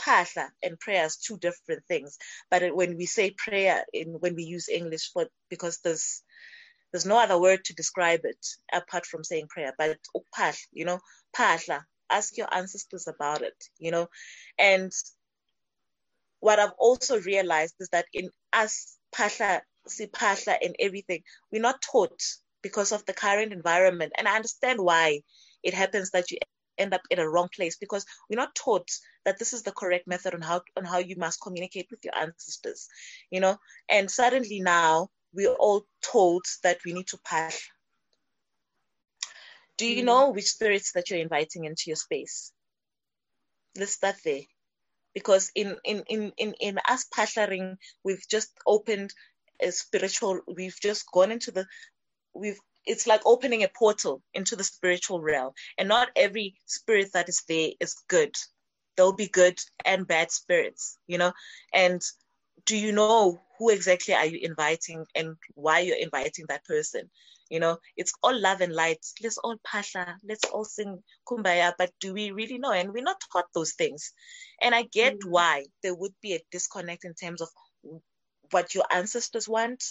phahla 0.00 0.48
and 0.62 0.80
prayer 0.80 1.06
is 1.06 1.16
two 1.18 1.38
different 1.38 1.84
things. 1.88 2.18
But 2.50 2.74
when 2.76 2.96
we 2.96 3.06
say 3.06 3.32
prayer, 3.32 3.84
in 3.94 4.14
when 4.20 4.36
we 4.36 4.44
use 4.44 4.68
English 4.70 5.12
for 5.12 5.28
because 5.50 5.80
there's 5.84 6.22
there's 6.92 7.06
no 7.06 7.18
other 7.20 7.40
word 7.40 7.64
to 7.66 7.74
describe 7.74 8.22
it 8.24 8.46
apart 8.72 9.06
from 9.06 9.24
saying 9.24 9.48
prayer. 9.48 9.74
But 9.78 9.98
upah, 10.16 10.58
you 10.72 10.86
know, 10.86 11.00
phahla. 11.36 11.82
Ask 12.10 12.38
your 12.38 12.54
ancestors 12.54 13.08
about 13.08 13.42
it, 13.42 13.54
you 13.78 13.90
know, 13.92 14.08
and 14.58 14.92
what 16.40 16.58
I've 16.58 16.74
also 16.78 17.20
realized 17.20 17.74
is 17.80 17.88
that 17.90 18.06
in 18.12 18.30
us 18.52 18.96
phahla 19.14 19.60
sipahla 19.90 20.56
and 20.62 20.74
everything, 20.78 21.22
we're 21.52 21.62
not 21.62 21.82
taught 21.82 22.22
because 22.62 22.92
of 22.92 23.04
the 23.06 23.12
current 23.12 23.52
environment. 23.52 24.12
And 24.16 24.28
I 24.28 24.36
understand 24.36 24.80
why 24.80 25.20
it 25.62 25.74
happens 25.74 26.10
that 26.10 26.30
you 26.30 26.38
end 26.78 26.94
up 26.94 27.02
in 27.10 27.18
a 27.18 27.28
wrong 27.28 27.48
place 27.54 27.76
because 27.76 28.06
we're 28.28 28.36
not 28.36 28.54
taught 28.54 28.88
that 29.24 29.38
this 29.38 29.52
is 29.52 29.62
the 29.62 29.72
correct 29.72 30.06
method 30.06 30.34
on 30.34 30.40
how 30.40 30.62
on 30.76 30.84
how 30.84 30.98
you 30.98 31.16
must 31.16 31.40
communicate 31.42 31.88
with 31.90 32.00
your 32.04 32.16
ancestors, 32.16 32.88
you 33.30 33.40
know. 33.40 33.58
And 33.88 34.10
suddenly 34.10 34.60
now 34.60 35.08
we're 35.32 35.54
all 35.54 35.84
told 36.02 36.44
that 36.62 36.78
we 36.84 36.92
need 36.92 37.08
to 37.08 37.18
pass. 37.24 37.62
Do 39.76 39.86
you 39.86 40.02
mm. 40.02 40.06
know 40.06 40.30
which 40.30 40.46
spirits 40.46 40.92
that 40.92 41.10
you're 41.10 41.20
inviting 41.20 41.64
into 41.64 41.84
your 41.86 41.96
space? 41.96 42.52
Let's 43.76 43.92
start 43.92 44.16
there. 44.24 44.42
Because 45.14 45.50
in 45.54 45.76
in 45.84 46.04
in 46.08 46.32
in, 46.36 46.54
in 46.60 46.78
us 46.88 47.06
partnering, 47.14 47.76
we've 48.04 48.24
just 48.28 48.50
opened 48.66 49.12
a 49.62 49.70
spiritual 49.72 50.40
we've 50.46 50.78
just 50.80 51.10
gone 51.12 51.30
into 51.30 51.50
the 51.50 51.66
we've 52.34 52.58
it's 52.86 53.06
like 53.06 53.20
opening 53.26 53.62
a 53.62 53.68
portal 53.68 54.22
into 54.34 54.56
the 54.56 54.64
spiritual 54.64 55.20
realm. 55.20 55.52
And 55.78 55.88
not 55.88 56.08
every 56.16 56.54
spirit 56.66 57.10
that 57.12 57.28
is 57.28 57.42
there 57.48 57.70
is 57.78 57.94
good. 58.08 58.34
There'll 58.96 59.12
be 59.12 59.28
good 59.28 59.58
and 59.84 60.06
bad 60.06 60.30
spirits 60.30 60.98
you 61.06 61.18
know? 61.18 61.32
And 61.72 62.02
do 62.66 62.76
you 62.76 62.92
know 62.92 63.40
who 63.58 63.70
exactly 63.70 64.14
are 64.14 64.26
you 64.26 64.38
inviting 64.42 65.04
and 65.14 65.36
why 65.54 65.80
you're 65.80 65.96
inviting 65.96 66.46
that 66.48 66.64
person? 66.64 67.10
You 67.48 67.58
know 67.58 67.78
it's 67.96 68.12
all 68.22 68.38
love 68.38 68.60
and 68.60 68.72
light. 68.72 69.04
Let's 69.22 69.38
all 69.38 69.56
phahla 69.66 70.14
let's 70.22 70.44
all 70.44 70.64
sing 70.64 71.02
kumbaya. 71.26 71.72
But 71.76 71.90
do 72.00 72.12
we 72.12 72.30
really 72.30 72.58
know? 72.58 72.70
And 72.70 72.92
we're 72.92 73.02
not 73.02 73.20
taught 73.32 73.46
those 73.54 73.72
things. 73.72 74.12
And 74.62 74.74
i 74.74 74.82
get 74.82 75.14
mm-hmm. 75.14 75.30
why 75.30 75.64
there 75.82 75.94
would 75.94 76.14
be 76.22 76.34
a 76.34 76.40
disconnect 76.52 77.04
in 77.04 77.14
terms 77.14 77.40
of 77.40 77.48
what 78.50 78.74
your 78.74 78.84
ancestors 78.90 79.48
want 79.48 79.84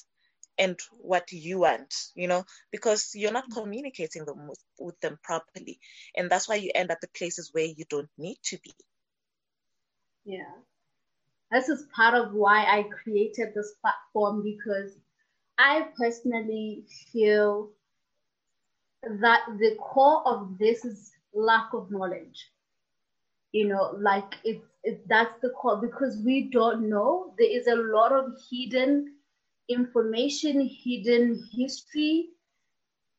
and 0.58 0.78
what 1.00 1.32
you 1.32 1.60
want, 1.60 1.94
you 2.16 2.28
know, 2.28 2.46
because 2.72 3.12
you're 3.16 3.32
not 3.32 3.52
communicating 3.52 4.26
them 4.26 4.48
with, 4.48 4.60
with 4.78 5.00
them 5.00 5.18
properly. 5.24 5.80
And 6.16 6.30
that's 6.30 6.50
why 6.50 6.56
you 6.56 6.72
end 6.76 6.92
up 6.92 7.00
at 7.02 7.14
places 7.14 7.50
where 7.54 7.66
you 7.66 7.86
don't 7.90 8.10
need 8.18 8.38
to 8.44 8.58
be. 8.60 8.74
Yeah. 10.26 10.52
This 11.52 11.70
is 11.70 11.88
part 11.96 12.14
of 12.14 12.34
why 12.34 12.66
I 12.66 12.84
created 13.04 13.54
this 13.56 13.74
platform 13.82 14.44
because 14.44 14.92
I 15.58 15.88
personally 15.98 16.86
feel 17.12 17.72
that 19.04 19.42
the 19.58 19.76
core 19.80 20.28
of 20.28 20.58
this 20.60 20.86
is 20.86 21.12
lack 21.34 21.74
of 21.74 21.90
knowledge. 21.90 22.52
You 23.52 23.68
know, 23.68 23.96
like 24.00 24.36
it's 24.44 24.66
it, 24.84 25.08
that's 25.08 25.40
the 25.42 25.50
call 25.50 25.78
because 25.82 26.18
we 26.26 26.50
don't 26.52 26.90
know. 26.90 27.34
There 27.38 27.50
is 27.50 27.68
a 27.68 27.76
lot 27.76 28.12
of 28.12 28.34
hidden 28.50 29.16
information, 29.70 30.70
hidden 30.84 31.44
history, 31.54 32.30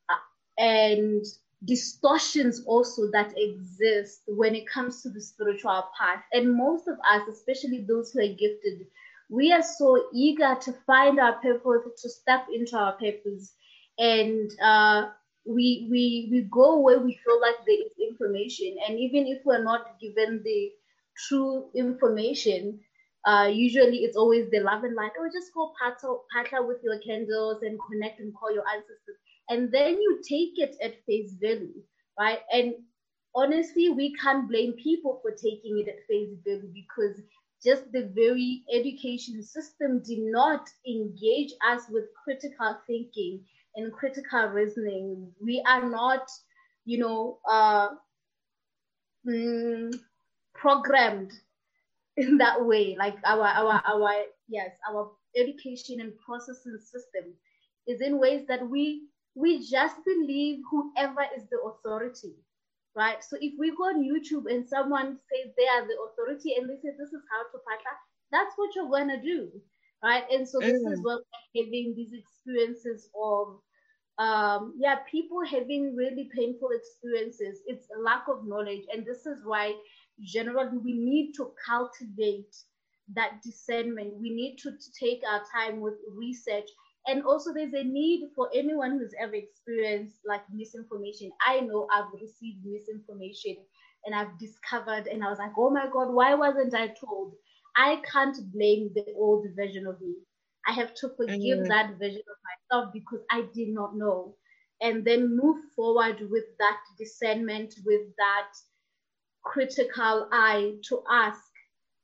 uh, 0.09 0.15
and 0.57 1.23
distortions 1.65 2.63
also 2.65 3.09
that 3.11 3.33
exist 3.37 4.21
when 4.27 4.55
it 4.55 4.67
comes 4.67 5.01
to 5.03 5.09
the 5.09 5.21
spiritual 5.21 5.83
path. 5.97 6.23
And 6.33 6.55
most 6.55 6.87
of 6.87 6.97
us, 7.07 7.27
especially 7.27 7.85
those 7.87 8.11
who 8.11 8.19
are 8.21 8.27
gifted, 8.27 8.87
we 9.29 9.51
are 9.51 9.63
so 9.63 10.05
eager 10.13 10.55
to 10.61 10.73
find 10.85 11.19
our 11.19 11.33
purpose, 11.41 12.01
to 12.01 12.09
step 12.09 12.45
into 12.53 12.77
our 12.77 12.93
purpose, 12.93 13.53
and 13.97 14.49
uh, 14.63 15.09
we 15.45 15.87
we 15.89 16.29
we 16.31 16.41
go 16.51 16.79
where 16.79 16.99
we 16.99 17.13
feel 17.23 17.39
like 17.41 17.55
there 17.65 17.81
is 17.85 17.91
information. 18.09 18.75
And 18.87 18.99
even 18.99 19.27
if 19.27 19.39
we're 19.45 19.63
not 19.63 19.99
given 19.99 20.41
the 20.43 20.71
true 21.27 21.69
information, 21.75 22.79
uh, 23.25 23.49
usually 23.51 23.99
it's 24.05 24.17
always 24.17 24.49
the 24.51 24.59
love 24.61 24.83
and 24.83 24.95
light. 24.95 25.11
Oh, 25.19 25.29
just 25.33 25.53
go 25.53 25.73
partner 26.33 26.65
with 26.65 26.77
your 26.83 26.99
candles 26.99 27.61
and 27.63 27.79
connect 27.89 28.19
and 28.19 28.33
call 28.35 28.53
your 28.53 28.67
ancestors. 28.73 29.17
And 29.49 29.71
then 29.71 29.95
you 30.01 30.21
take 30.27 30.57
it 30.57 30.75
at 30.81 31.03
face 31.05 31.33
value, 31.41 31.83
right? 32.19 32.39
And 32.51 32.75
honestly, 33.35 33.89
we 33.89 34.13
can't 34.15 34.47
blame 34.49 34.73
people 34.73 35.19
for 35.21 35.31
taking 35.31 35.79
it 35.79 35.87
at 35.89 36.05
face 36.07 36.35
value 36.45 36.71
because 36.73 37.21
just 37.63 37.91
the 37.91 38.11
very 38.15 38.63
education 38.73 39.43
system 39.43 40.01
did 40.03 40.19
not 40.19 40.67
engage 40.87 41.51
us 41.67 41.83
with 41.89 42.05
critical 42.23 42.77
thinking 42.87 43.45
and 43.75 43.91
critical 43.93 44.45
reasoning. 44.47 45.31
We 45.41 45.63
are 45.67 45.89
not, 45.89 46.29
you 46.85 46.99
know, 46.99 47.39
uh, 47.49 47.89
mm, 49.27 49.93
programmed 50.53 51.31
in 52.17 52.37
that 52.37 52.65
way. 52.65 52.95
Like 52.97 53.17
our 53.25 53.47
our 53.47 53.81
our 53.87 54.13
yes, 54.47 54.71
our 54.89 55.11
education 55.35 56.01
and 56.01 56.13
processing 56.25 56.77
system 56.79 57.33
is 57.87 58.01
in 58.01 58.19
ways 58.19 58.45
that 58.47 58.67
we 58.69 59.07
we 59.35 59.59
just 59.67 59.97
believe 60.05 60.59
whoever 60.69 61.23
is 61.35 61.43
the 61.49 61.59
authority, 61.61 62.35
right? 62.95 63.23
So 63.23 63.37
if 63.41 63.53
we 63.59 63.71
go 63.75 63.85
on 63.85 64.03
YouTube 64.03 64.51
and 64.51 64.67
someone 64.67 65.17
says 65.31 65.53
they 65.57 65.67
are 65.67 65.87
the 65.87 65.97
authority 66.09 66.55
and 66.57 66.69
they 66.69 66.75
say 66.75 66.91
this 66.97 67.13
is 67.13 67.23
how 67.31 67.43
to 67.51 67.59
pata, 67.67 67.93
that's 68.31 68.53
what 68.57 68.75
you're 68.75 68.89
gonna 68.91 69.21
do, 69.21 69.49
right? 70.03 70.23
And 70.31 70.47
so 70.47 70.59
this 70.59 70.83
mm. 70.83 70.93
is 70.93 71.01
what 71.01 71.21
having 71.55 71.93
these 71.95 72.13
experiences 72.13 73.09
of 73.21 73.59
um, 74.17 74.75
yeah, 74.77 74.97
people 75.09 75.39
having 75.43 75.95
really 75.95 76.29
painful 76.35 76.69
experiences. 76.71 77.61
It's 77.65 77.87
a 77.97 78.01
lack 78.01 78.25
of 78.27 78.45
knowledge, 78.45 78.83
and 78.93 79.05
this 79.05 79.25
is 79.25 79.39
why 79.43 79.73
generally 80.21 80.77
we 80.77 80.93
need 80.93 81.33
to 81.37 81.51
cultivate 81.65 82.55
that 83.15 83.41
discernment. 83.43 84.13
We 84.21 84.29
need 84.29 84.57
to, 84.57 84.71
to 84.71 84.91
take 84.99 85.21
our 85.27 85.41
time 85.53 85.79
with 85.79 85.95
research. 86.15 86.69
And 87.07 87.23
also, 87.23 87.51
there's 87.51 87.73
a 87.73 87.83
need 87.83 88.29
for 88.35 88.49
anyone 88.53 88.91
who's 88.91 89.13
ever 89.19 89.33
experienced 89.33 90.17
like 90.25 90.41
misinformation. 90.53 91.31
I 91.45 91.61
know 91.61 91.87
I've 91.91 92.13
received 92.21 92.59
misinformation 92.63 93.57
and 94.05 94.13
I've 94.13 94.37
discovered, 94.37 95.07
and 95.07 95.23
I 95.23 95.29
was 95.29 95.39
like, 95.39 95.53
oh 95.57 95.71
my 95.71 95.87
God, 95.91 96.13
why 96.13 96.35
wasn't 96.35 96.75
I 96.75 96.87
told? 96.89 97.33
I 97.75 98.01
can't 98.11 98.37
blame 98.53 98.91
the 98.93 99.05
old 99.15 99.45
version 99.55 99.87
of 99.87 100.01
me. 100.01 100.15
I 100.67 100.73
have 100.73 100.93
to 100.95 101.09
forgive 101.17 101.59
mm-hmm. 101.59 101.67
that 101.67 101.97
version 101.97 102.21
of 102.21 102.37
myself 102.79 102.93
because 102.93 103.21
I 103.31 103.43
did 103.53 103.69
not 103.69 103.95
know. 103.95 104.35
And 104.81 105.05
then 105.05 105.37
move 105.37 105.57
forward 105.75 106.19
with 106.29 106.45
that 106.59 106.79
discernment, 106.97 107.75
with 107.85 108.01
that 108.17 108.49
critical 109.43 110.27
eye 110.31 110.73
to 110.89 111.03
ask 111.09 111.39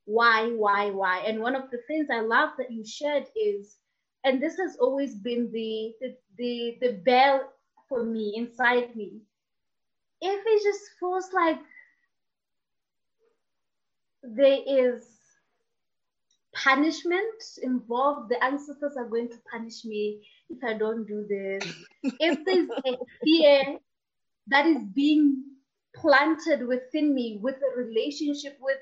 why, 0.06 0.48
why, 0.52 0.92
why. 0.92 1.20
And 1.20 1.42
one 1.42 1.56
of 1.56 1.70
the 1.72 1.80
things 1.88 2.08
I 2.12 2.22
love 2.22 2.52
that 2.58 2.72
you 2.72 2.86
shared 2.86 3.26
is, 3.36 3.78
and 4.24 4.42
this 4.42 4.58
has 4.58 4.78
always 4.80 5.16
been 5.16 5.52
the 5.52 5.94
the 6.02 6.16
the, 6.38 6.78
the 6.82 6.94
bell 7.04 7.52
for 7.90 8.04
me 8.04 8.34
inside 8.38 8.96
me. 8.96 9.22
If 10.22 10.44
it 10.46 10.64
just 10.64 10.84
feels 11.00 11.32
like 11.34 11.60
there 14.24 14.60
is 14.66 15.17
punishment 16.64 17.44
involved, 17.62 18.30
the 18.30 18.44
ancestors 18.44 18.96
are 18.98 19.08
going 19.08 19.30
to 19.30 19.38
punish 19.52 19.86
me 19.86 20.28
if 20.50 20.64
I 20.64 20.74
don't 20.74 21.08
do 21.08 21.26
this. 21.30 21.64
if 22.20 22.46
there's 22.46 22.70
a 22.86 22.98
fear 23.24 23.80
that 24.48 24.66
is 24.66 24.82
being 24.94 25.44
planted 25.96 26.68
within 26.68 27.14
me 27.14 27.40
with 27.42 27.56
a 27.56 27.78
relationship 27.78 28.58
with 28.62 28.78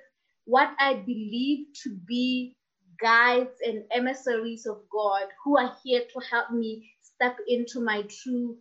what 0.45 0.71
I 0.79 0.95
believe 0.95 1.67
to 1.83 1.95
be 2.07 2.55
guides 3.01 3.59
and 3.65 3.83
emissaries 3.91 4.65
of 4.65 4.77
God 4.91 5.23
who 5.43 5.57
are 5.57 5.75
here 5.83 6.01
to 6.13 6.19
help 6.29 6.51
me 6.51 6.89
step 7.01 7.37
into 7.47 7.81
my 7.81 8.03
true 8.03 8.57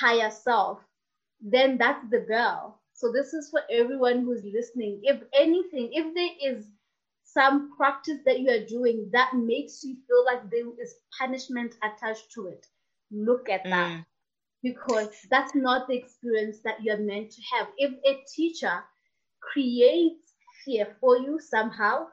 higher 0.00 0.30
self, 0.30 0.80
then 1.40 1.78
that's 1.78 2.04
the 2.10 2.26
bell. 2.28 2.80
So, 2.94 3.12
this 3.12 3.32
is 3.32 3.50
for 3.50 3.62
everyone 3.70 4.24
who's 4.24 4.44
listening. 4.44 5.00
If 5.04 5.22
anything, 5.32 5.90
if 5.92 6.14
there 6.14 6.52
is 6.54 6.66
some 7.32 7.70
practice 7.76 8.18
that 8.24 8.40
you 8.40 8.50
are 8.50 8.64
doing 8.66 9.08
that 9.12 9.34
makes 9.34 9.84
you 9.84 9.96
feel 10.06 10.24
like 10.24 10.50
there 10.50 10.66
is 10.80 10.94
punishment 11.18 11.74
attached 11.82 12.32
to 12.34 12.48
it, 12.48 12.66
look 13.10 13.48
at 13.48 13.64
that. 13.64 13.90
Mm. 13.90 14.04
Because 14.62 15.10
that's 15.30 15.54
not 15.54 15.86
the 15.86 15.94
experience 15.96 16.58
that 16.64 16.82
you're 16.82 16.98
meant 16.98 17.30
to 17.30 17.42
have. 17.54 17.68
If 17.76 17.92
a 18.04 18.24
teacher 18.34 18.82
creates 19.40 20.32
fear 20.64 20.96
for 21.00 21.16
you 21.16 21.38
somehow, 21.38 22.06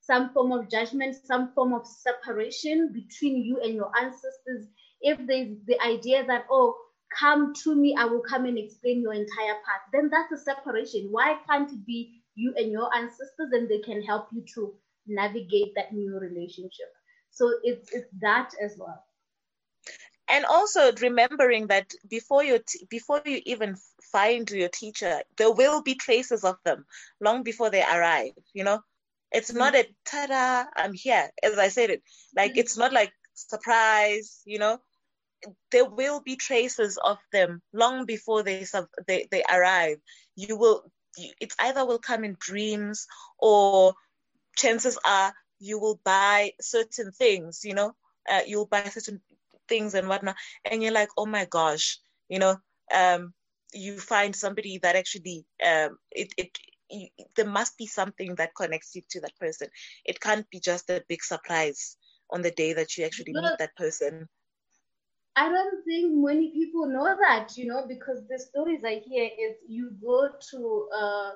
some 0.00 0.32
form 0.32 0.52
of 0.52 0.70
judgment, 0.70 1.16
some 1.24 1.52
form 1.54 1.74
of 1.74 1.86
separation 1.86 2.90
between 2.92 3.44
you 3.44 3.60
and 3.62 3.74
your 3.74 3.90
ancestors, 4.00 4.66
if 5.02 5.18
there's 5.26 5.58
the 5.66 5.78
idea 5.84 6.24
that, 6.26 6.46
oh, 6.50 6.74
come 7.18 7.52
to 7.64 7.74
me, 7.74 7.94
I 7.98 8.04
will 8.06 8.22
come 8.22 8.46
and 8.46 8.56
explain 8.56 9.02
your 9.02 9.12
entire 9.12 9.54
path, 9.66 9.82
then 9.92 10.10
that's 10.10 10.32
a 10.32 10.42
separation. 10.42 11.08
Why 11.10 11.36
can't 11.48 11.70
it 11.70 11.84
be 11.86 12.19
you 12.40 12.54
and 12.56 12.72
your 12.72 12.94
ancestors 12.94 13.50
and 13.52 13.68
they 13.68 13.80
can 13.80 14.02
help 14.02 14.28
you 14.32 14.42
to 14.54 14.74
navigate 15.06 15.74
that 15.76 15.92
new 15.92 16.18
relationship. 16.18 16.90
So 17.30 17.52
it's 17.62 17.92
it's 17.92 18.10
that 18.20 18.50
as 18.62 18.76
well. 18.78 19.04
And 20.28 20.44
also 20.46 20.92
remembering 21.02 21.68
that 21.68 21.92
before 22.08 22.44
you 22.44 22.58
t- 22.66 22.86
before 22.90 23.22
you 23.26 23.40
even 23.44 23.76
find 24.12 24.50
your 24.50 24.68
teacher 24.68 25.22
there 25.36 25.52
will 25.52 25.82
be 25.82 25.94
traces 25.94 26.44
of 26.44 26.56
them 26.64 26.86
long 27.20 27.42
before 27.42 27.70
they 27.70 27.82
arrive 27.82 28.32
you 28.54 28.64
know? 28.64 28.80
It's 29.32 29.52
not 29.52 29.74
a 29.74 29.86
ta-da 30.04 30.64
i'm 30.76 30.92
here 30.94 31.30
as 31.42 31.58
i 31.58 31.68
said 31.68 31.90
it. 31.90 32.02
Like 32.36 32.56
it's 32.56 32.76
not 32.76 32.92
like 32.92 33.12
surprise 33.34 34.42
you 34.46 34.58
know? 34.58 34.78
There 35.72 35.88
will 35.88 36.20
be 36.20 36.36
traces 36.36 36.98
of 37.04 37.18
them 37.32 37.62
long 37.72 38.06
before 38.06 38.42
they 38.42 38.64
they, 39.06 39.28
they 39.30 39.42
arrive. 39.50 39.98
You 40.36 40.56
will 40.56 40.90
it's 41.16 41.56
either 41.58 41.84
will 41.84 41.98
come 41.98 42.24
in 42.24 42.36
dreams 42.38 43.06
or 43.38 43.94
chances 44.56 44.98
are 45.04 45.32
you 45.58 45.78
will 45.78 46.00
buy 46.04 46.52
certain 46.60 47.12
things, 47.12 47.60
you 47.64 47.74
know, 47.74 47.94
uh, 48.30 48.40
you'll 48.46 48.66
buy 48.66 48.84
certain 48.84 49.20
things 49.68 49.94
and 49.94 50.08
whatnot, 50.08 50.36
and 50.64 50.82
you're 50.82 50.92
like, 50.92 51.10
oh 51.16 51.26
my 51.26 51.44
gosh, 51.44 51.98
you 52.28 52.38
know, 52.38 52.56
um, 52.94 53.32
you 53.72 53.98
find 53.98 54.34
somebody 54.34 54.78
that 54.78 54.96
actually, 54.96 55.44
um, 55.66 55.98
it, 56.10 56.32
it, 56.36 56.58
you, 56.90 57.08
there 57.36 57.46
must 57.46 57.76
be 57.78 57.86
something 57.86 58.34
that 58.36 58.54
connects 58.54 58.94
you 58.96 59.02
to 59.10 59.20
that 59.20 59.36
person. 59.38 59.68
It 60.04 60.20
can't 60.20 60.48
be 60.50 60.60
just 60.60 60.90
a 60.90 61.02
big 61.08 61.22
surprise 61.22 61.96
on 62.30 62.42
the 62.42 62.50
day 62.50 62.72
that 62.74 62.96
you 62.96 63.04
actually 63.04 63.34
meet 63.34 63.58
that 63.58 63.76
person. 63.76 64.28
I 65.40 65.48
don't 65.48 65.84
think 65.84 66.12
many 66.14 66.50
people 66.52 66.86
know 66.86 67.16
that, 67.20 67.56
you 67.56 67.66
know, 67.66 67.86
because 67.88 68.20
the 68.28 68.38
stories 68.38 68.82
I 68.84 68.96
hear 69.06 69.24
is 69.24 69.56
you 69.68 69.92
go 70.02 70.28
to 70.52 70.88
uh, 71.02 71.30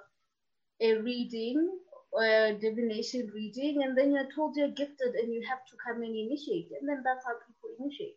a 0.80 0.94
reading 1.02 1.78
a 2.18 2.54
divination 2.60 3.30
reading, 3.34 3.82
and 3.82 3.98
then 3.98 4.12
you're 4.12 4.30
told 4.34 4.56
you're 4.56 4.70
gifted 4.70 5.14
and 5.16 5.32
you 5.32 5.42
have 5.48 5.64
to 5.66 5.76
come 5.86 6.02
and 6.02 6.16
initiate, 6.16 6.70
and 6.80 6.88
then 6.88 7.02
that's 7.04 7.24
how 7.26 7.34
people 7.46 7.70
initiate. 7.80 8.16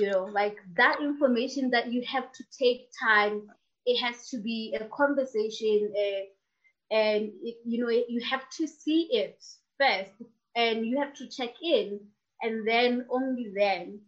You 0.00 0.10
know, 0.10 0.24
like 0.24 0.56
that 0.76 1.00
information 1.00 1.70
that 1.70 1.92
you 1.92 2.02
have 2.06 2.32
to 2.32 2.44
take 2.58 2.88
time. 3.02 3.48
It 3.86 3.98
has 4.02 4.28
to 4.30 4.38
be 4.40 4.76
a 4.80 4.84
conversation, 4.86 5.92
uh, 5.96 6.24
and 6.94 7.32
it, 7.42 7.56
you 7.66 7.84
know 7.84 7.90
you 7.90 8.20
have 8.30 8.48
to 8.58 8.68
see 8.68 9.08
it 9.12 9.42
first, 9.80 10.12
and 10.56 10.86
you 10.86 10.98
have 11.00 11.14
to 11.14 11.28
check 11.28 11.54
in, 11.62 12.00
and 12.42 12.68
then 12.68 13.06
only 13.10 13.52
then 13.56 14.00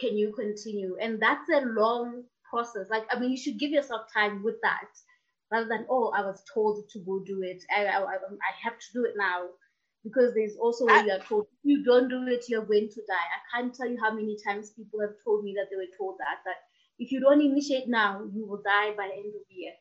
can 0.00 0.16
you 0.16 0.32
continue? 0.32 0.96
And 1.00 1.20
that's 1.20 1.48
a 1.50 1.66
long 1.66 2.24
process. 2.50 2.86
Like, 2.90 3.04
I 3.10 3.18
mean, 3.18 3.30
you 3.30 3.36
should 3.36 3.58
give 3.58 3.70
yourself 3.70 4.02
time 4.12 4.42
with 4.42 4.56
that 4.62 4.88
rather 5.50 5.68
than, 5.68 5.86
oh, 5.90 6.12
I 6.16 6.22
was 6.22 6.42
told 6.52 6.88
to 6.90 6.98
go 7.00 7.20
do 7.24 7.42
it. 7.42 7.62
I, 7.74 7.86
I, 7.86 8.02
I 8.02 8.52
have 8.62 8.78
to 8.78 8.86
do 8.94 9.04
it 9.04 9.14
now. 9.16 9.48
Because 10.04 10.32
there's 10.32 10.56
also 10.56 10.86
when 10.86 11.06
you 11.06 11.12
are 11.12 11.18
told, 11.18 11.46
if 11.52 11.58
you 11.64 11.84
don't 11.84 12.08
do 12.08 12.24
it, 12.28 12.44
you're 12.48 12.64
going 12.64 12.88
to 12.88 13.02
die. 13.08 13.14
I 13.34 13.40
can't 13.60 13.74
tell 13.74 13.88
you 13.90 13.98
how 14.00 14.14
many 14.14 14.36
times 14.46 14.70
people 14.70 15.00
have 15.00 15.14
told 15.24 15.42
me 15.42 15.54
that 15.56 15.66
they 15.70 15.76
were 15.76 15.90
told 15.98 16.16
that, 16.18 16.38
that 16.44 16.54
if 16.98 17.10
you 17.10 17.20
don't 17.20 17.42
initiate 17.42 17.88
now, 17.88 18.22
you 18.32 18.46
will 18.46 18.62
die 18.64 18.92
by 18.96 19.08
the 19.08 19.14
end 19.14 19.34
of 19.34 19.42
the 19.48 19.54
year. 19.54 19.72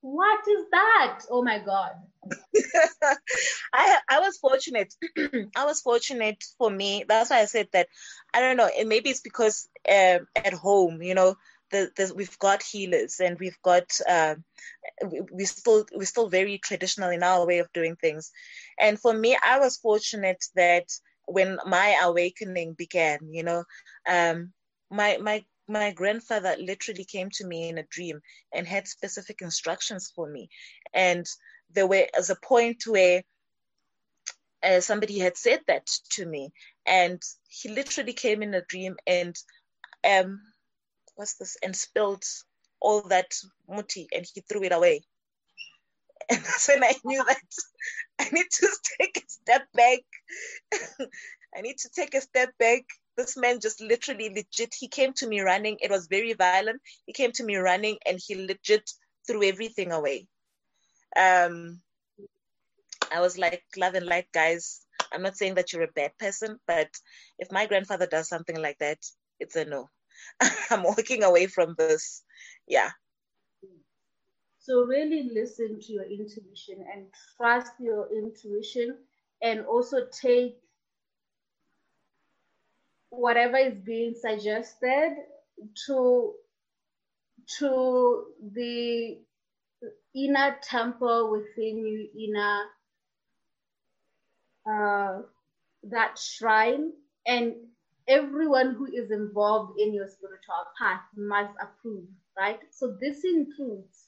What 0.00 0.40
is 0.48 0.64
that? 0.72 1.20
Oh 1.30 1.42
my 1.42 1.58
God. 1.58 1.92
I 3.72 3.98
I 4.08 4.20
was 4.20 4.38
fortunate. 4.38 4.94
I 5.56 5.64
was 5.64 5.80
fortunate 5.80 6.42
for 6.58 6.70
me. 6.70 7.04
That's 7.08 7.30
why 7.30 7.40
I 7.40 7.44
said 7.46 7.68
that. 7.72 7.88
I 8.32 8.40
don't 8.40 8.56
know. 8.56 8.68
And 8.78 8.88
maybe 8.88 9.10
it's 9.10 9.20
because 9.20 9.68
uh, 9.88 10.20
at 10.36 10.54
home, 10.54 11.02
you 11.02 11.14
know, 11.14 11.36
the, 11.70 11.90
the, 11.96 12.12
we've 12.14 12.38
got 12.38 12.62
healers 12.62 13.20
and 13.20 13.38
we've 13.38 13.60
got 13.62 13.90
uh, 14.08 14.36
we, 15.10 15.20
we 15.32 15.44
still 15.44 15.86
we're 15.94 16.04
still 16.04 16.28
very 16.28 16.58
traditional 16.58 17.10
in 17.10 17.22
our 17.22 17.46
way 17.46 17.58
of 17.58 17.72
doing 17.72 17.96
things. 17.96 18.32
And 18.78 18.98
for 18.98 19.12
me, 19.12 19.36
I 19.44 19.58
was 19.58 19.76
fortunate 19.76 20.44
that 20.56 20.86
when 21.26 21.58
my 21.66 21.98
awakening 22.02 22.74
began, 22.74 23.18
you 23.30 23.42
know, 23.42 23.64
um, 24.08 24.52
my 24.90 25.18
my 25.18 25.44
my 25.70 25.92
grandfather 25.92 26.56
literally 26.58 27.04
came 27.04 27.30
to 27.30 27.46
me 27.46 27.68
in 27.68 27.78
a 27.78 27.84
dream 27.84 28.20
and 28.52 28.66
had 28.66 28.88
specific 28.88 29.40
instructions 29.42 30.12
for 30.14 30.28
me. 30.30 30.48
And 30.92 31.26
there 31.72 31.86
were 31.86 32.06
as 32.16 32.30
a 32.30 32.36
point 32.36 32.82
where 32.86 33.22
uh, 34.62 34.80
somebody 34.80 35.18
had 35.18 35.36
said 35.36 35.60
that 35.68 35.86
to 36.10 36.26
me, 36.26 36.52
and 36.86 37.22
he 37.48 37.68
literally 37.70 38.12
came 38.12 38.42
in 38.42 38.54
a 38.54 38.62
dream 38.62 38.96
and 39.06 39.36
um, 40.04 40.40
what's 41.16 41.34
this 41.36 41.56
and 41.62 41.76
spilled 41.76 42.24
all 42.80 43.02
that 43.02 43.32
muti 43.68 44.08
and 44.14 44.26
he 44.34 44.40
threw 44.42 44.64
it 44.64 44.72
away. 44.72 45.02
And 46.30 46.38
that's 46.38 46.68
when 46.68 46.84
I 46.84 46.94
knew 47.04 47.24
that 47.24 47.38
I 48.20 48.30
need 48.30 48.46
to 48.60 48.68
take 49.00 49.16
a 49.18 49.28
step 49.28 49.66
back. 49.74 50.00
I 51.56 51.62
need 51.62 51.78
to 51.78 51.90
take 51.90 52.14
a 52.14 52.20
step 52.20 52.50
back 52.58 52.82
this 53.20 53.36
man 53.36 53.60
just 53.60 53.80
literally 53.80 54.28
legit 54.34 54.74
he 54.78 54.88
came 54.88 55.12
to 55.12 55.28
me 55.28 55.40
running 55.40 55.76
it 55.80 55.90
was 55.90 56.06
very 56.16 56.32
violent 56.32 56.80
he 57.06 57.12
came 57.12 57.32
to 57.32 57.44
me 57.44 57.56
running 57.56 57.98
and 58.06 58.18
he 58.26 58.46
legit 58.46 58.90
threw 59.26 59.42
everything 59.44 59.92
away 59.92 60.26
um 61.16 61.80
I 63.12 63.20
was 63.20 63.36
like, 63.38 63.64
love 63.76 63.94
and 63.94 64.06
light, 64.06 64.28
guys. 64.32 64.86
I'm 65.12 65.22
not 65.22 65.36
saying 65.36 65.54
that 65.56 65.72
you're 65.72 65.82
a 65.82 65.92
bad 65.94 66.16
person, 66.18 66.58
but 66.66 66.88
if 67.38 67.50
my 67.50 67.66
grandfather 67.66 68.06
does 68.06 68.28
something 68.28 68.60
like 68.60 68.78
that, 68.78 68.98
it's 69.40 69.56
a 69.56 69.64
no. 69.64 69.88
I'm 70.70 70.84
walking 70.84 71.24
away 71.24 71.46
from 71.46 71.74
this. 71.76 72.22
Yeah. 72.68 72.90
So 74.58 74.84
really 74.84 75.30
listen 75.34 75.80
to 75.80 75.92
your 75.92 76.04
intuition 76.04 76.84
and 76.92 77.06
trust 77.36 77.72
your 77.80 78.08
intuition 78.12 78.98
and 79.42 79.64
also 79.66 80.06
take 80.12 80.58
whatever 83.10 83.56
is 83.56 83.74
being 83.84 84.14
suggested 84.14 85.16
to 85.86 86.34
to 87.58 88.24
the 88.54 89.18
inner 90.14 90.56
temple 90.62 91.30
within 91.30 91.78
you, 91.86 92.08
inner 92.16 92.64
uh, 94.70 95.22
that 95.84 96.18
shrine, 96.18 96.92
and 97.26 97.54
everyone 98.08 98.74
who 98.74 98.86
is 98.86 99.10
involved 99.10 99.78
in 99.78 99.94
your 99.94 100.08
spiritual 100.08 100.64
path 100.80 101.02
must 101.16 101.52
approve, 101.60 102.06
right? 102.38 102.60
So 102.70 102.96
this 103.00 103.24
includes 103.24 104.06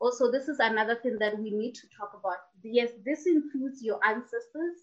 also 0.00 0.30
this 0.30 0.48
is 0.48 0.58
another 0.60 0.96
thing 0.96 1.16
that 1.20 1.38
we 1.38 1.50
need 1.50 1.74
to 1.76 1.86
talk 1.98 2.12
about. 2.18 2.36
Yes, 2.62 2.90
this 3.04 3.26
includes 3.26 3.82
your 3.82 3.98
ancestors, 4.04 4.76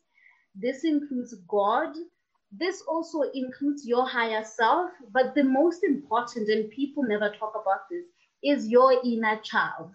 this 0.56 0.84
includes 0.84 1.36
God, 1.48 1.94
this 2.52 2.82
also 2.88 3.22
includes 3.34 3.88
your 3.88 4.06
higher 4.08 4.44
self, 4.44 4.92
but 5.12 5.34
the 5.36 5.44
most 5.44 5.84
important, 5.84 6.50
and 6.50 6.70
people 6.70 7.04
never 7.04 7.30
talk 7.30 7.54
about 7.56 7.90
this, 7.90 8.06
is 8.44 8.68
your 8.68 9.00
inner 9.06 9.38
child. 9.38 9.92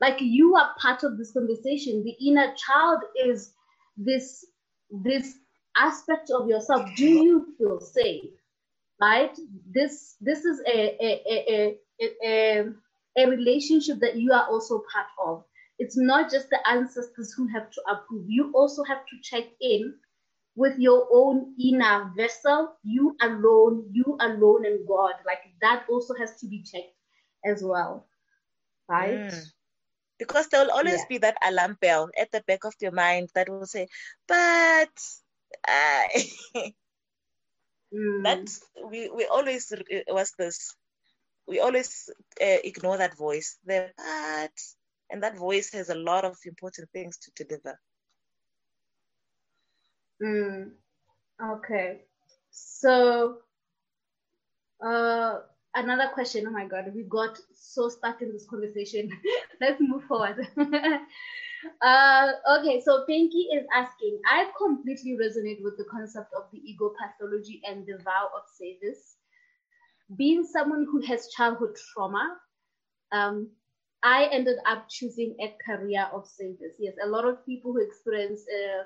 Like 0.00 0.20
you 0.20 0.56
are 0.56 0.74
part 0.80 1.04
of 1.04 1.16
this 1.16 1.32
conversation. 1.32 2.02
The 2.02 2.16
inner 2.26 2.54
child 2.56 3.02
is 3.24 3.52
this 3.96 4.46
this 4.90 5.36
aspect 5.76 6.30
of 6.30 6.48
yourself. 6.48 6.88
Do 6.96 7.06
you 7.06 7.54
feel 7.56 7.80
safe? 7.80 8.30
Right? 9.00 9.38
This 9.70 10.16
this 10.20 10.44
is 10.44 10.60
a 10.66 10.96
a, 11.04 11.22
a, 11.30 11.78
a, 12.00 12.10
a, 12.24 12.64
a 13.18 13.28
relationship 13.28 14.00
that 14.00 14.16
you 14.16 14.32
are 14.32 14.46
also 14.48 14.82
part 14.92 15.06
of. 15.24 15.44
It's 15.78 15.96
not 15.96 16.30
just 16.30 16.50
the 16.50 16.66
ancestors 16.68 17.32
who 17.32 17.46
have 17.48 17.70
to 17.70 17.82
approve. 17.90 18.24
You 18.28 18.50
also 18.54 18.82
have 18.84 19.06
to 19.06 19.16
check 19.22 19.44
in 19.60 19.94
with 20.56 20.78
your 20.78 21.06
own 21.12 21.54
inner 21.58 22.12
vessel, 22.16 22.76
you 22.82 23.16
alone, 23.22 23.84
you 23.92 24.16
alone 24.20 24.66
and 24.66 24.86
God. 24.86 25.14
Like 25.26 25.40
that 25.60 25.84
also 25.88 26.14
has 26.14 26.38
to 26.40 26.46
be 26.46 26.62
checked 26.62 26.94
as 27.44 27.62
well. 27.62 28.06
Right? 28.88 29.30
Mm. 29.30 29.44
Because 30.18 30.48
there 30.48 30.62
will 30.64 30.72
always 30.72 30.98
yeah. 30.98 31.08
be 31.08 31.18
that 31.18 31.36
alarm 31.46 31.78
bell 31.80 32.10
at 32.18 32.30
the 32.30 32.42
back 32.46 32.64
of 32.64 32.74
your 32.80 32.92
mind 32.92 33.30
that 33.34 33.48
will 33.48 33.66
say, 33.66 33.88
but 34.28 34.90
uh, 35.66 36.02
mm. 37.94 38.22
that 38.24 38.50
we, 38.90 39.08
we 39.10 39.26
always 39.26 39.72
was 40.08 40.32
this 40.38 40.74
we 41.48 41.58
always 41.60 42.08
uh, 42.40 42.60
ignore 42.64 42.98
that 42.98 43.16
voice 43.16 43.58
the 43.64 43.90
but 43.96 44.52
and 45.10 45.22
that 45.22 45.36
voice 45.36 45.72
has 45.72 45.88
a 45.88 45.94
lot 45.94 46.24
of 46.24 46.36
important 46.46 46.88
things 46.92 47.18
to 47.18 47.44
deliver 47.44 47.78
Mm, 50.22 50.72
okay. 51.40 52.04
So, 52.50 53.38
uh, 54.84 55.38
another 55.74 56.08
question. 56.12 56.46
Oh 56.46 56.50
my 56.50 56.66
God, 56.66 56.92
we 56.94 57.04
got 57.04 57.38
so 57.52 57.88
stuck 57.88 58.22
in 58.22 58.32
this 58.32 58.46
conversation. 58.48 59.10
Let's 59.60 59.80
move 59.80 60.04
forward. 60.04 60.46
uh, 61.82 62.32
okay, 62.58 62.80
so 62.80 63.04
Pinky 63.06 63.48
is 63.54 63.66
asking 63.74 64.20
I 64.30 64.50
completely 64.58 65.16
resonate 65.20 65.62
with 65.62 65.76
the 65.78 65.84
concept 65.90 66.32
of 66.36 66.44
the 66.52 66.58
ego 66.58 66.92
pathology 67.00 67.60
and 67.66 67.86
the 67.86 67.98
vow 68.04 68.28
of 68.36 68.42
service. 68.48 69.16
Being 70.16 70.44
someone 70.44 70.86
who 70.90 71.00
has 71.02 71.28
childhood 71.28 71.76
trauma, 71.92 72.38
um, 73.12 73.50
I 74.02 74.26
ended 74.26 74.58
up 74.66 74.88
choosing 74.88 75.36
a 75.40 75.54
career 75.64 76.08
of 76.12 76.26
service. 76.26 76.76
Yes, 76.78 76.94
a 77.02 77.08
lot 77.08 77.24
of 77.26 77.44
people 77.46 77.72
who 77.72 77.80
experience 77.80 78.42
uh, 78.48 78.84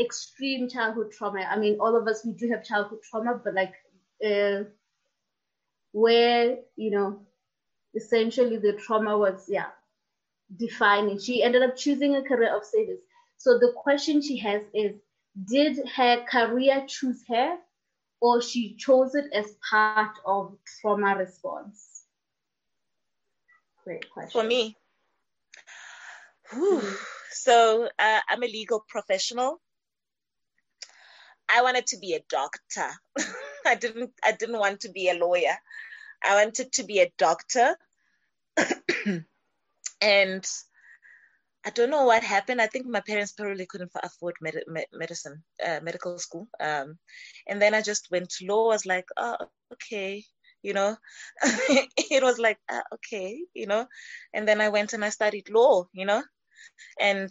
extreme 0.00 0.68
childhood 0.68 1.12
trauma. 1.12 1.40
I 1.40 1.58
mean, 1.58 1.78
all 1.80 1.96
of 1.96 2.06
us 2.08 2.24
we 2.24 2.32
do 2.32 2.48
have 2.50 2.64
childhood 2.64 3.00
trauma, 3.08 3.40
but 3.42 3.54
like 3.54 3.74
uh, 4.24 4.64
where 5.92 6.58
you 6.76 6.90
know, 6.90 7.20
essentially 7.94 8.56
the 8.58 8.72
trauma 8.74 9.16
was 9.18 9.46
yeah 9.48 9.68
defining. 10.56 11.18
She 11.18 11.42
ended 11.42 11.62
up 11.62 11.76
choosing 11.76 12.16
a 12.16 12.22
career 12.22 12.56
of 12.56 12.64
service. 12.64 13.00
So 13.36 13.58
the 13.58 13.72
question 13.76 14.22
she 14.22 14.38
has 14.38 14.62
is, 14.74 14.96
did 15.46 15.78
her 15.96 16.24
career 16.30 16.84
choose 16.88 17.22
her, 17.28 17.56
or 18.20 18.42
she 18.42 18.76
chose 18.76 19.14
it 19.14 19.26
as 19.32 19.54
part 19.70 20.08
of 20.14 20.46
trauma 20.80 21.04
response? 21.16 22.04
Great 23.84 24.10
question. 24.10 24.30
For 24.30 24.46
me. 24.46 24.76
Whew. 26.52 26.82
So 27.30 27.88
uh, 27.98 28.20
I'm 28.28 28.42
a 28.42 28.46
legal 28.46 28.84
professional. 28.88 29.60
I 31.50 31.62
wanted 31.62 31.86
to 31.88 31.98
be 31.98 32.14
a 32.14 32.24
doctor. 32.28 32.88
I 33.66 33.74
didn't 33.74 34.12
I 34.24 34.32
didn't 34.32 34.58
want 34.58 34.80
to 34.80 34.90
be 34.90 35.08
a 35.10 35.14
lawyer. 35.14 35.56
I 36.24 36.44
wanted 36.44 36.72
to 36.72 36.84
be 36.84 37.00
a 37.00 37.12
doctor. 37.18 37.76
and 40.00 40.46
I 41.64 41.70
don't 41.70 41.90
know 41.90 42.04
what 42.04 42.22
happened. 42.22 42.62
I 42.62 42.66
think 42.66 42.86
my 42.86 43.00
parents 43.00 43.32
probably 43.32 43.66
couldn't 43.66 43.92
afford 44.02 44.36
med- 44.40 44.64
medicine, 44.92 45.42
uh, 45.64 45.80
medical 45.82 46.18
school. 46.18 46.48
Um, 46.60 46.98
and 47.46 47.60
then 47.60 47.74
I 47.74 47.82
just 47.82 48.10
went 48.10 48.30
to 48.30 48.46
law. 48.46 48.66
I 48.70 48.74
was 48.74 48.86
like, 48.86 49.06
oh, 49.16 49.36
okay, 49.72 50.24
you 50.62 50.72
know. 50.72 50.96
it 51.42 52.22
was 52.22 52.38
like, 52.38 52.58
uh, 52.68 52.82
okay, 52.94 53.38
you 53.54 53.66
know. 53.66 53.86
And 54.32 54.48
then 54.48 54.60
I 54.60 54.70
went 54.70 54.92
and 54.92 55.04
I 55.04 55.10
studied 55.10 55.50
law, 55.50 55.86
you 55.92 56.06
know. 56.06 56.22
And 57.00 57.30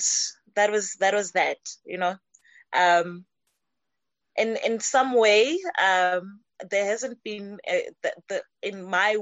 that 0.55 0.71
was 0.71 0.95
that 0.99 1.13
was 1.13 1.31
that, 1.31 1.57
you 1.85 1.97
know. 1.97 2.15
Um, 2.73 3.25
in 4.37 4.57
in 4.65 4.79
some 4.79 5.13
way 5.13 5.59
um, 5.81 6.39
there 6.69 6.85
hasn't 6.85 7.21
been 7.23 7.57
uh, 7.69 7.91
the, 8.03 8.13
the 8.29 8.43
in 8.61 8.83
my 8.83 9.17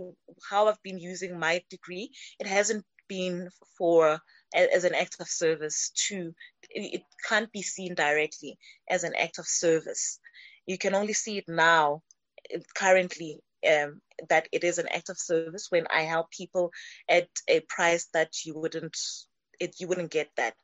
how 0.49 0.67
I've 0.67 0.81
been 0.83 0.99
using 0.99 1.39
my 1.39 1.61
degree 1.69 2.11
it 2.39 2.47
hasn't 2.47 2.85
been 3.07 3.49
for 3.77 4.19
as 4.55 4.83
an 4.83 4.95
act 4.95 5.17
of 5.19 5.27
service 5.27 5.91
to 6.07 6.33
it 6.69 7.01
can't 7.27 7.51
be 7.51 7.61
seen 7.61 7.95
directly 7.95 8.57
as 8.89 9.03
an 9.03 9.13
act 9.15 9.39
of 9.39 9.47
service. 9.47 10.19
You 10.65 10.77
can 10.77 10.95
only 10.95 11.13
see 11.13 11.37
it 11.37 11.45
now 11.47 12.01
currently 12.75 13.39
um, 13.69 14.01
that 14.29 14.47
it 14.51 14.63
is 14.63 14.77
an 14.77 14.87
act 14.89 15.09
of 15.09 15.17
service 15.17 15.67
when 15.69 15.87
I 15.93 16.01
help 16.01 16.31
people 16.31 16.71
at 17.09 17.29
a 17.47 17.61
price 17.61 18.07
that 18.13 18.45
you 18.45 18.55
wouldn't 18.55 18.97
it, 19.59 19.79
you 19.79 19.87
wouldn't 19.87 20.11
get 20.11 20.29
that 20.37 20.55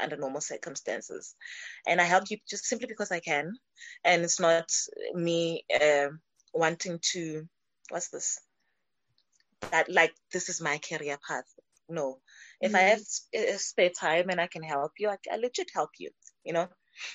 under 0.00 0.16
normal 0.16 0.40
circumstances. 0.40 1.34
And 1.86 2.00
I 2.00 2.04
help 2.04 2.24
you 2.30 2.38
just 2.48 2.64
simply 2.64 2.86
because 2.86 3.10
I 3.10 3.20
can. 3.20 3.52
And 4.04 4.24
it's 4.24 4.40
not 4.40 4.70
me 5.14 5.64
uh, 5.80 6.08
wanting 6.52 6.98
to, 7.12 7.48
what's 7.90 8.08
this? 8.08 8.40
That 9.70 9.88
like, 9.88 10.14
this 10.32 10.48
is 10.48 10.60
my 10.60 10.78
career 10.78 11.18
path. 11.26 11.44
No. 11.88 12.18
If 12.60 12.72
mm-hmm. 12.72 12.76
I 12.76 12.80
have 12.80 13.00
uh, 13.00 13.58
spare 13.58 13.90
time 13.90 14.30
and 14.30 14.40
I 14.40 14.46
can 14.46 14.62
help 14.62 14.92
you, 14.98 15.08
I, 15.08 15.16
I 15.32 15.36
legit 15.36 15.70
help 15.74 15.90
you, 15.98 16.10
you 16.44 16.52
know? 16.52 16.68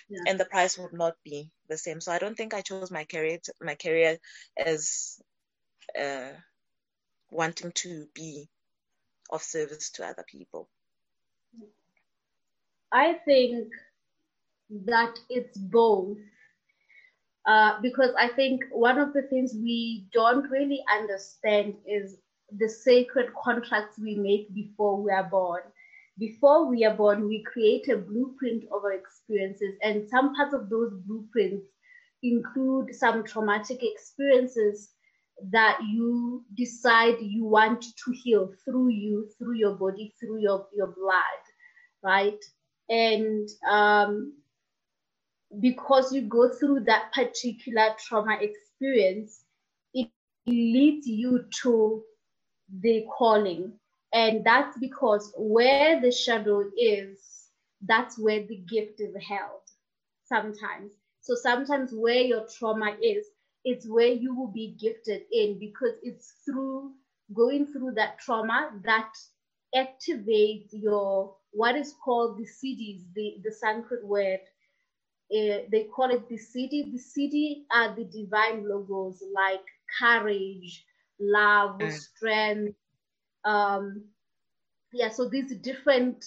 Yeah. 0.10 0.24
And 0.28 0.40
the 0.40 0.46
price 0.46 0.78
would 0.78 0.94
not 0.94 1.16
be 1.24 1.52
the 1.70 1.78
same. 1.78 2.02
So 2.02 2.12
I 2.12 2.20
don't 2.20 2.36
think 2.36 2.54
I 2.54 2.62
chose 2.62 2.92
my 2.92 3.06
career, 3.06 3.40
to, 3.44 3.54
my 3.62 3.76
career 3.76 4.18
as 4.58 5.20
uh, 6.00 6.32
wanting 7.32 7.72
to 7.76 8.08
be 8.14 8.50
of 9.32 9.42
service 9.42 9.92
to 9.92 10.06
other 10.06 10.26
people. 10.28 10.68
I 12.92 13.14
think 13.26 13.68
that 14.86 15.16
it's 15.30 15.58
both. 15.58 16.18
Uh, 17.48 17.80
because 17.82 18.12
I 18.20 18.28
think 18.28 18.62
one 18.72 19.00
of 19.00 19.14
the 19.14 19.24
things 19.24 19.54
we 19.56 20.08
don't 20.14 20.50
really 20.52 20.84
understand 21.00 21.76
is 21.86 22.18
the 22.58 22.68
sacred 22.70 23.32
contracts 23.44 23.98
we 24.00 24.16
make 24.16 24.54
before 24.54 25.02
we 25.02 25.12
are 25.12 25.24
born. 25.24 25.62
Before 26.20 26.66
we 26.70 26.84
are 26.86 26.94
born, 26.94 27.28
we 27.28 27.44
create 27.44 27.88
a 27.90 27.98
blueprint 27.98 28.66
of 28.66 28.84
our 28.84 28.92
experiences, 28.92 29.76
and 29.82 30.08
some 30.10 30.36
parts 30.36 30.54
of 30.54 30.70
those 30.70 30.94
blueprints 31.08 31.66
include 32.22 32.94
some 32.94 33.24
traumatic 33.24 33.80
experiences 33.82 34.90
that 35.52 35.80
you 35.90 36.44
decide 36.58 37.16
you 37.22 37.46
want 37.46 37.82
to 37.82 38.12
heal 38.12 38.52
through 38.66 38.90
you, 38.90 39.30
through 39.38 39.56
your 39.56 39.76
body, 39.76 40.14
through 40.20 40.42
your, 40.42 40.68
your 40.76 40.88
blood, 40.88 41.42
right? 42.04 42.44
And 42.90 43.50
um, 43.70 44.34
because 45.60 46.14
you 46.14 46.22
go 46.24 46.50
through 46.50 46.82
that 46.82 47.12
particular 47.14 47.90
trauma 48.08 48.38
experience 48.42 49.44
it 49.94 50.10
leads 50.48 51.08
you 51.08 51.46
to 51.62 52.04
the 52.82 53.06
calling 53.18 53.74
and 54.14 54.46
that's 54.46 54.78
because 54.80 55.34
where 55.38 56.02
the 56.02 56.12
shadow 56.12 56.64
is 56.78 57.48
that's 57.82 58.18
where 58.20 58.46
the 58.48 58.58
gift 58.68 59.00
is 59.00 59.16
held 59.28 59.62
sometimes. 60.26 60.92
So 61.22 61.36
sometimes 61.36 61.92
where 61.94 62.22
your 62.22 62.46
trauma 62.58 62.96
is, 63.02 63.26
it's 63.66 63.88
where 63.88 64.08
you 64.08 64.36
will 64.36 64.52
be 64.52 64.76
gifted 64.80 65.24
in 65.32 65.60
because 65.60 65.96
it's 66.04 66.34
through 66.46 66.94
going 67.34 67.68
through 67.68 67.94
that 67.96 68.20
trauma 68.20 68.72
that 68.86 69.12
activates 69.76 70.70
your 70.72 71.36
what 71.52 71.76
is 71.76 71.94
called 72.04 72.38
the 72.38 72.44
siddhis, 72.46 73.04
the, 73.16 73.38
the 73.44 73.52
Sanskrit 73.52 74.06
word. 74.06 74.40
Uh, 75.32 75.62
they 75.72 75.88
call 75.96 76.10
it 76.10 76.28
the 76.28 76.38
siddhi. 76.38 76.92
The 76.92 77.00
siddhi 77.00 77.64
are 77.72 77.96
the 77.96 78.06
divine 78.06 78.68
logos 78.68 79.22
like 79.34 79.64
courage, 80.00 80.86
love, 81.20 81.80
mm. 81.80 81.92
strength. 81.92 82.76
Um, 83.46 84.06
yeah, 84.92 85.10
so 85.10 85.30
these 85.30 85.56
different 85.58 86.26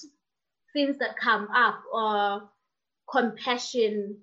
things 0.73 0.99
that 0.99 1.17
come 1.17 1.49
up, 1.55 1.81
uh, 1.95 2.41
compassion, 3.11 4.19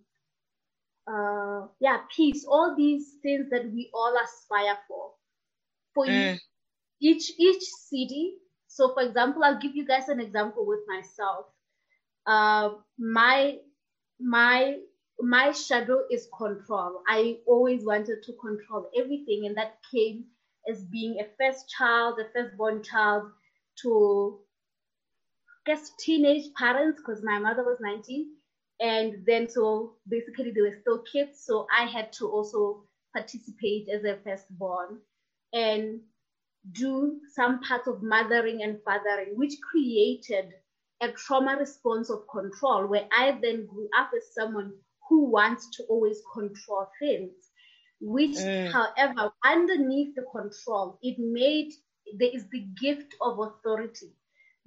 uh, 1.07 1.67
yeah, 1.81 1.99
peace, 2.15 2.45
all 2.47 2.75
these 2.77 3.15
things 3.21 3.49
that 3.51 3.65
we 3.71 3.89
all 3.93 4.15
aspire 4.23 4.77
for. 4.87 5.11
For 5.93 6.05
mm. 6.05 6.39
each 7.01 7.33
each 7.37 7.63
siddhi. 7.91 8.31
So, 8.69 8.93
for 8.93 9.03
example, 9.03 9.43
I'll 9.43 9.59
give 9.59 9.75
you 9.75 9.85
guys 9.85 10.09
an 10.09 10.21
example 10.21 10.65
with 10.65 10.81
myself. 10.87 11.47
Uh, 12.27 12.75
my 12.97 13.59
my 14.19 14.79
my 15.19 15.51
shadow 15.51 16.03
is 16.11 16.29
control. 16.37 17.01
I 17.07 17.39
always 17.47 17.85
wanted 17.85 18.23
to 18.23 18.33
control 18.33 18.89
everything, 18.97 19.45
and 19.47 19.57
that 19.57 19.79
came 19.91 20.25
as 20.69 20.85
being 20.85 21.19
a 21.19 21.27
first 21.39 21.69
child, 21.69 22.19
a 22.19 22.29
firstborn 22.33 22.83
child, 22.83 23.31
to 23.83 24.39
I 25.49 25.71
guess 25.71 25.91
teenage 25.99 26.53
parents 26.55 26.99
because 27.01 27.23
my 27.23 27.39
mother 27.39 27.63
was 27.63 27.79
19 27.81 28.35
and 28.79 29.25
then 29.25 29.49
so 29.49 29.97
basically 30.07 30.51
they 30.51 30.61
were 30.61 30.77
still 30.81 31.03
kids 31.11 31.43
so 31.45 31.67
i 31.77 31.85
had 31.85 32.11
to 32.13 32.27
also 32.29 32.83
participate 33.15 33.89
as 33.89 34.03
a 34.05 34.17
firstborn 34.23 35.01
and 35.53 36.01
do 36.73 37.19
some 37.33 37.59
parts 37.61 37.87
of 37.87 38.01
mothering 38.01 38.61
and 38.63 38.79
fathering 38.83 39.35
which 39.35 39.53
created 39.71 40.53
a 41.01 41.11
trauma 41.11 41.55
response 41.57 42.09
of 42.09 42.27
control 42.31 42.85
where 42.87 43.07
i 43.17 43.37
then 43.41 43.65
grew 43.65 43.87
up 43.97 44.09
as 44.15 44.33
someone 44.33 44.71
who 45.07 45.25
wants 45.25 45.69
to 45.71 45.83
always 45.83 46.21
control 46.33 46.87
things 46.99 47.31
which 48.01 48.35
mm. 48.35 48.71
however 48.71 49.31
underneath 49.45 50.13
the 50.15 50.25
control 50.31 50.99
it 51.01 51.17
made 51.17 51.71
there 52.17 52.29
is 52.33 52.45
the 52.51 52.65
gift 52.81 53.13
of 53.21 53.39
authority. 53.39 54.11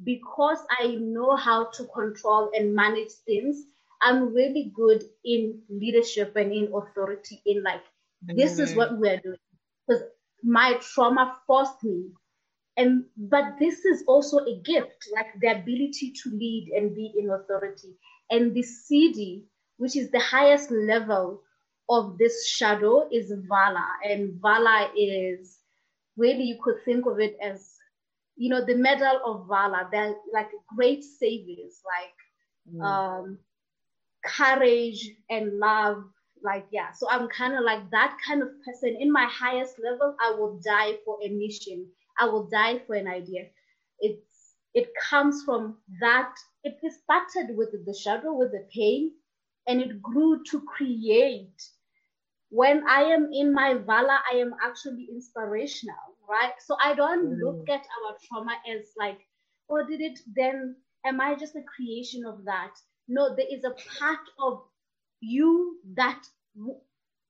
Because 0.05 0.59
i 0.81 0.97
know 0.97 1.37
how 1.37 1.71
to 1.75 1.85
control 1.95 2.51
and 2.55 2.75
manage 2.75 3.13
things 3.25 3.65
I'm 4.03 4.35
really 4.35 4.73
good 4.75 5.05
in 5.25 5.63
leadership 5.71 6.35
and 6.35 6.53
in 6.53 6.73
authority 6.75 7.41
in 7.47 7.63
like 7.63 7.83
this 8.21 8.59
is 8.59 8.75
what 8.75 8.99
we're 8.99 9.21
doing. 9.21 9.39
Because 9.87 10.03
my 10.43 10.75
trauma 10.81 11.37
forced 11.47 11.83
me. 11.85 12.11
And 12.77 13.05
but 13.17 13.59
this 13.59 13.85
is 13.85 14.03
also 14.07 14.39
a 14.39 14.61
gift 14.65 15.07
like 15.15 15.27
the 15.41 15.49
ability 15.49 16.15
to 16.23 16.31
lead 16.31 16.73
and 16.75 16.95
be 16.95 17.13
in 17.19 17.31
authority. 17.31 17.95
And 18.31 18.55
the 18.55 18.63
siddhi 18.65 19.43
which 19.83 19.97
is 19.97 20.11
the 20.11 20.21
highest 20.21 20.71
level 20.71 21.43
of 21.91 22.17
this 22.17 22.47
shadow 22.49 23.09
is 23.11 23.33
valour. 23.49 23.91
And 24.05 24.41
valour 24.41 24.89
is 24.97 25.59
really 26.17 26.45
you 26.45 26.59
could 26.63 26.77
think 26.85 27.05
of 27.07 27.19
it 27.19 27.37
as 27.43 27.77
you 28.37 28.49
know 28.49 28.65
the 28.65 28.77
medal 28.77 29.21
of 29.27 29.49
valour. 29.49 29.89
They're 29.91 30.15
like 30.33 30.51
great 30.75 31.03
saviors 31.05 31.83
like 31.85 32.77
mm. 32.77 32.85
um 32.85 33.39
courage 34.25 35.11
and 35.29 35.59
love 35.59 36.05
like 36.45 36.67
yeah 36.71 36.91
so 36.93 37.09
i'm 37.11 37.29
kind 37.29 37.55
of 37.55 37.65
like 37.65 37.91
that 37.91 38.17
kind 38.27 38.43
of 38.43 38.49
person. 38.65 38.97
In 39.01 39.13
my 39.13 39.27
highest 39.31 39.77
level 39.83 40.15
i 40.21 40.31
will 40.39 40.61
die 40.65 40.95
for 41.05 41.19
a 41.23 41.29
mission. 41.29 41.87
I 42.21 42.27
will 42.27 42.49
die 42.49 42.79
for 42.87 42.95
an 42.95 43.09
idea. 43.09 43.47
It's 44.01 44.55
it 44.75 44.89
comes 45.11 45.43
from 45.45 45.79
that 46.01 46.35
it 46.65 46.79
started 47.03 47.57
with 47.57 47.71
the 47.87 47.95
shadow 47.95 48.33
with 48.33 48.53
the 48.53 48.67
pain 48.75 49.13
and 49.67 49.81
it 49.81 50.03
grew 50.03 50.43
to 50.51 50.61
create. 50.63 51.63
When 52.51 52.87
i 52.89 53.03
am 53.03 53.31
in 53.33 53.53
my 53.55 53.75
valour 53.75 54.19
i 54.33 54.37
am 54.37 54.55
actually 54.63 55.09
inspirational 55.11 56.09
right? 56.29 56.53
So 56.61 56.77
i 56.83 56.95
don't 56.95 57.27
mm. 57.31 57.39
look 57.43 57.69
at 57.69 57.81
our 57.81 58.17
trauma 58.27 58.57
as 58.69 58.87
like 58.99 59.21
oh 59.71 59.85
did 59.87 60.01
it 60.01 60.19
then? 60.35 60.77
Am 61.05 61.21
i 61.21 61.35
just 61.35 61.57
a 61.57 61.63
creation 61.63 62.25
of 62.27 62.45
that? 62.45 62.75
No, 63.09 63.35
there 63.35 63.51
is 63.51 63.65
a 63.65 63.75
part 63.99 64.27
of 64.39 64.63
you 65.23 65.79
that 65.97 66.23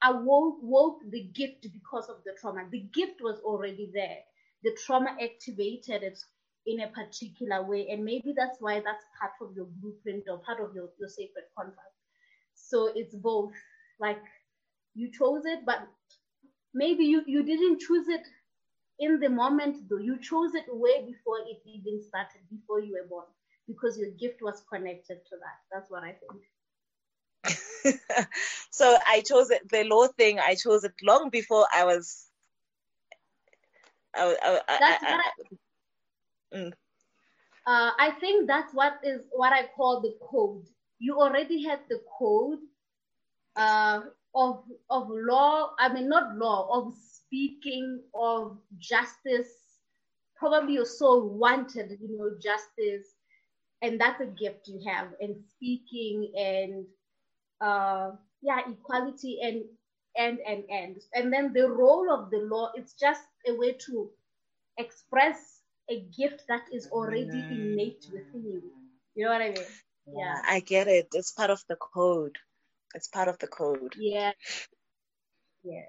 awoke 0.05 0.59
woke 0.63 1.01
the 1.11 1.25
gift 1.35 1.67
because 1.73 2.09
of 2.09 2.17
the 2.25 2.33
trauma. 2.41 2.69
The 2.71 2.83
gift 2.95 3.21
was 3.23 3.41
already 3.41 3.91
there. 3.95 4.19
The 4.65 4.77
trauma 4.85 5.17
activated 5.23 6.03
it 6.03 6.19
in 6.67 6.81
a 6.81 6.89
particular 6.89 7.65
way. 7.65 7.89
And 7.91 8.05
maybe 8.05 8.35
that's 8.37 8.59
why 8.61 8.81
that's 8.81 9.05
part 9.21 9.33
of 9.43 9.57
your 9.57 9.67
blueprint 9.81 10.25
or 10.31 10.39
part 10.39 10.61
of 10.61 10.75
your, 10.75 10.91
your 10.99 11.09
sacred 11.09 11.45
contract. 11.57 11.95
So 12.55 12.93
it's 12.95 13.15
both 13.15 13.53
like 14.01 14.23
you 14.95 15.11
chose 15.13 15.45
it, 15.47 15.61
but 15.67 15.89
maybe 16.75 17.05
you, 17.05 17.23
you 17.27 17.43
didn't 17.45 17.81
choose 17.81 18.09
it 18.09 18.23
in 19.01 19.21
the 19.21 19.29
moment 19.31 19.89
though. 19.91 19.99
You 19.99 20.19
chose 20.21 20.55
it 20.55 20.67
way 20.69 21.05
before 21.07 21.41
it 21.41 21.61
even 21.67 22.03
started, 22.03 22.43
before 22.51 22.81
you 22.81 22.95
were 22.95 23.09
born 23.09 23.27
because 23.69 23.99
your 23.99 24.11
gift 24.13 24.43
was 24.43 24.63
connected 24.73 25.19
to 25.29 25.37
that. 25.39 25.59
That's 25.73 25.91
what 25.91 26.05
I 26.05 26.13
think. 26.13 26.43
so 28.71 28.97
I 29.07 29.23
chose 29.27 29.51
it, 29.51 29.69
the 29.71 29.85
law 29.85 30.07
thing. 30.07 30.39
I 30.39 30.55
chose 30.55 30.85
it 30.85 30.95
long 31.03 31.31
before 31.31 31.67
I 31.75 31.85
was. 31.85 32.27
I, 34.15 34.37
I, 34.69 34.79
that's 34.79 35.05
I, 35.05 35.11
what 35.11 35.25
I, 36.53 36.57
mm. 36.57 36.73
uh, 37.67 37.91
I 37.99 38.11
think 38.21 38.47
that's 38.47 38.73
what 38.75 38.95
is 39.03 39.23
what 39.33 39.53
I 39.53 39.67
call 39.75 40.01
the 40.01 40.15
code. 40.23 40.67
You 40.99 41.19
already 41.19 41.65
had 41.65 41.81
the 41.89 42.01
code 42.19 42.59
uh, 43.57 44.01
of 44.35 44.63
of 44.91 45.09
law. 45.11 45.71
I 45.79 45.93
mean, 45.93 46.09
not 46.09 46.37
law 46.37 46.69
of 46.73 46.95
speaking 46.95 48.03
of 48.15 48.59
justice. 48.79 49.51
Probably 50.37 50.75
your 50.75 50.87
soul 50.87 51.29
wanted, 51.29 51.99
you 52.01 52.19
know, 52.19 52.31
justice 52.41 53.07
and 53.83 54.01
that's 54.01 54.21
a 54.21 54.27
gift 54.27 54.69
you 54.69 54.81
have 54.87 55.09
in 55.21 55.37
speaking 55.51 56.33
and 56.37 56.87
uh, 57.63 58.11
yeah 58.43 58.61
equality 58.69 59.39
and 59.43 59.65
and 60.17 60.39
and 60.47 60.65
and. 60.71 60.97
And 61.15 61.33
then 61.33 61.53
the 61.53 61.69
role 61.71 62.13
of 62.13 62.31
the 62.31 62.39
law 62.39 62.71
it's 62.75 62.95
just 62.95 63.23
a 63.47 63.55
way 63.55 63.73
to 63.87 64.11
express 64.79 65.61
a 65.91 66.01
gift 66.17 66.45
that 66.49 66.63
is 66.73 66.89
already 66.89 67.39
innate 67.39 68.07
within 68.13 68.45
you. 68.45 68.63
You 69.15 69.25
know 69.25 69.33
what 69.33 69.43
i 69.43 69.51
mean? 69.51 69.65
Yeah. 70.07 70.43
I 70.47 70.61
get 70.61 70.89
it. 70.89 71.09
It's 71.13 71.33
part 71.33 71.51
of 71.51 71.63
the 71.69 71.77
code. 71.77 72.37
It's 72.95 73.09
part 73.09 73.29
of 73.29 73.39
the 73.39 73.47
code. 73.47 73.95
Yeah. 73.99 74.33
Yes. 75.63 75.87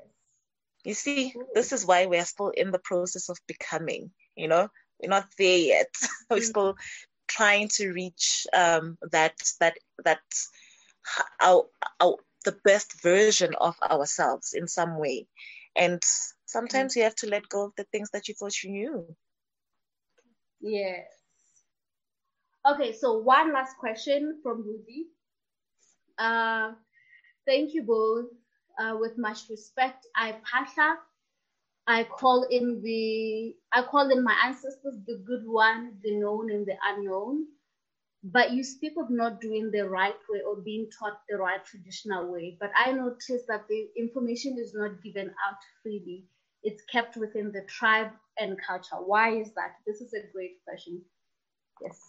You 0.83 0.93
see 0.93 1.33
this 1.53 1.71
is 1.71 1.85
why 1.85 2.05
we're 2.05 2.25
still 2.25 2.49
in 2.49 2.71
the 2.71 2.79
process 2.79 3.29
of 3.29 3.37
becoming 3.47 4.11
you 4.35 4.47
know? 4.47 4.67
We're 5.01 5.09
not 5.09 5.27
there 5.37 5.57
yet. 5.57 5.93
We're 6.29 6.37
mm-hmm. 6.37 6.45
still 6.45 6.75
trying 7.27 7.67
to 7.73 7.91
reach 7.91 8.47
um, 8.53 8.97
that 9.11 9.35
that 9.59 9.77
that 10.05 10.21
our, 11.41 11.65
our 11.99 12.17
the 12.45 12.57
best 12.65 13.01
version 13.01 13.55
of 13.55 13.75
ourselves 13.81 14.53
in 14.53 14.67
some 14.67 14.99
way. 14.99 15.27
And 15.75 16.01
sometimes 16.45 16.95
you 16.95 17.03
have 17.03 17.15
to 17.15 17.27
let 17.27 17.47
go 17.49 17.65
of 17.65 17.73
the 17.77 17.85
things 17.85 18.09
that 18.11 18.27
you 18.27 18.35
thought 18.35 18.61
you 18.63 18.71
knew. 18.71 19.15
Yes. 20.61 21.07
Okay 22.65 22.93
so 22.93 23.17
one 23.19 23.53
last 23.53 23.77
question 23.77 24.39
from 24.43 24.63
Ruby. 24.63 25.07
Uh, 26.17 26.73
thank 27.45 27.73
you 27.73 27.83
both. 27.83 28.25
Uh, 28.79 28.97
with 28.99 29.17
much 29.19 29.49
respect 29.49 30.07
i 30.15 30.33
phahla 30.49 30.95
I 31.85 32.05
call 32.05 32.43
in 32.49 32.81
the 32.81 33.55
I 33.71 33.83
call 33.83 34.09
in 34.09 34.23
my 34.23 34.35
ancestors 34.45 34.95
the 35.05 35.21
good 35.25 35.43
one, 35.45 35.97
the 36.01 36.15
known 36.15 36.49
and 36.49 36.65
the 36.65 36.75
unknown. 36.85 37.45
But 38.23 38.51
you 38.51 38.63
speak 38.63 38.93
of 38.97 39.09
not 39.09 39.41
doing 39.41 39.69
the 39.69 39.87
right 39.87 40.15
way 40.29 40.41
or 40.47 40.55
being 40.55 40.89
taught 40.97 41.19
the 41.29 41.37
right 41.37 41.63
traditional 41.65 42.31
way. 42.31 42.57
But 42.59 42.71
I 42.75 42.93
noticed 42.93 43.47
that 43.47 43.67
the 43.67 43.89
information 43.97 44.57
is 44.57 44.73
not 44.73 45.03
given 45.03 45.27
out 45.27 45.57
freely. 45.81 46.25
It's 46.63 46.83
kept 46.85 47.17
within 47.17 47.51
the 47.51 47.63
tribe 47.67 48.11
and 48.39 48.57
culture. 48.65 48.95
Why 48.95 49.35
is 49.35 49.53
that? 49.55 49.75
This 49.85 49.99
is 49.99 50.13
a 50.13 50.31
great 50.31 50.63
question. 50.63 51.01
Yes. 51.81 51.99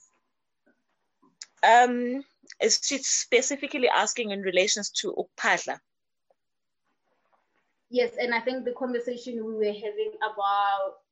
Um, 1.66 2.22
is 2.60 2.78
she 2.82 2.98
specifically 2.98 3.88
asking 3.88 4.30
in 4.30 4.42
relations 4.42 4.90
to 5.00 5.12
ukuphahla? 5.12 5.80
yes, 7.94 8.16
and 8.18 8.34
I 8.34 8.40
think 8.40 8.64
the 8.64 8.72
conversation 8.72 9.44
we 9.46 9.54
were 9.54 9.72
having 9.72 10.12
about 10.18 11.03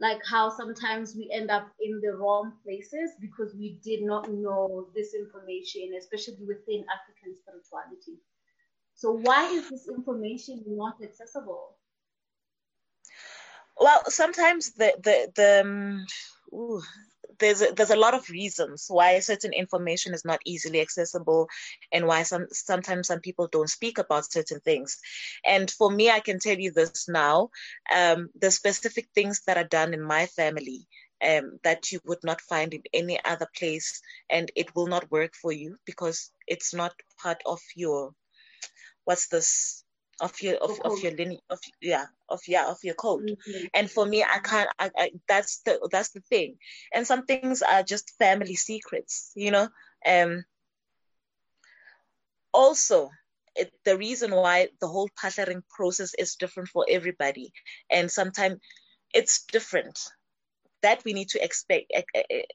like 0.00 0.24
how 0.24 0.48
sometimes 0.48 1.14
we 1.14 1.30
end 1.30 1.50
up 1.50 1.68
in 1.80 2.00
the 2.00 2.16
wrong 2.16 2.54
places 2.64 3.10
because 3.20 3.54
we 3.54 3.78
did 3.84 4.02
not 4.02 4.32
know 4.32 4.88
this 4.94 5.14
information, 5.14 5.92
especially 5.98 6.44
within 6.46 6.84
African 6.88 7.36
spirituality. 7.36 8.18
So, 8.94 9.12
why 9.12 9.46
is 9.52 9.68
this 9.68 9.88
information 9.88 10.64
not 10.66 10.96
accessible? 11.02 11.76
Well, 13.78 14.02
sometimes 14.08 14.72
the 14.72 14.94
the 15.02 15.32
the 15.34 15.60
um, 15.62 16.06
ooh, 16.52 16.82
there's 17.40 17.62
a, 17.62 17.72
there's 17.74 17.90
a 17.90 17.96
lot 17.96 18.14
of 18.14 18.28
reasons 18.30 18.86
why 18.88 19.18
certain 19.20 19.52
information 19.52 20.14
is 20.14 20.24
not 20.24 20.40
easily 20.46 20.80
accessible 20.80 21.48
and 21.92 22.06
why 22.06 22.22
some 22.22 22.46
sometimes 22.52 23.08
some 23.08 23.20
people 23.20 23.48
don't 23.50 23.70
speak 23.70 23.98
about 23.98 24.30
certain 24.30 24.60
things. 24.60 24.98
And 25.44 25.70
for 25.70 25.90
me 25.90 26.10
i 26.10 26.20
can 26.20 26.38
tell 26.38 26.58
you 26.58 26.72
this 26.72 27.08
now 27.08 27.50
um, 27.94 28.30
the 28.40 28.50
specific 28.50 29.08
things 29.14 29.42
that 29.46 29.56
are 29.56 29.64
done 29.78 29.94
in 29.94 30.02
my 30.02 30.26
family 30.26 30.86
um, 31.26 31.58
that 31.64 31.92
you 31.92 32.00
would 32.04 32.22
not 32.24 32.40
find 32.40 32.74
in 32.74 32.82
any 32.92 33.18
other 33.24 33.48
place 33.56 34.00
and 34.30 34.50
it 34.56 34.74
will 34.74 34.86
not 34.86 35.10
work 35.10 35.34
for 35.34 35.52
you 35.52 35.76
because 35.86 36.30
it's 36.46 36.74
not 36.74 36.94
part 37.22 37.42
of 37.46 37.60
your 37.74 38.12
what's 39.04 39.28
this 39.28 39.84
of 40.20 40.32
your 40.42 40.56
of, 40.56 40.78
of 40.84 40.98
your 41.02 41.12
lineage 41.12 41.40
of 41.50 41.58
yeah 41.80 42.06
of 42.28 42.40
yeah 42.46 42.68
of 42.68 42.78
your 42.82 42.94
code 42.94 43.22
mm-hmm. 43.22 43.66
and 43.74 43.90
for 43.90 44.06
me 44.06 44.22
i 44.22 44.38
can't 44.38 44.68
I, 44.78 44.90
I, 44.96 45.10
that's 45.28 45.60
the 45.64 45.88
that's 45.90 46.10
the 46.10 46.20
thing. 46.20 46.56
And 46.94 47.06
some 47.06 47.24
things 47.24 47.62
are 47.62 47.82
just 47.82 48.16
family 48.18 48.54
secrets 48.54 49.32
you 49.34 49.50
know? 49.50 49.68
Um 50.06 50.44
also 52.52 53.10
it, 53.56 53.72
the 53.84 53.96
reason 53.96 54.30
why 54.30 54.68
the 54.80 54.88
whole 54.88 55.10
partnering 55.20 55.62
process 55.68 56.14
is 56.14 56.36
different 56.36 56.68
for 56.68 56.86
everybody. 56.88 57.52
And 57.90 58.10
sometimes 58.10 58.60
it's 59.12 59.44
different 59.46 59.98
that 60.82 61.02
we 61.04 61.12
need 61.12 61.28
to 61.28 61.44
expect 61.44 61.92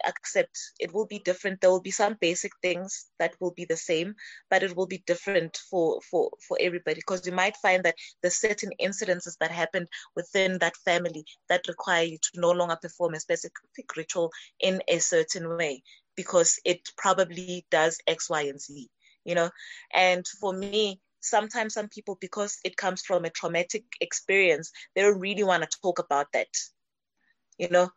accept. 0.05 0.57
It 0.79 0.93
will 0.93 1.05
be 1.05 1.19
different. 1.19 1.61
There 1.61 1.69
will 1.69 1.81
be 1.81 1.91
some 1.91 2.17
basic 2.19 2.51
things 2.61 3.05
that 3.19 3.35
will 3.39 3.51
be 3.51 3.65
the 3.65 3.77
same 3.77 4.15
but 4.49 4.63
it 4.63 4.75
will 4.75 4.87
be 4.87 5.03
different 5.05 5.57
for 5.69 6.01
for 6.01 6.31
for 6.47 6.57
everybody. 6.59 6.95
Because 6.95 7.25
you 7.25 7.33
might 7.33 7.57
find 7.57 7.83
that 7.83 7.95
there's 8.21 8.37
certain 8.39 8.71
incidences 8.81 9.37
that 9.39 9.51
happened 9.51 9.87
within 10.15 10.57
that 10.59 10.75
family 10.77 11.25
that 11.49 11.67
require 11.67 12.03
you 12.03 12.17
to 12.17 12.39
no 12.39 12.51
longer 12.51 12.77
perform 12.81 13.13
a 13.15 13.19
specific 13.19 13.95
ritual 13.97 14.31
in 14.59 14.81
a 14.87 14.99
certain 14.99 15.49
way 15.57 15.83
because 16.15 16.59
it 16.65 16.81
probably 16.97 17.65
does 17.71 17.97
x 18.07 18.29
y 18.29 18.43
and 18.43 18.59
z 18.61 18.89
you 19.25 19.35
know? 19.35 19.49
And 19.93 20.25
for 20.39 20.53
me 20.53 20.99
sometimes 21.19 21.73
some 21.73 21.89
people 21.89 22.17
because 22.21 22.57
it 22.63 22.77
comes 22.77 23.01
from 23.01 23.25
a 23.25 23.29
traumatic 23.31 23.83
experience 23.99 24.71
they 24.95 25.01
don't 25.01 25.19
really 25.19 25.43
want 25.43 25.63
to 25.63 25.79
talk 25.81 25.99
about 25.99 26.27
that 26.33 26.47
you 27.57 27.67
know 27.69 27.89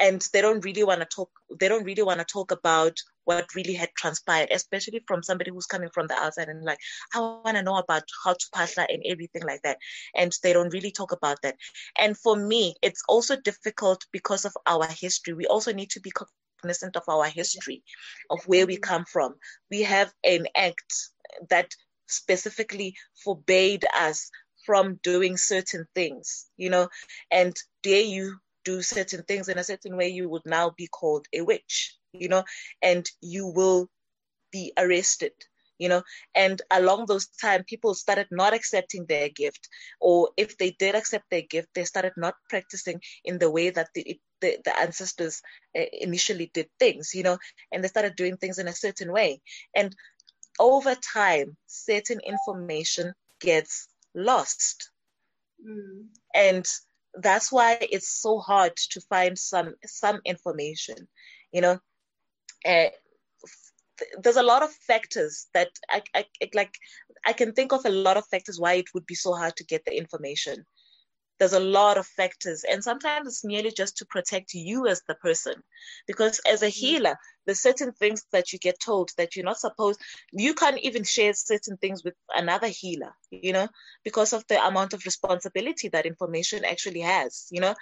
and 0.00 0.26
they 0.32 0.40
don't 0.40 0.64
really 0.64 0.84
want 0.84 1.00
to 1.00 1.06
talk 1.06 1.30
they 1.58 1.68
don't 1.68 1.84
really 1.84 2.02
want 2.02 2.18
to 2.18 2.24
talk 2.24 2.50
about 2.50 2.96
what 3.24 3.54
really 3.54 3.74
had 3.74 3.90
transpired 3.96 4.48
especially 4.50 5.02
from 5.06 5.22
somebody 5.22 5.50
who's 5.50 5.66
coming 5.66 5.90
from 5.92 6.06
the 6.06 6.14
outside 6.14 6.48
and 6.48 6.64
like 6.64 6.78
i 7.14 7.20
want 7.20 7.56
to 7.56 7.62
know 7.62 7.76
about 7.76 8.02
how 8.24 8.32
to 8.32 8.46
phahla 8.54 8.86
and 8.88 9.02
everything 9.06 9.42
like 9.42 9.62
that 9.62 9.76
and 10.14 10.32
they 10.42 10.52
don't 10.52 10.72
really 10.72 10.90
talk 10.90 11.12
about 11.12 11.40
that. 11.42 11.56
And 11.98 12.16
for 12.16 12.36
me 12.36 12.74
it's 12.82 13.02
also 13.08 13.36
difficult 13.36 14.04
because 14.12 14.44
of 14.44 14.52
our 14.66 14.86
history. 14.86 15.34
We 15.34 15.46
also 15.46 15.72
need 15.72 15.90
to 15.90 16.00
be 16.00 16.12
cognizant 16.12 16.96
of 16.96 17.04
our 17.08 17.26
history 17.26 17.82
of 18.30 18.42
where 18.46 18.66
we 18.66 18.76
come 18.76 19.04
from. 19.10 19.34
We 19.70 19.82
have 19.82 20.12
an 20.24 20.46
act 20.56 21.10
that 21.48 21.70
specifically 22.06 22.96
forbade 23.24 23.84
us 23.96 24.30
from 24.66 24.98
doing 25.02 25.36
certain 25.36 25.86
things 25.94 26.46
you 26.56 26.70
know? 26.70 26.88
And 27.30 27.56
dare 27.82 28.02
you 28.02 28.38
do 28.70 28.82
certain 28.82 29.22
things 29.24 29.48
in 29.48 29.58
a 29.58 29.64
certain 29.64 29.96
way, 29.96 30.08
you 30.08 30.28
would 30.28 30.46
now 30.46 30.66
be 30.76 30.86
called 30.86 31.26
a 31.32 31.40
witch, 31.42 31.96
you 32.12 32.28
know, 32.28 32.44
and 32.82 33.04
you 33.20 33.46
will 33.46 33.88
be 34.52 34.72
arrested 34.76 35.32
you 35.80 35.88
know. 35.88 36.02
And 36.34 36.60
along 36.70 37.06
those 37.06 37.26
time 37.40 37.64
people 37.64 37.94
started 37.94 38.28
not 38.30 38.52
accepting 38.54 39.06
their 39.06 39.30
gift 39.30 39.68
or 40.00 40.28
if 40.36 40.58
they 40.58 40.72
did 40.78 40.94
accept 40.94 41.24
their 41.30 41.46
gift 41.54 41.68
they 41.74 41.84
started 41.84 42.12
not 42.16 42.34
practicing 42.50 43.00
in 43.24 43.38
the 43.38 43.50
way 43.50 43.70
that 43.70 43.88
the, 43.94 44.20
the, 44.42 44.58
the 44.64 44.78
ancestors 44.78 45.40
uh, 45.76 45.88
initially 45.92 46.50
did 46.52 46.68
things 46.78 47.14
you 47.14 47.22
know 47.22 47.38
and 47.72 47.82
they 47.82 47.88
started 47.88 48.14
doing 48.14 48.36
things 48.36 48.58
in 48.58 48.68
a 48.68 48.80
certain 48.84 49.10
way. 49.10 49.40
And 49.74 49.96
over 50.58 50.94
time 51.14 51.56
certain 51.66 52.20
information 52.20 53.14
gets 53.40 53.88
lost. 54.14 54.90
Mm. 55.66 56.08
and 56.34 56.66
that's 57.14 57.50
why 57.50 57.78
it's 57.80 58.20
so 58.20 58.38
hard 58.38 58.72
to 58.76 59.00
find 59.02 59.38
some 59.38 59.74
some 59.84 60.20
information 60.24 60.96
you 61.52 61.60
know 61.60 61.78
uh, 62.66 62.88
there's 64.22 64.36
a 64.36 64.42
lot 64.42 64.62
of 64.62 64.70
factors 64.72 65.46
that 65.54 65.68
I, 65.88 66.02
I 66.14 66.24
like 66.54 66.74
i 67.26 67.32
can 67.32 67.52
think 67.52 67.72
of 67.72 67.84
a 67.84 67.90
lot 67.90 68.16
of 68.16 68.26
factors 68.26 68.60
why 68.60 68.74
it 68.74 68.86
would 68.94 69.06
be 69.06 69.14
so 69.14 69.34
hard 69.34 69.56
to 69.56 69.64
get 69.64 69.84
the 69.84 69.96
information 69.96 70.64
there's 71.38 71.52
a 71.54 71.60
lot 71.60 71.96
of 71.96 72.06
factors 72.06 72.64
and 72.70 72.84
sometimes 72.84 73.26
it's 73.26 73.44
merely 73.44 73.72
just 73.74 73.96
to 73.96 74.06
protect 74.06 74.52
you 74.54 74.86
as 74.86 75.02
the 75.08 75.14
person 75.16 75.54
because 76.06 76.40
as 76.46 76.62
a 76.62 76.66
mm-hmm. 76.66 76.86
healer 76.86 77.16
there's 77.50 77.60
certain 77.60 77.90
things 77.90 78.24
that 78.30 78.52
you 78.52 78.60
get 78.60 78.78
told 78.78 79.10
that 79.16 79.34
you're 79.34 79.44
not 79.44 79.58
supposed 79.58 80.00
you 80.30 80.54
can't 80.54 80.78
even 80.78 81.02
share 81.02 81.32
certain 81.34 81.76
things 81.78 82.04
with 82.04 82.14
another 82.32 82.68
healer 82.68 83.12
you 83.32 83.52
know 83.52 83.66
because 84.04 84.32
of 84.32 84.44
the 84.46 84.64
amount 84.64 84.92
of 84.92 85.04
responsibility 85.04 85.88
that 85.88 86.06
information 86.06 86.64
actually 86.64 87.00
has 87.00 87.48
you 87.50 87.60
know 87.60 87.74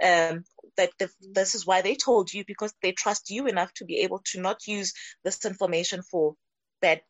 um, 0.00 0.44
that 0.76 0.90
the, 1.00 1.10
this 1.32 1.56
is 1.56 1.66
why 1.66 1.82
they 1.82 1.96
told 1.96 2.32
you 2.32 2.44
because 2.46 2.72
they 2.82 2.92
trust 2.92 3.28
you 3.30 3.48
enough 3.48 3.72
to 3.74 3.84
be 3.84 3.96
able 3.96 4.20
to 4.24 4.40
not 4.40 4.64
use 4.68 4.92
this 5.24 5.44
information 5.44 6.02
for 6.02 6.36
bad 6.80 7.00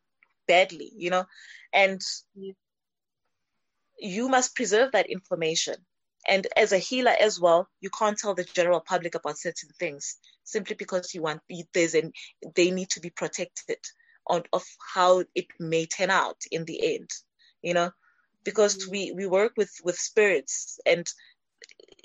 badly 0.49 0.91
you 0.97 1.11
know 1.11 1.25
and 1.75 2.01
you 3.99 4.29
must 4.31 4.57
preserve 4.57 4.93
that 4.93 5.11
information 5.11 5.75
and 6.27 6.47
as 6.57 6.73
a 6.73 6.79
healer 6.79 7.15
as 7.19 7.41
well, 7.41 7.69
you 7.81 7.91
can't 7.91 8.19
tell 8.19 8.35
the 8.35 8.45
general 8.45 8.81
public 8.81 9.15
about 9.15 9.39
certain 9.39 9.71
things 9.79 10.17
simply 10.45 10.77
because 10.77 11.15
you 11.15 11.23
want 11.23 11.41
there's 11.73 11.95
an 11.95 12.13
they 12.55 12.71
need 12.71 12.91
to 12.91 13.01
be 13.01 13.11
protected 13.11 13.79
on 14.27 14.43
of 14.53 14.65
how 14.95 15.25
it 15.35 15.47
may 15.61 15.87
turn 15.87 16.11
out 16.11 16.41
in 16.51 16.65
the 16.65 16.95
end, 16.95 17.11
you 17.63 17.75
know, 17.75 17.91
because 18.45 18.77
mm-hmm. 18.77 18.91
we 18.91 19.13
we 19.13 19.27
work 19.27 19.53
with 19.57 19.73
with 19.85 19.97
spirits 19.97 20.79
and 20.85 21.07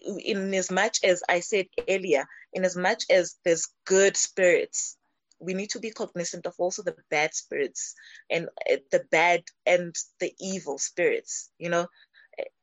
in 0.04 0.54
as 0.54 0.72
much 0.72 1.00
as 1.04 1.24
I 1.30 1.40
said 1.42 1.68
earlier, 1.88 2.26
in 2.54 2.66
as 2.66 2.76
much 2.76 3.06
as 3.10 3.36
there's 3.44 3.68
good 3.86 4.18
spirits, 4.18 4.98
we 5.40 5.54
need 5.54 5.72
to 5.72 5.80
be 5.80 5.92
cognizant 5.92 6.46
of 6.46 6.56
also 6.58 6.84
the 6.84 6.96
bad 7.10 7.34
spirits 7.34 7.96
and 8.30 8.48
uh, 8.70 8.78
the 8.92 9.04
bad 9.12 9.44
and 9.66 9.96
the 10.20 10.34
evil 10.40 10.78
spirits, 10.78 11.50
you 11.58 11.70
know, 11.70 11.88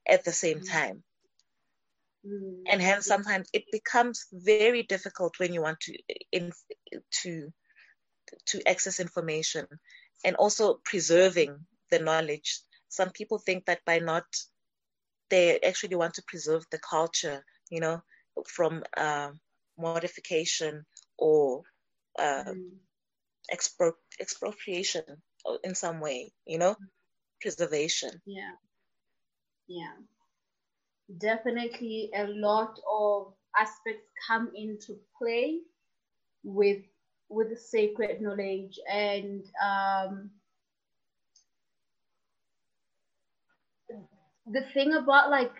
at 0.09 0.25
the 0.25 0.33
same 0.33 0.59
mm-hmm. 0.59 0.79
time. 0.79 1.03
Mm. 2.27 2.65
And 2.71 2.83
hence, 2.83 3.07
sometimes 3.07 3.49
it 3.53 3.65
becomes 3.71 4.27
very 4.33 4.83
difficult 4.83 5.39
when 5.39 5.53
you 5.53 5.63
want 5.63 5.81
to 5.81 5.99
in, 6.33 6.53
to 7.23 7.53
to 8.47 8.69
access 8.69 9.01
information, 9.01 9.67
and 10.25 10.37
also 10.37 10.81
preserving 10.85 11.67
the 11.91 11.99
knowledge. 11.99 12.61
Some 12.89 13.11
people 13.11 13.39
think 13.39 13.67
that 13.67 13.85
by 13.85 13.99
not, 14.01 14.25
they 15.31 15.61
actually 15.61 15.97
want 15.97 16.15
to 16.15 16.23
preserve 16.27 16.65
the 16.71 16.79
culture, 16.79 17.45
you 17.71 17.81
know, 17.81 18.03
from 18.47 18.83
uh, 18.97 19.31
modification 19.79 20.85
or 21.17 21.63
uh, 22.19 22.45
mm. 22.45 22.71
expro- 23.53 23.93
expropriation 24.21 25.05
in 25.65 25.75
some 25.75 26.01
way, 26.01 26.33
you 26.47 26.59
know, 26.59 26.77
preservation. 27.41 28.21
Yeah. 28.27 28.57
Yeah 29.69 29.95
definitely 31.17 32.11
a 32.15 32.27
lot 32.27 32.79
of 32.91 33.33
aspects 33.59 34.07
come 34.27 34.51
into 34.55 34.97
play 35.19 35.61
with 36.45 36.79
with 37.31 37.59
sacred 37.59 38.21
knowledge 38.21 38.79
and 38.91 39.45
um, 39.65 40.31
the 44.47 44.63
thing 44.75 44.95
about 44.95 45.31
like 45.31 45.53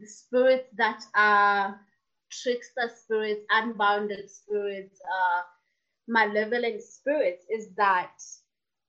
the 0.00 0.06
spirits 0.06 0.68
that 0.76 1.00
are 1.16 1.80
trickster 2.30 2.90
spirits 3.04 3.42
unbounded 3.50 4.30
spirits 4.30 5.00
uh, 5.06 5.42
malevolent 6.08 6.82
spirits 6.82 7.44
is 7.50 7.68
that 7.76 8.12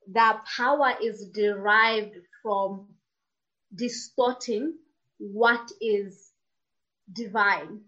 their 0.07 0.41
power 0.57 0.93
is 1.01 1.27
derived 1.33 2.15
from 2.43 2.87
distorting 3.75 4.73
what 5.19 5.71
is 5.81 6.31
divine 7.13 7.79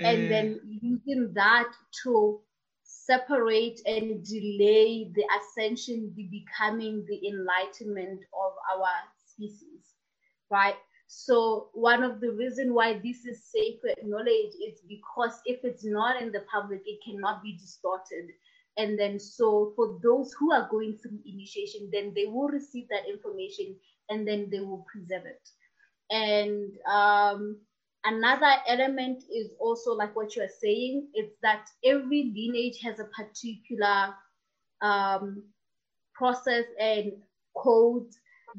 mm. 0.00 0.06
and 0.06 0.30
then 0.30 0.60
using 0.80 1.32
that 1.34 1.68
to 2.02 2.40
separate 2.82 3.80
and 3.86 4.24
delay 4.24 5.10
the 5.14 5.24
ascension 5.38 6.12
the 6.16 6.24
becoming 6.24 7.04
the 7.08 7.28
enlightenment 7.28 8.20
of 8.32 8.52
our 8.74 8.88
species 9.26 9.94
right 10.50 10.76
So 11.08 11.70
one 11.72 12.02
of 12.02 12.20
the 12.20 12.32
reason 12.32 12.74
why 12.74 12.94
this 12.94 13.24
is 13.24 13.44
sacred 13.44 13.96
knowledge 14.04 14.54
is 14.66 14.80
because 14.88 15.40
if 15.44 15.64
it's 15.64 15.84
not 15.84 16.20
in 16.20 16.32
the 16.32 16.44
public, 16.52 16.82
it 16.84 16.98
cannot 17.04 17.42
be 17.42 17.56
distorted. 17.56 18.30
And 18.76 18.98
then 18.98 19.18
so 19.18 19.72
for 19.76 19.98
those 20.02 20.32
who 20.38 20.52
are 20.52 20.68
going 20.70 20.98
through 20.98 21.20
initiation, 21.24 21.90
then 21.92 22.12
they 22.14 22.26
will 22.26 22.48
receive 22.48 22.88
that 22.88 23.08
information 23.08 23.76
and 24.10 24.26
then 24.26 24.50
they 24.50 24.60
will 24.60 24.84
preserve 24.90 25.26
it. 25.26 25.48
And 26.10 26.72
um, 26.90 27.58
another 28.04 28.52
element 28.68 29.24
is 29.34 29.50
also 29.58 29.92
like 29.92 30.14
what 30.14 30.36
you 30.36 30.42
are 30.42 30.60
saying, 30.60 31.08
it's 31.14 31.34
that 31.42 31.66
every 31.84 32.32
lineage 32.34 32.80
has 32.82 33.00
a 33.00 33.04
particular 33.04 34.14
um, 34.82 35.42
process 36.14 36.64
and 36.80 37.12
code 37.56 38.08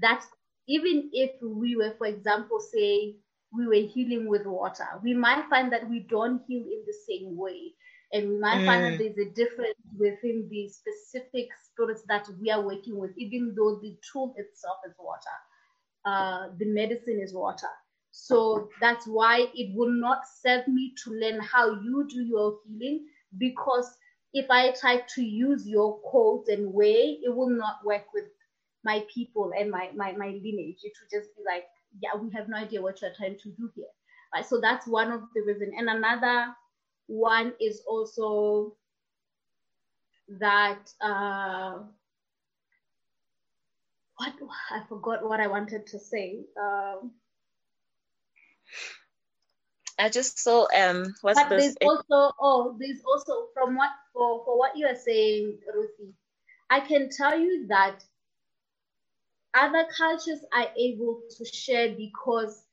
that 0.01 0.23
even 0.67 1.09
if 1.13 1.31
we 1.41 1.75
were, 1.75 1.93
for 1.97 2.07
example, 2.07 2.59
say 2.59 3.15
we 3.53 3.67
were 3.67 3.87
healing 3.87 4.27
with 4.27 4.45
water, 4.45 4.87
we 5.01 5.13
might 5.13 5.47
find 5.49 5.71
that 5.71 5.89
we 5.89 5.99
don't 6.09 6.41
heal 6.47 6.63
in 6.63 6.83
the 6.85 6.93
same 7.07 7.37
way. 7.37 7.73
And 8.13 8.29
we 8.29 8.39
might 8.39 8.59
mm. 8.59 8.65
find 8.65 8.85
that 8.85 8.93
mm. 8.93 8.97
there's 8.97 9.27
a 9.27 9.33
difference 9.33 9.75
within 9.97 10.47
the 10.49 10.69
specific 10.69 11.49
spirits 11.65 12.03
that 12.07 12.27
we 12.39 12.49
are 12.51 12.61
working 12.61 12.97
with, 12.97 13.11
even 13.17 13.53
though 13.55 13.79
the 13.81 13.97
tool 14.11 14.33
itself 14.37 14.77
is 14.87 14.93
water. 14.97 15.37
Uh, 16.05 16.47
the 16.57 16.65
medicine 16.65 17.19
is 17.21 17.33
water. 17.33 17.67
So 18.11 18.69
that's 18.81 19.05
why 19.05 19.47
it 19.53 19.75
will 19.75 19.91
not 19.91 20.21
serve 20.41 20.67
me 20.67 20.93
to 21.03 21.11
learn 21.11 21.39
how 21.39 21.79
you 21.81 22.07
do 22.09 22.23
your 22.23 22.59
healing 22.65 23.05
because 23.37 23.95
if 24.33 24.49
I 24.49 24.71
try 24.71 25.01
to 25.15 25.21
use 25.21 25.67
your 25.67 25.99
codes 26.11 26.49
and 26.49 26.73
way, 26.73 27.19
it 27.23 27.33
will 27.35 27.49
not 27.49 27.85
work 27.85 28.05
with 28.13 28.25
my 28.83 29.05
people 29.13 29.51
and 29.57 29.69
my, 29.69 29.89
my, 29.95 30.13
my 30.13 30.27
lineage. 30.27 30.79
It 30.83 30.93
will 30.99 31.19
just 31.19 31.35
be 31.35 31.43
like, 31.45 31.65
yeah, 32.01 32.19
we 32.19 32.29
have 32.31 32.47
no 32.49 32.57
idea 32.57 32.81
what 32.81 33.01
you're 33.01 33.13
trying 33.15 33.37
to 33.39 33.49
do 33.51 33.69
here. 33.75 33.85
Right. 34.33 34.45
So 34.45 34.59
that's 34.59 34.87
one 34.87 35.11
of 35.11 35.21
the 35.33 35.41
reasons. 35.41 35.73
And 35.77 35.89
another 35.89 36.53
one 37.07 37.53
is 37.61 37.81
also 37.87 38.75
that 40.39 40.91
uh, 41.01 41.79
what 44.17 44.33
I 44.71 44.81
forgot 44.89 45.27
what 45.27 45.39
I 45.39 45.47
wanted 45.47 45.87
to 45.87 45.99
say. 45.99 46.45
Um, 46.61 47.11
I 49.99 50.09
just 50.09 50.39
saw 50.39 50.67
um 50.75 51.15
what's 51.21 51.39
but 51.39 51.49
there's 51.57 51.75
also 51.81 52.33
oh 52.39 52.77
there's 52.79 53.01
also 53.05 53.47
from 53.53 53.75
what 53.75 53.91
for 54.13 54.43
for 54.45 54.57
what 54.57 54.77
you 54.77 54.87
are 54.87 54.95
saying, 54.95 55.57
Ruthie, 55.73 56.13
I 56.69 56.81
can 56.81 57.09
tell 57.09 57.39
you 57.39 57.67
that 57.69 58.03
other 59.55 59.85
cultures 59.97 60.39
are 60.53 60.67
able 60.77 61.21
to 61.37 61.45
share 61.45 61.95
because 61.95 62.63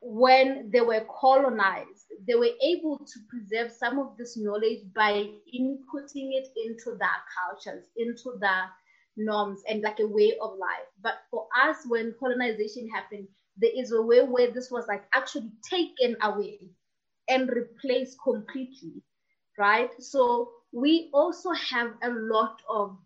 when 0.00 0.70
they 0.72 0.80
were 0.80 1.04
colonized, 1.20 2.06
they 2.26 2.34
were 2.34 2.54
able 2.62 2.98
to 2.98 3.20
preserve 3.28 3.72
some 3.72 3.98
of 3.98 4.16
this 4.16 4.36
knowledge 4.38 4.80
by 4.94 5.12
inputting 5.54 6.30
it 6.32 6.48
into 6.64 6.96
their 6.98 7.20
cultures, 7.36 7.84
into 7.96 8.38
their 8.40 8.70
norms, 9.24 9.62
and 9.68 9.82
like 9.82 10.00
a 10.00 10.06
way 10.06 10.34
of 10.40 10.58
life. 10.58 10.88
But 11.02 11.14
for 11.30 11.48
us, 11.56 11.78
when 11.86 12.14
colonization 12.20 12.88
happened, 12.90 13.28
there 13.56 13.72
is 13.74 13.92
a 13.92 14.02
way 14.02 14.22
where 14.22 14.50
this 14.50 14.70
was 14.70 14.86
like 14.88 15.04
actually 15.14 15.50
taken 15.68 16.16
away 16.22 16.60
and 17.28 17.48
replaced 17.50 18.18
completely, 18.22 19.02
right? 19.58 19.90
So 20.02 20.50
we 20.72 21.10
also 21.12 21.50
have 21.52 21.92
a 22.02 22.10
lot 22.10 22.62
of 22.68 22.98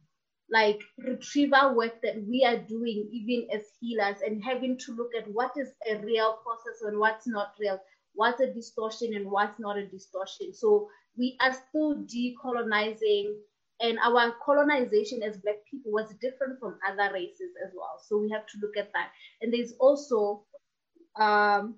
like 0.50 0.80
retrieval 0.98 1.74
work 1.74 2.02
that 2.02 2.22
we 2.28 2.44
are 2.44 2.58
doing 2.58 3.08
even 3.12 3.48
as 3.52 3.66
healers 3.80 4.18
and 4.24 4.42
having 4.44 4.78
to 4.78 4.92
look 4.94 5.10
at 5.18 5.26
what 5.32 5.52
is 5.56 5.72
a 5.90 5.96
real 5.98 6.38
process 6.44 6.82
and 6.82 6.98
what's 6.98 7.26
not 7.26 7.54
real 7.60 7.80
what's 8.14 8.40
a 8.40 8.52
distortion 8.52 9.14
and 9.14 9.30
what's 9.30 9.58
not 9.58 9.78
a 9.78 9.86
distortion 9.86 10.52
so 10.52 10.88
we 11.16 11.36
are 11.40 11.52
still 11.52 11.96
decolonizing 12.04 13.32
and 13.80 13.98
our 13.98 14.34
colonization 14.44 15.22
as 15.22 15.36
black 15.38 15.56
people 15.70 15.90
was 15.90 16.14
different 16.20 16.58
from 16.60 16.78
other 16.88 17.12
races 17.12 17.52
as 17.64 17.72
well 17.76 17.98
so 18.02 18.18
we 18.18 18.30
have 18.30 18.46
to 18.46 18.58
look 18.60 18.76
at 18.76 18.92
that 18.92 19.10
and 19.40 19.52
there's 19.52 19.72
also 19.80 20.44
um, 21.16 21.76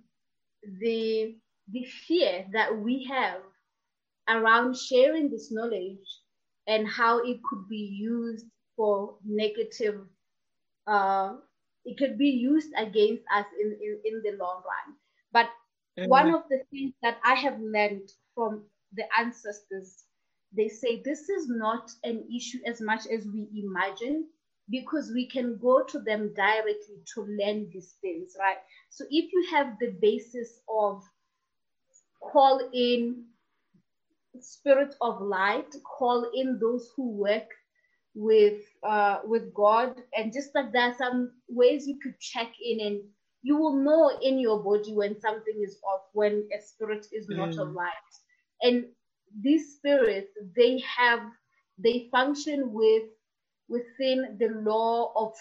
the 0.80 1.36
the 1.72 1.84
fear 2.06 2.44
that 2.52 2.76
we 2.76 3.04
have 3.04 3.40
around 4.28 4.76
sharing 4.76 5.30
this 5.30 5.50
knowledge 5.52 6.20
and 6.66 6.86
how 6.86 7.18
it 7.18 7.38
could 7.48 7.68
be 7.68 7.96
used 7.98 8.46
for 8.76 9.16
negative 9.24 10.00
uh, 10.86 11.34
it 11.84 11.96
could 11.96 12.18
be 12.18 12.28
used 12.28 12.72
against 12.76 13.22
us 13.34 13.46
in, 13.60 13.76
in, 13.80 14.00
in 14.04 14.22
the 14.22 14.36
long 14.38 14.62
run 14.64 14.96
but 15.32 15.46
mm-hmm. 15.98 16.10
one 16.10 16.34
of 16.34 16.42
the 16.50 16.60
things 16.70 16.92
that 17.02 17.18
i 17.24 17.34
have 17.34 17.58
learned 17.60 18.10
from 18.34 18.64
the 18.94 19.04
ancestors 19.18 20.04
they 20.52 20.68
say 20.68 21.02
this 21.04 21.28
is 21.28 21.48
not 21.48 21.90
an 22.04 22.24
issue 22.34 22.58
as 22.66 22.80
much 22.80 23.06
as 23.06 23.26
we 23.26 23.48
imagine 23.56 24.26
because 24.70 25.12
we 25.14 25.28
can 25.28 25.56
go 25.58 25.84
to 25.84 26.00
them 26.00 26.32
directly 26.34 26.96
to 27.14 27.22
learn 27.22 27.68
these 27.72 27.94
things 28.00 28.36
right 28.38 28.58
so 28.90 29.04
if 29.10 29.32
you 29.32 29.46
have 29.50 29.78
the 29.80 29.94
basis 30.00 30.60
of 30.68 31.02
call 32.20 32.60
in 32.72 33.24
spirit 34.40 34.94
of 35.00 35.20
light 35.20 35.74
call 35.84 36.30
in 36.34 36.58
those 36.58 36.90
who 36.96 37.10
work 37.10 37.48
with 38.16 38.62
uh, 38.82 39.18
with 39.24 39.52
God, 39.54 39.94
and 40.16 40.32
just 40.32 40.54
like 40.54 40.72
there 40.72 40.90
are 40.90 40.96
some 40.96 41.32
ways 41.48 41.86
you 41.86 41.98
could 42.02 42.18
check 42.18 42.50
in, 42.60 42.80
and 42.80 43.00
you 43.42 43.56
will 43.56 43.74
know 43.74 44.18
in 44.22 44.40
your 44.40 44.62
body 44.64 44.92
when 44.92 45.20
something 45.20 45.62
is 45.62 45.78
off, 45.86 46.00
when 46.14 46.48
a 46.56 46.60
spirit 46.60 47.06
is 47.12 47.28
not 47.28 47.50
mm. 47.50 47.58
aligned. 47.58 48.14
And 48.62 48.86
these 49.42 49.74
spirits, 49.76 50.30
they 50.56 50.80
have 50.98 51.20
they 51.78 52.08
function 52.12 52.72
with 52.72 53.04
within 53.68 54.36
the 54.38 54.48
law 54.62 55.12
of 55.16 55.34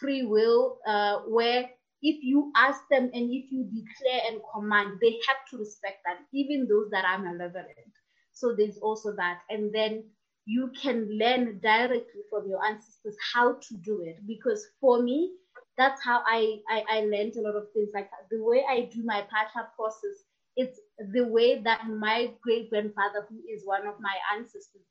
free 0.00 0.24
will, 0.24 0.78
uh, 0.86 1.18
where 1.28 1.70
if 2.02 2.22
you 2.22 2.52
ask 2.56 2.80
them 2.90 3.04
and 3.14 3.30
if 3.32 3.50
you 3.50 3.64
declare 3.64 4.22
and 4.30 4.40
command, 4.54 4.98
they 5.00 5.18
have 5.28 5.38
to 5.50 5.58
respect 5.58 5.98
that, 6.06 6.18
even 6.34 6.68
those 6.68 6.90
that 6.90 7.04
are 7.04 7.18
malevolent. 7.18 7.92
So 8.32 8.54
there's 8.56 8.78
also 8.78 9.14
that, 9.16 9.40
and 9.50 9.74
then 9.74 10.04
you 10.46 10.70
can 10.80 11.08
learn 11.18 11.60
directly 11.60 12.22
from 12.30 12.48
your 12.48 12.64
ancestors 12.64 13.16
how 13.34 13.54
to 13.54 13.74
do 13.84 14.02
it. 14.04 14.18
Because 14.26 14.64
for 14.80 15.02
me, 15.02 15.32
that's 15.78 16.02
how 16.04 16.22
I, 16.26 16.58
I, 16.70 16.84
I 16.90 17.00
learned 17.02 17.34
a 17.36 17.42
lot 17.42 17.56
of 17.56 17.72
things. 17.74 17.90
Like 17.94 18.10
the 18.30 18.42
way 18.42 18.64
I 18.68 18.90
do 18.92 19.02
my 19.04 19.22
phahla 19.22 19.66
process, 19.76 20.24
it's 20.56 20.78
the 21.12 21.26
way 21.26 21.60
that 21.62 21.86
my 21.88 22.30
great 22.42 22.70
grandfather, 22.70 23.26
who 23.28 23.38
is 23.52 23.62
one 23.64 23.86
of 23.86 23.94
my 24.00 24.14
ancestors, 24.36 24.82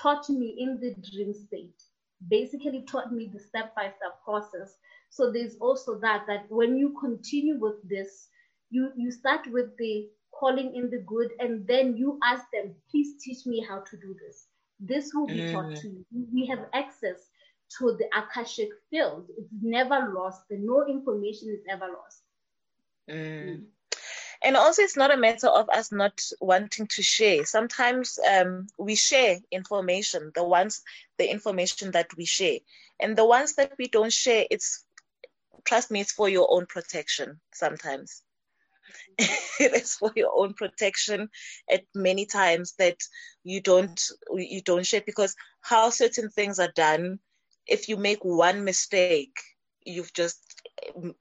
taught 0.00 0.28
me 0.28 0.56
in 0.58 0.80
the 0.80 0.94
dream 1.10 1.32
state. 1.32 1.82
Basically, 2.28 2.84
taught 2.88 3.12
me 3.12 3.30
the 3.32 3.40
step 3.40 3.74
by 3.74 3.84
step 3.84 4.22
process. 4.24 4.76
So 5.10 5.30
there's 5.30 5.56
also 5.56 5.98
that 6.00 6.24
that 6.26 6.46
when 6.48 6.76
you 6.76 6.96
continue 7.00 7.58
with 7.58 7.86
this, 7.88 8.28
you 8.70 8.90
you 8.96 9.10
start 9.10 9.46
with 9.50 9.76
the 9.78 10.08
calling 10.32 10.74
in 10.74 10.90
the 10.90 10.98
good, 11.06 11.30
and 11.38 11.66
then 11.66 11.96
you 11.96 12.18
ask 12.24 12.44
them, 12.52 12.74
please 12.90 13.22
teach 13.22 13.46
me 13.46 13.64
how 13.68 13.80
to 13.80 13.96
do 13.96 14.16
this 14.26 14.48
this 14.80 15.12
will 15.14 15.26
be 15.26 15.52
taught 15.52 15.66
mm. 15.66 15.80
to 15.80 15.88
you. 15.88 16.04
We 16.32 16.46
have 16.46 16.66
access 16.72 17.28
to 17.78 17.96
the 17.96 18.06
Akashic 18.16 18.68
field. 18.90 19.28
It's 19.38 19.48
never 19.62 20.12
lost. 20.14 20.42
No 20.50 20.86
information 20.86 21.48
is 21.50 21.60
ever 21.70 21.86
lost. 21.86 22.22
Mm. 23.10 23.48
Mm. 23.48 23.64
And 24.44 24.56
also, 24.58 24.82
it's 24.82 24.96
not 24.96 25.12
a 25.12 25.16
matter 25.16 25.48
of 25.48 25.70
us 25.70 25.90
not 25.90 26.20
wanting 26.38 26.86
to 26.88 27.02
share. 27.02 27.46
Sometimes 27.46 28.18
um, 28.30 28.66
we 28.78 28.94
share 28.94 29.38
information, 29.50 30.32
the 30.34 30.44
ones, 30.44 30.82
the 31.18 31.30
information 31.30 31.92
that 31.92 32.14
we 32.16 32.26
share. 32.26 32.58
And 33.00 33.16
the 33.16 33.24
ones 33.24 33.54
that 33.54 33.72
we 33.78 33.88
don't 33.88 34.12
share, 34.12 34.46
it's, 34.50 34.84
trust 35.64 35.90
me, 35.90 36.02
it's 36.02 36.12
for 36.12 36.28
your 36.28 36.46
own 36.50 36.66
protection 36.66 37.40
sometimes. 37.54 38.22
it 39.18 39.72
is 39.72 39.94
for 39.94 40.12
your 40.14 40.32
own 40.34 40.54
protection 40.54 41.30
at 41.72 41.84
many 41.94 42.26
times 42.26 42.74
that 42.78 42.98
you 43.44 43.60
don't 43.60 44.10
you 44.34 44.60
don't 44.62 44.86
share 44.86 45.02
because 45.06 45.34
how 45.60 45.88
certain 45.88 46.28
things 46.28 46.58
are 46.58 46.72
done 46.74 47.18
if 47.66 47.88
you 47.88 47.96
make 47.96 48.24
one 48.24 48.64
mistake 48.64 49.36
you've 49.84 50.12
just 50.12 50.53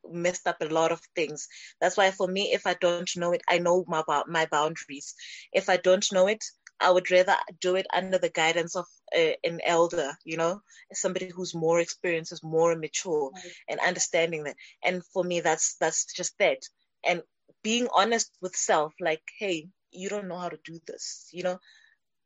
messed 0.09 0.47
up 0.47 0.61
a 0.61 0.65
lot 0.65 0.91
of 0.91 1.01
things. 1.15 1.47
That's 1.79 1.97
why 1.97 2.11
for 2.11 2.27
me 2.27 2.53
if 2.53 2.65
i 2.67 2.75
don't 2.75 3.09
know 3.15 3.31
it 3.31 3.41
i 3.49 3.57
know 3.57 3.83
my, 3.87 4.03
my 4.27 4.45
boundaries. 4.45 5.15
If 5.51 5.69
i 5.69 5.77
don't 5.77 6.05
know 6.11 6.27
it 6.27 6.43
i 6.79 6.89
would 6.89 7.11
rather 7.11 7.35
do 7.61 7.75
it 7.75 7.87
under 7.93 8.17
the 8.17 8.29
guidance 8.29 8.75
of 8.75 8.85
a, 9.15 9.37
an 9.43 9.59
elder 9.63 10.17
you 10.25 10.37
know 10.37 10.61
somebody 10.91 11.29
who's 11.29 11.53
more 11.55 11.79
experienced 11.79 12.31
is 12.31 12.43
more 12.43 12.75
mature 12.75 13.31
right. 13.33 13.53
and 13.69 13.79
understanding 13.79 14.43
that. 14.43 14.55
And 14.83 15.05
for 15.05 15.23
me 15.23 15.41
that's 15.41 15.75
that's 15.75 16.05
just 16.05 16.37
that. 16.39 16.59
And 17.03 17.21
being 17.63 17.87
honest 17.95 18.31
with 18.41 18.55
self 18.55 18.93
like 18.99 19.23
hey 19.39 19.69
you 19.91 20.09
don't 20.09 20.27
know 20.27 20.37
how 20.37 20.49
to 20.49 20.59
do 20.63 20.79
this 20.87 21.29
you 21.31 21.43
know? 21.43 21.59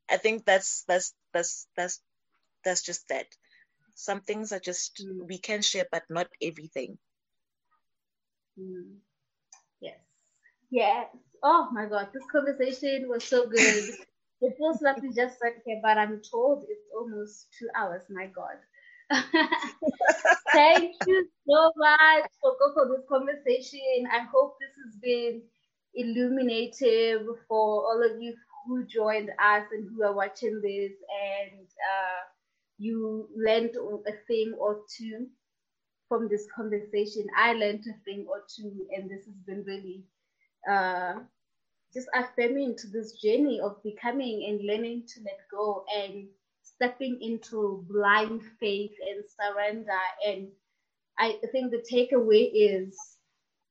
I 0.09 0.17
think 0.17 0.45
that's 0.45 0.83
that's 0.87 1.13
that's 1.33 1.67
that's 1.75 2.01
that's 2.63 2.81
just 2.81 3.07
that. 3.09 3.27
Some 3.95 4.21
things 4.21 4.51
are 4.51 4.59
just 4.59 5.03
mm. 5.03 5.27
we 5.27 5.37
can 5.37 5.61
share 5.61 5.85
but 5.91 6.03
not 6.09 6.27
everything 6.41 6.97
Mm. 8.59 8.97
Yes. 9.81 9.99
Yes. 10.71 11.07
Oh 11.43 11.69
my 11.73 11.87
God, 11.87 12.09
this 12.13 12.23
conversation 12.31 13.07
was 13.09 13.25
so 13.25 13.47
good. 13.47 13.85
it 14.41 14.55
feels 14.57 14.81
like 14.81 15.01
we 15.01 15.09
just 15.13 15.39
sat 15.39 15.53
here, 15.65 15.79
but 15.83 15.97
I'm 15.97 16.21
told 16.31 16.65
it's 16.69 16.87
almost 16.95 17.47
two 17.59 17.69
hours. 17.75 18.03
My 18.09 18.27
God. 18.27 18.57
Thank 20.53 20.95
you 21.05 21.27
so 21.49 21.71
much 21.77 22.25
for, 22.41 22.55
for 22.73 22.87
this 22.89 23.05
conversation. 23.09 24.07
I 24.11 24.25
hope 24.31 24.57
this 24.59 24.73
has 24.85 24.95
been 25.01 25.43
illuminative 25.95 27.25
for 27.47 27.85
all 27.85 28.03
of 28.03 28.21
you 28.21 28.35
who 28.67 28.85
joined 28.85 29.29
us 29.31 29.63
and 29.71 29.89
who 29.89 30.03
are 30.03 30.13
watching 30.15 30.61
this, 30.63 30.91
and 31.23 31.67
uh, 31.67 32.21
you 32.77 33.29
learned 33.37 33.71
a 34.07 34.13
thing 34.27 34.55
or 34.59 34.81
two 34.97 35.27
from 36.07 36.27
this 36.27 36.47
conversation. 36.55 37.25
I 37.37 37.53
learned 37.53 37.85
a 37.87 37.97
thing 38.05 38.25
or 38.29 38.43
two, 38.53 38.87
and 38.95 39.09
this 39.09 39.25
has 39.25 39.35
been 39.45 39.63
really 39.65 40.03
uh, 40.69 41.19
just 41.93 42.07
affirming 42.13 42.75
to 42.77 42.87
this 42.87 43.13
journey 43.13 43.59
of 43.59 43.81
becoming 43.83 44.45
and 44.49 44.67
learning 44.67 45.03
to 45.07 45.21
let 45.23 45.39
go 45.51 45.85
and 45.95 46.27
stepping 46.61 47.19
into 47.21 47.85
blind 47.89 48.41
faith 48.59 48.91
and 49.09 49.23
surrender. 49.39 49.91
And 50.25 50.47
I 51.17 51.39
think 51.51 51.71
the 51.71 51.83
takeaway 51.91 52.51
is 52.53 52.97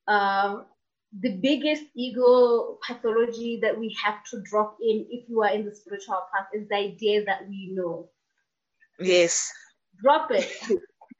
uh, 0.08 0.62
the 1.20 1.36
biggest 1.36 1.84
ego 1.94 2.78
pathology 2.86 3.60
that 3.62 3.78
we 3.78 3.96
have 4.02 4.24
to 4.30 4.40
drop 4.42 4.76
in 4.82 5.06
if 5.10 5.28
you 5.28 5.42
are 5.42 5.50
in 5.50 5.64
the 5.64 5.74
spiritual 5.74 6.22
path 6.34 6.48
is 6.52 6.68
the 6.68 6.76
idea 6.76 7.24
that 7.24 7.48
we 7.48 7.70
know. 7.72 8.08
Yes. 8.98 9.52
Drop 10.02 10.30
it. 10.30 10.50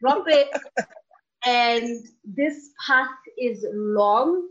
drop 0.01 0.25
it. 0.27 0.49
And 1.47 2.05
this 2.25 2.71
path 2.85 3.17
is 3.39 3.65
long. 3.73 4.49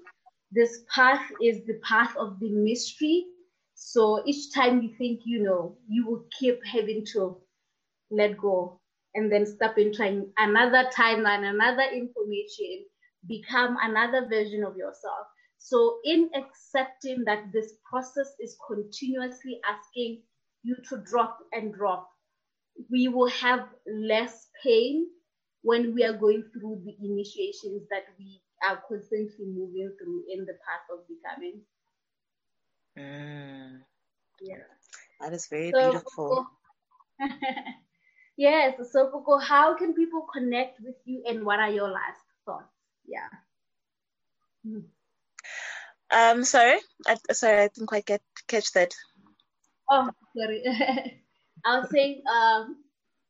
This 0.52 0.86
path 0.94 1.30
is 1.44 1.66
the 1.66 1.80
path 1.84 2.16
of 2.16 2.40
the 2.40 2.50
mystery. 2.50 3.26
So 3.74 4.24
each 4.26 4.54
time 4.54 4.82
you 4.82 4.96
think 4.98 5.22
you 5.26 5.44
know, 5.44 5.78
you 5.90 6.08
will 6.08 6.26
keep 6.40 6.66
having 6.66 7.06
to 7.12 7.38
let 8.10 8.38
go 8.38 8.80
and 9.14 9.30
then 9.32 9.46
step 9.46 9.78
into 9.78 10.26
another 10.38 10.90
timeline, 10.96 11.44
another 11.44 11.84
information, 11.94 12.86
become 13.28 13.78
another 13.82 14.28
version 14.30 14.64
of 14.64 14.78
yourself. 14.78 15.28
So, 15.58 16.00
in 16.04 16.30
accepting 16.36 17.24
that 17.26 17.52
this 17.52 17.74
process 17.90 18.34
is 18.40 18.56
continuously 18.68 19.60
asking 19.68 20.22
you 20.64 20.76
to 20.90 20.98
drop 20.98 21.40
and 21.54 21.74
drop, 21.74 22.08
we 22.92 23.08
will 23.08 23.30
have 23.30 23.68
less 23.88 24.48
pain 24.64 25.08
when 25.66 25.96
we 25.96 26.04
are 26.04 26.14
going 26.14 26.44
through 26.54 26.80
the 26.86 26.96
initiations 27.04 27.82
that 27.90 28.06
we 28.20 28.40
are 28.70 28.80
constantly 28.88 29.48
moving 29.48 29.92
through 29.98 30.24
in 30.32 30.46
the 30.46 30.54
path 30.62 30.86
of 30.94 31.00
becoming. 31.10 31.62
Mm. 32.96 33.82
Yeah. 34.42 34.58
That 35.20 35.34
is 35.34 35.48
very 35.48 35.72
so, 35.72 35.90
beautiful. 35.90 36.46
yes. 38.38 38.76
So, 38.92 39.10
Gogo, 39.10 39.40
how 39.40 39.76
can 39.76 39.96
people 39.96 40.28
connect 40.32 40.80
with 40.82 40.98
you 41.06 41.24
and 41.28 41.44
what 41.44 41.60
are 41.60 41.72
your 41.72 41.90
last 41.90 42.22
thoughts? 42.46 42.70
Yeah. 43.08 43.30
Mm. 44.68 44.84
Um, 46.12 46.44
sorry, 46.44 46.78
I, 47.08 47.18
sorry, 47.34 47.64
I 47.64 47.70
didn't 47.74 47.88
quite 47.88 48.06
get 48.06 48.22
catch 48.48 48.72
that. 48.74 48.94
Oh, 49.90 50.12
sorry. 50.38 50.64
I 51.66 51.80
was 51.80 51.90
saying, 51.90 52.22
um, 52.32 52.85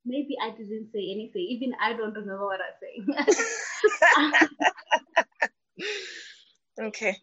maybe 0.06 0.36
I 0.42 0.52
didn't 0.52 0.92
say 0.94 1.12
anything. 1.12 1.42
Even 1.50 1.74
I 1.82 1.94
don't 1.94 2.14
remember 2.14 2.46
what 2.46 2.60
I 2.62 2.70
was 2.72 2.80
saying. 2.82 3.08
okay. 6.88 7.18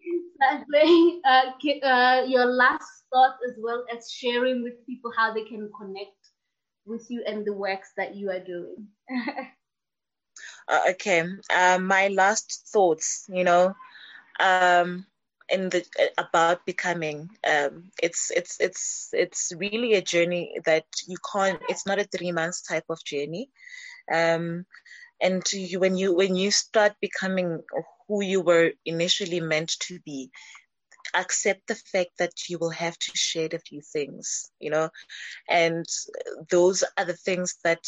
Saying, 0.72 1.20
uh, 1.24 1.86
uh, 1.86 2.24
your 2.26 2.46
last 2.46 3.04
thought 3.12 3.36
as 3.48 3.56
well 3.60 3.84
as 3.94 4.10
sharing 4.10 4.62
with 4.62 4.84
people 4.86 5.12
how 5.16 5.32
they 5.32 5.44
can 5.44 5.70
connect 5.78 6.16
with 6.84 7.06
you 7.08 7.22
and 7.26 7.44
the 7.44 7.52
works 7.52 7.92
that 7.96 8.16
you 8.16 8.30
are 8.30 8.40
doing. 8.40 8.88
uh, 10.68 10.80
okay. 10.90 11.24
Uh, 11.54 11.78
my 11.80 12.08
last 12.08 12.68
thoughts, 12.72 13.26
you 13.28 13.44
know, 13.44 13.74
um, 14.40 15.06
in 15.52 15.68
the 15.68 15.84
about 16.18 16.64
becoming 16.64 17.28
um, 17.46 17.92
it's 18.02 18.30
it's 18.34 18.58
it's 18.58 19.10
it's 19.12 19.52
really 19.56 19.94
a 19.94 20.02
journey 20.02 20.58
that 20.64 20.86
you 21.06 21.18
can't 21.32 21.60
it's 21.68 21.86
not 21.86 22.00
a 22.00 22.04
three 22.04 22.32
months 22.32 22.62
type 22.62 22.86
of 22.88 23.04
journey. 23.04 23.50
Um, 24.12 24.64
and 25.20 25.44
you, 25.52 25.78
when 25.78 25.96
you 25.96 26.14
when 26.14 26.34
you 26.34 26.50
start 26.50 26.94
becoming 27.00 27.60
who 28.08 28.24
you 28.24 28.40
were 28.40 28.72
initially 28.84 29.40
meant 29.40 29.78
to 29.80 30.00
be 30.00 30.30
accept 31.14 31.66
the 31.68 31.74
fact 31.74 32.10
that 32.18 32.48
you 32.48 32.58
will 32.58 32.70
have 32.70 32.98
to 32.98 33.10
shed 33.16 33.54
a 33.54 33.58
few 33.58 33.80
things, 33.80 34.50
you 34.60 34.70
know, 34.70 34.88
and 35.48 35.86
those 36.50 36.84
are 36.98 37.04
the 37.04 37.16
things 37.16 37.56
that 37.64 37.80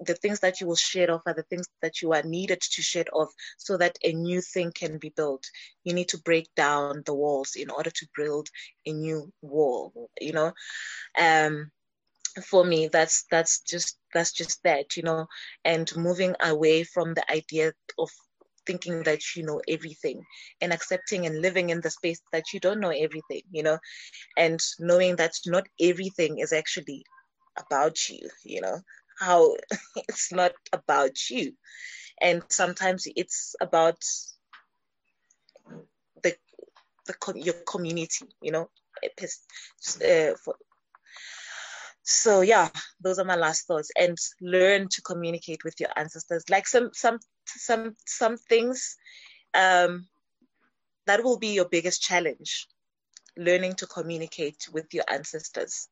the 0.00 0.14
things 0.14 0.40
that 0.40 0.60
you 0.60 0.66
will 0.66 0.76
shed 0.76 1.10
off 1.10 1.22
are 1.26 1.34
the 1.34 1.42
things 1.44 1.66
that 1.82 2.02
you 2.02 2.12
are 2.12 2.22
needed 2.22 2.60
to 2.60 2.82
shed 2.82 3.08
off 3.12 3.30
so 3.56 3.76
that 3.76 3.98
a 4.04 4.12
new 4.12 4.40
thing 4.40 4.72
can 4.72 4.98
be 4.98 5.10
built. 5.16 5.44
You 5.84 5.94
need 5.94 6.08
to 6.08 6.18
break 6.18 6.48
down 6.56 7.02
the 7.06 7.14
walls 7.14 7.54
in 7.56 7.70
order 7.70 7.90
to 7.90 8.06
build 8.16 8.48
a 8.86 8.92
new 8.92 9.32
wall, 9.42 10.10
you 10.20 10.32
know. 10.32 10.52
Um, 11.18 11.70
for 12.44 12.64
me 12.64 12.88
that's 12.88 13.24
that's 13.30 13.60
just 13.60 13.98
that's 14.14 14.32
just 14.32 14.62
that 14.62 14.96
you 14.96 15.02
know 15.02 15.26
and 15.64 15.90
moving 15.96 16.34
away 16.40 16.84
from 16.84 17.14
the 17.14 17.32
idea 17.32 17.72
of 17.98 18.10
thinking 18.68 19.02
that 19.02 19.22
you 19.34 19.44
know 19.44 19.60
everything 19.66 20.22
and 20.60 20.72
accepting 20.72 21.26
and 21.26 21.42
living 21.42 21.70
in 21.70 21.80
the 21.80 21.90
space 21.90 22.20
that 22.32 22.52
you 22.52 22.60
don't 22.60 22.80
know 22.80 22.90
everything, 22.90 23.42
you 23.50 23.62
know, 23.62 23.78
and 24.36 24.60
knowing 24.78 25.16
that 25.16 25.32
not 25.46 25.66
everything 25.80 26.38
is 26.38 26.52
actually 26.52 27.04
about 27.58 28.08
you, 28.08 28.28
you 28.44 28.60
know, 28.60 28.78
how 29.18 29.56
it's 30.08 30.32
not 30.32 30.52
about 30.72 31.30
you. 31.30 31.52
And 32.20 32.42
sometimes 32.48 33.04
it's 33.16 33.56
about 33.60 34.00
the, 36.22 36.36
the 37.06 37.32
your 37.36 37.54
community, 37.66 38.26
you 38.42 38.52
know, 38.52 38.68
uh, 40.04 40.34
so 42.02 42.40
yeah 42.40 42.68
those 43.02 43.18
are 43.18 43.24
my 43.24 43.36
last 43.36 43.66
thoughts 43.66 43.90
and 43.98 44.16
learn 44.40 44.88
to 44.88 45.02
communicate 45.02 45.62
with 45.62 45.74
your 45.78 45.90
ancestors 45.94 46.42
like 46.48 46.66
some 46.66 46.90
some 46.94 47.18
some 47.56 47.94
some 48.06 48.36
things 48.36 48.96
um 49.54 50.06
that 51.06 51.22
will 51.24 51.38
be 51.38 51.48
your 51.48 51.68
biggest 51.68 52.02
challenge 52.02 52.66
learning 53.36 53.74
to 53.74 53.86
communicate 53.86 54.68
with 54.72 54.92
your 54.92 55.04
ancestors 55.08 55.88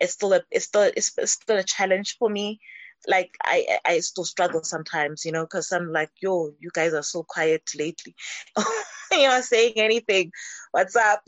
it's 0.00 0.12
still 0.12 0.32
a 0.32 0.42
it's 0.50 0.66
still 0.66 0.90
it's, 0.96 1.12
it's 1.18 1.32
still 1.32 1.56
a 1.56 1.62
challenge 1.62 2.16
for 2.18 2.28
me 2.28 2.60
like 3.06 3.36
I 3.44 3.78
I 3.84 4.00
still 4.00 4.24
struggle 4.24 4.62
sometimes, 4.64 5.24
you 5.24 5.32
know, 5.32 5.44
because 5.44 5.70
I'm 5.72 5.92
like, 5.92 6.10
yo, 6.20 6.52
you 6.58 6.70
guys 6.72 6.94
are 6.94 7.02
so 7.02 7.22
quiet 7.22 7.62
lately. 7.76 8.14
You're 9.12 9.30
not 9.30 9.44
saying 9.44 9.74
anything. 9.76 10.32
What's 10.72 10.96
up? 10.96 11.22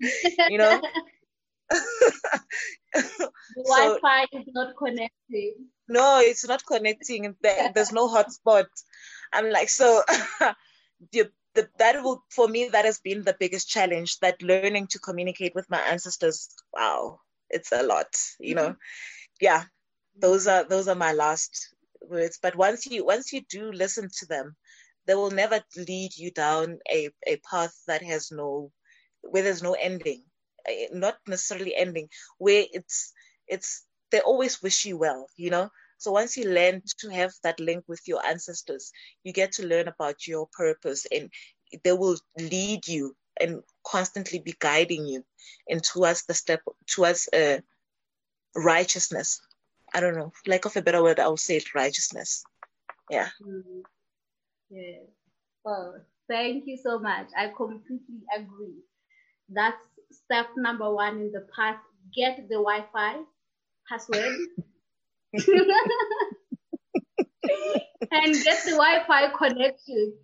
you 0.48 0.58
know, 0.58 0.80
Wi-Fi 3.56 4.26
is 4.32 4.46
not 4.48 4.76
connecting. 4.76 5.54
No, 5.88 6.20
it's 6.20 6.46
not 6.46 6.64
connecting. 6.66 7.34
There's 7.42 7.92
no 7.92 8.08
hotspot. 8.08 8.66
I'm 9.32 9.50
like, 9.50 9.68
so 9.68 10.02
the, 11.12 11.30
the, 11.54 11.68
that 11.78 12.02
will, 12.02 12.22
for 12.30 12.48
me, 12.48 12.68
that 12.68 12.84
has 12.84 12.98
been 12.98 13.22
the 13.22 13.36
biggest 13.38 13.68
challenge. 13.68 14.18
That 14.20 14.42
learning 14.42 14.88
to 14.88 14.98
communicate 14.98 15.54
with 15.54 15.68
my 15.70 15.80
ancestors. 15.80 16.48
Wow, 16.72 17.20
it's 17.50 17.72
a 17.72 17.82
lot. 17.82 18.14
You 18.38 18.54
know, 18.54 18.68
mm-hmm. 18.68 19.40
yeah. 19.40 19.64
Those 20.18 20.46
are 20.46 20.64
those 20.64 20.88
are 20.88 20.94
my 20.94 21.12
last 21.12 21.74
words. 22.02 22.38
But 22.42 22.56
once 22.56 22.86
you 22.86 23.04
once 23.04 23.32
you 23.32 23.42
do 23.48 23.72
listen 23.72 24.10
to 24.18 24.26
them, 24.26 24.56
they 25.06 25.14
will 25.14 25.30
never 25.30 25.60
lead 25.76 26.16
you 26.16 26.30
down 26.30 26.78
a, 26.90 27.08
a 27.26 27.36
path 27.50 27.74
that 27.86 28.02
has 28.02 28.30
no 28.30 28.70
where 29.22 29.42
there's 29.42 29.62
no 29.62 29.72
ending 29.72 30.22
not 30.92 31.16
necessarily 31.26 31.74
ending 31.74 32.08
where 32.38 32.64
it's 32.72 33.12
it's 33.48 33.84
they 34.10 34.20
always 34.20 34.62
wish 34.62 34.84
you 34.84 34.96
well 34.98 35.26
you 35.36 35.50
know? 35.50 35.70
So 35.98 36.10
once 36.10 36.36
you 36.36 36.50
learn 36.50 36.82
to 36.98 37.10
have 37.10 37.32
that 37.44 37.60
link 37.60 37.84
with 37.86 38.00
your 38.06 38.24
ancestors 38.26 38.92
you 39.22 39.32
get 39.32 39.52
to 39.52 39.66
learn 39.66 39.88
about 39.88 40.26
your 40.26 40.48
purpose 40.52 41.06
and 41.10 41.30
they 41.84 41.92
will 41.92 42.16
lead 42.38 42.86
you 42.86 43.14
and 43.40 43.62
constantly 43.86 44.38
be 44.38 44.54
guiding 44.58 45.06
you 45.06 45.24
and 45.68 45.82
towards 45.82 46.24
the 46.26 46.34
step 46.34 46.60
towards 46.86 47.28
uh, 47.32 47.58
righteousness. 48.54 49.40
I 49.94 50.00
don't 50.00 50.16
know 50.16 50.32
like 50.46 50.64
of 50.64 50.76
a 50.76 50.82
better 50.82 51.02
word 51.02 51.20
i 51.20 51.28
would 51.28 51.38
say 51.38 51.60
righteousness. 51.74 52.44
Yeah. 53.10 53.28
Mm-hmm. 53.42 53.80
yeah. 54.70 55.00
Well 55.64 56.00
thank 56.28 56.66
you 56.66 56.76
so 56.76 56.98
much. 56.98 57.28
I 57.36 57.48
completely 57.48 58.22
agree. 58.34 58.80
That's 59.48 59.86
step 60.12 60.46
number 60.56 60.92
one 60.92 61.20
in 61.20 61.32
the 61.32 61.46
path 61.54 61.80
get 62.14 62.48
the 62.48 62.56
Wi 62.56 62.84
Fi 62.92 63.16
password 63.88 64.36
and 68.12 68.34
get 68.44 68.64
the 68.64 68.72
Wi 68.72 69.02
Fi 69.06 69.28
connection. 69.36 70.14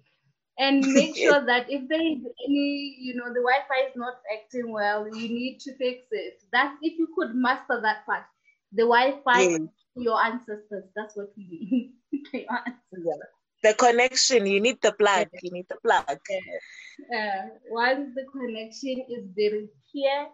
and 0.59 0.85
make 0.93 1.17
sure 1.17 1.45
that 1.47 1.67
if 1.71 1.89
there 1.89 2.01
is 2.01 2.19
any, 2.47 2.97
you 2.99 3.15
know, 3.15 3.29
the 3.29 3.41
Wi-Fi 3.41 3.89
is 3.89 3.97
not 3.97 4.15
acting 4.35 4.73
well, 4.73 5.07
you 5.07 5.29
need 5.29 5.61
to 5.61 5.73
fix 5.77 6.03
it. 6.11 6.43
That's 6.53 6.77
if 6.83 6.99
you 6.99 7.09
could 7.17 7.35
master 7.35 7.81
that 7.81 8.05
part. 8.05 8.25
The 8.73 8.83
Wi-Fi, 8.83 9.41
yeah. 9.41 9.59
your 9.95 10.23
ancestors. 10.23 10.85
That's 10.97 11.17
what 11.17 11.29
we 11.37 11.93
need. 12.13 12.23
yeah. 12.33 13.38
The 13.63 13.75
connection, 13.75 14.47
you 14.47 14.61
need 14.61 14.81
the 14.81 14.93
plug. 14.93 15.29
You 15.43 15.51
need 15.51 15.67
the 15.69 15.77
plug. 15.77 16.07
Uh, 16.09 17.49
once 17.71 18.15
the 18.15 18.25
connection 18.31 19.05
is 19.09 19.25
very 19.37 19.69
clear, 19.91 20.29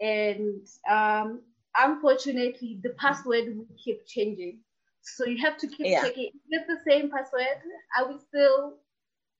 and 0.00 0.66
um, 0.88 1.42
unfortunately, 1.76 2.78
the 2.82 2.90
password 2.90 3.56
will 3.56 3.66
keep 3.82 4.06
changing. 4.06 4.60
So 5.02 5.26
you 5.26 5.38
have 5.38 5.58
to 5.58 5.66
keep 5.66 5.86
yeah. 5.86 6.02
checking. 6.02 6.30
Get 6.50 6.66
the 6.66 6.78
same 6.88 7.10
password. 7.10 7.58
I 7.98 8.04
will 8.04 8.20
still 8.20 8.78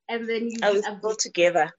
and 0.08 0.28
then 0.28 0.50
you 0.50 0.58
I 0.62 0.72
will 0.72 0.96
go 1.00 1.14
together. 1.14 1.70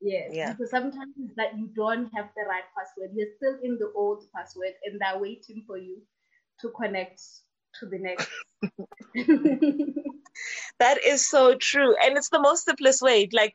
Yes. 0.00 0.30
Yeah. 0.32 0.52
Because 0.52 0.70
sometimes 0.70 1.14
that 1.36 1.58
you 1.58 1.68
don't 1.74 2.10
have 2.14 2.28
the 2.34 2.48
right 2.48 2.64
password. 2.76 3.10
You're 3.14 3.34
still 3.36 3.56
in 3.62 3.78
the 3.78 3.92
old 3.94 4.24
password 4.34 4.72
and 4.84 5.00
they're 5.00 5.20
waiting 5.20 5.64
for 5.66 5.76
you 5.76 5.98
to 6.60 6.70
connect 6.70 7.20
to 7.78 7.86
the 7.86 7.98
next. 7.98 8.28
that 10.78 11.04
is 11.04 11.28
so 11.28 11.54
true. 11.54 11.94
And 12.02 12.16
it's 12.16 12.30
the 12.30 12.40
most 12.40 12.64
simplest 12.64 13.02
way. 13.02 13.28
Like 13.32 13.54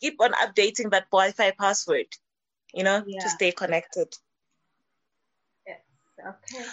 keep 0.00 0.20
on 0.20 0.32
updating 0.32 0.90
that 0.90 1.10
Wi-Fi 1.10 1.52
password, 1.52 2.06
you 2.72 2.84
know, 2.84 3.02
yeah. 3.06 3.20
to 3.20 3.30
stay 3.30 3.52
connected. 3.52 4.08
Yes. 5.66 5.80
Okay. 6.20 6.64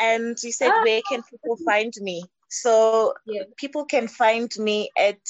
And 0.00 0.36
you 0.42 0.52
said 0.52 0.70
ah. 0.72 0.82
where 0.82 1.00
can 1.08 1.22
people 1.30 1.56
find 1.64 1.92
me? 2.00 2.24
So 2.48 3.14
yes. 3.26 3.46
people 3.56 3.84
can 3.84 4.08
find 4.08 4.50
me 4.58 4.90
at 4.98 5.20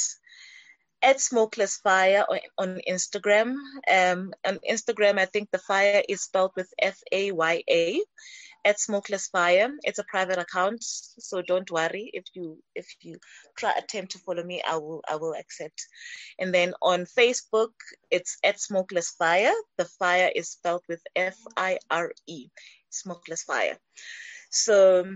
at 1.00 1.20
Smokeless 1.20 1.76
Fire 1.76 2.24
on, 2.28 2.38
on 2.58 2.80
Instagram. 2.88 3.54
Um, 3.90 4.32
on 4.46 4.58
Instagram, 4.68 5.18
I 5.18 5.26
think 5.26 5.50
the 5.50 5.58
fire 5.58 6.02
is 6.08 6.22
spelled 6.22 6.52
with 6.56 6.72
F 6.80 7.00
A 7.12 7.32
Y 7.32 7.62
A. 7.68 8.02
At 8.68 8.78
Smokeless 8.78 9.28
Fire, 9.28 9.70
it's 9.88 9.98
a 9.98 10.10
private 10.14 10.38
account, 10.38 10.84
so 10.84 11.40
don't 11.40 11.70
worry 11.70 12.10
if 12.12 12.24
you 12.34 12.46
if 12.74 12.86
you 13.00 13.16
try 13.56 13.72
attempt 13.72 14.12
to 14.12 14.18
follow 14.18 14.44
me, 14.44 14.60
I 14.72 14.76
will 14.76 15.00
I 15.08 15.16
will 15.16 15.34
accept. 15.42 15.80
And 16.38 16.52
then 16.52 16.74
on 16.82 17.06
Facebook, 17.18 17.72
it's 18.10 18.36
at 18.44 18.60
Smokeless 18.60 19.08
Fire. 19.18 19.56
The 19.78 19.86
fire 19.98 20.30
is 20.40 20.50
spelled 20.50 20.84
with 20.88 21.00
F 21.16 21.38
I 21.56 21.78
R 21.90 22.12
E, 22.26 22.48
Smokeless 22.90 23.42
Fire. 23.42 23.78
So 24.50 25.06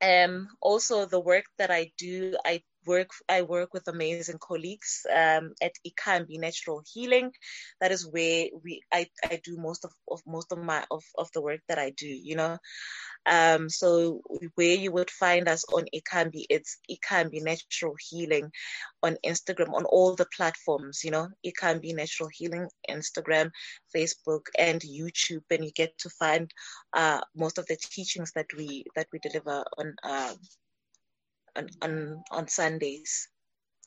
um, 0.00 0.48
also 0.60 1.04
the 1.04 1.20
work 1.20 1.44
that 1.58 1.70
I 1.70 1.92
do, 1.98 2.34
I 2.46 2.62
work 2.86 3.10
I 3.28 3.42
work 3.42 3.72
with 3.74 3.88
amazing 3.88 4.38
colleagues 4.40 5.06
um, 5.14 5.54
at 5.62 5.72
Ikambi 5.86 6.38
Natural 6.38 6.82
Healing. 6.92 7.32
That 7.80 7.92
is 7.92 8.06
where 8.06 8.46
we 8.62 8.82
I, 8.92 9.06
I 9.24 9.40
do 9.42 9.56
most 9.56 9.84
of, 9.84 9.92
of 10.10 10.20
most 10.26 10.52
of 10.52 10.58
my 10.58 10.84
of, 10.90 11.02
of 11.16 11.30
the 11.32 11.42
work 11.42 11.60
that 11.68 11.78
I 11.78 11.90
do, 11.90 12.08
you 12.08 12.36
know. 12.36 12.58
Um, 13.26 13.70
so 13.70 14.20
where 14.54 14.74
you 14.74 14.92
would 14.92 15.10
find 15.10 15.48
us 15.48 15.64
on 15.72 15.84
Ikambi, 15.94 16.44
it's 16.50 16.78
Ikambi 16.90 17.42
Natural 17.42 17.94
Healing 18.10 18.50
on 19.02 19.16
Instagram, 19.24 19.72
on 19.72 19.84
all 19.84 20.14
the 20.14 20.26
platforms, 20.36 21.00
you 21.04 21.10
know, 21.10 21.28
Ikambi 21.46 21.94
Natural 21.94 22.28
Healing, 22.32 22.68
Instagram, 22.90 23.50
Facebook, 23.94 24.46
and 24.58 24.80
YouTube, 24.80 25.44
and 25.50 25.64
you 25.64 25.72
get 25.72 25.96
to 25.98 26.10
find 26.10 26.50
uh, 26.92 27.20
most 27.34 27.58
of 27.58 27.66
the 27.66 27.76
teachings 27.76 28.32
that 28.32 28.46
we 28.56 28.84
that 28.94 29.06
we 29.12 29.18
deliver 29.20 29.64
on 29.78 29.94
uh, 30.02 30.34
on 31.56 31.68
on, 31.82 32.24
on 32.30 32.48
Sundays 32.48 33.28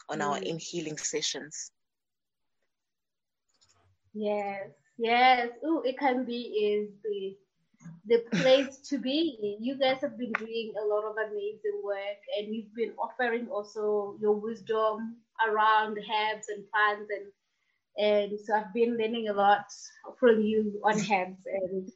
on 0.09 0.19
mm. 0.19 0.25
our 0.25 0.37
in 0.39 0.57
healing 0.59 0.97
sessions. 0.97 1.71
Yes, 4.13 4.69
yes. 4.97 5.49
Oh, 5.63 5.83
Ikambi 5.85 6.51
is 6.55 6.89
the 7.03 7.37
the 8.07 8.23
place 8.31 8.79
to 8.89 8.97
be. 8.97 9.57
You 9.59 9.77
guys 9.77 10.01
have 10.01 10.17
been 10.17 10.31
doing 10.33 10.73
a 10.81 10.85
lot 10.85 11.03
of 11.05 11.15
amazing 11.17 11.81
work, 11.83 12.21
and 12.37 12.53
you've 12.53 12.73
been 12.73 12.93
offering 12.97 13.47
also 13.49 14.15
your 14.19 14.33
wisdom 14.33 15.17
around 15.47 15.97
herbs 15.97 16.47
and 16.49 16.63
plants, 16.71 17.11
and 17.11 17.31
and 17.97 18.39
so 18.39 18.55
I've 18.55 18.73
been 18.73 18.97
learning 18.97 19.29
a 19.29 19.33
lot 19.33 19.65
from 20.19 20.41
you 20.41 20.79
on 20.83 20.95
herbs, 20.95 21.45
and 21.45 21.91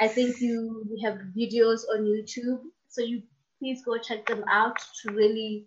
I 0.00 0.08
think 0.08 0.40
you 0.40 0.96
have 1.04 1.20
videos 1.36 1.82
on 1.92 2.04
YouTube, 2.04 2.60
so 2.88 3.02
you 3.02 3.22
please 3.58 3.82
go 3.84 3.98
check 3.98 4.26
them 4.26 4.44
out 4.50 4.78
to 5.02 5.12
really 5.12 5.66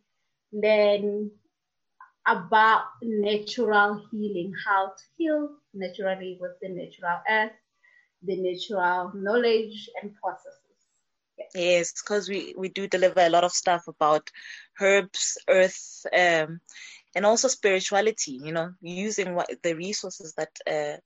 learn 0.54 1.32
about 2.28 2.86
natural 3.02 4.06
healing, 4.12 4.54
how 4.66 4.88
to 4.88 5.04
heal 5.18 5.50
naturally 5.74 6.38
with 6.40 6.52
the 6.62 6.70
natural 6.70 7.20
earth, 7.30 7.54
the 8.24 8.36
natural 8.38 9.12
knowledge 9.16 9.90
and 10.02 10.14
processes. 10.22 10.88
Yes, 11.56 11.94
because 12.02 12.30
we, 12.30 12.54
we 12.58 12.70
do 12.70 12.88
deliver 12.88 13.22
a 13.22 13.30
lot 13.30 13.44
of 13.44 13.52
stuff 13.52 13.88
about 13.88 14.30
herbs, 14.82 15.38
earth, 15.48 16.06
um, 16.14 16.60
and 17.16 17.26
also 17.26 17.48
spirituality, 17.48 18.40
you 18.44 18.52
know, 18.54 18.74
using 18.82 19.36
what 19.36 19.50
the 19.64 19.74
resources 19.76 20.34
that 20.36 20.52
uh, 20.68 20.98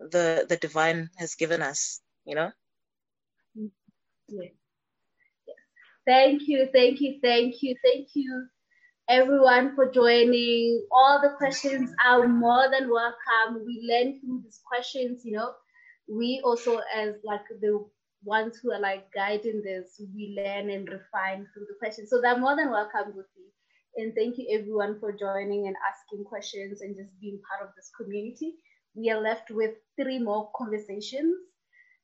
the 0.00 0.46
the 0.48 0.56
divine 0.56 1.10
has 1.16 1.34
given 1.34 1.62
us, 1.62 2.00
you 2.24 2.34
know. 2.34 2.50
Yeah. 4.28 4.48
Thank 6.06 6.42
you, 6.48 6.68
thank 6.72 7.00
you, 7.00 7.18
thank 7.22 7.62
you, 7.62 7.74
thank 7.84 8.08
you, 8.14 8.46
everyone, 9.08 9.74
for 9.74 9.90
joining. 9.90 10.86
All 10.92 11.20
the 11.22 11.34
questions 11.38 11.90
are 12.04 12.26
more 12.28 12.70
than 12.70 12.90
welcome. 12.90 13.64
We 13.66 13.86
learn 13.90 14.20
through 14.20 14.42
these 14.44 14.60
questions, 14.66 15.22
you 15.24 15.32
know. 15.36 15.52
We 16.08 16.40
also, 16.44 16.78
as 16.94 17.16
like 17.24 17.46
the 17.60 17.84
ones 18.24 18.58
who 18.62 18.72
are 18.72 18.80
like 18.80 19.12
guiding 19.14 19.62
this, 19.62 20.00
we 20.14 20.34
learn 20.36 20.70
and 20.70 20.88
refine 20.88 21.46
through 21.52 21.66
the 21.68 21.76
questions. 21.78 22.10
So 22.10 22.20
they're 22.20 22.38
more 22.38 22.56
than 22.56 22.70
welcome, 22.70 23.12
Guti. 23.12 23.46
And 23.96 24.14
thank 24.14 24.38
you, 24.38 24.46
everyone, 24.50 25.00
for 25.00 25.12
joining 25.12 25.66
and 25.66 25.76
asking 25.90 26.24
questions 26.24 26.82
and 26.82 26.96
just 26.96 27.10
being 27.20 27.40
part 27.50 27.68
of 27.68 27.74
this 27.76 27.90
community. 28.00 28.54
We 28.94 29.10
are 29.10 29.20
left 29.20 29.50
with 29.50 29.74
three 30.00 30.18
more 30.20 30.50
conversations 30.56 31.36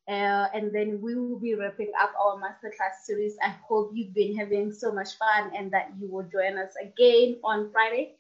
uh, 0.09 0.49
and 0.55 0.75
then 0.75 1.01
we 1.01 1.15
will 1.15 1.39
be 1.39 1.55
wrapping 1.55 1.93
up 2.01 2.13
our 2.19 2.37
masterclass 2.37 3.05
series. 3.05 3.37
I 3.43 3.55
hope 3.69 3.93
you've 3.95 4.15
been 4.15 4.37
having 4.37 4.73
so 4.73 4.93
much 4.93 5.17
fun 5.17 5.53
and 5.57 5.71
that 5.73 5.93
you 5.99 6.11
will 6.11 6.25
join 6.25 6.59
us 6.59 6.75
again 6.81 7.39
on 7.45 7.71
Friday, 7.71 8.17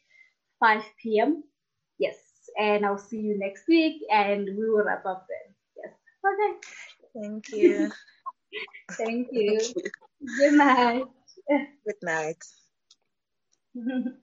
5 0.60 0.84
p.m. 1.02 1.44
Yes, 1.98 2.16
and 2.58 2.86
I'll 2.86 2.98
see 2.98 3.18
you 3.18 3.38
next 3.38 3.66
week 3.68 4.02
and 4.10 4.46
we 4.56 4.70
will 4.70 4.84
wrap 4.84 5.04
up 5.06 5.26
then. 5.28 5.54
Yes. 5.76 5.94
Okay. 6.24 6.58
Thank 7.20 7.48
you. 7.52 7.90
Thank 8.92 9.28
you. 9.32 9.58
Good 10.38 10.52
night. 10.52 11.04
Good 11.84 12.02
night. 12.02 12.44